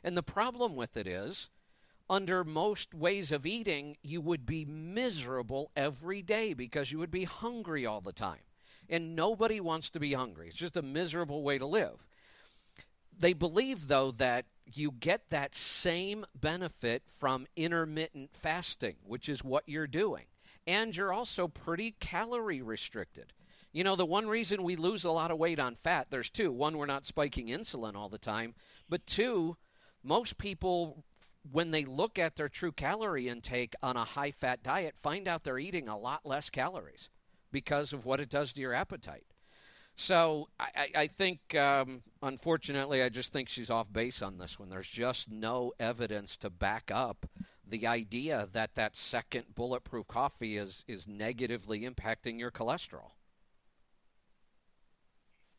And 0.02 0.16
the 0.16 0.24
problem 0.24 0.74
with 0.74 0.96
it 0.96 1.06
is, 1.06 1.48
under 2.10 2.42
most 2.42 2.92
ways 2.92 3.30
of 3.30 3.46
eating, 3.46 3.96
you 4.02 4.20
would 4.20 4.44
be 4.44 4.64
miserable 4.64 5.70
every 5.76 6.20
day 6.20 6.52
because 6.52 6.90
you 6.90 6.98
would 6.98 7.10
be 7.10 7.24
hungry 7.24 7.86
all 7.86 8.00
the 8.00 8.12
time. 8.12 8.40
And 8.88 9.14
nobody 9.14 9.60
wants 9.60 9.88
to 9.90 10.00
be 10.00 10.14
hungry. 10.14 10.48
It's 10.48 10.56
just 10.56 10.76
a 10.76 10.82
miserable 10.82 11.44
way 11.44 11.56
to 11.56 11.66
live. 11.66 12.04
They 13.16 13.32
believe, 13.32 13.86
though, 13.86 14.10
that 14.12 14.46
you 14.66 14.90
get 14.90 15.30
that 15.30 15.54
same 15.54 16.26
benefit 16.38 17.04
from 17.06 17.46
intermittent 17.54 18.30
fasting, 18.32 18.96
which 19.04 19.28
is 19.28 19.44
what 19.44 19.68
you're 19.68 19.86
doing. 19.86 20.24
And 20.66 20.96
you're 20.96 21.12
also 21.12 21.46
pretty 21.46 21.92
calorie 22.00 22.62
restricted. 22.62 23.32
You 23.72 23.84
know, 23.84 23.94
the 23.94 24.04
one 24.04 24.26
reason 24.26 24.64
we 24.64 24.74
lose 24.74 25.04
a 25.04 25.12
lot 25.12 25.30
of 25.30 25.38
weight 25.38 25.60
on 25.60 25.76
fat, 25.76 26.08
there's 26.10 26.30
two. 26.30 26.50
One, 26.50 26.76
we're 26.76 26.86
not 26.86 27.06
spiking 27.06 27.46
insulin 27.46 27.94
all 27.94 28.08
the 28.08 28.18
time. 28.18 28.54
But 28.88 29.06
two, 29.06 29.56
most 30.02 30.38
people, 30.38 31.04
when 31.50 31.70
they 31.70 31.84
look 31.84 32.18
at 32.18 32.36
their 32.36 32.48
true 32.48 32.72
calorie 32.72 33.28
intake 33.28 33.74
on 33.82 33.96
a 33.96 34.04
high 34.04 34.30
fat 34.30 34.62
diet, 34.62 34.94
find 35.02 35.26
out 35.26 35.44
they're 35.44 35.58
eating 35.58 35.88
a 35.88 35.98
lot 35.98 36.24
less 36.24 36.50
calories 36.50 37.08
because 37.50 37.92
of 37.92 38.04
what 38.04 38.20
it 38.20 38.28
does 38.28 38.52
to 38.52 38.60
your 38.60 38.74
appetite. 38.74 39.26
So 39.96 40.48
I, 40.58 40.88
I 40.94 41.06
think, 41.08 41.54
um, 41.54 42.02
unfortunately, 42.22 43.02
I 43.02 43.08
just 43.08 43.32
think 43.32 43.48
she's 43.48 43.70
off 43.70 43.92
base 43.92 44.22
on 44.22 44.38
this 44.38 44.58
one. 44.58 44.70
There's 44.70 44.88
just 44.88 45.30
no 45.30 45.72
evidence 45.78 46.36
to 46.38 46.50
back 46.50 46.90
up 46.92 47.26
the 47.66 47.86
idea 47.86 48.48
that 48.52 48.74
that 48.74 48.96
second 48.96 49.54
bulletproof 49.54 50.06
coffee 50.08 50.56
is 50.56 50.84
is 50.88 51.06
negatively 51.06 51.80
impacting 51.82 52.38
your 52.38 52.50
cholesterol. 52.50 53.12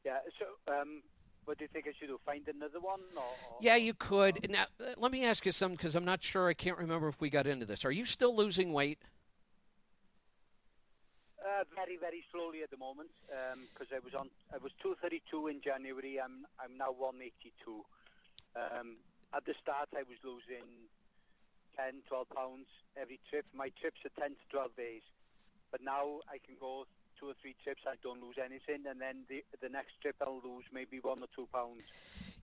Yeah. 0.03 0.17
So, 0.39 0.73
um, 0.73 1.03
what 1.45 1.57
do 1.57 1.63
you 1.63 1.69
think 1.73 1.85
I 1.87 1.91
should 1.99 2.07
do? 2.07 2.19
Find 2.25 2.47
another 2.47 2.79
one? 2.79 3.01
Or, 3.15 3.21
or 3.21 3.57
Yeah, 3.61 3.75
you 3.75 3.93
could. 3.93 4.49
Now, 4.49 4.65
let 4.97 5.11
me 5.11 5.25
ask 5.25 5.45
you 5.45 5.51
something 5.51 5.75
because 5.75 5.95
I'm 5.95 6.05
not 6.05 6.23
sure. 6.23 6.47
I 6.49 6.53
can't 6.53 6.77
remember 6.77 7.07
if 7.07 7.19
we 7.19 7.29
got 7.29 7.47
into 7.47 7.65
this. 7.65 7.83
Are 7.85 7.91
you 7.91 8.05
still 8.05 8.35
losing 8.35 8.73
weight? 8.73 8.99
Uh, 11.41 11.63
very, 11.75 11.97
very 11.97 12.23
slowly 12.31 12.61
at 12.61 12.69
the 12.69 12.77
moment 12.77 13.09
because 13.73 13.89
I 13.93 13.99
was 14.05 14.13
on. 14.13 14.29
I 14.53 14.57
was 14.61 14.71
232 14.83 15.47
in 15.47 15.61
January. 15.61 16.21
I'm 16.21 16.45
I'm 16.61 16.77
now 16.77 16.93
182. 16.93 17.49
Um, 18.53 18.97
at 19.33 19.45
the 19.45 19.55
start, 19.61 19.89
I 19.95 20.03
was 20.05 20.19
losing 20.23 20.67
10, 21.77 22.03
12 22.07 22.29
pounds 22.29 22.67
every 22.99 23.19
trip. 23.29 23.45
My 23.55 23.71
trips 23.79 24.05
are 24.05 24.13
10 24.21 24.37
to 24.37 24.45
12 24.51 24.75
days, 24.75 25.01
but 25.71 25.81
now 25.81 26.21
I 26.29 26.37
can 26.37 26.55
go 26.59 26.85
two 27.21 27.29
or 27.29 27.33
three 27.41 27.55
trips. 27.63 27.81
I 27.87 27.95
don't 28.03 28.21
lose 28.21 28.35
anything, 28.43 28.83
and 28.89 28.99
then 28.99 29.23
the 29.29 29.43
the 29.61 29.69
next 29.69 29.91
trip 30.01 30.15
I'll 30.21 30.41
lose 30.43 30.65
maybe 30.73 30.99
one 31.01 31.19
or 31.19 31.27
two 31.35 31.47
pounds. 31.53 31.81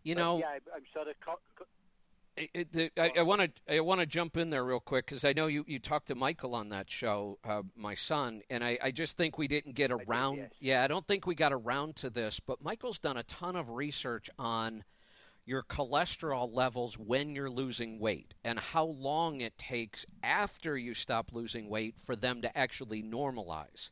You 0.05 0.14
But, 0.14 0.20
know- 0.20 0.38
yeah, 0.38 0.46
I, 0.46 0.76
I'm 0.76 0.84
sort 0.94 1.09
of. 1.09 1.14
Co- 1.24 1.40
co- 1.56 1.64
It, 2.55 2.70
the, 2.72 2.90
I 2.96 3.22
want 3.22 3.40
to 3.42 3.74
I 3.74 3.80
want 3.80 4.00
to 4.00 4.06
jump 4.06 4.36
in 4.36 4.50
there 4.50 4.64
real 4.64 4.78
quick 4.78 5.06
because 5.06 5.24
I 5.24 5.32
know 5.32 5.48
you, 5.48 5.64
you 5.66 5.80
talked 5.80 6.06
to 6.06 6.14
Michael 6.14 6.55
on 6.55 6.68
that 6.68 6.88
show, 6.88 7.38
uh, 7.42 7.62
my 7.74 7.94
son, 7.94 8.42
and 8.48 8.62
I, 8.62 8.78
I 8.80 8.90
just 8.92 9.16
think 9.16 9.36
we 9.38 9.48
didn't 9.48 9.74
get 9.74 9.90
around. 9.90 10.36
yes. 10.36 10.52
Yeah, 10.60 10.84
I 10.84 10.86
don't 10.86 11.06
think 11.06 11.26
we 11.26 11.34
got 11.34 11.52
around 11.52 11.96
to 11.96 12.10
this, 12.10 12.38
but 12.38 12.62
Michael's 12.62 13.00
done 13.00 13.16
a 13.16 13.24
ton 13.24 13.56
of 13.56 13.70
research 13.70 14.30
on 14.38 14.84
your 15.44 15.62
cholesterol 15.64 16.48
levels 16.55 16.96
when 16.98 17.34
you're 17.34 17.50
losing 17.50 17.98
weight 17.98 18.34
and 18.44 18.59
how 18.59 18.84
long 18.84 19.40
it 19.40 19.56
takes 19.59 20.05
after 20.22 20.76
you 20.76 20.92
stop 20.94 21.30
losing 21.32 21.68
weight 21.68 21.96
for 22.05 22.14
them 22.14 22.42
to 22.42 22.56
actually 22.56 23.02
normalize. 23.02 23.90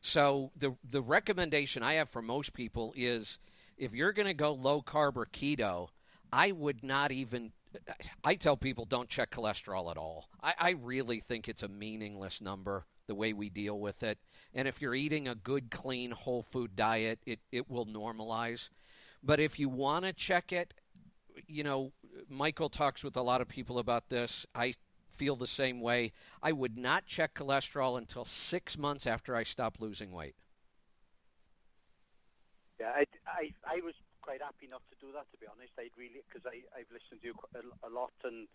So 0.00 0.52
the 0.56 0.76
the 0.88 1.02
recommendation 1.02 1.82
I 1.82 1.94
have 1.94 2.08
for 2.08 2.22
most 2.22 2.52
people 2.52 2.92
is 2.96 3.38
if 3.76 3.94
you're 3.94 4.12
going 4.12 4.28
to 4.28 4.34
go 4.34 4.52
low 4.52 4.82
carb 4.82 5.16
or 5.16 5.26
keto, 5.26 5.88
I 6.32 6.52
would 6.52 6.82
not 6.82 7.12
even. 7.12 7.52
I 8.24 8.34
tell 8.34 8.56
people 8.56 8.86
don't 8.86 9.10
check 9.10 9.30
cholesterol 9.30 9.90
at 9.90 9.98
all. 9.98 10.28
I, 10.42 10.54
I 10.58 10.70
really 10.70 11.20
think 11.20 11.48
it's 11.48 11.62
a 11.62 11.68
meaningless 11.68 12.40
number 12.40 12.86
the 13.06 13.14
way 13.14 13.32
we 13.32 13.50
deal 13.50 13.78
with 13.78 14.02
it. 14.02 14.18
And 14.54 14.66
if 14.66 14.80
you're 14.80 14.94
eating 14.94 15.28
a 15.28 15.34
good, 15.34 15.70
clean, 15.70 16.10
whole 16.10 16.42
food 16.42 16.76
diet, 16.76 17.18
it, 17.26 17.40
it 17.52 17.70
will 17.70 17.86
normalize. 17.86 18.70
But 19.22 19.38
if 19.38 19.58
you 19.58 19.68
want 19.68 20.06
to 20.06 20.12
check 20.14 20.52
it, 20.52 20.72
you 21.46 21.62
know, 21.62 21.92
Michael 22.28 22.68
talks 22.68 23.04
with 23.04 23.16
a 23.16 23.22
lot 23.22 23.40
of 23.40 23.48
people 23.48 23.78
about 23.78 24.08
this. 24.08 24.46
I 24.54 24.74
feel 25.18 25.36
the 25.36 25.46
same 25.46 25.80
way. 25.80 26.12
I 26.42 26.52
would 26.52 26.78
not 26.78 27.06
check 27.06 27.34
cholesterol 27.34 27.98
until 27.98 28.24
six 28.24 28.78
months 28.78 29.06
after 29.06 29.34
I 29.34 29.42
stopped 29.42 29.80
losing 29.80 30.12
weight. 30.12 30.36
Yeah, 32.78 32.94
I, 32.94 33.04
I, 33.26 33.44
I 33.66 33.78
was 33.82 33.94
quite 34.22 34.42
happy 34.42 34.70
not 34.70 34.82
to 34.90 34.96
do 35.02 35.10
that, 35.12 35.26
to 35.34 35.36
be 35.42 35.50
honest. 35.50 35.74
I 35.78 35.90
really, 35.98 36.22
because 36.26 36.46
I, 36.46 36.62
I've 36.76 36.90
listened 36.94 37.22
to 37.22 37.32
you 37.32 37.34
quite 37.34 37.58
a, 37.58 37.66
a 37.86 37.90
lot 37.90 38.14
and 38.24 38.46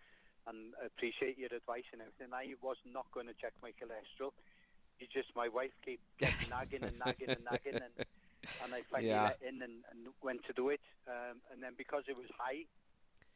and 0.44 0.76
appreciate 0.84 1.40
your 1.40 1.56
advice 1.56 1.88
and 1.96 2.04
everything. 2.04 2.36
I 2.36 2.52
was 2.60 2.76
not 2.84 3.08
going 3.16 3.32
to 3.32 3.38
check 3.40 3.56
my 3.64 3.72
cholesterol. 3.80 4.36
It's 5.00 5.12
just 5.12 5.32
my 5.40 5.48
wife 5.48 5.72
kept 5.84 6.04
kept 6.20 6.40
nagging 6.44 6.84
and 6.84 7.00
nagging 7.00 7.32
and 7.32 7.44
nagging, 7.48 7.80
and 7.80 7.96
and 8.64 8.70
I 8.76 8.84
finally 8.92 9.20
Yeah. 9.20 9.24
let 9.24 9.40
in 9.44 9.60
and, 9.64 9.84
and 9.92 10.12
went 10.24 10.44
to 10.48 10.54
do 10.56 10.70
it. 10.70 10.84
Um, 11.08 11.40
and 11.52 11.64
then 11.64 11.74
because 11.80 12.04
it 12.08 12.16
was 12.16 12.28
high, 12.36 12.68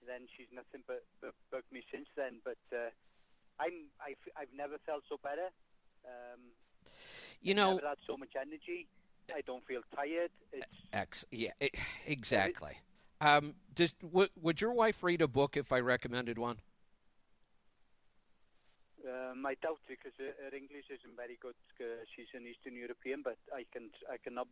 then 0.06 0.28
she's 0.36 0.52
nothing 0.54 0.84
but, 0.88 1.04
but 1.20 1.34
bugged 1.52 1.72
me 1.72 1.84
since 1.92 2.08
then. 2.16 2.40
But 2.46 2.62
uh, 2.72 2.92
I'm 3.60 3.90
I've, 4.02 4.24
I've 4.38 4.54
never 4.56 4.78
felt 4.86 5.04
so 5.10 5.18
better. 5.22 5.50
Um, 6.06 6.40
You 7.42 7.52
I've 7.52 7.58
know, 7.58 7.76
never 7.76 7.88
had 7.88 7.98
so 8.06 8.18
much 8.18 8.34
energy. 8.40 8.88
I 9.34 9.42
don't 9.42 9.66
feel 9.66 9.82
tired. 9.96 10.32
It's 10.54 10.66
X. 10.94 11.26
Yeah, 11.32 11.52
it, 11.60 11.76
exactly. 12.06 12.78
Um, 13.20 13.56
does, 13.74 13.92
w- 14.02 14.30
would 14.42 14.62
your 14.62 14.74
wife 14.74 15.04
read 15.04 15.22
a 15.22 15.28
book 15.28 15.58
if 15.58 15.72
I 15.72 15.80
recommended 15.80 16.38
one? 16.38 16.58
Um, 19.06 19.46
I 19.46 19.56
doubt 19.62 19.80
it 19.90 19.98
because 20.02 20.12
her, 20.18 20.34
her 20.44 20.56
English 20.56 20.86
isn't 20.90 21.16
very 21.16 21.38
good. 21.42 21.56
Uh, 21.80 22.04
she's 22.16 22.28
an 22.34 22.46
Eastern 22.48 22.76
European, 22.76 23.22
but 23.24 23.38
I 23.54 23.66
can 23.72 23.90
I 24.12 24.18
can 24.18 24.38
uh, 24.38 24.44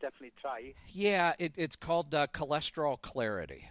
definitely 0.00 0.32
try. 0.40 0.74
Yeah, 0.92 1.34
it, 1.38 1.52
it's 1.56 1.76
called 1.76 2.14
uh, 2.14 2.26
Cholesterol 2.28 3.00
Clarity. 3.00 3.70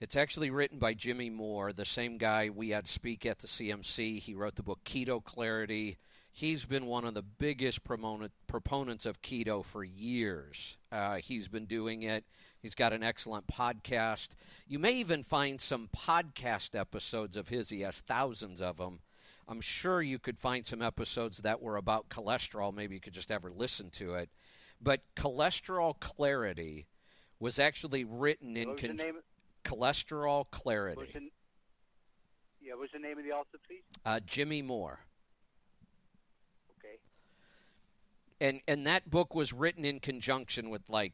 It's 0.00 0.16
actually 0.16 0.50
written 0.50 0.78
by 0.78 0.94
Jimmy 0.94 1.30
Moore, 1.30 1.72
the 1.72 1.84
same 1.84 2.18
guy 2.18 2.50
we 2.50 2.70
had 2.70 2.86
speak 2.86 3.24
at 3.24 3.38
the 3.38 3.46
CMC. 3.46 4.18
He 4.18 4.34
wrote 4.34 4.56
the 4.56 4.62
book 4.62 4.80
Keto 4.84 5.22
Clarity. 5.22 5.98
He's 6.32 6.64
been 6.64 6.86
one 6.86 7.04
of 7.04 7.14
the 7.14 7.22
biggest 7.22 7.84
proponent, 7.84 8.32
proponents 8.48 9.06
of 9.06 9.22
keto 9.22 9.64
for 9.64 9.84
years. 9.84 10.78
Uh, 10.90 11.16
he's 11.16 11.46
been 11.46 11.66
doing 11.66 12.02
it. 12.02 12.24
He's 12.60 12.74
got 12.74 12.92
an 12.92 13.04
excellent 13.04 13.46
podcast. 13.46 14.30
You 14.66 14.80
may 14.80 14.92
even 14.92 15.22
find 15.22 15.60
some 15.60 15.88
podcast 15.96 16.78
episodes 16.78 17.36
of 17.36 17.48
his. 17.48 17.68
He 17.68 17.82
has 17.82 18.00
thousands 18.00 18.60
of 18.60 18.78
them. 18.78 18.98
I'm 19.46 19.60
sure 19.60 20.02
you 20.02 20.18
could 20.18 20.38
find 20.38 20.66
some 20.66 20.82
episodes 20.82 21.38
that 21.38 21.62
were 21.62 21.76
about 21.76 22.08
cholesterol. 22.08 22.74
Maybe 22.74 22.96
you 22.96 23.00
could 23.00 23.12
just 23.12 23.30
ever 23.30 23.50
listen 23.50 23.90
to 23.90 24.14
it. 24.14 24.30
But 24.80 25.02
Cholesterol 25.14 26.00
Clarity 26.00 26.86
was 27.38 27.58
actually 27.58 28.04
written 28.04 28.56
in 28.56 28.68
What 28.68 28.82
was 28.82 28.90
con-? 29.00 29.14
Cholesterol 29.64 30.44
Clarity. 30.50 31.10
the, 31.12 31.20
yeah, 32.60 32.74
what's 32.76 32.92
the 32.92 32.98
name 32.98 33.18
of 33.18 33.24
the 33.24 33.32
author, 33.32 33.58
please? 33.66 33.82
Uh, 34.04 34.20
Jimmy 34.26 34.62
Moore. 34.62 35.00
Okay. 36.78 36.98
and 38.40 38.60
and 38.68 38.86
that 38.86 39.10
book 39.10 39.34
was 39.34 39.52
written 39.52 39.84
in 39.84 40.00
conjunction 40.00 40.70
with 40.70 40.82
like 40.88 41.12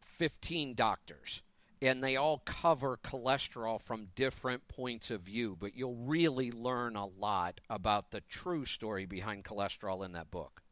15 0.00 0.74
doctors 0.74 1.42
and 1.82 2.04
they 2.04 2.16
all 2.16 2.38
cover 2.44 2.98
cholesterol 3.02 3.80
from 3.80 4.08
different 4.14 4.68
points 4.68 5.10
of 5.10 5.22
view 5.22 5.56
but 5.58 5.74
you'll 5.74 5.96
really 5.96 6.50
learn 6.52 6.96
a 6.96 7.06
lot 7.06 7.60
about 7.68 8.10
the 8.10 8.20
true 8.22 8.64
story 8.64 9.06
behind 9.06 9.44
cholesterol 9.44 10.04
in 10.04 10.12
that 10.12 10.30
book 10.30 10.62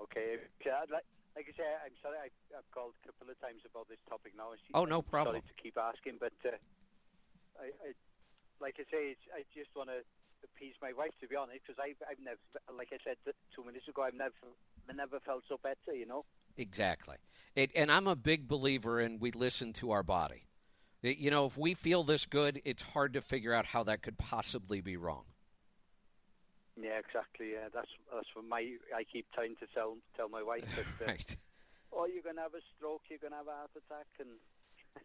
Okay. 0.00 0.72
I'd 0.82 0.90
like, 0.90 1.04
like 1.38 1.46
I 1.46 1.54
say, 1.54 1.70
I'm 1.86 1.94
sorry 2.02 2.18
I, 2.18 2.28
I've 2.50 2.66
called 2.74 2.98
a 2.98 3.02
couple 3.06 3.30
of 3.30 3.38
times 3.38 3.62
about 3.62 3.86
this 3.86 4.02
topic 4.10 4.34
now. 4.34 4.50
she- 4.58 4.74
Oh, 4.74 4.82
no 4.84 4.98
problem. 5.06 5.38
Sorry 5.38 5.46
to 5.46 5.54
keep 5.62 5.78
asking, 5.78 6.18
but 6.18 6.34
uh, 6.42 6.58
I, 7.62 7.70
I, 7.78 7.88
like 8.58 8.74
I 8.82 8.84
say, 8.90 9.14
it's, 9.14 9.22
I 9.30 9.46
just 9.54 9.70
want 9.78 9.86
to 9.94 10.02
appease 10.42 10.74
my 10.82 10.90
wife, 10.90 11.14
to 11.22 11.30
be 11.30 11.38
honest, 11.38 11.62
because 11.62 11.78
I've, 11.78 11.94
I've 12.10 12.18
never, 12.18 12.42
like 12.74 12.90
I 12.90 12.98
said 13.06 13.22
two 13.54 13.62
minutes 13.62 13.86
ago, 13.86 14.02
I've 14.02 14.18
never, 14.18 14.34
never 14.90 15.20
felt 15.22 15.44
so 15.48 15.62
better, 15.62 15.94
you 15.94 16.06
know. 16.06 16.24
exactly 16.56 17.16
it, 17.54 17.70
and 17.76 17.92
i'm 17.92 18.08
a 18.08 18.16
big 18.16 18.48
believer 18.48 19.00
in 19.00 19.20
we 19.20 19.30
listen 19.30 19.72
to 19.72 19.92
our 19.92 20.02
body 20.02 20.42
It- 21.02 21.18
you 21.18 21.30
know 21.30 21.46
if 21.46 21.56
we 21.56 21.74
feel 21.74 22.02
this 22.02 22.26
good 22.26 22.60
it's 22.64 22.82
hard 22.82 23.12
to 23.12 23.20
figure 23.20 23.54
out 23.54 23.66
how 23.66 23.84
that 23.84 24.02
could 24.02 24.18
possibly 24.18 24.80
be 24.80 24.96
wrong 24.96 25.24
Yeah, 26.80 26.98
exactly. 26.98 27.52
Yeah, 27.52 27.68
that's 27.74 27.90
that's 28.12 28.28
what 28.34 28.44
my 28.44 28.76
I 28.94 29.04
keep 29.04 29.26
trying 29.34 29.56
to 29.56 29.66
tell 29.74 29.96
tell 30.16 30.28
my 30.28 30.42
wife 30.42 30.64
that. 30.76 30.86
Uh, 31.02 31.10
Right. 31.10 31.36
Oh, 31.92 32.04
you're 32.06 32.22
gonna 32.22 32.42
have 32.42 32.54
a 32.54 32.62
stroke. 32.76 33.02
You're 33.08 33.18
gonna 33.18 33.36
have 33.36 33.48
a 33.48 33.56
heart 33.56 33.70
attack, 33.74 34.06
and 34.20 34.28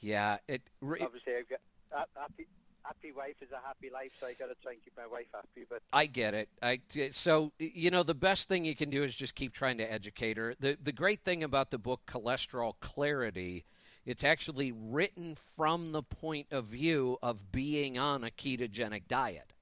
yeah 0.00 0.38
it 0.46 0.62
re- 0.80 1.00
obviously 1.00 1.34
I've 1.36 1.48
got 1.48 1.60
a 1.92 2.20
happy 2.20 2.46
happy 2.84 3.12
wife 3.12 3.36
is 3.40 3.50
a 3.52 3.66
happy 3.66 3.90
life, 3.92 4.10
so 4.20 4.26
I 4.26 4.34
got 4.34 4.46
to 4.46 4.54
try 4.62 4.72
and 4.72 4.82
keep 4.82 4.96
my 4.96 5.06
wife 5.06 5.26
happy. 5.32 5.66
But 5.68 5.82
I 5.92 6.06
get 6.06 6.34
it. 6.34 6.48
I 6.62 6.80
so 7.10 7.52
you 7.58 7.90
know 7.90 8.02
the 8.02 8.14
best 8.14 8.48
thing 8.48 8.64
you 8.64 8.76
can 8.76 8.90
do 8.90 9.02
is 9.02 9.16
just 9.16 9.34
keep 9.34 9.52
trying 9.52 9.78
to 9.78 9.90
educate 9.90 10.36
her. 10.36 10.54
The 10.58 10.76
the 10.82 10.92
great 10.92 11.24
thing 11.24 11.42
about 11.42 11.70
the 11.70 11.78
book 11.78 12.02
Cholesterol 12.06 12.74
Clarity, 12.80 13.64
it's 14.04 14.24
actually 14.24 14.72
written 14.72 15.36
from 15.56 15.92
the 15.92 16.02
point 16.02 16.48
of 16.50 16.66
view 16.66 17.18
of 17.22 17.52
being 17.52 17.98
on 17.98 18.24
a 18.24 18.30
ketogenic 18.30 19.08
diet. 19.08 19.52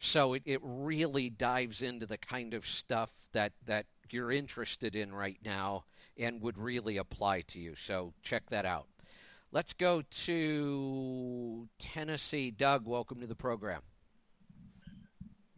So 0.00 0.32
it, 0.32 0.42
it 0.46 0.60
really 0.62 1.28
dives 1.28 1.82
into 1.82 2.06
the 2.06 2.16
kind 2.16 2.54
of 2.54 2.66
stuff 2.66 3.12
that, 3.32 3.52
that 3.66 3.84
you're 4.08 4.32
interested 4.32 4.96
in 4.96 5.12
right 5.12 5.38
now 5.44 5.84
and 6.16 6.40
would 6.40 6.56
really 6.56 6.96
apply 6.96 7.42
to 7.42 7.60
you. 7.60 7.74
So 7.76 8.14
check 8.22 8.48
that 8.48 8.64
out. 8.64 8.88
Let's 9.52 9.74
go 9.74 10.02
to 10.24 11.68
Tennessee. 11.78 12.50
Doug, 12.50 12.86
welcome 12.86 13.20
to 13.20 13.26
the 13.26 13.34
program. 13.34 13.82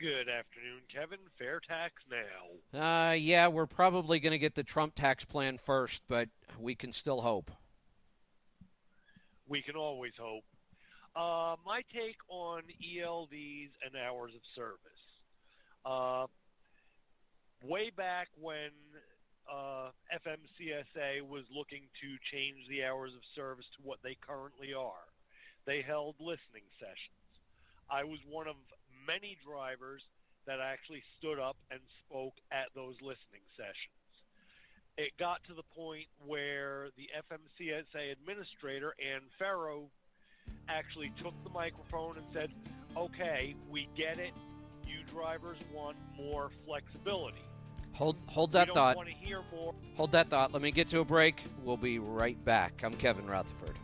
Good 0.01 0.29
afternoon, 0.29 0.81
Kevin. 0.93 1.21
Fair 1.39 1.61
tax 1.61 2.03
now. 2.11 3.11
Uh, 3.11 3.13
yeah, 3.13 3.47
we're 3.47 3.67
probably 3.67 4.19
going 4.19 4.33
to 4.33 4.39
get 4.39 4.57
the 4.57 4.65
Trump 4.65 4.97
tax 4.97 5.25
plan 5.25 5.57
first, 5.57 6.03
but 6.09 6.29
we 6.59 6.75
can 6.75 6.91
still 6.91 7.21
hope. 7.21 7.53
We 9.47 9.63
can 9.63 9.77
always 9.77 10.15
hope. 10.19 10.43
Uh, 11.15 11.57
my 11.67 11.83
take 11.93 12.17
on 12.29 12.63
ELDs 12.81 13.73
and 13.85 13.93
hours 14.01 14.33
of 14.35 14.41
service. 14.57 15.05
Uh, 15.85 16.27
way 17.69 17.91
back 17.95 18.29
when 18.41 18.73
uh, 19.45 19.93
FMCSA 20.09 21.21
was 21.29 21.45
looking 21.53 21.85
to 22.01 22.09
change 22.33 22.65
the 22.69 22.85
hours 22.85 23.13
of 23.13 23.21
service 23.37 23.67
to 23.77 23.83
what 23.85 23.99
they 24.03 24.17
currently 24.25 24.73
are, 24.73 25.05
they 25.67 25.83
held 25.83 26.17
listening 26.19 26.65
sessions. 26.81 27.29
I 27.91 28.05
was 28.05 28.19
one 28.25 28.49
of 28.49 28.57
many 29.05 29.37
drivers 29.45 30.01
that 30.47 30.61
actually 30.65 31.03
stood 31.19 31.39
up 31.39 31.57
and 31.71 31.81
spoke 32.09 32.35
at 32.51 32.73
those 32.75 32.97
listening 33.05 33.45
sessions. 33.53 34.01
It 34.97 35.13
got 35.21 35.45
to 35.45 35.55
the 35.55 35.67
point 35.77 36.09
where 36.25 36.89
the 36.97 37.09
FMCSA 37.13 38.13
administrator, 38.13 38.95
Anne 38.97 39.29
Ferro, 39.39 39.93
actually 40.69 41.13
took 41.19 41.35
the 41.45 41.51
microphone 41.51 42.17
and 42.17 42.27
said, 42.33 42.51
Okay, 42.97 43.55
we 43.71 43.89
get 43.97 44.19
it. 44.19 44.33
You 44.87 45.03
drivers 45.05 45.57
want 45.73 45.97
more 46.17 46.51
flexibility. 46.67 47.43
Hold 47.93 48.17
hold 48.27 48.53
that 48.53 48.73
thought. 48.75 48.97
want 48.97 49.09
to 49.09 49.15
hear 49.15 49.43
more. 49.53 49.75
Hold 49.97 50.13
that 50.13 50.29
thought. 50.29 50.53
Let 50.53 50.63
me 50.63 50.71
get 50.71 50.89
to 50.89 51.01
a 51.01 51.05
break. 51.05 51.43
We'll 51.63 51.77
be 51.77 51.99
right 51.99 52.43
back. 52.45 52.83
I'm 52.83 52.95
Kevin 52.95 53.27
Rutherford. 53.27 53.77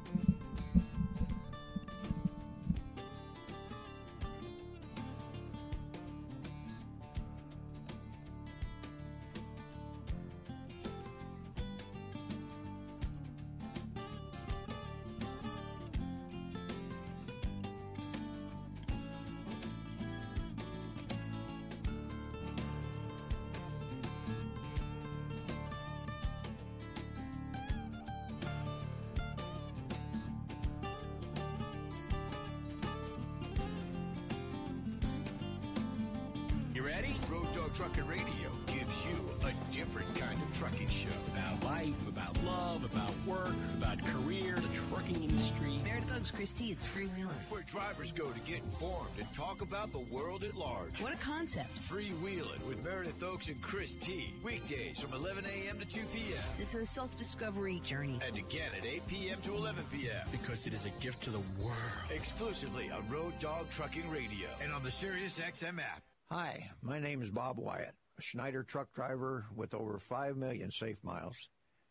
Concept. 51.48 51.80
Freewheeling 51.80 52.62
with 52.66 52.84
Meredith 52.84 53.22
Oaks 53.22 53.48
and 53.48 53.60
Chris 53.62 53.94
T. 53.94 54.34
Weekdays 54.44 55.00
from 55.00 55.14
11 55.14 55.46
a.m. 55.46 55.78
to 55.78 55.86
2 55.86 56.00
p.m. 56.12 56.42
It's 56.58 56.74
a 56.74 56.84
self-discovery 56.84 57.80
journey. 57.80 58.20
And 58.26 58.36
again 58.36 58.70
at 58.76 58.84
8 58.84 59.08
p.m. 59.08 59.38
to 59.44 59.54
11 59.54 59.84
p.m. 59.90 60.26
Because 60.30 60.66
it 60.66 60.74
is 60.74 60.84
a 60.84 60.90
gift 61.00 61.22
to 61.22 61.30
the 61.30 61.40
world. 61.58 61.74
Exclusively 62.10 62.90
on 62.90 63.08
Road 63.08 63.32
Dog 63.40 63.70
Trucking 63.70 64.10
Radio 64.10 64.48
and 64.62 64.72
on 64.72 64.82
the 64.82 64.90
Sirius 64.90 65.38
XM 65.38 65.78
app. 65.78 66.02
Hi, 66.30 66.68
my 66.82 66.98
name 66.98 67.22
is 67.22 67.30
Bob 67.30 67.56
Wyatt, 67.58 67.94
a 68.18 68.22
Schneider 68.22 68.62
truck 68.62 68.92
driver 68.92 69.46
with 69.56 69.74
over 69.74 69.98
5 69.98 70.36
million 70.36 70.70
safe 70.70 71.02
miles. 71.02 71.48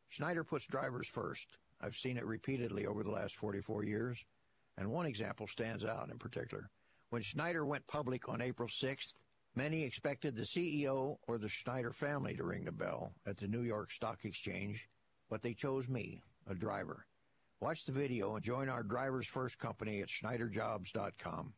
Schneider 0.09 0.43
puts 0.43 0.67
drivers 0.67 1.07
first. 1.07 1.57
I've 1.81 1.97
seen 1.97 2.17
it 2.17 2.25
repeatedly 2.25 2.85
over 2.85 3.03
the 3.03 3.11
last 3.11 3.35
44 3.35 3.83
years, 3.85 4.23
and 4.77 4.91
one 4.91 5.07
example 5.07 5.47
stands 5.47 5.83
out 5.83 6.09
in 6.11 6.19
particular. 6.19 6.69
When 7.09 7.23
Schneider 7.23 7.65
went 7.65 7.87
public 7.87 8.29
on 8.29 8.41
April 8.41 8.67
6th, 8.67 9.13
many 9.57 9.81
expected 9.81 10.35
the 10.35 10.43
CEO 10.43 11.17
or 11.27 11.39
the 11.39 11.49
Schneider 11.49 11.91
family 11.91 12.35
to 12.35 12.43
ring 12.43 12.63
the 12.63 12.71
bell 12.71 13.11
at 13.25 13.37
the 13.37 13.47
New 13.47 13.63
York 13.63 13.91
Stock 13.91 14.23
Exchange, 14.23 14.87
but 15.31 15.41
they 15.41 15.55
chose 15.55 15.89
me, 15.89 16.21
a 16.47 16.53
driver. 16.53 17.07
Watch 17.59 17.85
the 17.85 17.91
video 17.91 18.35
and 18.35 18.45
join 18.45 18.69
our 18.69 18.83
Drivers 18.83 19.25
First 19.25 19.57
company 19.57 20.01
at 20.01 20.09
SchneiderJobs.com. 20.09 21.53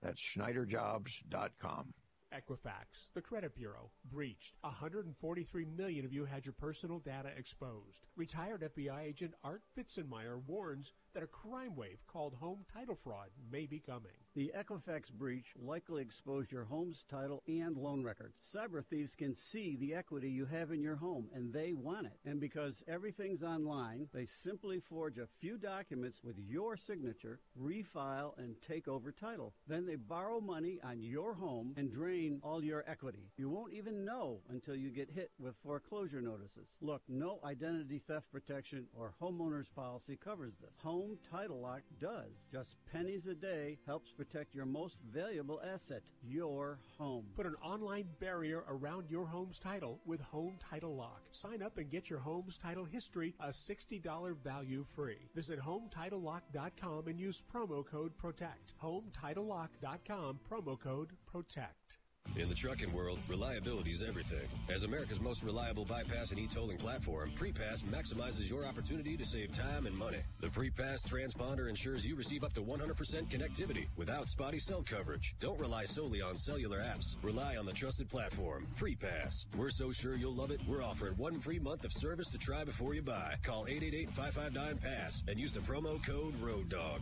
That's 0.00 0.22
SchneiderJobs.com. 0.22 1.92
Equifax, 2.32 3.08
the 3.14 3.20
credit 3.20 3.56
bureau, 3.56 3.90
breached. 4.12 4.54
143 4.60 5.64
million 5.76 6.04
of 6.04 6.12
you 6.12 6.24
had 6.24 6.46
your 6.46 6.52
personal 6.52 7.00
data 7.00 7.30
exposed. 7.36 8.06
Retired 8.16 8.70
FBI 8.76 9.02
agent 9.02 9.34
Art 9.42 9.62
Fitzenmeyer 9.76 10.40
warns 10.46 10.92
that 11.14 11.22
a 11.22 11.26
crime 11.26 11.74
wave 11.74 11.98
called 12.06 12.34
home 12.34 12.64
title 12.72 12.98
fraud 13.02 13.28
may 13.50 13.66
be 13.66 13.80
coming. 13.80 14.12
The 14.34 14.52
Equifax 14.56 15.12
breach 15.12 15.46
likely 15.60 16.02
exposed 16.02 16.52
your 16.52 16.64
home's 16.64 17.04
title 17.10 17.42
and 17.48 17.76
loan 17.76 18.04
records. 18.04 18.36
Cyber 18.54 18.84
thieves 18.84 19.16
can 19.16 19.34
see 19.34 19.76
the 19.76 19.94
equity 19.94 20.30
you 20.30 20.46
have 20.46 20.70
in 20.70 20.80
your 20.80 20.96
home 20.96 21.28
and 21.34 21.52
they 21.52 21.72
want 21.72 22.06
it. 22.06 22.18
And 22.24 22.40
because 22.40 22.84
everything's 22.86 23.42
online, 23.42 24.06
they 24.14 24.26
simply 24.26 24.80
forge 24.88 25.18
a 25.18 25.26
few 25.40 25.58
documents 25.58 26.20
with 26.22 26.36
your 26.38 26.76
signature, 26.76 27.40
refile, 27.60 28.38
and 28.38 28.54
take 28.62 28.86
over 28.86 29.10
title. 29.10 29.54
Then 29.66 29.86
they 29.86 29.96
borrow 29.96 30.40
money 30.40 30.78
on 30.84 31.02
your 31.02 31.34
home 31.34 31.74
and 31.76 31.90
drain 31.90 32.40
all 32.42 32.62
your 32.62 32.84
equity. 32.86 33.30
You 33.36 33.48
won't 33.48 33.72
even 33.72 34.04
know 34.04 34.42
until 34.48 34.76
you 34.76 34.90
get 34.90 35.10
hit 35.10 35.30
with 35.40 35.56
foreclosure 35.64 36.20
notices. 36.20 36.68
Look, 36.80 37.02
no 37.08 37.40
identity 37.44 38.00
theft 38.06 38.30
protection 38.30 38.86
or 38.94 39.14
homeowner's 39.20 39.68
policy 39.68 40.16
covers 40.22 40.54
this. 40.60 40.76
Home 40.82 40.99
Home 41.00 41.16
title 41.30 41.62
Lock 41.62 41.80
does. 41.98 42.50
Just 42.52 42.76
pennies 42.92 43.26
a 43.26 43.34
day 43.34 43.78
helps 43.86 44.12
protect 44.12 44.54
your 44.54 44.66
most 44.66 44.98
valuable 45.10 45.58
asset, 45.72 46.02
your 46.22 46.78
home. 46.98 47.24
Put 47.34 47.46
an 47.46 47.54
online 47.62 48.06
barrier 48.20 48.64
around 48.68 49.08
your 49.08 49.24
home's 49.24 49.58
title 49.58 49.98
with 50.04 50.20
Home 50.20 50.58
Title 50.58 50.94
Lock. 50.94 51.22
Sign 51.32 51.62
up 51.62 51.78
and 51.78 51.88
get 51.88 52.10
your 52.10 52.18
home's 52.18 52.58
title 52.58 52.84
history 52.84 53.34
a 53.40 53.48
$60 53.48 54.36
value 54.44 54.84
free. 54.84 55.30
Visit 55.34 55.58
HometitleLock.com 55.58 57.08
and 57.08 57.18
use 57.18 57.42
promo 57.50 57.82
code 57.82 58.14
PROTECT. 58.18 58.74
HometitleLock.com, 58.82 60.38
promo 60.50 60.78
code 60.78 61.12
PROTECT. 61.24 61.99
In 62.40 62.48
the 62.48 62.54
trucking 62.54 62.90
world, 62.94 63.18
reliability 63.28 63.90
is 63.90 64.02
everything. 64.02 64.48
As 64.70 64.84
America's 64.84 65.20
most 65.20 65.42
reliable 65.42 65.84
bypass 65.84 66.30
and 66.30 66.38
e-tolling 66.40 66.78
platform, 66.78 67.30
PrePass 67.36 67.82
maximizes 67.82 68.48
your 68.48 68.64
opportunity 68.64 69.14
to 69.16 69.26
save 69.26 69.52
time 69.52 69.84
and 69.84 69.94
money. 69.98 70.20
The 70.40 70.46
PrePass 70.46 71.06
transponder 71.06 71.68
ensures 71.68 72.06
you 72.06 72.16
receive 72.16 72.42
up 72.42 72.54
to 72.54 72.62
100% 72.62 73.28
connectivity 73.28 73.88
without 73.98 74.26
spotty 74.28 74.58
cell 74.58 74.82
coverage. 74.82 75.34
Don't 75.38 75.60
rely 75.60 75.84
solely 75.84 76.22
on 76.22 76.34
cellular 76.34 76.78
apps. 76.78 77.16
Rely 77.22 77.58
on 77.58 77.66
the 77.66 77.72
trusted 77.72 78.08
platform, 78.08 78.66
PrePass. 78.78 79.44
We're 79.54 79.68
so 79.68 79.92
sure 79.92 80.14
you'll 80.16 80.32
love 80.32 80.50
it, 80.50 80.62
we're 80.66 80.82
offering 80.82 81.18
one 81.18 81.38
free 81.38 81.58
month 81.58 81.84
of 81.84 81.92
service 81.92 82.30
to 82.30 82.38
try 82.38 82.64
before 82.64 82.94
you 82.94 83.02
buy. 83.02 83.34
Call 83.42 83.66
888-559-PASS 83.66 85.24
and 85.28 85.38
use 85.38 85.52
the 85.52 85.60
promo 85.60 86.02
code 86.02 86.40
ROADDOG. 86.40 87.00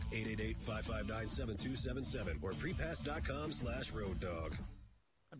888-559-7277 0.67 2.39
or 2.41 2.51
prepass.com 2.51 3.53
slash 3.53 3.93
ROADDOG. 3.93 4.57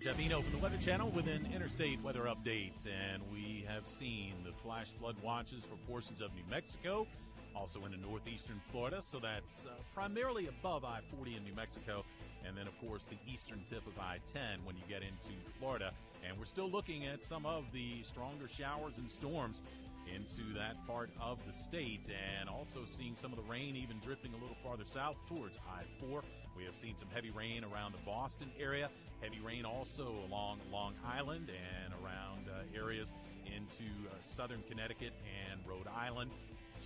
Jeff 0.02 0.18
Eno 0.18 0.42
from 0.42 0.54
the 0.54 0.58
Weather 0.60 0.78
Channel 0.78 1.10
with 1.10 1.28
an 1.28 1.46
interstate 1.54 2.02
weather 2.02 2.24
update, 2.24 2.72
and 2.86 3.22
we 3.34 3.66
have 3.68 3.84
seen 3.86 4.34
the 4.46 4.54
flash 4.64 4.88
flood 4.98 5.18
watches 5.22 5.62
for 5.64 5.76
portions 5.92 6.22
of 6.22 6.34
New 6.36 6.44
Mexico, 6.50 7.06
also 7.54 7.84
into 7.84 7.98
northeastern 7.98 8.62
Florida. 8.72 9.02
So 9.02 9.20
that's 9.20 9.66
uh, 9.66 9.72
primarily 9.94 10.48
above 10.48 10.86
I-40 10.86 11.36
in 11.36 11.44
New 11.44 11.54
Mexico, 11.54 12.06
and 12.48 12.56
then 12.56 12.66
of 12.66 12.80
course 12.80 13.02
the 13.10 13.18
eastern 13.30 13.62
tip 13.70 13.86
of 13.88 14.00
I-10 14.00 14.64
when 14.64 14.78
you 14.78 14.84
get 14.88 15.02
into 15.02 15.36
Florida. 15.60 15.92
And 16.26 16.40
we're 16.40 16.46
still 16.46 16.72
looking 16.72 17.06
at 17.06 17.22
some 17.22 17.46
of 17.46 17.66
the 17.74 18.02
stronger 18.04 18.48
showers 18.48 18.94
and 18.98 19.12
storms 19.12 19.60
into 20.08 20.54
that 20.58 20.76
part 20.88 21.10
of 21.20 21.40
the 21.46 21.52
state, 21.68 22.00
and 22.40 22.48
also 22.48 22.86
seeing 22.98 23.18
some 23.22 23.34
of 23.34 23.38
the 23.38 23.52
rain 23.52 23.76
even 23.76 24.00
drifting 24.00 24.32
a 24.34 24.38
little 24.38 24.58
farther 24.64 24.86
south 24.88 25.18
towards 25.28 25.58
I-4. 25.68 26.22
We 26.56 26.66
have 26.66 26.76
seen 26.76 26.96
some 27.00 27.08
heavy 27.14 27.32
rain 27.32 27.64
around 27.64 27.94
the 27.94 28.04
Boston 28.06 28.52
area. 28.60 28.90
Heavy 29.22 29.40
rain 29.46 29.66
also 29.66 30.14
along 30.28 30.60
Long 30.72 30.94
Island 31.06 31.50
and 31.50 31.94
around 32.04 32.48
uh, 32.48 32.78
areas 32.78 33.08
into 33.46 33.90
uh, 34.08 34.16
southern 34.36 34.64
Connecticut 34.70 35.14
and 35.50 35.60
Rhode 35.68 35.88
Island. 35.88 36.32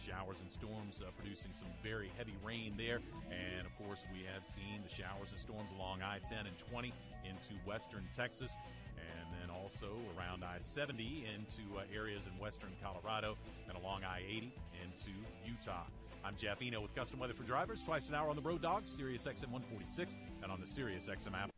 Showers 0.06 0.38
and 0.42 0.52
storms 0.52 1.00
uh, 1.02 1.12
producing 1.18 1.52
some 1.54 1.70
very 1.82 2.12
heavy 2.18 2.36
rain 2.44 2.74
there. 2.78 3.00
And 3.32 3.66
of 3.66 3.74
course, 3.86 4.00
we 4.12 4.26
have 4.34 4.44
seen 4.46 4.84
the 4.84 4.94
showers 4.94 5.30
and 5.32 5.40
storms 5.40 5.70
along 5.78 6.02
I 6.02 6.20
10 6.28 6.46
and 6.46 6.58
20 6.70 6.94
into 7.24 7.54
western 7.66 8.04
Texas. 8.16 8.52
And 8.98 9.28
then 9.40 9.50
also 9.50 9.96
around 10.18 10.44
I 10.44 10.58
70 10.60 11.26
into 11.28 11.78
uh, 11.78 11.84
areas 11.94 12.22
in 12.28 12.38
western 12.42 12.72
Colorado 12.82 13.38
and 13.68 13.78
along 13.78 14.04
I 14.04 14.22
80 14.28 14.54
into 14.84 15.14
Utah. 15.46 15.88
I'm 16.26 16.36
Jeff 16.38 16.62
Eno 16.62 16.82
with 16.82 16.96
Custom 16.96 17.20
Weather 17.20 17.34
for 17.34 17.44
Drivers, 17.44 17.84
twice 17.84 18.08
an 18.08 18.16
hour 18.16 18.30
on 18.30 18.38
the 18.38 18.42
Road 18.42 18.62
Dogs, 18.62 18.90
Sirius 18.96 19.24
XM 19.24 19.52
146, 19.52 20.16
and 20.42 20.52
on 20.52 20.62
the 20.62 20.68
Sirius 20.68 21.08
XM 21.08 21.36
app. 21.36 21.53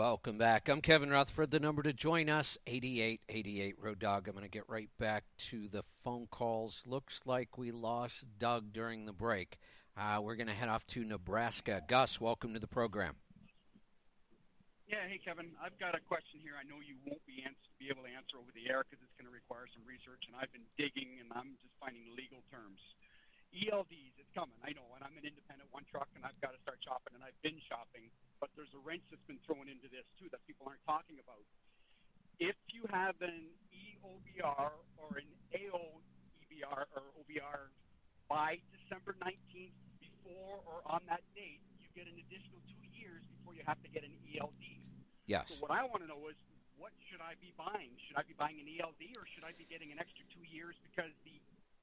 Welcome 0.00 0.38
back. 0.38 0.70
I'm 0.72 0.80
Kevin 0.80 1.12
Rutherford. 1.12 1.52
The 1.52 1.60
number 1.60 1.84
to 1.84 1.92
join 1.92 2.32
us, 2.32 2.56
8888 2.64 3.76
Road 3.76 3.98
Dog. 3.98 4.24
I'm 4.24 4.32
going 4.32 4.48
to 4.48 4.48
get 4.48 4.64
right 4.64 4.88
back 4.96 5.28
to 5.52 5.68
the 5.68 5.84
phone 6.02 6.24
calls. 6.32 6.88
Looks 6.88 7.20
like 7.28 7.60
we 7.60 7.68
lost 7.68 8.24
Doug 8.40 8.72
during 8.72 9.04
the 9.04 9.12
break. 9.12 9.60
Uh, 9.92 10.24
we're 10.24 10.40
going 10.40 10.48
to 10.48 10.56
head 10.56 10.72
off 10.72 10.86
to 10.96 11.04
Nebraska. 11.04 11.84
Gus, 11.84 12.16
welcome 12.16 12.56
to 12.56 12.58
the 12.58 12.66
program. 12.66 13.20
Yeah, 14.88 15.04
hey 15.04 15.20
Kevin, 15.20 15.52
I've 15.60 15.76
got 15.76 15.92
a 15.92 16.00
question 16.08 16.40
here. 16.40 16.56
I 16.56 16.64
know 16.64 16.80
you 16.80 16.96
won't 17.04 17.20
be 17.28 17.44
be 17.76 17.92
able 17.92 18.08
to 18.08 18.12
answer 18.16 18.40
over 18.40 18.56
the 18.56 18.72
air 18.72 18.88
because 18.88 19.04
it's 19.04 19.12
going 19.20 19.28
to 19.28 19.36
require 19.36 19.68
some 19.68 19.84
research, 19.84 20.24
and 20.24 20.32
I've 20.32 20.50
been 20.56 20.64
digging 20.80 21.20
and 21.20 21.28
I'm 21.36 21.60
just 21.60 21.76
finding 21.76 22.08
legal 22.16 22.40
terms. 22.48 22.80
ELDs, 23.50 24.14
it's 24.18 24.30
coming. 24.30 24.56
I 24.62 24.70
know, 24.72 24.86
and 24.94 25.02
I'm 25.02 25.14
an 25.18 25.26
independent 25.26 25.66
one 25.74 25.82
truck, 25.90 26.06
and 26.14 26.22
I've 26.22 26.38
got 26.38 26.54
to 26.54 26.60
start 26.62 26.78
shopping, 26.82 27.18
and 27.18 27.22
I've 27.26 27.38
been 27.42 27.58
shopping. 27.66 28.08
But 28.38 28.54
there's 28.54 28.72
a 28.72 28.82
wrench 28.82 29.02
that's 29.10 29.24
been 29.26 29.42
thrown 29.44 29.66
into 29.66 29.90
this 29.90 30.06
too 30.16 30.30
that 30.32 30.40
people 30.46 30.70
aren't 30.70 30.82
talking 30.86 31.18
about. 31.18 31.42
If 32.40 32.56
you 32.72 32.88
have 32.88 33.18
an 33.20 33.52
EOBR 33.68 34.72
or 34.96 35.10
an 35.18 35.28
AOEBR 35.52 36.82
or 36.96 37.04
OBR 37.20 37.68
by 38.30 38.62
December 38.72 39.12
19th, 39.20 39.76
before 40.00 40.64
or 40.64 40.80
on 40.88 41.04
that 41.10 41.20
date, 41.36 41.60
you 41.76 41.90
get 41.92 42.08
an 42.08 42.16
additional 42.16 42.64
two 42.64 42.84
years 42.96 43.20
before 43.36 43.52
you 43.52 43.66
have 43.66 43.82
to 43.84 43.90
get 43.92 44.06
an 44.06 44.14
ELD. 44.24 44.64
Yes. 45.28 45.52
So 45.52 45.60
what 45.60 45.74
I 45.74 45.84
want 45.84 46.00
to 46.00 46.08
know 46.08 46.30
is, 46.32 46.38
what 46.80 46.96
should 47.12 47.20
I 47.20 47.36
be 47.44 47.52
buying? 47.60 47.92
Should 48.08 48.16
I 48.16 48.24
be 48.24 48.32
buying 48.32 48.56
an 48.56 48.64
ELD 48.80 49.12
or 49.20 49.28
should 49.36 49.44
I 49.44 49.52
be 49.52 49.68
getting 49.68 49.92
an 49.92 50.00
extra 50.00 50.24
two 50.32 50.40
years 50.48 50.80
because 50.80 51.12
the 51.28 51.36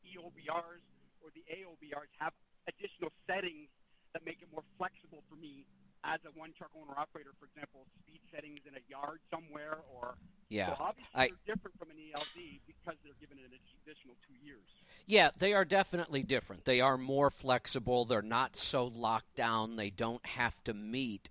EOBRs 0.09 0.81
or 1.23 1.29
the 1.35 1.43
AOBRs 1.49 2.11
have 2.19 2.33
additional 2.67 3.11
settings 3.25 3.69
that 4.13 4.25
make 4.25 4.41
it 4.41 4.47
more 4.53 4.63
flexible 4.77 5.23
for 5.29 5.35
me 5.35 5.65
as 6.03 6.19
a 6.25 6.31
one 6.39 6.53
truck 6.57 6.69
owner 6.77 6.93
operator, 6.97 7.31
for 7.39 7.45
example, 7.45 7.85
speed 8.03 8.21
settings 8.33 8.59
in 8.67 8.75
a 8.75 8.83
yard 8.87 9.19
somewhere 9.31 9.79
or 9.93 10.15
Yeah, 10.49 10.75
so 10.75 10.83
obviously 10.83 11.11
I- 11.13 11.27
they're 11.27 11.55
different 11.55 11.77
from 11.79 11.89
an 11.91 11.97
ELD 11.99 12.61
because 12.65 12.95
they're 13.03 13.17
given 13.19 13.37
an 13.39 13.51
additional 13.83 14.15
two 14.27 14.35
years. 14.45 14.63
Yeah, 15.05 15.31
they 15.37 15.53
are 15.53 15.65
definitely 15.65 16.23
different. 16.23 16.65
They 16.65 16.81
are 16.81 16.97
more 16.97 17.29
flexible. 17.31 18.05
They're 18.05 18.21
not 18.21 18.55
so 18.55 18.85
locked 18.85 19.35
down. 19.35 19.75
They 19.75 19.89
don't 19.89 20.25
have 20.25 20.63
to 20.65 20.73
meet 20.73 21.29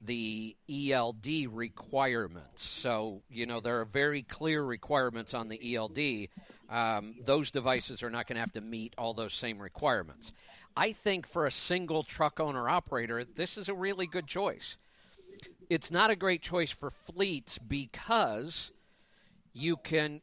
the 0.00 0.56
ELD 0.70 1.26
requirements. 1.50 2.64
So, 2.64 3.22
you 3.30 3.46
know, 3.46 3.60
there 3.60 3.80
are 3.80 3.84
very 3.84 4.22
clear 4.22 4.62
requirements 4.62 5.34
on 5.34 5.48
the 5.48 5.76
ELD. 5.76 6.28
Um, 6.70 7.14
those 7.24 7.50
devices 7.50 8.02
are 8.02 8.10
not 8.10 8.26
going 8.26 8.36
to 8.36 8.40
have 8.40 8.52
to 8.52 8.60
meet 8.60 8.94
all 8.96 9.14
those 9.14 9.34
same 9.34 9.58
requirements. 9.58 10.32
I 10.76 10.92
think 10.92 11.26
for 11.26 11.46
a 11.46 11.50
single 11.50 12.04
truck 12.04 12.38
owner 12.38 12.68
operator, 12.68 13.24
this 13.24 13.58
is 13.58 13.68
a 13.68 13.74
really 13.74 14.06
good 14.06 14.26
choice. 14.26 14.76
It's 15.68 15.90
not 15.90 16.10
a 16.10 16.16
great 16.16 16.42
choice 16.42 16.70
for 16.70 16.90
fleets 16.90 17.58
because 17.58 18.72
you 19.52 19.76
can, 19.76 20.20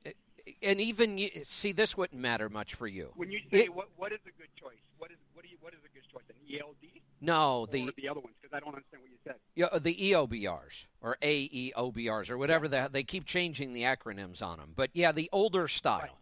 and 0.62 0.80
even 0.80 1.18
you, 1.18 1.30
see, 1.44 1.72
this 1.72 1.98
wouldn't 1.98 2.22
matter 2.22 2.50
much 2.50 2.76
for 2.76 2.88
you. 2.88 3.12
When 3.16 3.32
you 3.32 3.40
say 3.52 3.66
It- 3.66 3.74
what 3.74 3.90
what 3.96 4.12
is 4.12 4.20
a 4.26 4.32
good 4.40 4.50
choice? 4.60 4.78
What 4.98 5.12
is 5.12 5.18
what 5.34 5.44
do 5.44 5.50
you 5.50 5.58
what 5.62 5.74
is 5.74 5.80
a 5.80 5.94
good 5.94 6.04
choice? 6.12 6.24
An 6.30 6.36
ELD? 6.60 7.02
No, 7.22 7.66
the 7.66 7.92
the 7.98 8.08
other 8.10 8.20
ones 8.20 8.36
because 8.42 8.56
I 8.56 8.60
don't 8.60 8.76
understand 8.76 9.02
what 9.02 9.12
you 9.12 9.18
said. 9.24 9.36
Yeah, 9.56 9.80
the 9.80 9.96
EOBRs 10.12 10.86
or 11.02 11.18
AEOBRs 11.22 12.30
or 12.30 12.38
whatever 12.38 12.68
that 12.68 12.92
they 12.92 13.04
keep 13.04 13.26
changing 13.26 13.74
the 13.74 13.84
acronyms 13.84 14.42
on 14.42 14.58
them. 14.58 14.74
But 14.76 14.92
yeah, 14.94 15.12
the 15.12 15.30
older 15.32 15.68
style. 15.68 16.20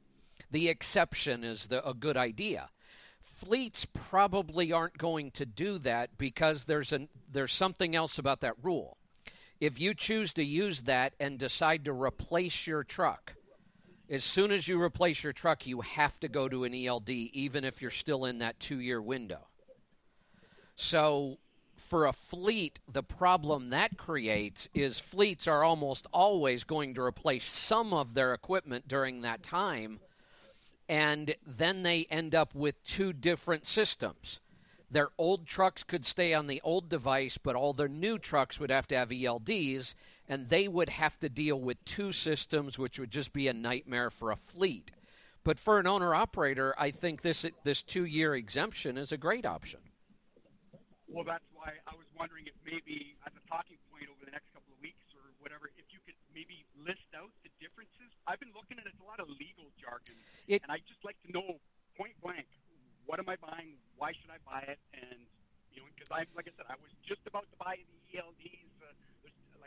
The 0.52 0.70
exception 0.70 1.44
is 1.44 1.68
the, 1.68 1.88
a 1.88 1.96
good 1.96 2.16
idea. 2.16 2.70
Fleets 3.22 3.86
probably 3.92 4.72
aren't 4.72 4.98
going 5.00 5.32
to 5.32 5.46
do 5.46 5.80
that 5.80 6.18
because 6.18 6.66
there's 6.66 6.94
an 6.94 7.10
there's 7.30 7.54
something 7.54 7.96
else 7.96 8.20
about 8.20 8.42
that 8.42 8.56
rule. 8.62 8.98
If 9.60 9.80
you 9.80 9.94
choose 9.94 10.34
to 10.34 10.44
use 10.44 10.84
that 10.84 11.14
and 11.20 11.40
decide 11.40 11.86
to 11.86 11.94
replace 11.94 12.68
your 12.68 12.84
truck, 12.84 13.34
as 14.10 14.24
soon 14.24 14.52
as 14.52 14.68
you 14.68 14.82
replace 14.82 15.24
your 15.24 15.34
truck, 15.34 15.66
you 15.66 15.82
have 15.82 16.20
to 16.20 16.28
go 16.28 16.50
to 16.50 16.66
an 16.66 16.74
ELD, 16.74 17.10
even 17.10 17.64
if 17.64 17.82
you're 17.82 17.92
still 17.92 18.26
in 18.26 18.40
that 18.40 18.60
two 18.60 18.80
year 18.80 19.02
window. 19.02 19.48
So, 20.76 21.38
for 21.76 22.06
a 22.06 22.14
fleet, 22.14 22.80
the 22.92 23.04
problem 23.04 23.68
that 23.68 23.98
creates 23.98 24.68
is 24.74 25.00
fleets 25.00 25.48
are 25.48 25.64
almost 25.64 26.08
always 26.12 26.64
going 26.64 26.96
to 26.96 27.02
replace 27.02 27.46
some 27.46 27.94
of 27.94 28.14
their 28.14 28.34
equipment 28.34 28.88
during 28.88 29.22
that 29.22 29.44
time, 29.44 30.00
and 30.90 31.36
then 31.46 31.84
they 31.84 32.08
end 32.10 32.34
up 32.34 32.56
with 32.56 32.84
two 32.84 33.14
different 33.14 33.68
systems. 33.68 34.40
Their 34.90 35.10
old 35.18 35.46
trucks 35.48 35.84
could 35.84 36.06
stay 36.06 36.34
on 36.34 36.48
the 36.48 36.62
old 36.64 36.90
device, 36.90 37.38
but 37.38 37.56
all 37.56 37.74
their 37.74 37.88
new 37.88 38.18
trucks 38.20 38.60
would 38.60 38.70
have 38.70 38.88
to 38.88 38.96
have 38.96 39.10
ELDs, 39.10 39.96
and 40.28 40.48
they 40.48 40.68
would 40.68 40.90
have 40.90 41.20
to 41.20 41.30
deal 41.30 41.60
with 41.60 41.84
two 41.86 42.12
systems, 42.12 42.80
which 42.80 43.00
would 43.00 43.12
just 43.12 43.34
be 43.34 43.48
a 43.48 43.54
nightmare 43.54 44.10
for 44.10 44.32
a 44.32 44.36
fleet. 44.36 44.92
But 45.44 45.60
for 45.60 45.80
an 45.80 45.88
owner 45.88 46.16
operator, 46.16 46.74
I 46.78 46.92
think 46.92 47.22
this 47.22 47.46
this 47.64 47.84
two 47.84 48.06
year 48.06 48.34
exemption 48.36 48.98
is 48.98 49.12
a 49.12 49.18
great 49.18 49.46
option. 49.46 49.82
Well, 51.08 51.28
that's 51.28 51.44
why 51.54 51.76
I 51.86 51.94
was 52.00 52.08
wondering 52.18 52.48
if 52.48 52.56
maybe 52.66 53.16
as 53.28 53.34
a 53.36 53.44
talking 53.52 53.78
point 53.92 54.08
over 54.10 54.24
the 54.24 54.32
next 54.32 54.48
couple 54.56 54.72
of 54.72 54.80
weeks 54.82 55.04
or 55.14 55.22
whatever, 55.44 55.70
if 55.78 55.86
you 55.92 56.00
could 56.08 56.16
maybe 56.34 56.64
list 56.80 57.06
out 57.14 57.30
the 57.44 57.52
differences. 57.60 58.10
I've 58.26 58.40
been 58.40 58.56
looking 58.56 58.80
at 58.80 58.88
it, 58.88 58.96
it's 58.96 59.04
a 59.04 59.06
lot 59.06 59.20
of 59.20 59.28
legal 59.30 59.68
jargon, 59.78 60.16
It- 60.48 60.64
and 60.64 60.72
I 60.72 60.80
just 60.88 61.04
like 61.04 61.20
to 61.28 61.30
know 61.36 61.60
point 62.00 62.16
blank, 62.24 62.48
what 63.06 63.20
am 63.20 63.28
I 63.28 63.36
buying? 63.36 63.76
Why 64.00 64.16
should 64.16 64.32
I 64.32 64.40
buy 64.48 64.64
it? 64.64 64.80
And 64.96 65.28
you 65.76 65.82
know, 65.84 65.88
because 65.94 66.10
I, 66.10 66.24
like 66.34 66.48
I 66.48 66.54
said, 66.56 66.66
I 66.72 66.80
was 66.80 66.90
just 67.04 67.22
about 67.28 67.46
to 67.52 67.58
buy 67.60 67.78
the 67.84 68.18
ELDs. 68.18 68.72
Uh, 68.80 68.94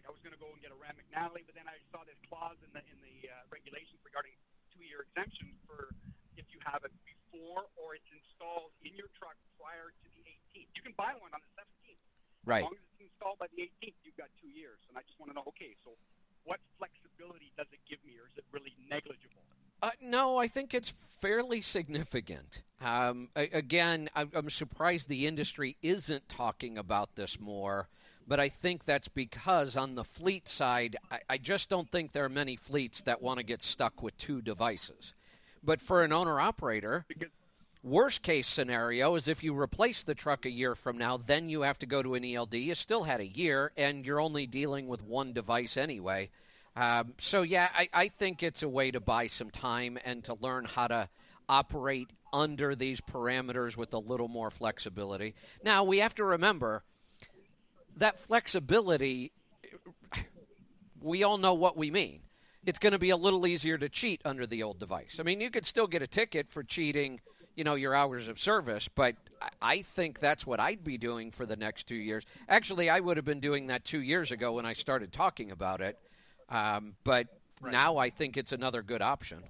I 0.07 0.15
was 0.15 0.23
going 0.23 0.33
to 0.33 0.41
go 0.41 0.47
and 0.55 0.63
get 0.63 0.71
a 0.71 0.79
Rand 0.79 0.95
McNally, 0.95 1.43
but 1.43 1.59
then 1.59 1.67
I 1.67 1.83
saw 1.91 2.07
this 2.07 2.19
clause 2.31 2.57
in 2.63 2.71
the 2.71 2.83
in 2.87 2.99
the 3.03 3.27
uh, 3.27 3.35
regulations 3.51 3.99
regarding 4.07 4.39
two-year 4.71 5.03
exemption 5.11 5.51
for 5.67 5.91
if 6.39 6.47
you 6.55 6.63
have 6.63 6.87
it 6.87 6.95
before 7.03 7.67
or 7.75 7.99
it's 7.99 8.07
installed 8.15 8.71
in 8.87 8.95
your 8.95 9.11
truck 9.19 9.35
prior 9.59 9.91
to 9.91 10.07
the 10.15 10.23
18th. 10.55 10.71
You 10.79 10.83
can 10.87 10.95
buy 10.95 11.19
one 11.19 11.35
on 11.35 11.43
the 11.43 11.51
17th. 11.59 11.99
Right. 12.47 12.63
As 12.63 12.71
long 12.71 12.79
as 12.79 12.85
it's 12.95 13.11
installed 13.11 13.39
by 13.43 13.51
the 13.51 13.67
18th, 13.67 13.99
you've 14.07 14.17
got 14.21 14.31
two 14.39 14.53
years. 14.55 14.79
And 14.87 14.95
I 14.95 15.03
just 15.03 15.19
want 15.19 15.33
to 15.33 15.35
know, 15.35 15.45
okay, 15.51 15.75
so 15.83 15.99
what 16.45 16.61
flexibility 16.79 17.51
does 17.59 17.67
it 17.75 17.83
give 17.89 17.99
me, 18.07 18.15
or 18.23 18.31
is 18.31 18.37
it 18.39 18.47
really 18.53 18.77
negligible? 18.87 19.43
Uh, 19.83 19.91
no, 20.01 20.39
I 20.39 20.47
think 20.47 20.73
it's 20.73 20.95
fairly 21.21 21.61
significant. 21.61 22.63
Um, 22.81 23.31
again, 23.35 24.09
I- 24.15 24.29
I'm 24.33 24.51
surprised 24.51 25.09
the 25.09 25.27
industry 25.27 25.77
isn't 25.83 26.29
talking 26.29 26.79
about 26.79 27.17
this 27.17 27.41
more, 27.41 27.89
but 28.27 28.41
I 28.41 28.49
think 28.49 28.85
that's 28.85 29.09
because 29.09 29.77
on 29.77 29.95
the 29.95 30.05
fleet 30.05 30.49
side, 30.49 30.97
I, 31.11 31.21
I 31.31 31.39
just 31.39 31.69
don't 31.69 31.91
think 31.91 32.13
there 32.13 32.25
are 32.25 32.31
many 32.31 32.57
fleets 32.57 33.03
that 33.03 33.23
want 33.23 33.39
to 33.39 33.45
get 33.45 33.63
stuck 33.63 34.03
with 34.03 34.17
two 34.19 34.43
devices. 34.43 35.15
But 35.63 35.81
for 35.81 36.03
an 36.03 36.13
owner 36.13 36.41
operator, 36.41 37.07
worst 37.83 38.23
case 38.23 38.47
scenario 38.49 39.15
is 39.15 39.29
if 39.29 39.43
you 39.43 39.59
replace 39.59 40.03
the 40.03 40.15
truck 40.15 40.45
a 40.45 40.51
year 40.51 40.75
from 40.75 40.99
now, 40.99 41.17
then 41.17 41.49
you 41.49 41.63
have 41.63 41.79
to 41.81 41.87
go 41.87 42.03
to 42.03 42.15
an 42.15 42.25
ELD. 42.25 42.55
You 42.55 42.75
still 42.75 43.05
had 43.05 43.21
a 43.21 43.27
year, 43.27 43.73
and 43.77 44.05
you're 44.05 44.21
only 44.21 44.47
dealing 44.47 44.89
with 44.89 45.03
one 45.03 45.33
device 45.33 45.77
anyway. 45.77 46.31
Um, 46.75 47.15
so 47.19 47.43
yeah, 47.43 47.69
I, 47.75 47.89
I 47.93 48.09
think 48.09 48.43
it's 48.43 48.63
a 48.63 48.69
way 48.69 48.91
to 48.91 49.01
buy 49.01 49.29
some 49.29 49.51
time 49.51 49.99
and 50.05 50.23
to 50.25 50.37
learn 50.41 50.67
how 50.67 50.89
to 50.89 51.09
operate 51.49 52.11
under 52.33 52.75
these 52.75 53.01
parameters 53.01 53.77
with 53.77 53.95
a 53.95 53.99
little 53.99 54.29
more 54.29 54.51
flexibility. 54.51 55.35
Now 55.65 55.85
we 55.85 55.99
have 55.99 56.15
to 56.17 56.25
remember 56.25 56.83
that 57.97 58.19
flexibility. 58.19 59.33
We 61.01 61.23
all 61.23 61.39
know 61.39 61.55
what 61.55 61.77
we 61.77 61.91
mean. 61.91 62.21
It's 62.65 62.79
going 62.79 62.93
to 62.93 62.99
be 62.99 63.11
a 63.11 63.17
little 63.17 63.47
easier 63.47 63.79
to 63.79 63.89
cheat 63.89 64.21
under 64.25 64.47
the 64.47 64.63
old 64.63 64.79
device. 64.79 65.19
I 65.21 65.23
mean, 65.23 65.41
you 65.41 65.51
could 65.51 65.67
still 65.67 65.87
get 65.87 66.03
a 66.03 66.07
ticket 66.07 66.49
for 66.49 66.65
cheating, 66.65 67.21
you 67.55 67.63
know, 67.63 67.75
your 67.77 67.95
hours 67.95 68.29
of 68.29 68.41
service, 68.41 68.89
but 68.89 69.15
I- 69.63 69.83
think 69.83 70.19
that's 70.19 70.47
what 70.47 70.59
I'd 70.59 70.83
be 70.83 70.99
doing 70.99 71.31
for 71.31 71.47
the 71.47 71.55
next 71.55 71.87
two 71.87 71.95
years. 71.97 72.25
Actually, 72.49 72.91
I 72.91 72.99
would 72.99 73.17
have 73.19 73.25
been 73.25 73.41
doing 73.41 73.69
that 73.69 73.85
two 73.85 74.01
years 74.03 74.33
ago 74.33 74.55
when 74.55 74.67
I 74.67 74.73
started 74.73 75.13
talking 75.13 75.53
about 75.53 75.81
it. 75.81 75.97
Um, 76.49 76.97
but 77.05 77.29
now 77.63 77.99
I 77.99 78.11
think 78.11 78.37
it's 78.37 78.53
another 78.53 78.83
good 78.83 79.03
option. 79.03 79.45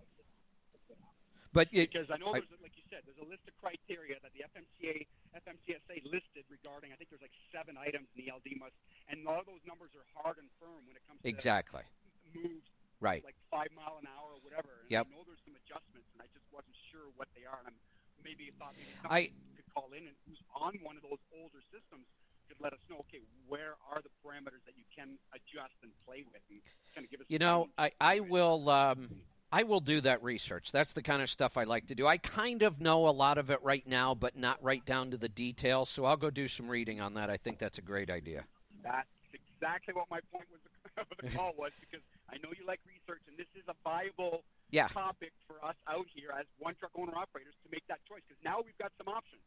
But 1.52 1.68
it, 1.72 1.90
because 1.92 2.10
I 2.10 2.18
know 2.18 2.28
I- 2.28 2.40
like 2.62 2.76
you 2.76 2.82
said, 2.90 3.00
there's 3.06 3.18
a 3.26 3.30
list 3.30 3.42
of 3.48 3.56
criteria 3.56 4.16
that 4.22 4.32
the 4.34 4.42
FMCA, 4.44 5.06
FMCSA 5.36 6.00
listed 6.08 6.44
regarding. 6.48 6.92
I 6.92 6.96
think 6.96 7.12
there's 7.12 7.22
like 7.24 7.34
seven 7.52 7.76
items 7.76 8.08
in 8.16 8.24
the 8.24 8.32
LD 8.32 8.56
must, 8.56 8.74
and 9.08 9.20
a 9.20 9.24
lot 9.28 9.40
of 9.40 9.46
those 9.46 9.62
numbers 9.68 9.92
are 9.92 10.06
hard 10.16 10.40
and 10.40 10.48
firm 10.56 10.84
when 10.88 10.96
it 10.96 11.04
comes 11.04 11.20
to 11.20 11.28
Exactly. 11.28 11.84
moves, 12.32 12.64
Right. 13.00 13.20
like 13.24 13.36
five 13.52 13.68
mile 13.76 14.00
an 14.00 14.08
hour 14.08 14.32
or 14.34 14.40
whatever. 14.40 14.80
And 14.88 14.90
Yep. 14.90 15.06
I 15.06 15.10
know 15.12 15.22
there's 15.28 15.42
some 15.44 15.54
adjustments, 15.56 16.08
and 16.16 16.22
I 16.24 16.26
just 16.32 16.48
wasn't 16.50 16.76
sure 16.90 17.10
what 17.20 17.28
they 17.36 17.44
are, 17.44 17.58
and 17.60 17.68
I'm 17.68 17.78
maybe 18.24 18.50
thought 18.58 18.74
maybe 18.76 18.90
I- 19.04 19.32
could 19.54 19.68
call 19.74 19.92
in 19.92 20.08
and 20.08 20.16
who's 20.26 20.40
on 20.56 20.80
one 20.80 20.96
of 20.96 21.02
those 21.04 21.20
older 21.32 21.60
systems 21.70 22.06
could 22.48 22.60
let 22.60 22.72
us 22.72 22.80
know. 22.88 22.96
Okay, 23.00 23.20
where 23.46 23.76
are 23.90 24.00
the 24.00 24.08
parameters 24.24 24.64
that 24.64 24.76
you 24.76 24.84
can 24.94 25.18
adjust 25.32 25.74
and 25.82 25.92
play 26.06 26.22
with, 26.22 26.40
and 26.48 26.62
kind 26.94 27.04
of 27.04 27.10
give 27.10 27.20
us. 27.20 27.26
You 27.28 27.38
know, 27.38 27.68
I, 27.76 27.92
I 28.00 28.20
will 28.20 28.68
um, 28.70 29.10
I 29.52 29.62
will 29.62 29.80
do 29.80 30.00
that 30.02 30.22
research. 30.22 30.72
That's 30.72 30.92
the 30.92 31.02
kind 31.02 31.22
of 31.22 31.30
stuff 31.30 31.56
I 31.56 31.64
like 31.64 31.86
to 31.86 31.94
do. 31.94 32.06
I 32.06 32.18
kind 32.18 32.62
of 32.62 32.80
know 32.80 33.08
a 33.08 33.14
lot 33.14 33.38
of 33.38 33.50
it 33.50 33.62
right 33.62 33.86
now, 33.86 34.14
but 34.14 34.36
not 34.36 34.58
right 34.62 34.84
down 34.84 35.10
to 35.12 35.16
the 35.16 35.28
details. 35.28 35.88
So 35.88 36.04
I'll 36.04 36.16
go 36.16 36.30
do 36.30 36.48
some 36.48 36.68
reading 36.68 37.00
on 37.00 37.14
that. 37.14 37.30
I 37.30 37.36
think 37.36 37.58
that's 37.58 37.78
a 37.78 37.82
great 37.82 38.10
idea. 38.10 38.44
That's 38.82 39.06
exactly 39.32 39.94
what 39.94 40.10
my 40.10 40.18
point 40.34 40.46
was 40.50 40.60
the 41.22 41.30
call 41.30 41.52
was 41.56 41.70
because 41.78 42.02
I 42.32 42.40
know 42.42 42.50
you 42.58 42.66
like 42.66 42.80
research, 42.88 43.22
and 43.28 43.36
this 43.38 43.46
is 43.54 43.62
a 43.68 43.76
viable 43.84 44.42
Yeah. 44.72 44.88
topic 44.88 45.30
for 45.46 45.62
us 45.62 45.76
out 45.86 46.06
here 46.10 46.32
as 46.34 46.46
one 46.58 46.74
truck 46.74 46.90
owner 46.98 47.14
operators 47.14 47.54
to 47.62 47.68
make 47.70 47.86
that 47.86 48.00
choice 48.08 48.24
because 48.26 48.40
now 48.42 48.64
we've 48.64 48.76
got 48.80 48.90
some 48.98 49.06
options, 49.12 49.44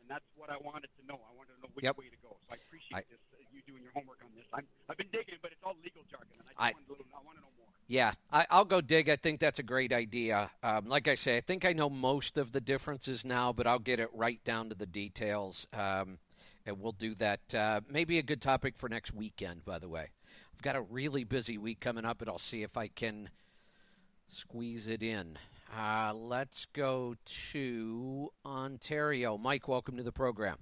and 0.00 0.06
that's 0.08 0.24
what 0.38 0.48
I 0.54 0.56
wanted 0.62 0.88
to 0.96 1.02
know. 1.04 1.18
I 1.18 1.34
wanted 1.36 1.58
to 1.58 1.60
know 1.66 1.70
which 1.74 1.82
Yep. 1.84 1.98
way 1.98 2.08
to 2.08 2.20
go. 2.22 2.38
So 2.48 2.54
I 2.54 2.62
appreciate 2.62 2.96
I- 3.04 3.10
this, 3.12 3.20
uh, 3.34 3.42
you 3.50 3.60
doing 3.66 3.82
your 3.82 3.92
homework 3.92 4.22
on 4.24 4.30
this. 4.38 4.46
I'm, 4.54 4.64
I've 4.88 4.96
been 4.96 5.10
digging, 5.12 5.36
but 5.42 5.50
it's 5.52 5.60
all 5.66 5.74
legal 5.84 6.06
jargon, 6.08 6.38
and 6.38 6.46
I 6.48 6.54
just 6.54 6.62
I- 6.62 6.72
wanted 6.78 6.94
to, 6.94 7.04
I 7.12 7.20
want 7.26 7.36
to 7.36 7.42
know 7.44 7.52
more. 7.58 7.61
Yeah, 7.88 8.12
I, 8.32 8.46
I'll 8.50 8.64
go 8.64 8.80
dig. 8.80 9.08
I 9.08 9.16
think 9.16 9.40
that's 9.40 9.58
a 9.58 9.62
great 9.62 9.92
idea. 9.92 10.50
Um, 10.62 10.86
like 10.86 11.08
I 11.08 11.14
say, 11.14 11.36
I 11.36 11.40
think 11.40 11.64
I 11.64 11.72
know 11.72 11.90
most 11.90 12.38
of 12.38 12.52
the 12.52 12.60
differences 12.60 13.24
now, 13.24 13.52
but 13.52 13.66
I'll 13.66 13.78
get 13.78 14.00
it 14.00 14.08
right 14.14 14.42
down 14.44 14.70
to 14.70 14.74
the 14.74 14.86
details. 14.86 15.66
Um, 15.72 16.18
and 16.64 16.80
we'll 16.80 16.92
do 16.92 17.14
that. 17.16 17.54
Uh, 17.54 17.80
maybe 17.88 18.18
a 18.18 18.22
good 18.22 18.40
topic 18.40 18.74
for 18.78 18.88
next 18.88 19.12
weekend, 19.12 19.64
by 19.64 19.78
the 19.78 19.88
way. 19.88 20.10
I've 20.54 20.62
got 20.62 20.76
a 20.76 20.80
really 20.82 21.24
busy 21.24 21.58
week 21.58 21.80
coming 21.80 22.04
up, 22.04 22.20
and 22.20 22.30
I'll 22.30 22.38
see 22.38 22.62
if 22.62 22.76
I 22.76 22.88
can 22.88 23.30
squeeze 24.28 24.88
it 24.88 25.02
in. 25.02 25.38
Uh, 25.76 26.12
let's 26.14 26.66
go 26.72 27.16
to 27.24 28.30
Ontario. 28.44 29.38
Mike, 29.38 29.68
welcome 29.68 29.96
to 29.96 30.02
the 30.02 30.12
program. 30.12 30.58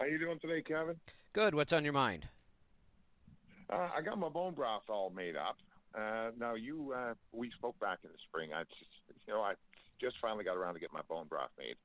How 0.00 0.06
you 0.06 0.18
doing 0.18 0.38
today, 0.40 0.62
Kevin? 0.62 0.96
Good. 1.32 1.54
What's 1.54 1.72
on 1.72 1.84
your 1.84 1.92
mind? 1.92 2.28
Uh, 3.72 3.88
I 3.96 4.02
got 4.02 4.18
my 4.18 4.28
bone 4.28 4.54
broth 4.54 4.82
all 4.88 5.10
made 5.10 5.36
up. 5.36 5.56
Uh, 5.94 6.30
now 6.38 6.54
you, 6.54 6.92
uh, 6.96 7.14
we 7.32 7.50
spoke 7.50 7.78
back 7.80 8.00
in 8.04 8.10
the 8.10 8.18
spring. 8.28 8.50
I 8.52 8.62
just, 8.64 8.90
you 9.26 9.32
know, 9.32 9.40
I 9.40 9.54
just 10.00 10.16
finally 10.20 10.44
got 10.44 10.56
around 10.56 10.74
to 10.74 10.80
get 10.80 10.92
my 10.92 11.02
bone 11.08 11.26
broth 11.28 11.50
made. 11.58 11.76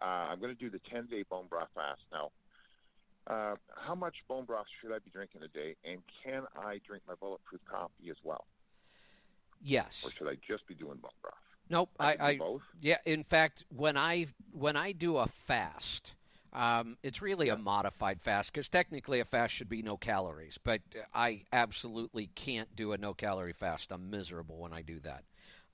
Uh, 0.00 0.04
I'm 0.30 0.40
going 0.40 0.54
to 0.54 0.58
do 0.58 0.70
the 0.70 0.80
10 0.90 1.06
day 1.06 1.22
bone 1.28 1.46
broth 1.48 1.68
fast 1.74 2.00
now. 2.12 2.30
Uh, 3.26 3.56
how 3.76 3.94
much 3.94 4.16
bone 4.28 4.44
broth 4.44 4.66
should 4.80 4.92
I 4.92 4.98
be 4.98 5.10
drinking 5.10 5.42
a 5.42 5.48
day, 5.48 5.76
and 5.84 6.00
can 6.22 6.42
I 6.62 6.78
drink 6.86 7.02
my 7.08 7.14
bulletproof 7.14 7.62
coffee 7.70 8.10
as 8.10 8.16
well, 8.22 8.44
Yes. 9.62 10.02
or 10.04 10.10
should 10.10 10.28
I 10.28 10.36
just 10.46 10.66
be 10.66 10.74
doing 10.74 10.98
bone 10.98 11.10
broth? 11.22 11.34
Nope. 11.70 11.88
I 11.98 12.10
I, 12.12 12.16
do 12.16 12.22
I 12.22 12.36
both? 12.36 12.62
yeah. 12.82 12.98
In 13.06 13.22
fact, 13.22 13.64
when 13.70 13.96
I 13.96 14.26
when 14.52 14.76
I 14.76 14.92
do 14.92 15.16
a 15.16 15.26
fast, 15.26 16.14
um, 16.54 16.96
it's 17.02 17.20
really 17.20 17.48
a 17.48 17.56
modified 17.56 18.20
fast 18.20 18.52
because 18.52 18.68
technically 18.68 19.18
a 19.20 19.24
fast 19.24 19.54
should 19.54 19.68
be 19.68 19.82
no 19.82 19.96
calories. 19.96 20.58
But 20.62 20.82
I 21.12 21.42
absolutely 21.52 22.28
can't 22.34 22.74
do 22.76 22.92
a 22.92 22.98
no 22.98 23.12
calorie 23.12 23.52
fast. 23.52 23.90
I'm 23.90 24.10
miserable 24.10 24.58
when 24.58 24.72
I 24.72 24.82
do 24.82 25.00
that. 25.00 25.24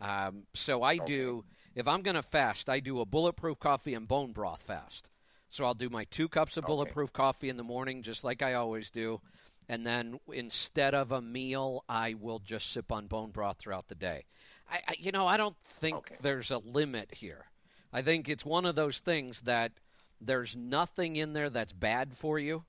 Um, 0.00 0.44
so 0.54 0.82
I 0.82 0.96
do. 0.96 1.44
If 1.74 1.86
I'm 1.86 2.02
going 2.02 2.16
to 2.16 2.22
fast, 2.22 2.68
I 2.68 2.80
do 2.80 3.00
a 3.00 3.04
bulletproof 3.04 3.60
coffee 3.60 3.94
and 3.94 4.08
bone 4.08 4.32
broth 4.32 4.62
fast. 4.62 5.10
So 5.50 5.64
I'll 5.64 5.74
do 5.74 5.90
my 5.90 6.04
two 6.04 6.28
cups 6.28 6.56
of 6.56 6.64
bulletproof 6.64 7.12
coffee 7.12 7.48
in 7.48 7.56
the 7.56 7.64
morning, 7.64 8.02
just 8.02 8.24
like 8.24 8.40
I 8.40 8.54
always 8.54 8.90
do. 8.90 9.20
And 9.68 9.86
then 9.86 10.18
instead 10.32 10.94
of 10.94 11.12
a 11.12 11.20
meal, 11.20 11.84
I 11.88 12.14
will 12.14 12.38
just 12.38 12.72
sip 12.72 12.90
on 12.90 13.06
bone 13.06 13.30
broth 13.30 13.58
throughout 13.58 13.88
the 13.88 13.94
day. 13.94 14.24
I, 14.70 14.80
I 14.88 14.94
you 14.98 15.12
know, 15.12 15.26
I 15.26 15.36
don't 15.36 15.56
think 15.64 16.18
there's 16.22 16.50
a 16.50 16.58
limit 16.58 17.10
here. 17.12 17.46
I 17.92 18.02
think 18.02 18.28
it's 18.28 18.44
one 18.44 18.64
of 18.64 18.76
those 18.76 19.00
things 19.00 19.42
that 19.42 19.72
there's 20.20 20.56
nothing 20.56 21.16
in 21.16 21.32
there 21.32 21.50
that's 21.50 21.72
bad 21.72 22.14
for 22.14 22.38
you, 22.38 22.64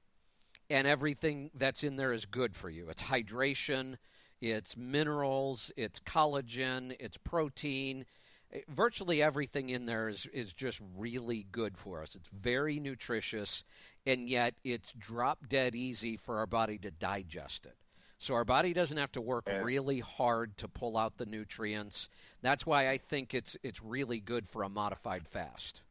and 0.70 0.88
everything 0.88 1.52
that's 1.54 1.84
in 1.84 1.98
there 1.98 2.14
is 2.14 2.26
good 2.26 2.56
for 2.56 2.70
you. 2.70 2.88
It's 2.90 3.04
hydration, 3.04 3.98
it's 4.40 4.78
minerals, 4.78 5.72
it's 5.76 6.00
collagen, 6.00 6.96
it's 7.00 7.18
protein. 7.18 8.06
Eh, 8.54 8.62
Virtually 8.70 9.22
everything 9.22 9.70
in 9.70 9.86
there 9.86 10.10
is, 10.10 10.28
is 10.34 10.54
just 10.54 10.82
really 10.98 11.46
good 11.52 11.78
for 11.78 12.02
us. 12.02 12.16
It's 12.16 12.30
very 12.30 12.80
nutritious, 12.80 13.64
and 14.06 14.30
yet 14.30 14.56
it's 14.64 14.94
drop 14.98 15.48
dead 15.50 15.76
easy 15.76 16.18
for 16.18 16.38
our 16.38 16.48
body 16.48 16.78
to 16.80 16.92
digest 16.92 17.66
it. 17.66 17.76
So 18.18 18.36
our 18.36 18.46
body 18.46 18.72
doesn't 18.72 19.00
have 19.00 19.12
to 19.14 19.22
work 19.22 19.48
really 19.64 20.00
hard 20.00 20.56
to 20.58 20.68
pull 20.68 20.96
out 20.96 21.18
the 21.18 21.26
nutrients. 21.26 22.08
That's 22.44 22.68
why 22.68 22.88
I 22.88 23.00
think 23.00 23.34
it's 23.34 23.58
it's 23.64 23.84
really 23.84 24.20
good 24.20 24.48
for 24.48 24.62
a 24.62 24.70
modified 24.70 25.28
fast. 25.28 25.82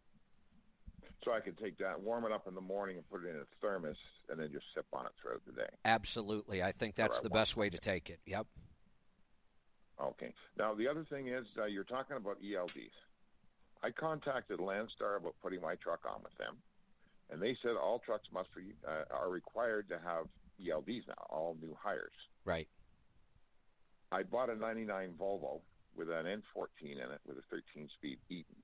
So 1.24 1.32
I 1.32 1.40
can 1.40 1.54
take 1.54 1.76
that, 1.78 2.00
warm 2.00 2.24
it 2.24 2.32
up 2.32 2.46
in 2.48 2.54
the 2.54 2.60
morning, 2.62 2.96
and 2.96 3.08
put 3.10 3.24
it 3.24 3.28
in 3.28 3.36
a 3.36 3.44
thermos, 3.60 3.96
and 4.30 4.40
then 4.40 4.50
just 4.52 4.64
sip 4.74 4.86
on 4.92 5.04
it 5.04 5.12
throughout 5.20 5.42
the 5.46 5.52
day. 5.52 5.68
Absolutely. 5.84 6.62
I 6.62 6.72
think 6.72 6.94
that's 6.94 7.20
Or 7.20 7.22
the 7.22 7.30
best 7.30 7.56
way 7.56 7.68
to 7.68 7.78
take 7.78 8.08
it. 8.08 8.20
Yep. 8.24 8.46
Okay. 10.00 10.32
Now 10.58 10.74
the 10.74 10.88
other 10.88 11.04
thing 11.04 11.28
is 11.28 11.44
uh, 11.58 11.66
you're 11.66 11.84
talking 11.84 12.16
about 12.16 12.38
ELDs. 12.42 12.96
I 13.82 13.90
contacted 13.90 14.58
Landstar 14.58 15.18
about 15.18 15.34
putting 15.42 15.60
my 15.60 15.74
truck 15.76 16.00
on 16.06 16.22
with 16.22 16.36
them, 16.38 16.56
and 17.30 17.40
they 17.40 17.56
said 17.62 17.72
all 17.76 17.98
trucks 17.98 18.28
must 18.32 18.54
be, 18.54 18.74
uh, 18.86 19.04
are 19.14 19.30
required 19.30 19.88
to 19.88 19.98
have 19.98 20.26
ELDs 20.60 21.08
now, 21.08 21.26
all 21.28 21.56
new 21.60 21.76
hires. 21.82 22.12
Right. 22.44 22.68
I 24.12 24.22
bought 24.22 24.50
a 24.50 24.56
'99 24.56 25.14
Volvo 25.18 25.60
with 25.94 26.08
an 26.08 26.24
N14 26.26 26.92
in 26.92 26.98
it 26.98 27.20
with 27.26 27.36
a 27.38 27.54
13-speed 27.54 28.18
Eaton, 28.28 28.56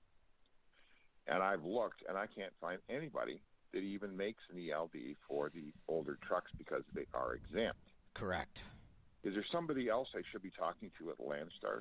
and 1.27 1.43
I've 1.43 1.65
looked 1.65 2.03
and 2.09 2.17
I 2.17 2.27
can't 2.27 2.53
find 2.61 2.79
anybody 2.89 3.41
that 3.73 3.81
even 3.81 4.17
makes 4.17 4.43
an 4.53 4.59
ELD 4.71 5.17
for 5.29 5.51
the 5.55 5.73
older 5.89 6.19
trucks 6.27 6.51
because 6.57 6.83
they 6.95 7.07
are 7.15 7.35
exempt. 7.35 7.81
Correct. 8.15 8.63
Is 9.25 9.35
there 9.35 9.45
somebody 9.51 9.89
else 9.89 10.09
I 10.15 10.21
should 10.31 10.43
be 10.43 10.53
talking 10.57 10.91
to 10.99 11.11
at 11.11 11.19
Landstar? 11.19 11.81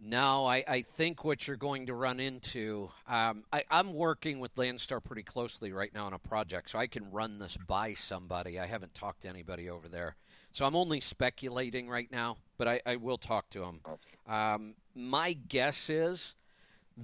No, 0.00 0.46
I, 0.46 0.64
I 0.66 0.82
think 0.82 1.22
what 1.22 1.46
you're 1.46 1.56
going 1.56 1.86
to 1.86 1.94
run 1.94 2.18
into. 2.18 2.88
Um, 3.06 3.44
I, 3.52 3.64
I'm 3.70 3.92
working 3.92 4.38
with 4.38 4.54
Landstar 4.54 5.02
pretty 5.02 5.22
closely 5.24 5.72
right 5.72 5.92
now 5.92 6.06
on 6.06 6.14
a 6.14 6.18
project, 6.18 6.70
so 6.70 6.78
I 6.78 6.86
can 6.86 7.10
run 7.10 7.38
this 7.38 7.58
by 7.66 7.94
somebody. 7.94 8.58
I 8.58 8.66
haven't 8.66 8.94
talked 8.94 9.22
to 9.22 9.28
anybody 9.28 9.68
over 9.68 9.88
there, 9.88 10.16
so 10.52 10.64
I'm 10.64 10.76
only 10.76 11.00
speculating 11.00 11.88
right 11.88 12.10
now. 12.10 12.38
But 12.56 12.68
I, 12.68 12.80
I 12.86 12.96
will 12.96 13.18
talk 13.18 13.50
to 13.50 13.60
them. 13.60 13.80
Um, 14.26 14.74
my 14.94 15.34
guess 15.34 15.90
is 15.90 16.36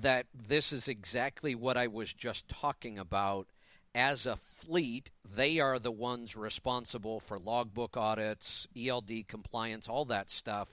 that 0.01 0.27
this 0.35 0.73
is 0.73 0.89
exactly 0.89 1.55
what 1.55 1.77
I 1.77 1.87
was 1.87 2.12
just 2.12 2.49
talking 2.49 2.99
about. 2.99 3.47
As 3.95 4.27
a 4.27 4.37
fleet, 4.37 5.12
they 5.25 5.61
are 5.61 5.79
the 5.79 5.93
ones 5.93 6.35
responsible 6.35 7.21
for 7.21 7.39
logbook 7.39 7.97
audits, 7.97 8.66
ELD 8.77 9.29
compliance, 9.29 9.89
all 9.89 10.05
that 10.07 10.31
stuff. 10.31 10.69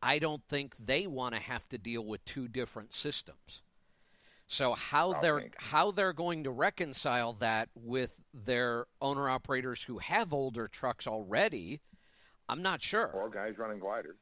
I 0.00 0.18
don't 0.18 0.42
think 0.48 0.74
they 0.78 1.06
want 1.06 1.34
to 1.34 1.40
have 1.40 1.68
to 1.68 1.78
deal 1.78 2.04
with 2.04 2.24
two 2.24 2.48
different 2.48 2.92
systems. 2.92 3.62
So 4.46 4.74
how 4.74 5.14
they're 5.20 5.48
how 5.58 5.92
they're 5.92 6.12
going 6.12 6.44
to 6.44 6.50
reconcile 6.50 7.32
that 7.34 7.68
with 7.74 8.22
their 8.34 8.86
owner 9.00 9.28
operators 9.28 9.84
who 9.84 9.98
have 9.98 10.32
older 10.32 10.68
trucks 10.68 11.06
already, 11.06 11.80
I'm 12.48 12.62
not 12.62 12.82
sure. 12.82 13.06
Or 13.06 13.30
guys 13.30 13.56
running 13.56 13.78
gliders. 13.78 14.18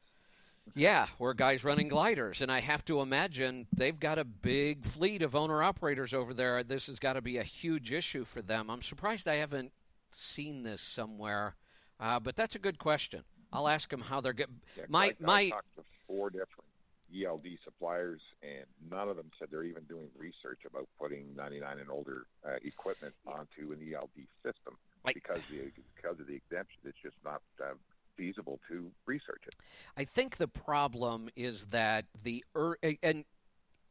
Yeah, 0.75 1.07
or 1.19 1.33
guys 1.33 1.63
running 1.63 1.87
gliders. 1.87 2.41
And 2.41 2.51
I 2.51 2.59
have 2.59 2.85
to 2.85 3.01
imagine 3.01 3.67
they've 3.73 3.99
got 3.99 4.17
a 4.17 4.23
big 4.23 4.85
fleet 4.85 5.21
of 5.21 5.35
owner 5.35 5.61
operators 5.61 6.13
over 6.13 6.33
there. 6.33 6.63
This 6.63 6.87
has 6.87 6.99
got 6.99 7.13
to 7.13 7.21
be 7.21 7.37
a 7.37 7.43
huge 7.43 7.91
issue 7.91 8.23
for 8.25 8.41
them. 8.41 8.69
I'm 8.69 8.81
surprised 8.81 9.27
I 9.27 9.35
haven't 9.35 9.71
seen 10.11 10.63
this 10.63 10.81
somewhere. 10.81 11.55
Uh, 11.99 12.19
but 12.19 12.35
that's 12.35 12.55
a 12.55 12.59
good 12.59 12.79
question. 12.79 13.23
I'll 13.53 13.67
ask 13.67 13.89
them 13.89 14.01
how 14.01 14.21
they're 14.21 14.33
getting. 14.33 14.61
Yeah, 14.77 14.85
my 14.87 15.05
I, 15.05 15.07
I 15.07 15.13
my 15.19 15.49
talked 15.49 15.75
to 15.75 15.83
four 16.07 16.29
different 16.29 16.65
ELD 17.13 17.47
suppliers, 17.63 18.21
and 18.41 18.65
none 18.89 19.09
of 19.09 19.17
them 19.17 19.29
said 19.37 19.49
they're 19.51 19.65
even 19.65 19.83
doing 19.83 20.07
research 20.17 20.61
about 20.65 20.87
putting 20.99 21.35
99 21.35 21.79
and 21.79 21.89
older 21.89 22.25
uh, 22.47 22.55
equipment 22.63 23.13
onto 23.27 23.73
an 23.73 23.79
ELD 23.93 24.25
system 24.43 24.77
because 25.05 25.41
the 25.51 25.69
because 25.95 26.19
of 26.19 26.27
the 26.27 26.35
exemption. 26.35 26.79
It's 26.85 26.97
just 27.03 27.17
not 27.25 27.41
uh, 27.61 27.73
feasible 28.21 28.59
to 28.67 28.91
research 29.07 29.43
it. 29.47 29.55
I 29.97 30.03
think 30.03 30.37
the 30.37 30.47
problem 30.47 31.29
is 31.35 31.67
that 31.67 32.05
the 32.23 32.45
er, 32.55 32.77
and 33.01 33.25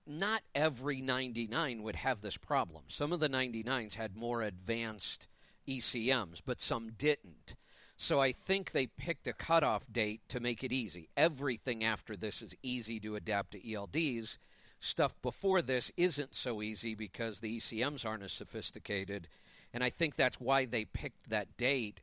not 0.07 0.43
every 0.55 1.01
99 1.01 1.83
would 1.83 1.97
have 1.97 2.21
this 2.21 2.37
problem. 2.37 2.85
Some 2.87 3.13
of 3.13 3.19
the 3.19 3.29
99s 3.29 3.95
had 3.95 4.17
more 4.17 4.43
advanced 4.43 5.27
ECMs, 5.69 6.41
but 6.45 6.61
some 6.61 6.93
didn't. 6.97 7.57
So 7.97 8.21
I 8.21 8.31
think 8.31 8.71
they 8.71 8.87
picked 8.87 9.27
a 9.27 9.33
cutoff 9.33 9.85
date 9.91 10.23
to 10.29 10.39
make 10.39 10.63
it 10.63 10.73
easy. 10.73 11.09
Everything 11.17 11.83
after 11.83 12.17
this 12.17 12.41
is 12.41 12.55
easy 12.63 13.01
to 13.01 13.17
adapt 13.17 13.51
to 13.53 13.61
ELDs. 13.61 14.39
Stuff 14.79 15.15
before 15.23 15.61
this 15.61 15.91
isn't 15.97 16.37
so 16.37 16.63
easy 16.63 16.95
because 16.95 17.41
the 17.41 17.59
ECMs 17.59 18.07
aren't 18.07 18.23
as 18.23 18.33
sophisticated. 18.33 19.29
And 19.75 19.83
I 19.83 19.91
think 19.91 20.15
that's 20.15 20.41
why 20.41 20.67
they 20.67 20.85
picked 20.85 21.31
that 21.31 21.57
date. 21.57 22.01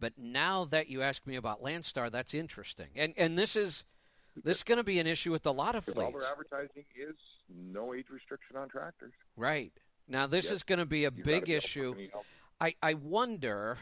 But 0.00 0.14
now 0.18 0.64
that 0.64 0.88
you 0.88 1.02
ask 1.02 1.26
me 1.26 1.36
about 1.36 1.62
Landstar, 1.62 2.10
that's 2.10 2.32
interesting. 2.34 2.88
And 2.96 3.12
and 3.16 3.38
this 3.38 3.54
is 3.54 3.84
this 4.34 4.58
is 4.58 4.62
going 4.62 4.78
to 4.78 4.84
be 4.84 4.98
an 4.98 5.06
issue 5.06 5.30
with 5.30 5.44
a 5.46 5.50
lot 5.50 5.74
of 5.74 5.84
fleets. 5.84 6.12
their 6.18 6.30
advertising 6.30 6.84
is 6.96 7.16
no 7.48 7.92
age 7.94 8.06
restriction 8.10 8.56
on 8.56 8.68
tractors. 8.68 9.12
Right. 9.36 9.72
Now 10.08 10.26
this 10.26 10.46
Yes. 10.46 10.54
is 10.54 10.62
going 10.62 10.78
to 10.78 10.86
be 10.86 11.04
a 11.04 11.12
You've 11.14 11.24
big 11.26 11.44
be 11.44 11.54
issue. 11.54 11.92
put 11.94 12.00
an 12.02 12.10
ELD. 12.14 12.24
I 12.60 12.74
I 12.82 12.94
wonder 12.94 13.76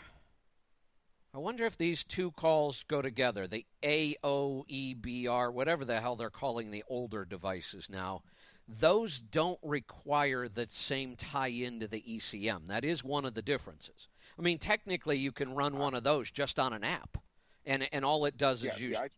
I 1.32 1.38
wonder 1.38 1.64
if 1.66 1.76
these 1.76 2.02
two 2.04 2.32
calls 2.32 2.84
go 2.88 3.00
together. 3.02 3.46
The 3.46 3.66
AOEBR, 3.82 5.52
whatever 5.52 5.84
the 5.84 6.00
hell 6.00 6.16
they're 6.16 6.30
calling 6.30 6.70
the 6.70 6.82
older 6.88 7.24
devices 7.24 7.88
now. 7.88 8.22
Those 8.66 9.18
don't 9.20 9.58
require 9.62 10.46
the 10.48 10.66
same 10.68 11.16
tie 11.16 11.48
in 11.48 11.80
to 11.80 11.86
the 11.86 12.02
ECM. 12.02 12.66
That 12.66 12.84
is 12.84 13.02
one 13.04 13.24
of 13.24 13.34
the 13.34 13.40
differences. 13.42 14.08
I 14.38 14.42
mean, 14.42 14.58
technically, 14.58 15.18
you 15.18 15.32
can 15.32 15.54
run 15.54 15.78
one 15.78 15.94
of 15.94 16.04
those 16.04 16.30
just 16.30 16.58
on 16.58 16.72
an 16.72 16.84
app, 16.84 17.18
and 17.66 17.88
and 17.92 18.04
all 18.04 18.24
it 18.26 18.36
does 18.36 18.62
Yeah, 18.62 18.74
is 18.74 18.80
use 18.80 18.96
I- 18.96 19.08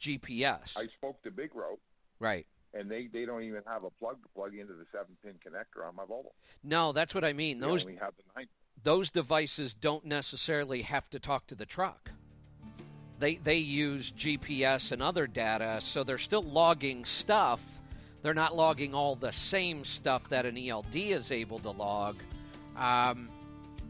GPS. 0.00 0.76
I 0.76 0.86
spoke 0.86 1.22
to 1.22 1.30
BigRoad, 1.30 1.78
right. 2.20 2.46
and 2.74 2.90
they, 2.90 3.06
they 3.12 3.24
don't 3.24 3.42
even 3.42 3.62
have 3.66 3.82
a 3.84 3.90
plug 3.90 4.22
to 4.22 4.28
plug 4.34 4.54
into 4.54 4.74
the 4.74 4.84
seven 4.92 5.16
pin 5.24 5.34
connector 5.44 5.86
on 5.86 5.96
my 5.96 6.04
Volvo. 6.04 6.30
No, 6.62 6.92
that's 6.92 7.14
what 7.14 7.24
I 7.24 7.32
mean. 7.32 7.58
They 7.60 7.66
Those 7.66 7.84
only 7.84 7.96
have 7.98 8.14
the 8.16 8.22
nine. 8.36 8.46
those 8.82 9.10
devices 9.10 9.74
don't 9.74 10.04
necessarily 10.04 10.82
have 10.82 11.08
to 11.10 11.18
talk 11.18 11.46
to 11.48 11.54
the 11.54 11.66
truck. 11.66 12.10
They 13.18 13.36
they 13.36 13.56
use 13.58 14.12
GPS 14.12 14.92
and 14.92 15.02
other 15.02 15.26
data, 15.26 15.78
so 15.80 16.04
they're 16.04 16.18
still 16.18 16.42
logging 16.42 17.04
stuff. 17.04 17.62
They're 18.22 18.34
not 18.34 18.54
logging 18.56 18.94
all 18.94 19.14
the 19.16 19.32
same 19.32 19.84
stuff 19.84 20.28
that 20.30 20.46
an 20.46 20.56
ELD 20.58 20.94
is 20.96 21.30
able 21.32 21.58
to 21.60 21.70
log. 21.70 22.16
Um, 22.76 23.28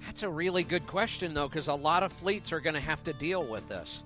that's 0.06 0.22
a 0.22 0.28
really 0.28 0.62
good 0.62 0.86
question, 0.86 1.34
though, 1.34 1.48
because 1.48 1.68
a 1.68 1.74
lot 1.74 2.02
of 2.02 2.12
fleets 2.12 2.52
are 2.52 2.60
going 2.60 2.74
to 2.74 2.80
have 2.80 3.02
to 3.04 3.12
deal 3.12 3.44
with 3.44 3.68
this. 3.68 4.02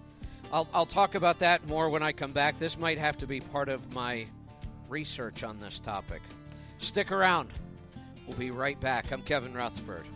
I'll, 0.52 0.69
I'll 0.74 0.86
talk 0.86 1.14
about 1.14 1.39
that 1.39 1.66
more 1.66 1.89
when 1.89 2.02
I 2.02 2.12
come 2.12 2.32
back. 2.32 2.59
This 2.59 2.78
might 2.78 2.98
have 2.98 3.16
to 3.19 3.27
be 3.27 3.40
part 3.40 3.69
of 3.69 3.94
my 3.94 4.27
research 4.89 5.44
on 5.44 5.59
this 5.59 5.78
topic. 5.78 6.20
Stick 6.78 7.10
around. 7.10 7.51
We'll 8.27 8.36
be 8.36 8.51
right 8.51 8.78
back. 8.81 9.12
I'm 9.12 9.23
Kevin 9.23 9.55
Rutherford. 9.55 10.06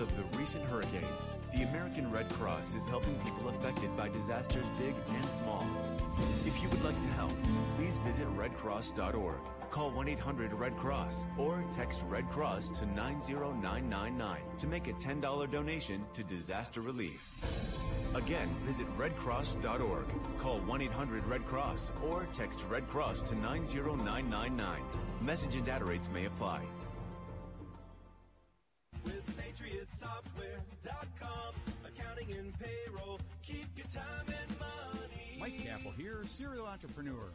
Of 0.00 0.16
the 0.16 0.38
recent 0.38 0.64
hurricanes, 0.64 1.28
the 1.54 1.62
American 1.62 2.10
Red 2.10 2.28
Cross 2.30 2.74
is 2.74 2.86
helping 2.86 3.14
people 3.20 3.48
affected 3.48 3.94
by 3.96 4.08
disasters 4.08 4.66
big 4.78 4.94
and 5.08 5.30
small. 5.30 5.66
If 6.46 6.62
you 6.62 6.68
would 6.70 6.82
like 6.82 7.00
to 7.00 7.08
help, 7.08 7.32
please 7.76 7.98
visit 7.98 8.26
redcross.org, 8.36 9.38
call 9.70 9.90
1 9.90 10.08
800 10.08 10.52
Red 10.54 10.76
Cross, 10.76 11.26
or 11.36 11.62
text 11.70 12.04
Red 12.08 12.28
Cross 12.30 12.70
to 12.70 12.86
90999 12.86 14.38
to 14.58 14.66
make 14.66 14.88
a 14.88 14.92
$10 14.92 15.50
donation 15.50 16.04
to 16.14 16.24
disaster 16.24 16.80
relief. 16.80 17.28
Again, 18.14 18.48
visit 18.64 18.86
redcross.org, 18.98 20.06
call 20.38 20.58
1 20.60 20.80
800 20.82 21.24
Red 21.26 21.44
Cross, 21.46 21.92
or 22.08 22.26
text 22.32 22.64
Red 22.68 22.88
Cross 22.88 23.24
to 23.24 23.34
90999. 23.34 24.80
Message 25.20 25.54
and 25.54 25.64
data 25.64 25.84
rates 25.84 26.08
may 26.10 26.24
apply. 26.24 26.62
PatriotSoftware.com. 29.04 31.54
Accounting 31.86 32.32
and 32.36 32.52
payroll. 32.58 33.20
Keep 33.42 33.68
your 33.76 33.86
time 33.86 34.26
and 34.26 34.58
money. 34.58 35.36
Mike 35.38 35.58
Kappel 35.58 35.94
here, 35.96 36.24
serial 36.26 36.66
entrepreneur. 36.66 37.30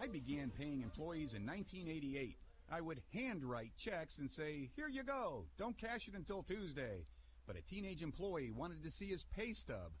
I 0.00 0.06
began 0.06 0.50
paying 0.58 0.80
employees 0.82 1.34
in 1.34 1.44
1988. 1.46 2.36
I 2.70 2.80
would 2.80 3.02
handwrite 3.12 3.76
checks 3.76 4.18
and 4.18 4.30
say, 4.30 4.70
Here 4.74 4.88
you 4.88 5.02
go, 5.02 5.44
don't 5.58 5.76
cash 5.76 6.08
it 6.08 6.14
until 6.14 6.42
Tuesday. 6.42 7.04
But 7.46 7.56
a 7.56 7.62
teenage 7.62 8.02
employee 8.02 8.50
wanted 8.50 8.82
to 8.84 8.90
see 8.90 9.08
his 9.08 9.24
pay 9.24 9.52
stub. 9.52 9.92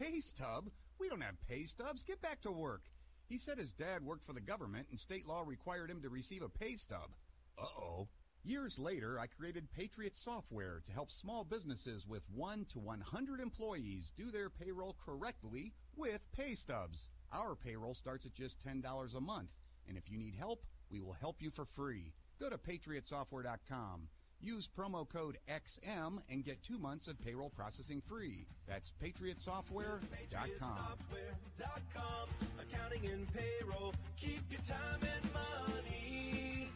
Pay 0.00 0.18
stub? 0.20 0.70
We 0.98 1.08
don't 1.08 1.22
have 1.22 1.40
pay 1.48 1.64
stubs. 1.64 2.02
Get 2.02 2.20
back 2.22 2.40
to 2.42 2.50
work. 2.50 2.82
He 3.28 3.38
said 3.38 3.58
his 3.58 3.72
dad 3.72 4.04
worked 4.04 4.24
for 4.26 4.32
the 4.32 4.40
government 4.40 4.86
and 4.90 4.98
state 4.98 5.26
law 5.26 5.42
required 5.44 5.90
him 5.90 6.00
to 6.02 6.08
receive 6.08 6.42
a 6.42 6.48
pay 6.48 6.76
stub. 6.76 7.10
Uh 7.58 7.66
oh. 7.78 8.08
Years 8.46 8.78
later, 8.78 9.18
I 9.18 9.26
created 9.26 9.68
Patriot 9.72 10.14
Software 10.14 10.80
to 10.86 10.92
help 10.92 11.10
small 11.10 11.42
businesses 11.42 12.06
with 12.06 12.22
1 12.32 12.66
to 12.66 12.78
100 12.78 13.40
employees 13.40 14.12
do 14.16 14.30
their 14.30 14.48
payroll 14.48 14.94
correctly 15.04 15.72
with 15.96 16.20
pay 16.30 16.54
stubs. 16.54 17.08
Our 17.32 17.56
payroll 17.56 17.94
starts 17.94 18.24
at 18.24 18.34
just 18.34 18.64
$10 18.64 19.16
a 19.16 19.20
month, 19.20 19.50
and 19.88 19.98
if 19.98 20.08
you 20.08 20.16
need 20.16 20.36
help, 20.38 20.64
we 20.92 21.00
will 21.00 21.14
help 21.14 21.42
you 21.42 21.50
for 21.50 21.64
free. 21.64 22.12
Go 22.38 22.48
to 22.48 22.56
patriotsoftware.com. 22.56 24.06
Use 24.38 24.68
promo 24.78 25.08
code 25.08 25.38
XM 25.48 26.20
and 26.28 26.44
get 26.44 26.62
2 26.62 26.78
months 26.78 27.08
of 27.08 27.20
payroll 27.20 27.50
processing 27.50 28.00
free. 28.00 28.46
That's 28.68 28.92
patriotsoftware.com. 29.02 29.98
PatriotSoftware.com. 30.30 32.28
Accounting 32.60 33.08
and 33.10 33.26
payroll. 33.34 33.92
Keep 34.16 34.42
your 34.52 34.60
time 34.60 35.00
and 35.00 35.32
money. 35.32 36.70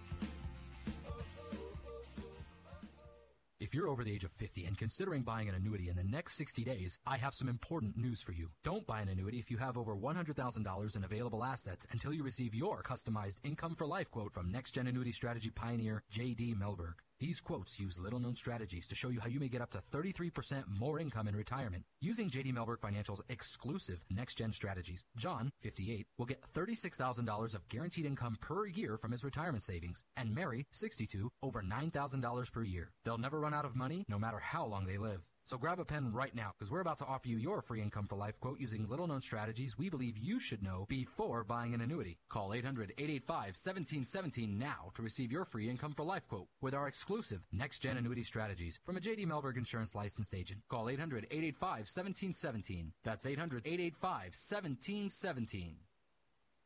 If 3.71 3.75
you're 3.77 3.87
over 3.87 4.03
the 4.03 4.13
age 4.13 4.25
of 4.25 4.33
50 4.33 4.65
and 4.65 4.77
considering 4.77 5.23
buying 5.23 5.49
an 5.49 5.55
annuity 5.55 5.89
in 5.89 5.95
the 5.95 6.03
next 6.03 6.35
60 6.35 6.65
days, 6.65 6.99
I 7.07 7.19
have 7.19 7.35
some 7.35 7.49
important 7.49 7.97
news 7.97 8.21
for 8.21 8.33
you. 8.33 8.51
Don't 8.65 8.85
buy 8.85 9.01
an 9.01 9.09
annuity 9.09 9.39
if 9.39 9.49
you 9.49 9.59
have 9.59 9.79
over 9.79 9.95
$100,000 9.95 10.97
in 10.97 11.05
available 11.05 11.45
assets 11.45 11.87
until 11.93 12.13
you 12.13 12.25
receive 12.25 12.53
your 12.53 12.83
customized 12.83 13.37
income 13.45 13.77
for 13.77 13.87
life 13.87 14.11
quote 14.11 14.33
from 14.33 14.51
Next 14.51 14.73
Gen 14.73 14.89
Annuity 14.89 15.13
Strategy 15.13 15.51
pioneer 15.51 16.03
J.D. 16.11 16.57
Mellberg. 16.61 16.95
These 17.21 17.43
quotes 17.43 17.79
use 17.79 17.99
little 17.99 18.19
known 18.19 18.35
strategies 18.35 18.87
to 18.87 18.95
show 18.95 19.11
you 19.11 19.21
how 19.21 19.29
you 19.29 19.39
may 19.39 19.49
get 19.49 19.61
up 19.61 19.71
to 19.73 19.83
33% 19.93 20.65
more 20.79 20.99
income 20.99 21.29
in 21.29 21.37
retirement. 21.37 21.85
Using 22.01 22.31
JD 22.31 22.55
Mellberg 22.55 22.81
Financial's 22.81 23.21
exclusive 23.29 24.03
next 24.09 24.37
gen 24.37 24.55
strategies, 24.55 25.05
John, 25.19 25.51
58, 25.61 26.07
will 26.17 26.25
get 26.25 26.43
$36,000 26.55 27.55
of 27.55 27.69
guaranteed 27.69 28.07
income 28.07 28.39
per 28.41 28.67
year 28.67 28.97
from 28.97 29.13
his 29.13 29.23
retirement 29.23 29.63
savings, 29.63 30.03
and 30.17 30.35
Mary, 30.35 30.65
62, 30.73 31.31
over 31.43 31.61
$9,000 31.61 32.53
per 32.53 32.63
year. 32.63 32.91
They'll 33.05 33.19
never 33.19 33.39
run 33.39 33.53
out 33.53 33.67
of 33.67 33.77
money 33.77 34.07
no 34.09 34.19
matter 34.19 34.39
how 34.39 34.65
long 34.65 34.87
they 34.87 34.97
live. 34.97 35.27
So 35.51 35.59
grab 35.59 35.81
a 35.81 35.85
pen 35.85 36.13
right 36.13 36.33
now 36.33 36.53
because 36.57 36.71
we're 36.71 36.79
about 36.79 36.99
to 36.99 37.07
offer 37.07 37.27
you 37.27 37.37
your 37.37 37.61
free 37.61 37.83
income 37.83 38.07
for 38.07 38.15
life 38.15 38.39
quote 38.39 38.61
using 38.61 38.89
little 38.89 39.09
known 39.09 39.21
strategies 39.21 39.77
we 39.77 39.91
believe 39.91 40.17
you 40.17 40.39
should 40.39 40.63
know 40.63 40.87
before 40.89 41.43
buying 41.43 41.75
an 41.75 41.81
annuity. 41.81 42.19
Call 42.29 42.51
800-885-1717 42.51 44.57
now 44.57 44.93
to 44.95 45.03
receive 45.03 45.33
your 45.33 45.45
free 45.45 45.69
income 45.69 45.93
for 45.93 46.05
life 46.05 46.29
quote 46.29 46.47
with 46.61 46.73
our 46.73 46.87
exclusive 46.87 47.41
next 47.51 47.81
gen 47.81 47.97
annuity 47.97 48.23
strategies 48.23 48.79
from 48.87 48.97
a 48.97 49.01
JD 49.01 49.27
Mellberg 49.27 49.57
insurance 49.57 49.93
licensed 49.93 50.37
agent. 50.37 50.61
Call 50.69 50.85
800-885-1717. 50.85 52.93
That's 53.03 53.27
800-885-1717. 53.27 55.90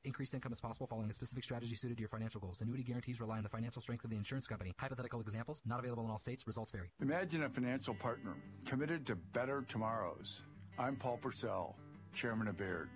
Increased 0.05 0.35
income 0.35 0.53
is 0.53 0.61
possible 0.61 0.87
following 0.87 1.09
a 1.09 1.15
specific 1.15 1.45
strategy 1.45 1.75
suited 1.75 1.97
to 1.97 2.03
your 2.03 2.11
financial 2.11 2.39
goals. 2.39 2.61
Annuity 2.61 2.83
guarantees 2.83 3.21
rely 3.23 3.39
on 3.39 3.43
the 3.43 3.49
financial 3.49 3.81
strength 3.81 4.05
of 4.05 4.11
the 4.11 4.17
insurance 4.17 4.47
company. 4.47 4.75
Hypothetical 4.79 5.21
examples 5.21 5.63
not 5.65 5.79
available 5.79 6.05
in 6.05 6.11
all 6.11 6.19
states. 6.19 6.47
Results 6.47 6.73
vary. 6.73 6.91
Imagine 7.01 7.45
a 7.45 7.49
financial 7.49 7.95
partner 7.95 8.35
committed 8.67 9.07
to 9.07 9.15
better 9.15 9.65
tomorrows. 9.67 10.43
I'm 10.79 10.97
Paul 10.97 11.17
Purcell, 11.17 11.77
Chairman 12.13 12.49
of 12.49 12.59
Baird. 12.59 12.91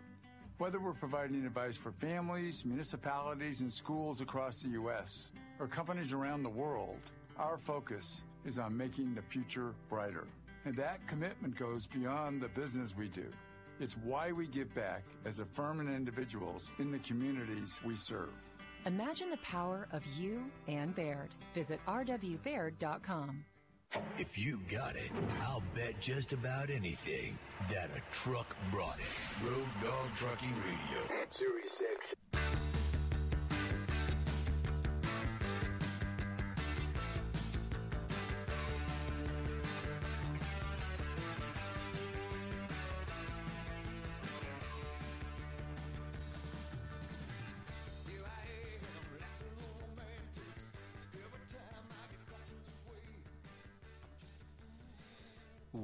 Whether 0.59 0.81
we're 0.81 0.93
providing 0.93 1.47
advice 1.47 1.79
for 1.79 1.93
families, 1.93 2.67
municipalities, 2.67 3.61
and 3.61 3.73
schools 3.73 4.21
across 4.21 4.61
the 4.61 4.71
U.S., 4.71 5.33
or 5.61 5.67
companies 5.67 6.13
around 6.13 6.43
the 6.43 6.51
world, 6.51 6.99
our 7.39 7.57
focus 7.57 8.21
is 8.45 8.59
on 8.59 8.77
making 8.77 9.15
the 9.15 9.23
future 9.23 9.73
brighter. 9.89 10.27
And 10.67 10.77
that 10.77 11.07
commitment 11.07 11.57
goes 11.57 11.87
beyond 11.87 12.43
the 12.43 12.49
business 12.49 12.95
we 12.95 13.09
do. 13.09 13.31
It's 13.81 13.97
why 13.97 14.33
we 14.33 14.47
give 14.47 14.75
back 14.75 15.05
as 15.25 15.39
a 15.39 15.45
firm 15.45 15.81
and 15.81 15.89
individuals 15.89 16.71
in 16.79 16.91
the 16.91 16.99
communities 17.01 17.81
we 17.85 17.97
serve. 17.97 18.31
Imagine 18.87 19.31
the 19.31 19.39
power 19.39 19.87
of 19.93 20.03
you 20.19 20.43
and 20.67 20.95
Baird. 20.95 21.35
Visit 21.55 21.81
rwbaird.com. 21.87 23.45
If 24.19 24.37
you 24.37 24.61
got 24.71 24.97
it, 24.97 25.11
I'll 25.43 25.63
bet 25.75 25.99
just 26.01 26.33
about 26.33 26.71
anything 26.71 27.39
that 27.71 27.91
a 27.97 28.03
truck 28.13 28.55
brought 28.71 28.99
it. 28.99 29.47
Road 29.47 29.67
Dog 29.83 30.15
Trucking 30.15 30.55
Radio. 30.57 31.27
Series 31.31 31.73
6. 31.73 32.15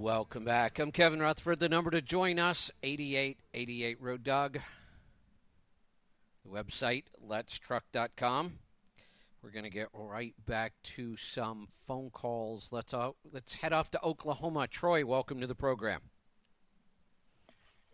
Welcome 0.05 0.45
back. 0.45 0.79
I'm 0.79 0.93
Kevin 0.93 1.21
Rutherford. 1.21 1.61
The 1.61 1.69
number 1.71 1.91
to 1.91 2.03
join 2.03 2.39
us, 2.39 2.71
8888 2.83 4.03
Road 4.03 4.23
Dog. 4.23 4.59
The 6.45 6.51
website, 6.51 7.05
letstruck.com. 7.27 8.59
We're 9.43 9.51
going 9.51 9.65
to 9.65 9.71
get 9.71 9.89
right 9.95 10.35
back 10.45 10.75
to 10.83 11.17
some 11.17 11.69
phone 11.87 12.11
calls. 12.11 12.69
Let's, 12.71 12.93
uh, 12.93 13.13
let's 13.33 13.55
head 13.55 13.73
off 13.73 13.91
to 13.93 14.03
Oklahoma. 14.03 14.67
Troy, 14.69 15.07
welcome 15.07 15.41
to 15.41 15.47
the 15.47 15.55
program. 15.55 16.03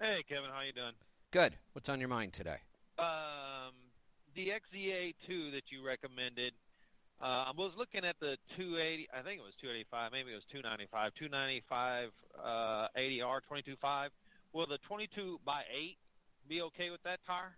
Hey, 0.00 0.24
Kevin, 0.28 0.50
how 0.52 0.62
you 0.62 0.72
doing? 0.72 0.94
Good. 1.30 1.58
What's 1.74 1.88
on 1.88 2.00
your 2.00 2.08
mind 2.08 2.32
today? 2.32 2.56
um, 2.98 3.72
the 4.34 4.48
XEA2 4.48 5.52
that 5.52 5.70
you 5.70 5.86
recommended. 5.86 6.54
Uh, 7.20 7.24
I 7.24 7.52
was 7.56 7.72
looking 7.76 8.04
at 8.04 8.16
the 8.18 8.36
280. 8.56 9.08
I 9.12 9.22
think 9.22 9.40
it 9.40 9.44
was 9.44 9.54
285. 9.60 10.12
Maybe 10.12 10.32
it 10.32 10.34
was 10.34 10.44
295. 10.50 11.12
295 11.14 12.10
uh, 12.38 12.88
80R 12.96 13.40
22.5. 13.44 14.08
Will 14.52 14.66
the 14.66 14.78
22 14.88 15.38
by 15.44 15.62
8 15.70 15.96
be 16.48 16.62
okay 16.62 16.90
with 16.90 17.02
that 17.02 17.20
tire? 17.26 17.56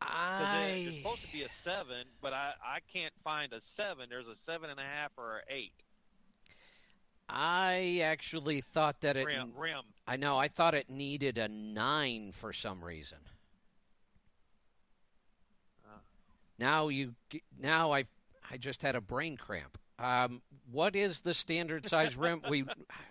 I 0.00 0.84
It's 0.86 0.96
supposed 0.98 1.22
to 1.22 1.32
be 1.32 1.42
a 1.42 1.48
seven, 1.64 2.06
but 2.22 2.32
I 2.32 2.52
I 2.62 2.78
can't 2.92 3.12
find 3.24 3.52
a 3.52 3.60
seven. 3.76 4.06
There's 4.08 4.26
a 4.26 4.36
seven 4.46 4.70
and 4.70 4.78
a 4.78 4.84
half 4.84 5.10
or 5.16 5.38
an 5.38 5.42
eight. 5.48 5.72
I 7.28 8.00
actually 8.04 8.60
thought 8.60 9.00
that 9.02 9.16
it. 9.16 9.26
Rim, 9.26 9.52
rim. 9.56 9.82
I 10.06 10.16
know. 10.16 10.38
I 10.38 10.48
thought 10.48 10.74
it 10.74 10.88
needed 10.88 11.36
a 11.36 11.48
nine 11.48 12.32
for 12.32 12.52
some 12.52 12.82
reason. 12.82 13.18
Uh. 15.84 15.98
Now 16.58 16.88
you. 16.88 17.14
Now 17.58 17.92
I. 17.92 18.04
I 18.50 18.56
just 18.56 18.80
had 18.80 18.96
a 18.96 19.00
brain 19.02 19.36
cramp. 19.36 19.76
Um, 19.98 20.40
what 20.72 20.96
is 20.96 21.20
the 21.20 21.34
standard 21.34 21.86
size 21.88 22.16
rim? 22.16 22.42
We. 22.48 22.64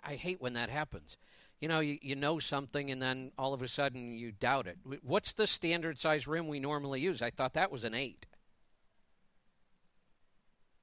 I 0.04 0.16
hate 0.16 0.42
when 0.42 0.54
that 0.54 0.70
happens. 0.70 1.18
You 1.62 1.68
know, 1.68 1.80
you, 1.80 1.98
you 2.02 2.16
know 2.16 2.38
something, 2.40 2.92
and 2.92 3.02
then 3.02 3.32
all 3.38 3.54
of 3.54 3.62
a 3.62 3.68
sudden 3.68 4.14
you 4.18 4.32
doubt 4.32 4.68
it. 4.68 4.78
What's 5.04 5.34
the 5.34 5.48
standard 5.48 6.00
size 6.00 6.28
rim 6.28 6.48
we 6.48 6.60
normally 6.60 7.02
use? 7.02 7.22
I 7.22 7.30
thought 7.32 7.54
that 7.54 7.72
was 7.72 7.84
an 7.84 7.94
eight, 7.96 8.26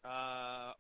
Uh, 0.05 0.73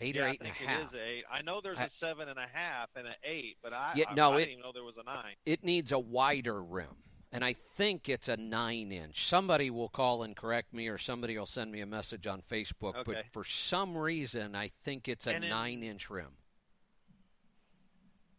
eight 0.00 0.14
yeah, 0.16 0.22
or 0.22 0.28
eight 0.28 0.40
and 0.40 0.48
a 0.48 0.52
half. 0.52 0.80
It 0.92 0.96
is 0.96 1.00
eight. 1.04 1.24
I 1.30 1.42
know 1.42 1.60
there's 1.60 1.78
I- 1.78 1.84
a 1.84 1.90
seven 2.00 2.28
and 2.28 2.38
a 2.38 2.46
half 2.52 2.88
and 2.96 3.06
an 3.06 3.14
eight, 3.24 3.56
but 3.62 3.72
I 3.72 3.92
Yeah, 3.96 4.04
I, 4.08 4.14
no, 4.14 4.30
I 4.32 4.34
it- 4.34 4.38
didn't 4.38 4.50
even 4.52 4.62
know 4.62 4.72
there 4.72 4.84
was 4.84 4.96
a 5.00 5.04
nine. 5.04 5.34
It 5.44 5.64
needs 5.64 5.92
a 5.92 5.98
wider 5.98 6.62
rim, 6.62 6.96
and 7.36 7.44
I 7.44 7.52
think 7.52 8.08
it's 8.08 8.28
a 8.28 8.36
nine 8.38 8.90
inch. 8.90 9.28
Somebody 9.28 9.68
will 9.68 9.90
call 9.90 10.22
and 10.22 10.34
correct 10.34 10.72
me, 10.72 10.88
or 10.88 10.96
somebody 10.96 11.36
will 11.36 11.44
send 11.44 11.70
me 11.70 11.82
a 11.82 11.86
message 11.86 12.26
on 12.26 12.40
Facebook. 12.50 12.94
But 13.04 13.26
for 13.30 13.44
some 13.44 13.94
reason, 13.94 14.54
I 14.54 14.68
think 14.68 15.06
it's 15.06 15.26
a 15.26 15.34
And 15.34 15.46
nine 15.50 15.82
inch 15.82 16.08
rim. 16.08 16.38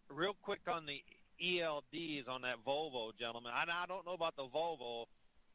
Real 0.10 0.36
quick 0.41 0.61
on 0.68 0.88
the 0.88 1.03
ELDs 1.40 2.28
on 2.28 2.41
that 2.41 2.56
Volvo, 2.65 3.11
gentlemen. 3.19 3.52
I, 3.53 3.65
I 3.84 3.86
don't 3.86 4.03
know 4.03 4.14
about 4.14 4.36
the 4.36 4.48
Volvo, 4.48 5.06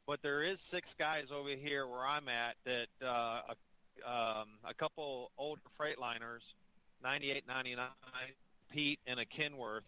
but 0.07 0.21
there 0.23 0.43
is 0.43 0.57
six 0.71 0.87
guys 0.97 1.25
over 1.29 1.49
here 1.49 1.85
where 1.85 2.05
I'm 2.05 2.29
at 2.29 2.55
that 2.63 2.87
uh, 3.05 3.41
a, 3.51 4.09
um, 4.09 4.47
a 4.63 4.73
couple 4.73 5.31
older 5.37 5.61
Freightliners, 5.77 6.43
98, 7.03 7.43
99, 7.45 7.87
Pete 8.71 8.99
and 9.05 9.19
a 9.19 9.25
Kenworth, 9.25 9.83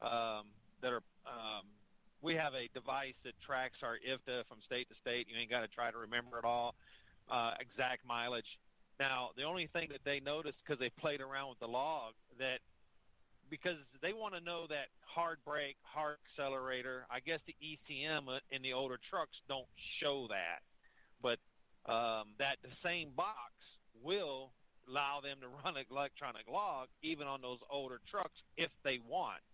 um, 0.00 0.46
that 0.80 0.90
are. 0.90 1.02
Um, 1.26 1.66
we 2.24 2.34
have 2.34 2.56
a 2.56 2.72
device 2.72 3.14
that 3.28 3.36
tracks 3.44 3.84
our 3.84 4.00
IFTA 4.00 4.48
from 4.48 4.64
state 4.64 4.88
to 4.88 4.96
state. 5.04 5.28
You 5.28 5.36
ain't 5.36 5.52
got 5.52 5.60
to 5.60 5.68
try 5.68 5.92
to 5.92 5.98
remember 5.98 6.40
it 6.40 6.44
all, 6.48 6.74
uh, 7.28 7.52
exact 7.60 8.08
mileage. 8.08 8.48
Now, 8.98 9.36
the 9.36 9.44
only 9.44 9.68
thing 9.76 9.92
that 9.92 10.00
they 10.04 10.20
noticed 10.24 10.56
because 10.64 10.80
they 10.80 10.88
played 10.88 11.20
around 11.20 11.50
with 11.50 11.60
the 11.60 11.68
log 11.68 12.14
that 12.38 12.64
because 13.50 13.76
they 14.00 14.16
want 14.16 14.32
to 14.32 14.40
know 14.40 14.64
that 14.68 14.88
hard 15.04 15.38
brake, 15.44 15.76
hard 15.82 16.16
accelerator. 16.32 17.04
I 17.10 17.20
guess 17.20 17.40
the 17.46 17.54
ECM 17.60 18.24
in 18.50 18.62
the 18.62 18.72
older 18.72 18.98
trucks 19.10 19.36
don't 19.46 19.68
show 20.00 20.26
that, 20.32 20.64
but 21.20 21.36
um, 21.84 22.32
that 22.38 22.56
the 22.64 22.72
same 22.82 23.10
box 23.14 23.52
will 24.02 24.50
allow 24.88 25.20
them 25.20 25.36
to 25.40 25.48
run 25.64 25.76
an 25.76 25.84
electronic 25.90 26.48
log 26.48 26.88
even 27.02 27.26
on 27.26 27.42
those 27.42 27.60
older 27.70 28.00
trucks 28.10 28.40
if 28.56 28.70
they 28.82 28.98
want. 29.06 29.44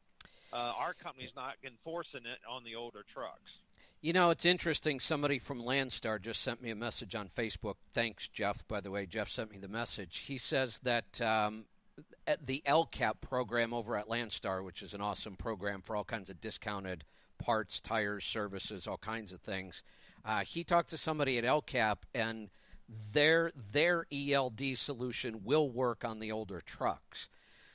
Uh, 0.53 0.57
our 0.57 0.95
company's 0.95 1.31
not 1.37 1.55
enforcing 1.65 2.23
it 2.27 2.39
on 2.49 2.65
the 2.65 2.75
older 2.75 3.05
trucks. 3.13 3.51
You 4.03 4.13
know, 4.15 4.31
it's 4.31 4.47
interesting. 4.47 4.99
Somebody 4.99 5.39
from 5.39 5.63
Landstar 5.63 6.21
just 6.21 6.43
sent 6.43 6.63
me 6.63 6.71
a 6.71 6.75
message 6.75 7.15
on 7.15 7.29
Facebook. 7.29 7.75
Thanks, 7.93 8.29
Jeff. 8.29 8.67
By 8.67 8.81
the 8.81 8.91
way, 8.91 9.05
Jeff 9.05 9.29
sent 9.29 9.51
me 9.51 9.59
the 9.59 9.69
message. 9.69 10.25
He 10.27 10.39
says 10.39 10.79
that 10.85 11.21
um, 11.21 11.67
the 12.45 12.63
LCAP 12.67 13.21
program 13.21 13.75
over 13.75 13.97
at 13.97 14.09
Landstar, 14.09 14.65
which 14.65 14.83
is 14.83 14.95
an 14.95 15.03
awesome 15.03 15.37
program 15.37 15.83
for 15.83 15.97
all 15.97 16.05
kinds 16.05 16.31
of 16.31 16.41
discounted 16.41 17.05
parts, 17.39 17.81
tires, 17.81 18.25
services, 18.25 18.87
all 18.87 18.99
kinds 18.99 19.33
of 19.33 19.41
things. 19.41 19.83
Uh, 20.25 20.41
he 20.41 20.65
talked 20.65 20.91
to 20.91 20.97
somebody 20.97 21.39
at 21.39 21.45
LCAP, 21.45 21.97
and 22.15 22.51
their 23.13 23.53
their 23.73 24.07
ELD 24.13 24.77
solution 24.77 25.43
will 25.45 25.69
work 25.69 26.05
on 26.05 26.19
the 26.21 26.33
older 26.33 26.61
trucks. 26.61 27.29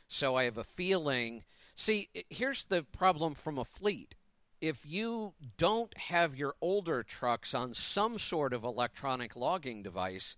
So 0.07 0.35
I 0.35 0.43
have 0.43 0.57
a 0.57 0.63
feeling. 0.63 1.43
See, 1.75 2.09
here's 2.29 2.65
the 2.65 2.83
problem 2.83 3.35
from 3.35 3.57
a 3.57 3.65
fleet 3.65 4.15
if 4.61 4.85
you 4.85 5.33
don't 5.57 5.95
have 5.97 6.35
your 6.35 6.55
older 6.61 7.03
trucks 7.03 7.53
on 7.53 7.73
some 7.73 8.17
sort 8.17 8.53
of 8.53 8.63
electronic 8.63 9.35
logging 9.35 9.83
device, 9.83 10.37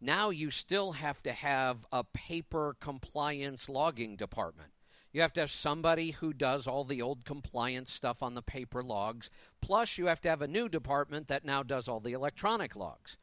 now 0.00 0.30
you 0.30 0.50
still 0.50 0.92
have 0.92 1.22
to 1.22 1.32
have 1.32 1.86
a 1.92 2.04
paper 2.04 2.76
compliance 2.80 3.68
logging 3.68 4.16
department. 4.16 4.72
You 5.12 5.20
have 5.20 5.32
to 5.34 5.40
have 5.40 5.50
somebody 5.50 6.10
who 6.10 6.32
does 6.32 6.66
all 6.66 6.84
the 6.84 7.00
old 7.00 7.24
compliance 7.24 7.92
stuff 7.92 8.22
on 8.22 8.34
the 8.34 8.42
paper 8.42 8.82
logs. 8.82 9.30
Plus, 9.60 9.96
you 9.96 10.06
have 10.06 10.20
to 10.22 10.28
have 10.28 10.42
a 10.42 10.48
new 10.48 10.68
department 10.68 11.28
that 11.28 11.44
now 11.44 11.62
does 11.62 11.86
all 11.86 12.00
the 12.00 12.14
electronic 12.14 12.74
logs. 12.74 13.16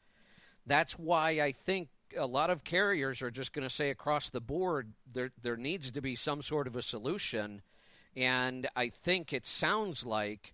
That's 0.66 0.94
why 0.94 1.42
I 1.42 1.52
think 1.52 1.90
a 2.18 2.26
lot 2.26 2.50
of 2.50 2.64
carriers 2.64 3.22
are 3.22 3.32
just 3.32 3.54
going 3.54 3.68
to 3.68 3.74
say 3.74 3.90
across 3.90 4.30
the 4.30 4.42
board 4.42 4.94
there 5.12 5.32
there 5.42 5.58
needs 5.58 5.92
to 5.92 6.02
be 6.02 6.16
some 6.16 6.42
sort 6.42 6.68
of 6.68 6.76
a 6.76 6.82
solution 6.82 7.62
and 8.16 8.68
I 8.76 8.90
think 8.90 9.34
it 9.34 9.46
sounds 9.46 10.06
like 10.06 10.54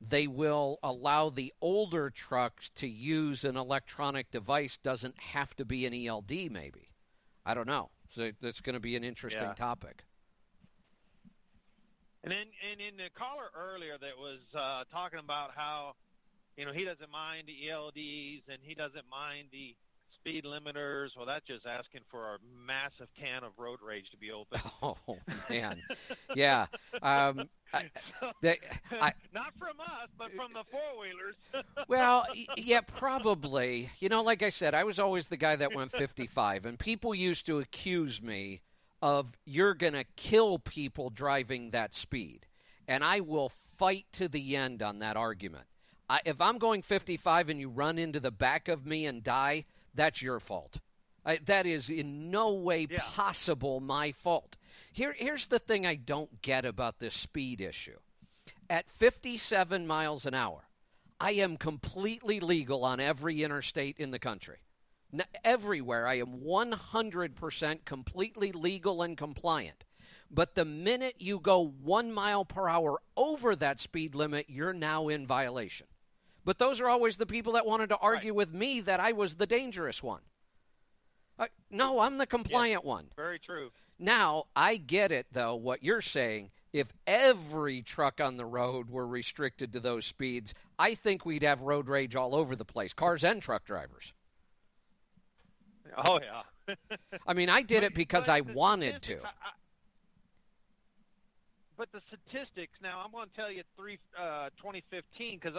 they 0.00 0.26
will 0.26 0.78
allow 0.82 1.30
the 1.30 1.52
older 1.60 2.10
trucks 2.10 2.68
to 2.70 2.86
use 2.86 3.44
an 3.44 3.56
electronic 3.56 4.30
device 4.30 4.76
doesn't 4.76 5.18
have 5.18 5.54
to 5.56 5.64
be 5.64 5.86
an 5.86 5.94
ELD 5.94 6.50
maybe. 6.50 6.90
I 7.44 7.54
don't 7.54 7.66
know. 7.66 7.90
So 8.08 8.30
that's 8.40 8.60
going 8.60 8.74
to 8.74 8.80
be 8.80 8.96
an 8.96 9.04
interesting 9.04 9.42
Yeah. 9.42 9.54
topic. 9.54 10.04
And 12.22 12.32
then, 12.32 12.46
and 12.70 12.80
in 12.80 12.96
the 12.96 13.08
caller 13.14 13.50
earlier 13.54 13.96
that 13.98 14.18
was 14.18 14.40
uh, 14.54 14.84
talking 14.90 15.20
about 15.20 15.52
how, 15.54 15.94
you 16.56 16.66
know, 16.66 16.72
he 16.72 16.84
doesn't 16.84 17.10
mind 17.10 17.46
the 17.46 17.68
ELDs 17.70 18.42
and 18.48 18.58
he 18.62 18.74
doesn't 18.74 19.08
mind 19.08 19.48
the 19.52 19.76
speed 20.26 20.44
limiters. 20.44 21.08
Well, 21.16 21.26
that's 21.26 21.46
just 21.46 21.66
asking 21.66 22.00
for 22.10 22.34
a 22.34 22.38
massive 22.66 23.08
can 23.18 23.44
of 23.44 23.52
road 23.58 23.78
rage 23.86 24.10
to 24.10 24.16
be 24.16 24.30
open. 24.30 24.60
Oh 24.82 25.18
man, 25.48 25.82
yeah. 26.34 26.66
Um, 27.02 27.48
I, 27.72 27.90
they, 28.42 28.58
I, 28.92 29.12
Not 29.32 29.52
from 29.58 29.80
us, 29.80 30.08
but 30.18 30.32
from 30.34 30.52
the 30.52 30.62
four 30.70 31.00
wheelers. 31.00 31.34
well, 31.88 32.26
yeah, 32.56 32.80
probably. 32.82 33.90
You 33.98 34.08
know, 34.08 34.22
like 34.22 34.42
I 34.42 34.50
said, 34.50 34.74
I 34.74 34.84
was 34.84 34.98
always 34.98 35.28
the 35.28 35.36
guy 35.36 35.56
that 35.56 35.74
went 35.74 35.92
55, 35.92 36.66
and 36.66 36.78
people 36.78 37.14
used 37.14 37.46
to 37.46 37.58
accuse 37.58 38.22
me 38.22 38.60
of 39.02 39.26
you're 39.44 39.74
going 39.74 39.94
to 39.94 40.04
kill 40.16 40.58
people 40.58 41.10
driving 41.10 41.70
that 41.70 41.94
speed. 41.94 42.46
And 42.86 43.02
I 43.02 43.20
will 43.20 43.50
fight 43.76 44.06
to 44.12 44.28
the 44.28 44.56
end 44.56 44.82
on 44.82 44.98
that 45.00 45.16
argument. 45.16 45.66
I, 46.08 46.20
if 46.24 46.40
I'm 46.40 46.58
going 46.58 46.82
55 46.82 47.48
and 47.48 47.58
you 47.58 47.68
run 47.68 47.98
into 47.98 48.20
the 48.20 48.30
back 48.30 48.68
of 48.68 48.86
me 48.86 49.06
and 49.06 49.22
die, 49.22 49.64
that's 49.96 50.22
your 50.22 50.40
fault. 50.40 50.78
I, 51.24 51.38
that 51.46 51.66
is 51.66 51.90
in 51.90 52.30
no 52.30 52.52
way 52.52 52.86
possible 52.86 53.80
my 53.80 54.12
fault. 54.12 54.56
Here, 54.92 55.14
here's 55.16 55.48
the 55.48 55.58
thing 55.58 55.84
I 55.84 55.96
don't 55.96 56.40
get 56.40 56.64
about 56.64 57.00
this 57.00 57.14
speed 57.14 57.60
issue. 57.60 57.98
At 58.70 58.88
57 58.88 59.86
miles 59.86 60.24
an 60.24 60.34
hour, 60.34 60.68
I 61.18 61.32
am 61.32 61.56
completely 61.56 62.40
legal 62.40 62.84
on 62.84 63.00
every 63.00 63.42
interstate 63.42 63.98
in 63.98 64.12
the 64.12 64.18
country. 64.18 64.58
N- 65.12 65.24
everywhere, 65.44 66.06
I 66.06 66.18
am 66.18 66.40
100% 66.40 67.84
completely 67.84 68.52
legal 68.52 69.02
and 69.02 69.16
compliant. 69.16 69.84
But 70.30 70.54
the 70.54 70.64
minute 70.64 71.16
you 71.18 71.38
go 71.38 71.64
one 71.64 72.12
mile 72.12 72.44
per 72.44 72.68
hour 72.68 73.00
over 73.16 73.56
that 73.56 73.80
speed 73.80 74.14
limit, 74.14 74.46
you're 74.48 74.72
now 74.72 75.08
in 75.08 75.26
violation. 75.26 75.86
But 76.46 76.58
those 76.58 76.80
are 76.80 76.88
always 76.88 77.18
the 77.18 77.26
people 77.26 77.54
that 77.54 77.66
wanted 77.66 77.88
to 77.88 77.96
argue 77.96 78.32
with 78.32 78.54
me 78.54 78.80
that 78.82 79.00
I 79.00 79.10
was 79.10 79.34
the 79.34 79.46
dangerous 79.46 80.00
one. 80.00 80.20
Uh, 81.40 81.46
no, 81.70 81.98
I'm 81.98 82.18
the 82.18 82.26
compliant 82.26 82.84
one. 82.84 83.08
Very 83.16 83.40
true. 83.40 83.70
Now, 83.98 84.44
I 84.54 84.76
get 84.76 85.10
it, 85.10 85.26
though, 85.32 85.56
what 85.56 85.82
you're 85.82 86.00
saying. 86.00 86.52
If 86.72 86.86
every 87.06 87.82
truck 87.82 88.20
on 88.20 88.36
the 88.36 88.44
road 88.44 88.90
were 88.90 89.06
restricted 89.06 89.72
to 89.72 89.80
those 89.80 90.06
speeds, 90.06 90.54
I 90.78 90.94
think 90.94 91.26
we'd 91.26 91.42
have 91.42 91.62
road 91.62 91.88
rage 91.88 92.14
all 92.14 92.34
over 92.34 92.54
the 92.54 92.64
place, 92.64 92.92
cars 92.92 93.24
and 93.24 93.42
truck 93.42 93.64
drivers. 93.64 94.14
Oh 95.96 96.20
yeah. 96.20 96.74
I 97.26 97.32
mean, 97.32 97.48
I 97.48 97.62
did 97.62 97.82
it 97.82 97.94
because 97.94 98.28
I 98.28 98.42
wanted 98.42 99.02
to. 99.02 99.16
I- 99.24 99.30
but 101.78 101.88
the 101.92 102.00
statistics 102.08 102.72
now, 102.82 103.02
I'm 103.04 103.10
going 103.12 103.28
to 103.28 103.34
tell 103.34 103.50
you 103.50 103.62
three 103.76 103.98
uh, 104.18 104.48
2015 104.58 105.38
because 105.40 105.58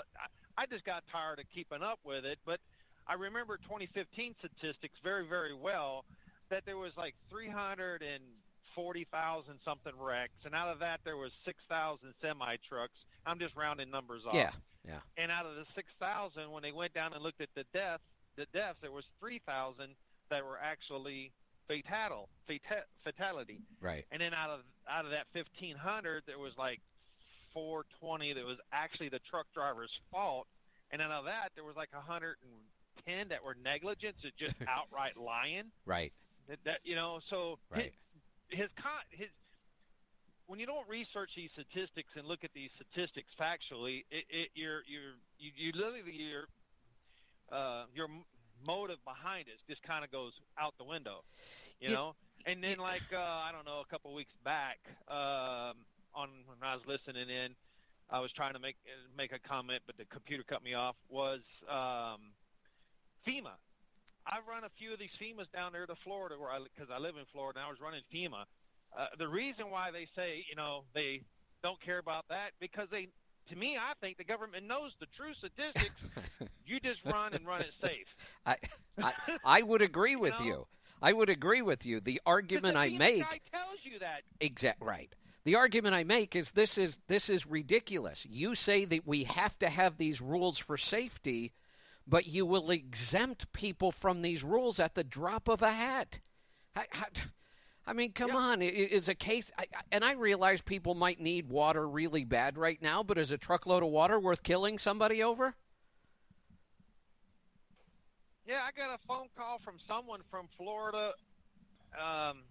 I, 0.57 0.65
just 0.65 0.85
got 0.85 1.03
tired 1.11 1.39
of 1.39 1.45
keeping 1.53 1.83
up 1.83 1.99
with 2.03 2.25
it. 2.25 2.39
But 2.45 2.59
I 3.07 3.13
remember 3.13 3.57
2015 3.57 4.35
statistics 4.39 4.97
very, 5.03 5.27
very 5.27 5.53
well. 5.53 6.05
That 6.49 6.63
there 6.65 6.77
was 6.77 6.93
like 6.95 7.13
340,000 7.29 9.59
something 9.65 9.91
wrecks, 9.99 10.45
and 10.45 10.55
out 10.55 10.69
of 10.71 10.79
that 10.79 11.01
there 11.03 11.17
was 11.17 11.33
six 11.43 11.57
thousand 11.67 12.13
semi 12.21 12.55
trucks. 12.69 12.95
I'm 13.25 13.37
just 13.37 13.53
rounding 13.57 13.91
numbers 13.91 14.21
off. 14.25 14.33
Yeah, 14.33 14.51
yeah. 14.87 15.01
And 15.17 15.29
out 15.29 15.45
of 15.45 15.55
the 15.55 15.65
six 15.75 15.89
thousand, 15.99 16.49
when 16.51 16.63
they 16.63 16.71
went 16.71 16.93
down 16.93 17.11
and 17.11 17.21
looked 17.21 17.41
at 17.41 17.49
the 17.53 17.65
death, 17.73 17.99
the 18.37 18.45
deaths, 18.53 18.77
there 18.81 18.93
was 18.93 19.03
three 19.19 19.39
thousand 19.45 19.89
that 20.29 20.45
were 20.45 20.57
actually 20.57 21.33
fatal, 21.67 22.29
fata- 22.47 22.87
fatality. 23.03 23.59
Right. 23.81 24.05
And 24.11 24.21
then 24.21 24.33
out 24.33 24.49
of 24.49 24.61
out 24.89 25.05
of 25.05 25.11
that 25.11 25.27
fifteen 25.33 25.75
hundred, 25.75 26.23
there 26.25 26.39
was 26.39 26.53
like 26.57 26.79
four 27.57 27.85
twenty 27.99 28.33
that 28.33 28.43
was 28.45 28.57
actually 28.73 29.09
the 29.09 29.19
truck 29.29 29.47
driver's 29.53 29.91
fault, 30.11 30.47
and 30.91 31.01
out 31.01 31.11
of 31.11 31.25
that, 31.25 31.49
there 31.55 31.63
was 31.65 31.75
like 31.75 31.89
a 31.93 32.01
hundred 32.01 32.37
and 32.43 32.53
ten 33.05 33.29
that 33.29 33.43
were 33.43 33.55
negligence, 33.63 34.17
or 34.23 34.31
just 34.37 34.55
outright 34.67 35.17
lying. 35.17 35.71
Right. 35.85 36.13
That, 36.47 36.59
that 36.65 36.79
you 36.83 36.95
know, 36.95 37.19
so 37.29 37.57
Right. 37.69 37.93
his, 38.51 38.59
his 38.59 38.69
con 38.81 39.01
his 39.11 39.29
when 40.47 40.59
you 40.59 40.65
don't 40.65 40.87
research 40.87 41.31
these 41.35 41.49
statistics 41.53 42.09
and 42.15 42.27
look 42.27 42.43
at 42.43 42.51
these 42.53 42.69
statistics 42.75 43.29
factually, 43.39 44.05
it, 44.11 44.25
it 44.29 44.49
you're 44.55 44.81
you're 44.87 45.15
you, 45.37 45.51
you 45.55 45.71
literally 45.73 46.11
your 46.13 46.45
uh, 47.51 47.85
your 47.93 48.07
motive 48.65 48.97
behind 49.05 49.47
it 49.47 49.59
just 49.69 49.81
kind 49.83 50.03
of 50.03 50.11
goes 50.11 50.33
out 50.59 50.73
the 50.77 50.85
window, 50.85 51.21
you 51.79 51.89
Yeah. 51.89 51.97
know. 51.97 52.13
And 52.45 52.63
then 52.63 52.77
like 52.79 53.03
uh, 53.13 53.17
I 53.17 53.51
don't 53.51 53.65
know, 53.65 53.81
a 53.81 53.89
couple 53.91 54.13
weeks 54.13 54.33
back, 54.43 54.77
um, 55.07 55.85
on 56.17 56.29
when 56.49 56.57
I 56.65 56.73
was 56.73 56.83
listening 56.89 57.29
in, 57.29 57.53
I 58.09 58.19
was 58.19 58.31
trying 58.33 58.53
to 58.53 58.59
make 58.59 58.75
make 59.15 59.31
a 59.31 59.39
comment, 59.39 59.83
but 59.85 59.97
the 59.97 60.05
computer 60.05 60.43
cut 60.47 60.63
me 60.63 60.73
off. 60.73 60.95
Was 61.09 61.41
um, 61.69 62.33
FEMA? 63.27 63.53
I've 64.25 64.43
run 64.49 64.63
a 64.65 64.73
few 64.77 64.91
of 64.91 64.99
these 64.99 65.13
FEMA's 65.21 65.47
down 65.53 65.71
there 65.71 65.85
to 65.85 65.95
Florida, 66.03 66.35
where 66.39 66.49
I 66.51 66.59
because 66.73 66.89
I 66.91 66.97
live 66.99 67.15
in 67.15 67.25
Florida. 67.31 67.59
and 67.59 67.65
I 67.67 67.69
was 67.69 67.79
running 67.79 68.01
FEMA. 68.13 68.43
Uh, 68.97 69.07
the 69.19 69.27
reason 69.27 69.69
why 69.69 69.91
they 69.91 70.07
say 70.15 70.43
you 70.49 70.55
know 70.55 70.83
they 70.93 71.21
don't 71.63 71.79
care 71.81 71.99
about 71.99 72.25
that 72.29 72.51
because 72.59 72.87
they, 72.91 73.07
to 73.49 73.55
me, 73.55 73.77
I 73.77 73.93
think 74.01 74.17
the 74.17 74.23
government 74.23 74.65
knows 74.67 74.91
the 74.99 75.07
true 75.17 75.33
statistics. 75.37 76.01
you 76.65 76.79
just 76.79 76.99
run 77.05 77.33
and 77.33 77.45
run 77.45 77.61
it 77.61 77.71
safe. 77.81 78.07
I, 78.45 78.55
I 79.01 79.13
I 79.45 79.61
would 79.61 79.81
agree 79.81 80.11
You 80.11 80.19
with 80.19 80.39
know? 80.39 80.45
you. 80.45 80.67
I 81.01 81.13
would 81.13 81.29
agree 81.29 81.61
with 81.61 81.85
you. 81.85 81.99
The 81.99 82.19
argument 82.25 82.73
the 82.75 82.79
I 82.79 82.89
make 82.89 83.21
guy 83.21 83.39
tells 83.51 83.79
you 83.83 83.99
that. 83.99 84.21
Exact 84.39 84.81
right. 84.81 85.13
The 85.47 85.55
argument 85.55 85.95
I 85.95 86.03
make 86.03 86.35
is 86.35 86.51
this 86.51 86.77
is 86.77 86.97
this 87.07 87.29
is 87.29 87.47
ridiculous. 87.47 88.25
You 88.25 88.53
say 88.53 88.83
that 88.83 89.07
we 89.07 89.23
have 89.23 89.57
to 89.59 89.69
have 89.69 89.95
these 89.95 90.19
rules 90.19 90.57
for 90.57 90.75
safety, 90.75 91.53
but 92.05 92.27
you 92.27 92.45
will 92.45 92.69
exempt 92.69 93.53
people 93.53 93.93
from 93.93 94.23
these 94.23 94.43
rules 94.43 94.77
at 94.77 94.93
the 94.95 95.05
drop 95.05 95.47
of 95.47 95.61
a 95.61 95.71
hat. 95.71 96.19
I, 96.75 96.81
I, 96.91 97.05
I 97.85 97.93
mean, 97.93 98.11
come 98.11 98.35
on. 98.35 98.61
I- 98.61 98.65
i- 98.65 98.89
Is 98.91 99.07
a 99.07 99.15
case, 99.15 99.49
I- 99.57 99.67
and 99.89 100.03
I 100.03 100.11
realize 100.15 100.59
people 100.59 100.95
might 100.95 101.21
need 101.21 101.47
water 101.47 101.87
really 101.87 102.25
bad 102.25 102.57
right 102.57 102.81
now, 102.81 103.01
but 103.01 103.17
is 103.17 103.31
a 103.31 103.37
truckload 103.37 103.83
of 103.83 103.89
water 103.89 104.19
worth 104.19 104.43
killing 104.43 104.77
somebody 104.77 105.23
over? 105.23 105.55
Yeah, 108.45 108.63
I 108.67 108.71
got 108.77 108.93
a 108.93 108.99
phone 109.07 109.27
call 109.37 109.59
from 109.63 109.75
someone 109.87 110.23
from 110.29 110.49
Florida, 110.57 111.13
um, 111.97 112.43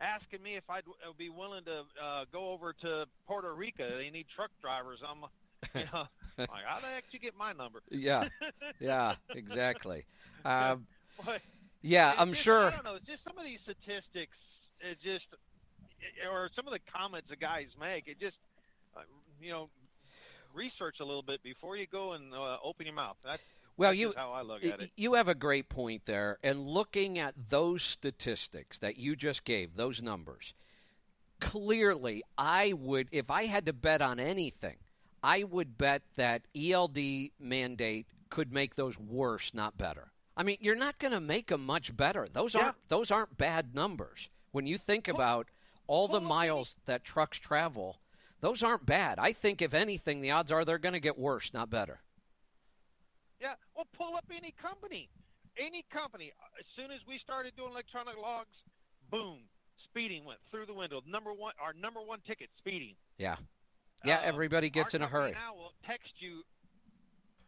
asking 0.00 0.42
me 0.42 0.56
if 0.56 0.68
I'd 0.70 0.82
uh, 0.86 1.12
be 1.16 1.28
willing 1.28 1.64
to 1.64 1.80
uh, 2.02 2.24
go 2.32 2.50
over 2.50 2.72
to 2.82 3.06
Puerto 3.26 3.54
Rico. 3.54 3.98
They 3.98 4.10
need 4.10 4.26
truck 4.34 4.50
drivers. 4.60 5.00
I'm, 5.06 5.18
you 5.74 5.86
know, 5.92 6.06
like 6.38 6.64
how 6.66 6.80
the 6.80 6.86
heck 6.86 7.04
did 7.04 7.14
you 7.14 7.18
get 7.20 7.36
my 7.36 7.52
number? 7.52 7.80
Yeah, 7.90 8.28
yeah, 8.80 9.14
exactly. 9.30 10.04
Um, 10.44 10.86
But 11.24 11.40
yeah, 11.82 12.14
I'm 12.18 12.30
just- 12.30 12.42
sure. 12.42 12.66
I 12.66 12.70
don't 12.70 12.84
know. 12.84 12.94
It's 12.96 13.06
just 13.06 13.24
some 13.24 13.38
of 13.38 13.44
these 13.44 13.58
statistics. 13.64 14.36
It 14.80 14.98
just, 15.02 15.26
or 16.30 16.48
some 16.54 16.66
of 16.68 16.72
the 16.72 16.78
comments 16.92 17.28
the 17.28 17.36
guys 17.36 17.66
make. 17.80 18.06
It 18.06 18.20
just, 18.20 18.36
uh, 18.96 19.00
you 19.42 19.50
know, 19.50 19.68
research 20.54 20.96
a 21.00 21.04
little 21.04 21.22
bit 21.22 21.42
before 21.42 21.76
you 21.76 21.86
go 21.90 22.12
and 22.12 22.32
uh, 22.32 22.56
open 22.64 22.86
your 22.86 22.94
mouth. 22.94 23.16
That's 23.24 23.42
Well, 23.78 23.94
you 23.94 24.12
how 24.16 24.32
I 24.32 24.42
look 24.42 24.64
at 24.64 24.80
it. 24.82 24.90
you 24.96 25.14
have 25.14 25.28
a 25.28 25.34
great 25.34 25.68
point 25.68 26.04
there, 26.04 26.38
and 26.42 26.66
looking 26.66 27.18
at 27.18 27.34
those 27.48 27.82
statistics 27.82 28.78
that 28.80 28.98
you 28.98 29.14
just 29.14 29.44
gave, 29.44 29.76
those 29.76 30.02
numbers, 30.02 30.52
clearly, 31.40 32.24
I 32.36 32.72
would, 32.72 33.08
if 33.12 33.30
I 33.30 33.46
had 33.46 33.66
to 33.66 33.72
bet 33.72 34.02
on 34.02 34.18
anything, 34.18 34.76
I 35.22 35.44
would 35.44 35.78
bet 35.78 36.02
that 36.16 36.42
ELD 36.56 36.98
mandate 37.38 38.06
could 38.30 38.52
make 38.52 38.74
those 38.74 38.98
worse, 38.98 39.54
not 39.54 39.78
better. 39.78 40.10
I 40.36 40.42
mean, 40.42 40.58
you're 40.60 40.76
not 40.76 40.98
going 40.98 41.12
to 41.12 41.20
make 41.20 41.48
them 41.48 41.64
much 41.64 41.96
better. 41.96 42.28
Those 42.30 42.54
aren't 42.54 42.76
those 42.88 43.10
aren't 43.10 43.36
bad 43.38 43.74
numbers. 43.74 44.28
When 44.52 44.66
you 44.66 44.78
think 44.78 45.08
about 45.08 45.48
all 45.86 46.06
the 46.06 46.20
miles 46.20 46.78
that 46.86 47.04
trucks 47.04 47.38
travel, 47.38 47.98
those 48.40 48.62
aren't 48.62 48.86
bad. 48.86 49.18
I 49.18 49.32
think 49.32 49.62
if 49.62 49.74
anything, 49.74 50.20
the 50.20 50.30
odds 50.30 50.52
are 50.52 50.64
they're 50.64 50.78
going 50.78 50.92
to 50.92 51.00
get 51.00 51.18
worse, 51.18 51.52
not 51.52 51.70
better. 51.70 52.00
Yeah, 53.40 53.54
well, 53.74 53.86
pull 53.96 54.16
up 54.16 54.26
any 54.34 54.54
company, 54.60 55.08
any 55.58 55.84
company. 55.92 56.32
As 56.58 56.66
soon 56.74 56.90
as 56.90 56.98
we 57.06 57.18
started 57.22 57.54
doing 57.56 57.70
electronic 57.70 58.16
logs, 58.20 58.54
boom, 59.10 59.38
speeding 59.84 60.24
went 60.24 60.40
through 60.50 60.66
the 60.66 60.74
window. 60.74 61.00
Number 61.06 61.32
one, 61.32 61.54
our 61.62 61.72
number 61.72 62.00
one 62.02 62.18
ticket, 62.26 62.50
speeding. 62.58 62.94
Yeah. 63.16 63.36
Yeah, 64.04 64.18
Uh, 64.18 64.30
everybody 64.30 64.70
gets 64.70 64.94
in 64.94 65.02
a 65.02 65.08
hurry. 65.08 65.32
Now 65.32 65.54
will 65.54 65.74
text 65.86 66.10
you. 66.18 66.42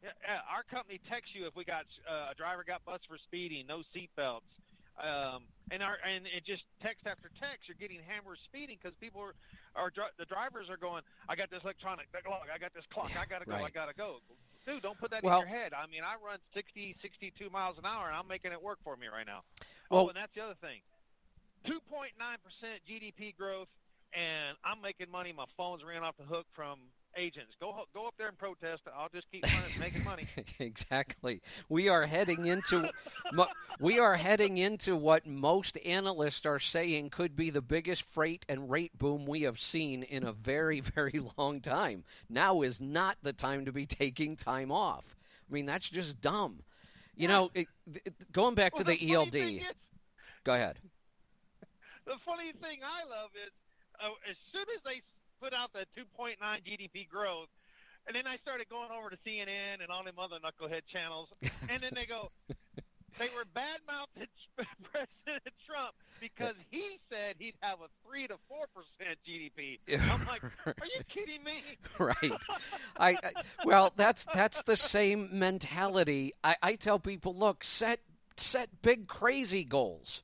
Yeah, 0.02 0.10
yeah, 0.24 0.40
our 0.48 0.62
company 0.64 0.98
texts 1.10 1.34
you 1.34 1.46
if 1.46 1.54
we 1.54 1.64
got 1.64 1.84
uh, 2.08 2.32
a 2.32 2.34
driver 2.34 2.64
got 2.64 2.84
bust 2.84 3.04
for 3.06 3.18
speeding, 3.18 3.66
no 3.68 3.82
seatbelts, 3.94 4.48
um, 4.96 5.44
and 5.70 5.82
our 5.82 5.98
and 6.02 6.24
it 6.24 6.42
just 6.46 6.64
text 6.80 7.06
after 7.06 7.30
text. 7.38 7.68
You're 7.68 7.76
getting 7.78 8.00
hammered 8.08 8.38
speeding 8.48 8.78
because 8.80 8.96
people 8.98 9.20
are, 9.20 9.34
are 9.76 9.92
the 10.18 10.24
drivers 10.24 10.70
are 10.70 10.78
going. 10.80 11.02
I 11.28 11.36
got 11.36 11.50
this 11.50 11.60
electronic 11.62 12.08
log. 12.24 12.48
I 12.48 12.56
got 12.58 12.72
this 12.72 12.86
clock. 12.90 13.12
I 13.14 13.26
gotta 13.28 13.44
go. 13.44 13.60
I 13.60 13.68
gotta 13.68 13.92
go. 13.92 14.24
Dude, 14.66 14.82
don't 14.82 14.98
put 14.98 15.10
that 15.10 15.22
Well- 15.22 15.40
in 15.42 15.48
your 15.48 15.58
head. 15.58 15.72
I 15.72 15.86
mean, 15.86 16.02
I 16.04 16.16
run 16.16 16.38
60, 16.54 16.94
62 17.00 17.50
miles 17.50 17.78
an 17.78 17.86
hour, 17.86 18.06
and 18.06 18.16
I'm 18.16 18.26
making 18.28 18.52
it 18.52 18.60
work 18.62 18.78
for 18.84 18.96
me 18.96 19.08
right 19.08 19.26
now. 19.26 19.42
Oh, 19.90 19.96
well- 19.96 20.04
oh, 20.06 20.08
and 20.08 20.16
that's 20.16 20.32
the 20.34 20.42
other 20.42 20.54
thing. 20.56 20.82
2.9% 21.64 22.84
GDP 22.86 23.32
growth, 23.32 23.68
and 24.12 24.56
I'm 24.64 24.80
making 24.80 25.10
money. 25.10 25.32
My 25.32 25.46
phone's 25.56 25.84
ran 25.84 26.02
off 26.02 26.16
the 26.16 26.24
hook 26.24 26.46
from 26.52 26.92
agents. 27.16 27.52
Go 27.60 27.72
go 27.94 28.06
up 28.06 28.14
there 28.18 28.28
and 28.28 28.38
protest. 28.38 28.82
I'll 28.96 29.08
just 29.12 29.30
keep 29.30 29.44
running, 29.44 29.78
making 29.78 30.04
money. 30.04 30.26
exactly. 30.58 31.40
We 31.68 31.88
are 31.88 32.06
heading 32.06 32.46
into 32.46 32.90
we 33.80 33.98
are 33.98 34.16
heading 34.16 34.58
into 34.58 34.96
what 34.96 35.26
most 35.26 35.78
analysts 35.84 36.46
are 36.46 36.58
saying 36.58 37.10
could 37.10 37.36
be 37.36 37.50
the 37.50 37.62
biggest 37.62 38.02
freight 38.02 38.44
and 38.48 38.70
rate 38.70 38.96
boom 38.98 39.26
we 39.26 39.42
have 39.42 39.58
seen 39.58 40.02
in 40.02 40.24
a 40.24 40.32
very 40.32 40.80
very 40.80 41.20
long 41.36 41.60
time. 41.60 42.04
Now 42.28 42.62
is 42.62 42.80
not 42.80 43.16
the 43.22 43.32
time 43.32 43.64
to 43.64 43.72
be 43.72 43.86
taking 43.86 44.36
time 44.36 44.70
off. 44.72 45.16
I 45.48 45.52
mean, 45.52 45.66
that's 45.66 45.88
just 45.90 46.20
dumb. 46.20 46.62
You 47.16 47.28
know, 47.28 47.50
it, 47.54 47.66
it, 47.86 48.32
going 48.32 48.54
back 48.54 48.74
to 48.76 48.84
the 48.84 48.96
the 48.96 49.14
ELD. 49.14 49.34
is- 49.36 49.60
Go 50.42 50.54
ahead. 50.54 50.78
the 52.06 52.14
funny 52.24 52.52
thing 52.62 52.80
I 52.82 53.04
love 53.04 53.28
is 53.36 53.52
uh, 54.00 54.08
as 54.30 54.36
soon 54.52 54.64
as 54.74 54.80
they 54.84 55.02
put 55.40 55.52
out 55.52 55.72
the 55.72 55.88
2.9 55.96 56.36
GDP 56.38 57.08
growth, 57.08 57.48
and 58.06 58.14
then 58.14 58.26
I 58.26 58.36
started 58.38 58.68
going 58.68 58.90
over 58.92 59.10
to 59.10 59.18
CNN 59.26 59.82
and 59.82 59.90
all 59.90 60.04
them 60.04 60.20
other 60.20 60.36
knucklehead 60.36 60.82
channels, 60.92 61.28
and 61.42 61.82
then 61.82 61.92
they 61.94 62.06
go, 62.06 62.30
they 63.18 63.28
were 63.36 63.44
bad 63.54 63.80
badmouthed 63.88 64.28
President 64.92 65.54
Trump 65.66 65.94
because 66.20 66.54
he 66.70 66.98
said 67.08 67.36
he'd 67.38 67.54
have 67.60 67.78
a 67.80 67.88
three 68.06 68.26
to 68.26 68.36
four 68.48 68.66
percent 68.74 69.18
GDP. 69.26 69.78
I'm 70.10 70.26
like, 70.26 70.42
are 70.66 70.86
you 70.94 71.02
kidding 71.12 71.42
me? 71.42 71.62
right. 71.98 72.32
I, 72.96 73.10
I 73.10 73.32
well, 73.64 73.92
that's 73.96 74.26
that's 74.32 74.62
the 74.62 74.76
same 74.76 75.28
mentality. 75.32 76.34
I, 76.44 76.56
I 76.62 76.74
tell 76.74 76.98
people, 76.98 77.34
look, 77.34 77.64
set 77.64 78.00
set 78.36 78.82
big 78.82 79.08
crazy 79.08 79.64
goals, 79.64 80.22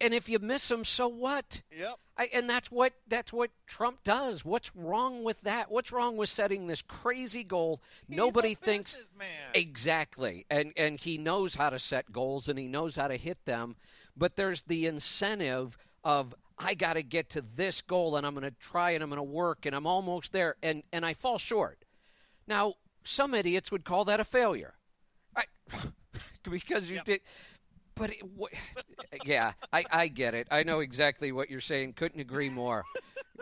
and 0.00 0.14
if 0.14 0.28
you 0.28 0.38
miss 0.38 0.68
them, 0.68 0.84
so 0.84 1.08
what? 1.08 1.62
Yep. 1.76 1.98
I, 2.16 2.28
and 2.32 2.48
that's 2.48 2.70
what 2.70 2.92
that's 3.08 3.32
what 3.32 3.50
Trump 3.66 4.04
does. 4.04 4.44
What's 4.44 4.74
wrong 4.76 5.24
with 5.24 5.40
that? 5.42 5.70
What's 5.70 5.90
wrong 5.90 6.16
with 6.16 6.28
setting 6.28 6.66
this 6.66 6.82
crazy 6.82 7.42
goal? 7.42 7.82
Nobody 8.08 8.54
thinks 8.54 8.96
exactly, 9.52 10.46
and 10.50 10.72
and 10.76 10.98
he 11.00 11.18
knows 11.18 11.56
how 11.56 11.70
to 11.70 11.78
set 11.78 12.12
goals 12.12 12.48
and 12.48 12.58
he 12.58 12.68
knows 12.68 12.96
how 12.96 13.08
to 13.08 13.16
hit 13.16 13.44
them. 13.46 13.76
But 14.16 14.36
there's 14.36 14.62
the 14.62 14.86
incentive 14.86 15.76
of 16.04 16.34
I 16.58 16.74
got 16.74 16.94
to 16.94 17.02
get 17.02 17.30
to 17.30 17.42
this 17.42 17.82
goal 17.82 18.16
and 18.16 18.24
I'm 18.24 18.34
going 18.34 18.44
to 18.44 18.56
try 18.60 18.92
and 18.92 19.02
I'm 19.02 19.10
going 19.10 19.16
to 19.16 19.22
work 19.22 19.66
and 19.66 19.74
I'm 19.74 19.86
almost 19.86 20.32
there 20.32 20.54
and 20.62 20.82
and 20.92 21.04
I 21.04 21.14
fall 21.14 21.38
short. 21.38 21.84
Now, 22.46 22.74
some 23.02 23.34
idiots 23.34 23.72
would 23.72 23.84
call 23.84 24.04
that 24.04 24.20
a 24.20 24.24
failure, 24.24 24.74
I, 25.36 25.44
because 26.48 26.90
you 26.90 27.00
did. 27.04 27.20
But 27.94 28.10
it, 28.10 28.22
wh- 28.40 28.54
yeah, 29.24 29.52
I, 29.72 29.84
I 29.90 30.08
get 30.08 30.34
it. 30.34 30.48
I 30.50 30.62
know 30.62 30.80
exactly 30.80 31.32
what 31.32 31.50
you're 31.50 31.60
saying. 31.60 31.94
Couldn't 31.94 32.20
agree 32.20 32.50
more. 32.50 32.84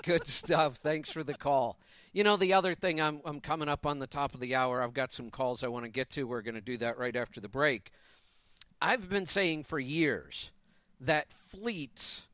Good 0.02 0.26
stuff. 0.28 0.76
Thanks 0.76 1.10
for 1.10 1.22
the 1.22 1.34
call. 1.34 1.78
You 2.12 2.24
know, 2.24 2.36
the 2.36 2.52
other 2.52 2.74
thing, 2.74 3.00
I'm, 3.00 3.20
I'm 3.24 3.40
coming 3.40 3.68
up 3.68 3.86
on 3.86 3.98
the 3.98 4.06
top 4.06 4.34
of 4.34 4.40
the 4.40 4.54
hour. 4.54 4.82
I've 4.82 4.92
got 4.92 5.12
some 5.12 5.30
calls 5.30 5.64
I 5.64 5.68
want 5.68 5.84
to 5.86 5.90
get 5.90 6.10
to. 6.10 6.24
We're 6.24 6.42
going 6.42 6.54
to 6.54 6.60
do 6.60 6.76
that 6.78 6.98
right 6.98 7.16
after 7.16 7.40
the 7.40 7.48
break. 7.48 7.90
I've 8.80 9.08
been 9.08 9.26
saying 9.26 9.62
for 9.64 9.78
years 9.78 10.50
that 11.00 11.32
fleets 11.32 12.28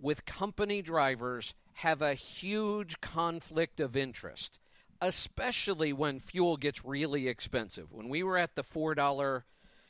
with 0.00 0.24
company 0.24 0.82
drivers 0.82 1.54
have 1.74 2.02
a 2.02 2.14
huge 2.14 3.00
conflict 3.00 3.80
of 3.80 3.96
interest, 3.96 4.60
especially 5.00 5.92
when 5.92 6.20
fuel 6.20 6.56
gets 6.56 6.84
really 6.84 7.26
expensive. 7.26 7.90
When 7.90 8.08
we 8.08 8.22
were 8.22 8.38
at 8.38 8.54
the 8.54 8.62
$4, 8.62 9.42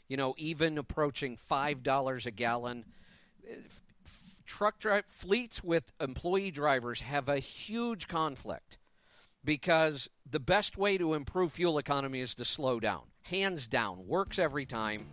you 0.09 0.17
know, 0.17 0.35
even 0.37 0.79
approaching 0.79 1.39
$5 1.51 2.27
a 2.27 2.31
gallon, 2.31 2.85
truck 4.47 4.79
dri- 4.79 5.03
fleets 5.07 5.65
with 5.65 5.93
employee 6.01 6.51
drivers 6.51 7.01
have 7.01 7.29
a 7.29 7.39
huge 7.39 8.09
conflict 8.09 8.79
because 9.45 10.09
the 10.31 10.41
best 10.41 10.77
way 10.79 10.97
to 10.99 11.15
improve 11.15 11.53
fuel 11.53 11.79
economy 11.79 12.21
is 12.21 12.35
to 12.37 12.45
slow 12.45 12.81
down. 12.81 13.03
Hands 13.23 13.67
down, 13.67 14.07
works 14.07 14.39
every 14.39 14.67
time. 14.67 15.07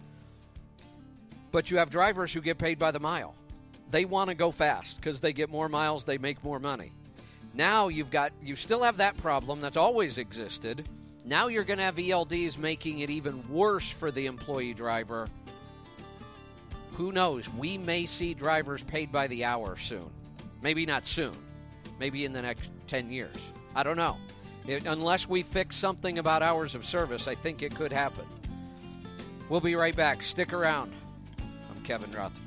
But 1.51 1.69
you 1.69 1.77
have 1.77 1.89
drivers 1.89 2.33
who 2.33 2.41
get 2.41 2.57
paid 2.57 2.79
by 2.79 2.91
the 2.91 2.99
mile. 2.99 3.35
They 3.89 4.05
want 4.05 4.29
to 4.29 4.35
go 4.35 4.51
fast 4.51 4.97
because 4.97 5.19
they 5.19 5.33
get 5.33 5.49
more 5.49 5.67
miles, 5.67 6.05
they 6.05 6.17
make 6.17 6.43
more 6.43 6.59
money. 6.59 6.93
Now 7.53 7.89
you've 7.89 8.11
got 8.11 8.31
you 8.41 8.55
still 8.55 8.83
have 8.83 8.97
that 8.97 9.17
problem 9.17 9.59
that's 9.59 9.75
always 9.75 10.17
existed. 10.17 10.87
Now 11.23 11.47
you're 11.47 11.63
going 11.63 11.77
to 11.77 11.85
have 11.85 11.95
ELDs 11.95 12.57
making 12.57 12.99
it 12.99 13.09
even 13.09 13.47
worse 13.49 13.89
for 13.89 14.11
the 14.11 14.25
employee 14.25 14.73
driver. 14.73 15.27
Who 16.93 17.11
knows? 17.11 17.51
We 17.53 17.77
may 17.77 18.05
see 18.05 18.33
drivers 18.33 18.83
paid 18.83 19.11
by 19.11 19.27
the 19.27 19.45
hour 19.45 19.77
soon. 19.77 20.09
Maybe 20.61 20.85
not 20.85 21.05
soon. 21.05 21.33
Maybe 21.99 22.25
in 22.25 22.33
the 22.33 22.41
next 22.41 22.71
10 22.87 23.11
years. 23.11 23.35
I 23.75 23.83
don't 23.83 23.97
know. 23.97 24.17
It, 24.67 24.85
unless 24.85 25.27
we 25.27 25.43
fix 25.43 25.75
something 25.75 26.19
about 26.19 26.43
hours 26.43 26.75
of 26.75 26.85
service, 26.85 27.27
I 27.27 27.35
think 27.35 27.63
it 27.63 27.75
could 27.75 27.91
happen. 27.91 28.25
We'll 29.49 29.61
be 29.61 29.75
right 29.75 29.95
back. 29.95 30.23
Stick 30.23 30.53
around. 30.53 30.93
I'm 31.39 31.83
Kevin 31.83 32.11
Rutherford. 32.11 32.40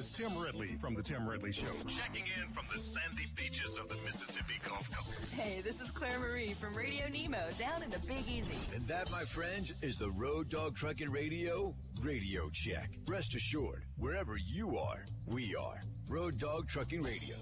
Is 0.00 0.10
Tim 0.10 0.38
Ridley 0.38 0.76
from 0.80 0.94
The 0.94 1.02
Tim 1.02 1.28
Ridley 1.28 1.52
Show. 1.52 1.66
Checking 1.86 2.24
in 2.40 2.48
from 2.54 2.64
the 2.72 2.78
sandy 2.78 3.26
beaches 3.36 3.76
of 3.76 3.90
the 3.90 3.96
Mississippi 4.06 4.54
Gulf 4.66 4.90
Coast. 4.90 5.30
Hey, 5.32 5.60
this 5.60 5.78
is 5.78 5.90
Claire 5.90 6.18
Marie 6.18 6.54
from 6.54 6.72
Radio 6.72 7.06
Nemo 7.06 7.46
down 7.58 7.82
in 7.82 7.90
the 7.90 7.98
Big 7.98 8.26
Easy. 8.26 8.56
And 8.74 8.82
that, 8.88 9.10
my 9.10 9.24
friends, 9.24 9.74
is 9.82 9.98
the 9.98 10.10
Road 10.12 10.48
Dog 10.48 10.74
Trucking 10.74 11.10
Radio 11.10 11.74
Radio 12.00 12.48
Check. 12.50 12.88
Rest 13.06 13.34
assured, 13.34 13.84
wherever 13.98 14.38
you 14.38 14.78
are, 14.78 15.04
we 15.26 15.54
are. 15.54 15.82
Road 16.08 16.38
Dog 16.38 16.66
Trucking 16.66 17.02
Radio. 17.02 17.36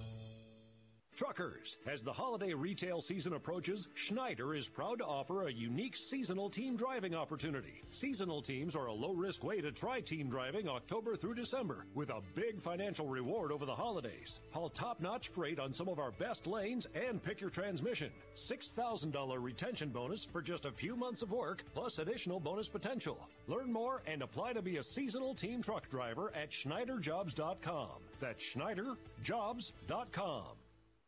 Truckers, 1.19 1.79
as 1.93 2.05
the 2.05 2.13
holiday 2.13 2.55
retail 2.55 3.01
season 3.01 3.33
approaches, 3.33 3.89
Schneider 3.97 4.55
is 4.55 4.69
proud 4.69 4.99
to 4.99 5.05
offer 5.05 5.49
a 5.49 5.53
unique 5.53 5.97
seasonal 5.97 6.49
team 6.49 6.77
driving 6.77 7.13
opportunity. 7.13 7.83
Seasonal 7.91 8.41
teams 8.41 8.77
are 8.77 8.87
a 8.87 8.93
low 8.93 9.15
risk 9.15 9.43
way 9.43 9.61
to 9.61 9.73
try 9.73 10.01
team 10.01 10.31
driving 10.31 10.69
October 10.69 11.17
through 11.17 11.35
December 11.35 11.87
with 11.97 12.11
a 12.11 12.23
big 12.37 12.63
financial 12.63 13.09
reward 13.09 13.51
over 13.51 13.67
the 13.67 13.75
holidays. 13.75 14.39
Haul 14.53 14.71
top 14.71 15.01
notch 15.01 15.27
freight 15.27 15.59
on 15.59 15.73
some 15.73 15.89
of 15.89 15.99
our 15.99 16.13
best 16.13 16.47
lanes 16.47 16.87
and 16.95 17.21
pick 17.21 17.41
your 17.41 17.51
transmission. 17.51 18.13
$6,000 18.37 19.43
retention 19.43 19.89
bonus 19.89 20.25
for 20.25 20.41
just 20.41 20.67
a 20.67 20.71
few 20.71 20.95
months 20.95 21.23
of 21.23 21.33
work, 21.33 21.65
plus 21.75 21.99
additional 21.99 22.39
bonus 22.39 22.69
potential. 22.69 23.19
Learn 23.49 23.73
more 23.73 24.03
and 24.07 24.23
apply 24.23 24.53
to 24.53 24.63
be 24.63 24.77
a 24.77 24.83
seasonal 24.85 25.35
team 25.35 25.63
truck 25.63 25.91
driver 25.91 26.31
at 26.37 26.53
SchneiderJobs.com. 26.53 27.89
That's 28.21 28.45
SchneiderJobs.com. 28.55 30.58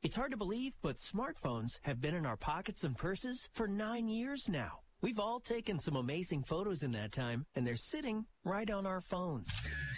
It's 0.03 0.17
hard 0.17 0.31
to 0.31 0.39
believe, 0.39 0.73
but 0.81 0.97
smartphones 0.97 1.79
have 1.83 2.01
been 2.01 2.15
in 2.15 2.25
our 2.25 2.39
pockets 2.39 2.85
and 2.85 2.97
purses 2.97 3.51
for 3.53 3.69
nine 3.69 4.09
years 4.09 4.49
now. 4.49 4.81
We've 5.03 5.19
all 5.19 5.41
taken 5.41 5.79
some 5.79 5.95
amazing 5.95 6.45
photos 6.45 6.83
in 6.83 6.93
that 6.93 7.13
time, 7.13 7.45
and 7.55 7.67
they're 7.67 7.77
sitting 7.77 8.25
right 8.45 8.71
on 8.71 8.87
our 8.87 9.03
phones. 9.03 9.51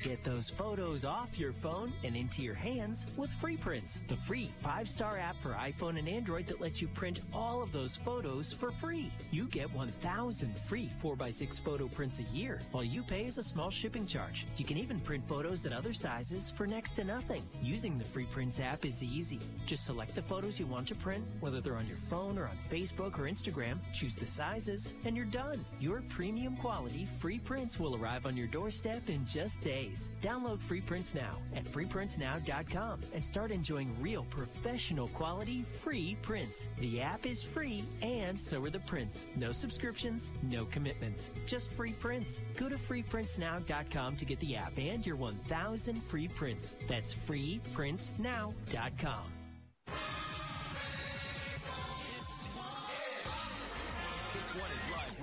Get 0.02 0.24
those 0.24 0.50
photos 0.50 1.04
off 1.04 1.38
your 1.38 1.52
phone 1.52 1.92
and 2.02 2.16
into 2.16 2.42
your 2.42 2.56
hands 2.56 3.06
with 3.16 3.30
FreePrints, 3.40 4.00
the 4.08 4.16
free 4.16 4.50
five-star 4.60 5.16
app 5.16 5.40
for 5.40 5.50
iPhone 5.50 5.96
and 5.96 6.08
Android 6.08 6.48
that 6.48 6.60
lets 6.60 6.82
you 6.82 6.88
print 6.88 7.20
all 7.32 7.62
of 7.62 7.70
those 7.70 7.94
photos 7.94 8.52
for 8.52 8.72
free. 8.72 9.12
You 9.30 9.46
get 9.46 9.72
1,000 9.72 10.58
free 10.58 10.90
4x6 11.00 11.60
photo 11.60 11.86
prints 11.86 12.18
a 12.18 12.24
year, 12.34 12.58
while 12.72 12.82
you 12.82 13.04
pay 13.04 13.26
is 13.26 13.38
a 13.38 13.44
small 13.44 13.70
shipping 13.70 14.08
charge. 14.08 14.44
You 14.56 14.64
can 14.64 14.76
even 14.76 14.98
print 14.98 15.24
photos 15.24 15.64
at 15.64 15.72
other 15.72 15.92
sizes 15.92 16.50
for 16.50 16.66
next 16.66 16.96
to 16.96 17.04
nothing. 17.04 17.42
Using 17.62 17.96
the 17.96 18.04
FreePrints 18.04 18.60
app 18.60 18.84
is 18.84 19.04
easy. 19.04 19.38
Just 19.66 19.86
select 19.86 20.16
the 20.16 20.22
photos 20.22 20.58
you 20.58 20.66
want 20.66 20.88
to 20.88 20.96
print, 20.96 21.24
whether 21.38 21.60
they're 21.60 21.76
on 21.76 21.86
your 21.86 21.96
phone 21.96 22.36
or 22.38 22.46
on 22.46 22.58
Facebook 22.68 23.20
or 23.20 23.30
Instagram, 23.30 23.78
choose 23.94 24.16
the 24.16 24.26
sizes, 24.26 24.94
and 25.04 25.16
you're 25.16 25.26
done. 25.26 25.64
Your 25.78 26.02
premium 26.08 26.56
quality 26.56 27.06
free 27.20 27.38
prints 27.38 27.78
will 27.78 27.94
arrive 27.94 28.26
on 28.26 28.31
your 28.36 28.46
doorstep 28.46 29.08
in 29.08 29.26
just 29.26 29.60
days. 29.60 30.10
Download 30.20 30.60
Free 30.60 30.80
Prints 30.80 31.14
now 31.14 31.38
at 31.54 31.64
freeprintsnow.com 31.64 33.00
and 33.14 33.24
start 33.24 33.50
enjoying 33.50 33.94
real 34.00 34.24
professional 34.24 35.08
quality 35.08 35.64
free 35.82 36.16
prints. 36.22 36.68
The 36.78 37.00
app 37.00 37.26
is 37.26 37.42
free 37.42 37.84
and 38.02 38.38
so 38.38 38.62
are 38.64 38.70
the 38.70 38.78
prints. 38.80 39.26
No 39.36 39.52
subscriptions, 39.52 40.32
no 40.42 40.64
commitments, 40.66 41.30
just 41.46 41.70
free 41.70 41.92
prints. 41.92 42.42
Go 42.56 42.68
to 42.68 42.76
freeprintsnow.com 42.76 44.16
to 44.16 44.24
get 44.24 44.40
the 44.40 44.56
app 44.56 44.76
and 44.78 45.06
your 45.06 45.16
1000 45.16 46.02
free 46.02 46.28
prints. 46.28 46.74
That's 46.88 47.14
freeprintsnow.com. 47.14 49.41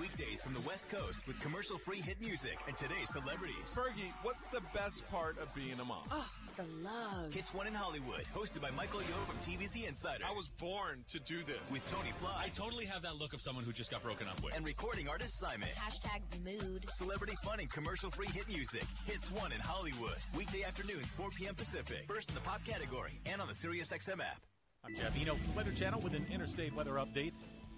weekdays 0.10 0.41
from 0.41 0.53
the 0.53 0.61
West 0.61 0.90
Coast 0.90 1.26
with 1.27 1.40
commercial-free 1.40 2.02
hit 2.02 2.19
music 2.22 2.57
and 2.68 2.76
today's 2.76 3.10
celebrities. 3.11 3.77
Fergie, 3.77 4.11
what's 4.23 4.45
the 4.48 4.61
best 4.73 5.07
part 5.10 5.38
of 5.40 5.53
being 5.53 5.80
a 5.80 5.86
mom? 5.86 6.03
Oh, 6.11 6.30
the 6.56 6.64
love. 6.84 7.34
Hits 7.34 7.53
One 7.53 7.68
in 7.68 7.73
Hollywood, 7.73 8.23
hosted 8.36 8.61
by 8.61 8.72
Michael 8.72 9.02
Yo 9.02 9.15
from 9.27 9.38
TV's 9.38 9.72
The 9.72 9.86
Insider. 9.86 10.23
I 10.27 10.34
was 10.34 10.48
born 10.48 11.03
to 11.10 11.19
do 11.19 11.44
this. 11.44 11.72
With 11.72 11.86
Tony 11.91 12.11
Fly. 12.18 12.44
I 12.45 12.49
totally 12.49 12.86
have 12.86 13.02
that 13.03 13.18
look 13.18 13.34
of 13.34 13.41
someone 13.41 13.64
who 13.64 13.72
just 13.72 13.91
got 13.91 14.02
broken 14.02 14.27
up 14.27 14.41
with. 14.44 14.56
And 14.56 14.65
recording 14.65 15.07
artist 15.07 15.40
Simon. 15.40 15.69
Hashtag 15.76 16.22
mood. 16.44 16.86
Celebrity 16.90 17.36
fun 17.44 17.60
and 17.60 17.69
commercial-free 17.69 18.30
hit 18.34 18.48
music. 18.48 18.86
Hits 19.06 19.31
One 19.31 19.52
in 19.52 19.60
Hollywood. 19.60 20.18
Weekday 20.36 20.64
afternoons, 20.64 21.11
4 21.11 21.30
p.m. 21.38 21.56
Pacific. 21.56 22.06
First 22.07 22.30
in 22.30 22.36
the 22.36 22.41
pop 22.41 22.64
category 22.65 23.19
and 23.26 23.41
on 23.41 23.48
the 23.48 23.53
SiriusXM 23.53 24.22
app. 24.22 24.41
I'm 24.84 24.95
Jeff 24.95 25.15
Eno 25.19 25.36
from 25.36 25.52
the 25.52 25.57
Weather 25.57 25.72
Channel 25.73 26.02
with 26.02 26.14
an 26.14 26.26
interstate 26.31 26.73
weather 26.73 26.94
update. 26.94 27.34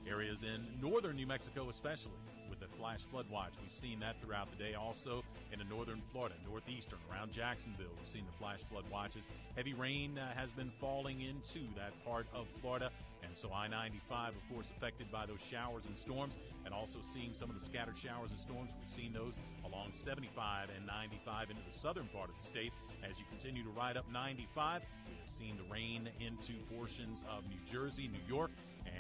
Areas 0.07 0.43
in 0.43 0.65
northern 0.81 1.15
New 1.15 1.27
Mexico, 1.27 1.69
especially 1.69 2.11
with 2.49 2.59
the 2.59 2.67
flash 2.77 2.99
flood 3.11 3.25
watch. 3.31 3.53
We've 3.61 3.79
seen 3.81 3.99
that 4.01 4.15
throughout 4.21 4.49
the 4.51 4.61
day. 4.61 4.73
Also 4.73 5.23
in 5.53 5.59
the 5.59 5.65
northern 5.65 6.01
Florida, 6.11 6.35
northeastern, 6.47 6.99
around 7.11 7.31
Jacksonville, 7.31 7.93
we've 7.97 8.11
seen 8.11 8.25
the 8.25 8.37
flash 8.37 8.59
flood 8.69 8.83
watches. 8.91 9.23
Heavy 9.55 9.73
rain 9.73 10.17
uh, 10.17 10.33
has 10.35 10.49
been 10.51 10.71
falling 10.79 11.21
into 11.21 11.67
that 11.77 11.93
part 12.05 12.27
of 12.33 12.47
Florida. 12.61 12.91
And 13.23 13.31
so 13.37 13.53
I 13.53 13.67
95, 13.67 14.33
of 14.35 14.43
course, 14.53 14.67
affected 14.75 15.11
by 15.11 15.25
those 15.25 15.39
showers 15.49 15.83
and 15.87 15.95
storms, 15.97 16.33
and 16.65 16.73
also 16.73 16.99
seeing 17.13 17.33
some 17.37 17.49
of 17.49 17.59
the 17.59 17.65
scattered 17.65 17.97
showers 17.97 18.31
and 18.31 18.39
storms. 18.39 18.69
We've 18.79 19.03
seen 19.03 19.13
those 19.13 19.33
along 19.63 19.93
75 20.03 20.69
and 20.75 20.85
95 20.85 21.51
into 21.51 21.61
the 21.61 21.77
southern 21.79 22.07
part 22.07 22.29
of 22.29 22.35
the 22.41 22.47
state. 22.49 22.73
As 23.03 23.17
you 23.17 23.25
continue 23.29 23.63
to 23.63 23.69
ride 23.69 23.95
up 23.95 24.05
95, 24.11 24.81
we 25.07 25.15
have 25.15 25.31
seen 25.37 25.55
the 25.55 25.71
rain 25.71 26.09
into 26.19 26.59
portions 26.75 27.23
of 27.29 27.47
New 27.47 27.61
Jersey, 27.71 28.09
New 28.09 28.25
York, 28.27 28.51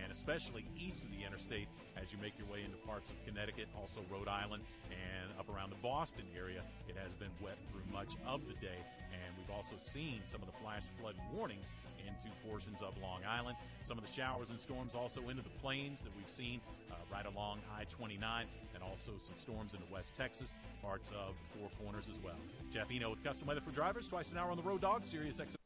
and 0.03 0.11
especially 0.11 0.65
east 0.77 1.03
of 1.03 1.11
the 1.11 1.23
interstate 1.25 1.67
as 1.97 2.11
you 2.11 2.17
make 2.21 2.33
your 2.37 2.47
way 2.47 2.63
into 2.63 2.77
parts 2.87 3.09
of 3.09 3.15
Connecticut, 3.25 3.67
also 3.75 4.03
Rhode 4.11 4.27
Island, 4.27 4.63
and 4.89 5.31
up 5.39 5.49
around 5.49 5.71
the 5.71 5.81
Boston 5.83 6.25
area. 6.35 6.61
It 6.87 6.95
has 6.97 7.11
been 7.15 7.31
wet 7.41 7.57
through 7.71 7.85
much 7.91 8.13
of 8.27 8.41
the 8.47 8.55
day, 8.59 8.79
and 9.11 9.29
we've 9.37 9.51
also 9.55 9.75
seen 9.91 10.21
some 10.31 10.41
of 10.41 10.47
the 10.47 10.57
flash 10.63 10.83
flood 10.99 11.15
warnings 11.33 11.67
into 11.99 12.33
portions 12.47 12.81
of 12.81 12.97
Long 13.01 13.21
Island. 13.27 13.57
Some 13.87 13.97
of 13.97 14.05
the 14.05 14.13
showers 14.13 14.49
and 14.49 14.59
storms 14.59 14.93
also 14.95 15.29
into 15.29 15.43
the 15.43 15.55
plains 15.61 15.99
that 16.03 16.11
we've 16.15 16.33
seen 16.35 16.61
uh, 16.89 16.95
right 17.11 17.25
along 17.25 17.59
I 17.71 17.85
29, 17.85 18.45
and 18.73 18.83
also 18.83 19.17
some 19.19 19.37
storms 19.37 19.73
into 19.73 19.85
West 19.91 20.15
Texas, 20.15 20.53
parts 20.81 21.09
of 21.09 21.35
the 21.37 21.59
Four 21.59 21.69
Corners 21.83 22.05
as 22.09 22.21
well. 22.23 22.39
Jeff 22.73 22.87
Eno 22.91 23.11
with 23.11 23.23
custom 23.23 23.47
weather 23.47 23.61
for 23.61 23.71
drivers, 23.71 24.07
twice 24.07 24.31
an 24.31 24.37
hour 24.37 24.51
on 24.51 24.57
the 24.57 24.63
road 24.63 24.81
dog, 24.81 25.05
Sirius 25.05 25.37
XM. 25.37 25.60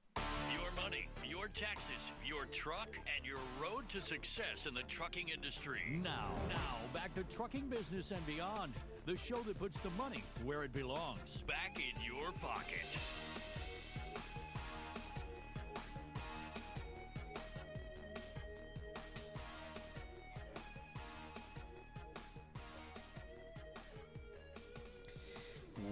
Your 1.46 1.52
taxes, 1.54 2.10
your 2.26 2.46
truck, 2.46 2.88
and 3.16 3.24
your 3.24 3.38
road 3.62 3.88
to 3.90 4.02
success 4.02 4.66
in 4.66 4.74
the 4.74 4.82
trucking 4.88 5.30
industry. 5.30 5.82
Now, 6.04 6.32
now, 6.50 6.78
back 6.92 7.14
to 7.14 7.24
trucking 7.36 7.68
business 7.68 8.10
and 8.10 8.26
beyond. 8.26 8.74
The 9.06 9.16
show 9.16 9.38
that 9.44 9.60
puts 9.60 9.78
the 9.82 9.92
money 9.92 10.24
where 10.44 10.64
it 10.64 10.74
belongs. 10.74 11.44
Back 11.46 11.78
in 11.78 12.04
your 12.04 12.32
pocket. 12.42 12.88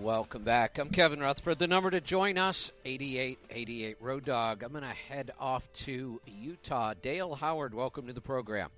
Welcome 0.01 0.43
back. 0.43 0.79
I'm 0.79 0.89
Kevin 0.89 1.19
Rutherford. 1.19 1.59
The 1.59 1.67
number 1.67 1.89
to 1.89 2.01
join 2.01 2.37
us, 2.37 2.71
8888 2.83 3.97
Road 4.01 4.25
Dog. 4.25 4.63
I'm 4.63 4.71
going 4.71 4.83
to 4.83 4.89
head 4.89 5.31
off 5.39 5.71
to 5.73 6.19
Utah. 6.25 6.93
Dale 7.01 7.35
Howard, 7.35 7.73
welcome 7.73 8.07
to 8.07 8.13
the 8.13 8.19
program. 8.19 8.69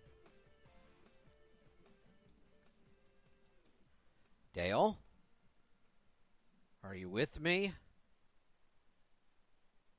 Dale? 4.53 4.97
Are 6.83 6.93
you 6.93 7.09
with 7.09 7.39
me? 7.39 7.73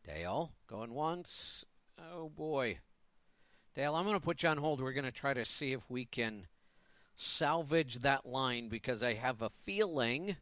Dale, 0.07 0.53
going 0.69 0.93
once. 0.93 1.65
Oh 1.99 2.29
boy. 2.29 2.79
Dale, 3.75 3.95
I'm 3.95 4.05
going 4.05 4.17
to 4.17 4.25
put 4.25 4.43
you 4.43 4.49
on 4.49 4.59
hold. 4.59 4.81
We're 4.81 4.93
going 4.93 5.05
to 5.05 5.13
try 5.13 5.35
to 5.35 5.45
see 5.45 5.73
if 5.73 5.83
we 5.89 6.05
can 6.05 6.47
salvage 7.17 8.01
that 8.01 8.27
line 8.27 8.69
because 8.69 9.03
I 9.03 9.15
have 9.15 9.43
a 9.43 9.51
feeling 9.65 10.37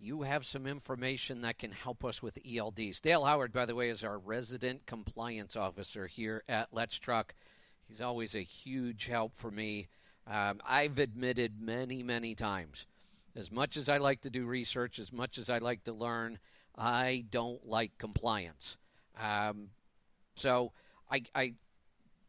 you 0.00 0.22
have 0.22 0.46
some 0.46 0.66
information 0.66 1.42
that 1.42 1.58
can 1.58 1.72
help 1.72 2.04
us 2.04 2.22
with 2.22 2.38
ELDs. 2.42 3.00
Dale 3.00 3.24
Howard, 3.24 3.52
by 3.52 3.66
the 3.66 3.74
way, 3.74 3.90
is 3.90 4.02
our 4.02 4.18
resident 4.18 4.86
compliance 4.86 5.56
officer 5.56 6.06
here 6.06 6.42
at 6.48 6.68
Let's 6.72 6.98
Truck. 6.98 7.34
He's 7.86 8.00
always 8.00 8.34
a 8.34 8.40
huge 8.40 9.06
help 9.06 9.36
for 9.36 9.50
me. 9.50 9.88
Um, 10.26 10.60
I've 10.66 10.98
admitted 10.98 11.60
many, 11.60 12.02
many 12.02 12.34
times, 12.34 12.86
as 13.36 13.50
much 13.50 13.76
as 13.76 13.88
I 13.88 13.98
like 13.98 14.22
to 14.22 14.30
do 14.30 14.46
research, 14.46 14.98
as 14.98 15.12
much 15.12 15.38
as 15.38 15.50
I 15.50 15.58
like 15.58 15.84
to 15.84 15.92
learn, 15.92 16.38
I 16.76 17.24
don't 17.30 17.66
like 17.66 17.98
compliance. 17.98 18.78
Um, 19.20 19.68
so 20.34 20.72
I, 21.10 21.24
I 21.34 21.54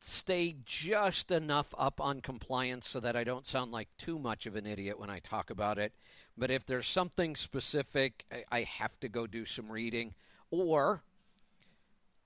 stay 0.01 0.55
just 0.65 1.31
enough 1.31 1.73
up 1.77 2.01
on 2.01 2.21
compliance 2.21 2.87
so 2.87 2.99
that 2.99 3.15
I 3.15 3.23
don't 3.23 3.45
sound 3.45 3.71
like 3.71 3.87
too 3.97 4.19
much 4.19 4.45
of 4.45 4.55
an 4.55 4.65
idiot 4.65 4.99
when 4.99 5.09
I 5.09 5.19
talk 5.19 5.49
about 5.49 5.77
it. 5.77 5.93
But 6.37 6.51
if 6.51 6.65
there's 6.65 6.87
something 6.87 7.35
specific, 7.35 8.25
I, 8.51 8.61
have 8.61 8.99
to 9.01 9.09
go 9.09 9.27
do 9.27 9.45
some 9.45 9.71
reading, 9.71 10.13
or 10.49 11.03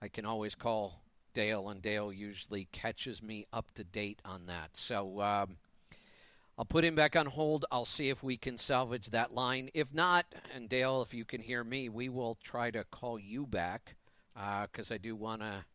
I 0.02 0.08
can 0.08 0.26
always 0.26 0.56
call 0.56 1.02
Dale, 1.34 1.70
and 1.70 1.82
Dale 1.82 2.14
usually 2.14 2.68
catches 2.72 3.22
me 3.22 3.46
up 3.52 3.74
to 3.74 3.84
date 3.84 4.20
on 4.24 4.46
that. 4.46 4.78
So 4.78 5.22
um, 5.22 5.58
I'll 6.58 6.66
put 6.66 6.86
him 6.86 6.96
back 6.96 7.16
on 7.16 7.26
hold. 7.26 7.66
I'll 7.72 7.86
see 7.86 8.10
if 8.10 8.24
we 8.24 8.38
can 8.38 8.58
salvage 8.58 9.10
that 9.10 9.34
line. 9.34 9.70
If 9.74 9.94
not, 9.94 10.26
and 10.54 10.70
Dale, 10.70 11.02
if 11.02 11.14
you 11.14 11.26
can 11.26 11.42
hear 11.42 11.64
me, 11.64 11.90
we 11.90 12.08
will 12.08 12.38
try 12.44 12.72
to 12.72 12.84
call 12.86 13.20
you 13.20 13.46
back 13.46 13.96
because 14.34 14.92
uh, 14.92 14.96
I 14.96 14.98
do 14.98 15.16
want 15.16 15.42
to 15.42 15.66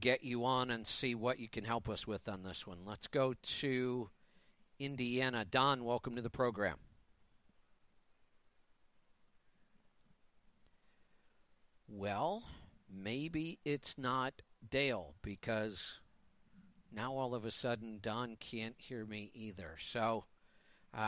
get 0.00 0.24
you 0.24 0.44
on 0.44 0.70
and 0.70 0.86
see 0.86 1.14
what 1.14 1.38
you 1.38 1.48
can 1.48 1.64
help 1.64 1.88
us 1.88 2.06
with 2.06 2.28
on 2.28 2.42
this 2.42 2.66
one. 2.66 2.78
Let's 2.84 3.06
go 3.06 3.34
to 3.60 4.10
Indiana. 4.80 5.44
Don, 5.44 5.84
welcome 5.84 6.16
to 6.16 6.22
the 6.22 6.30
program. 6.30 6.76
Well, 11.88 12.44
maybe 12.90 13.58
it's 13.64 13.98
not 13.98 14.42
Dale 14.70 15.14
because 15.22 16.00
now 16.92 17.14
all 17.14 17.34
of 17.34 17.44
a 17.44 17.50
sudden 17.50 17.98
Don 18.00 18.36
can't 18.36 18.76
hear 18.78 19.04
me 19.04 19.30
either. 19.34 19.76
So 19.78 20.24
uh, 20.96 20.98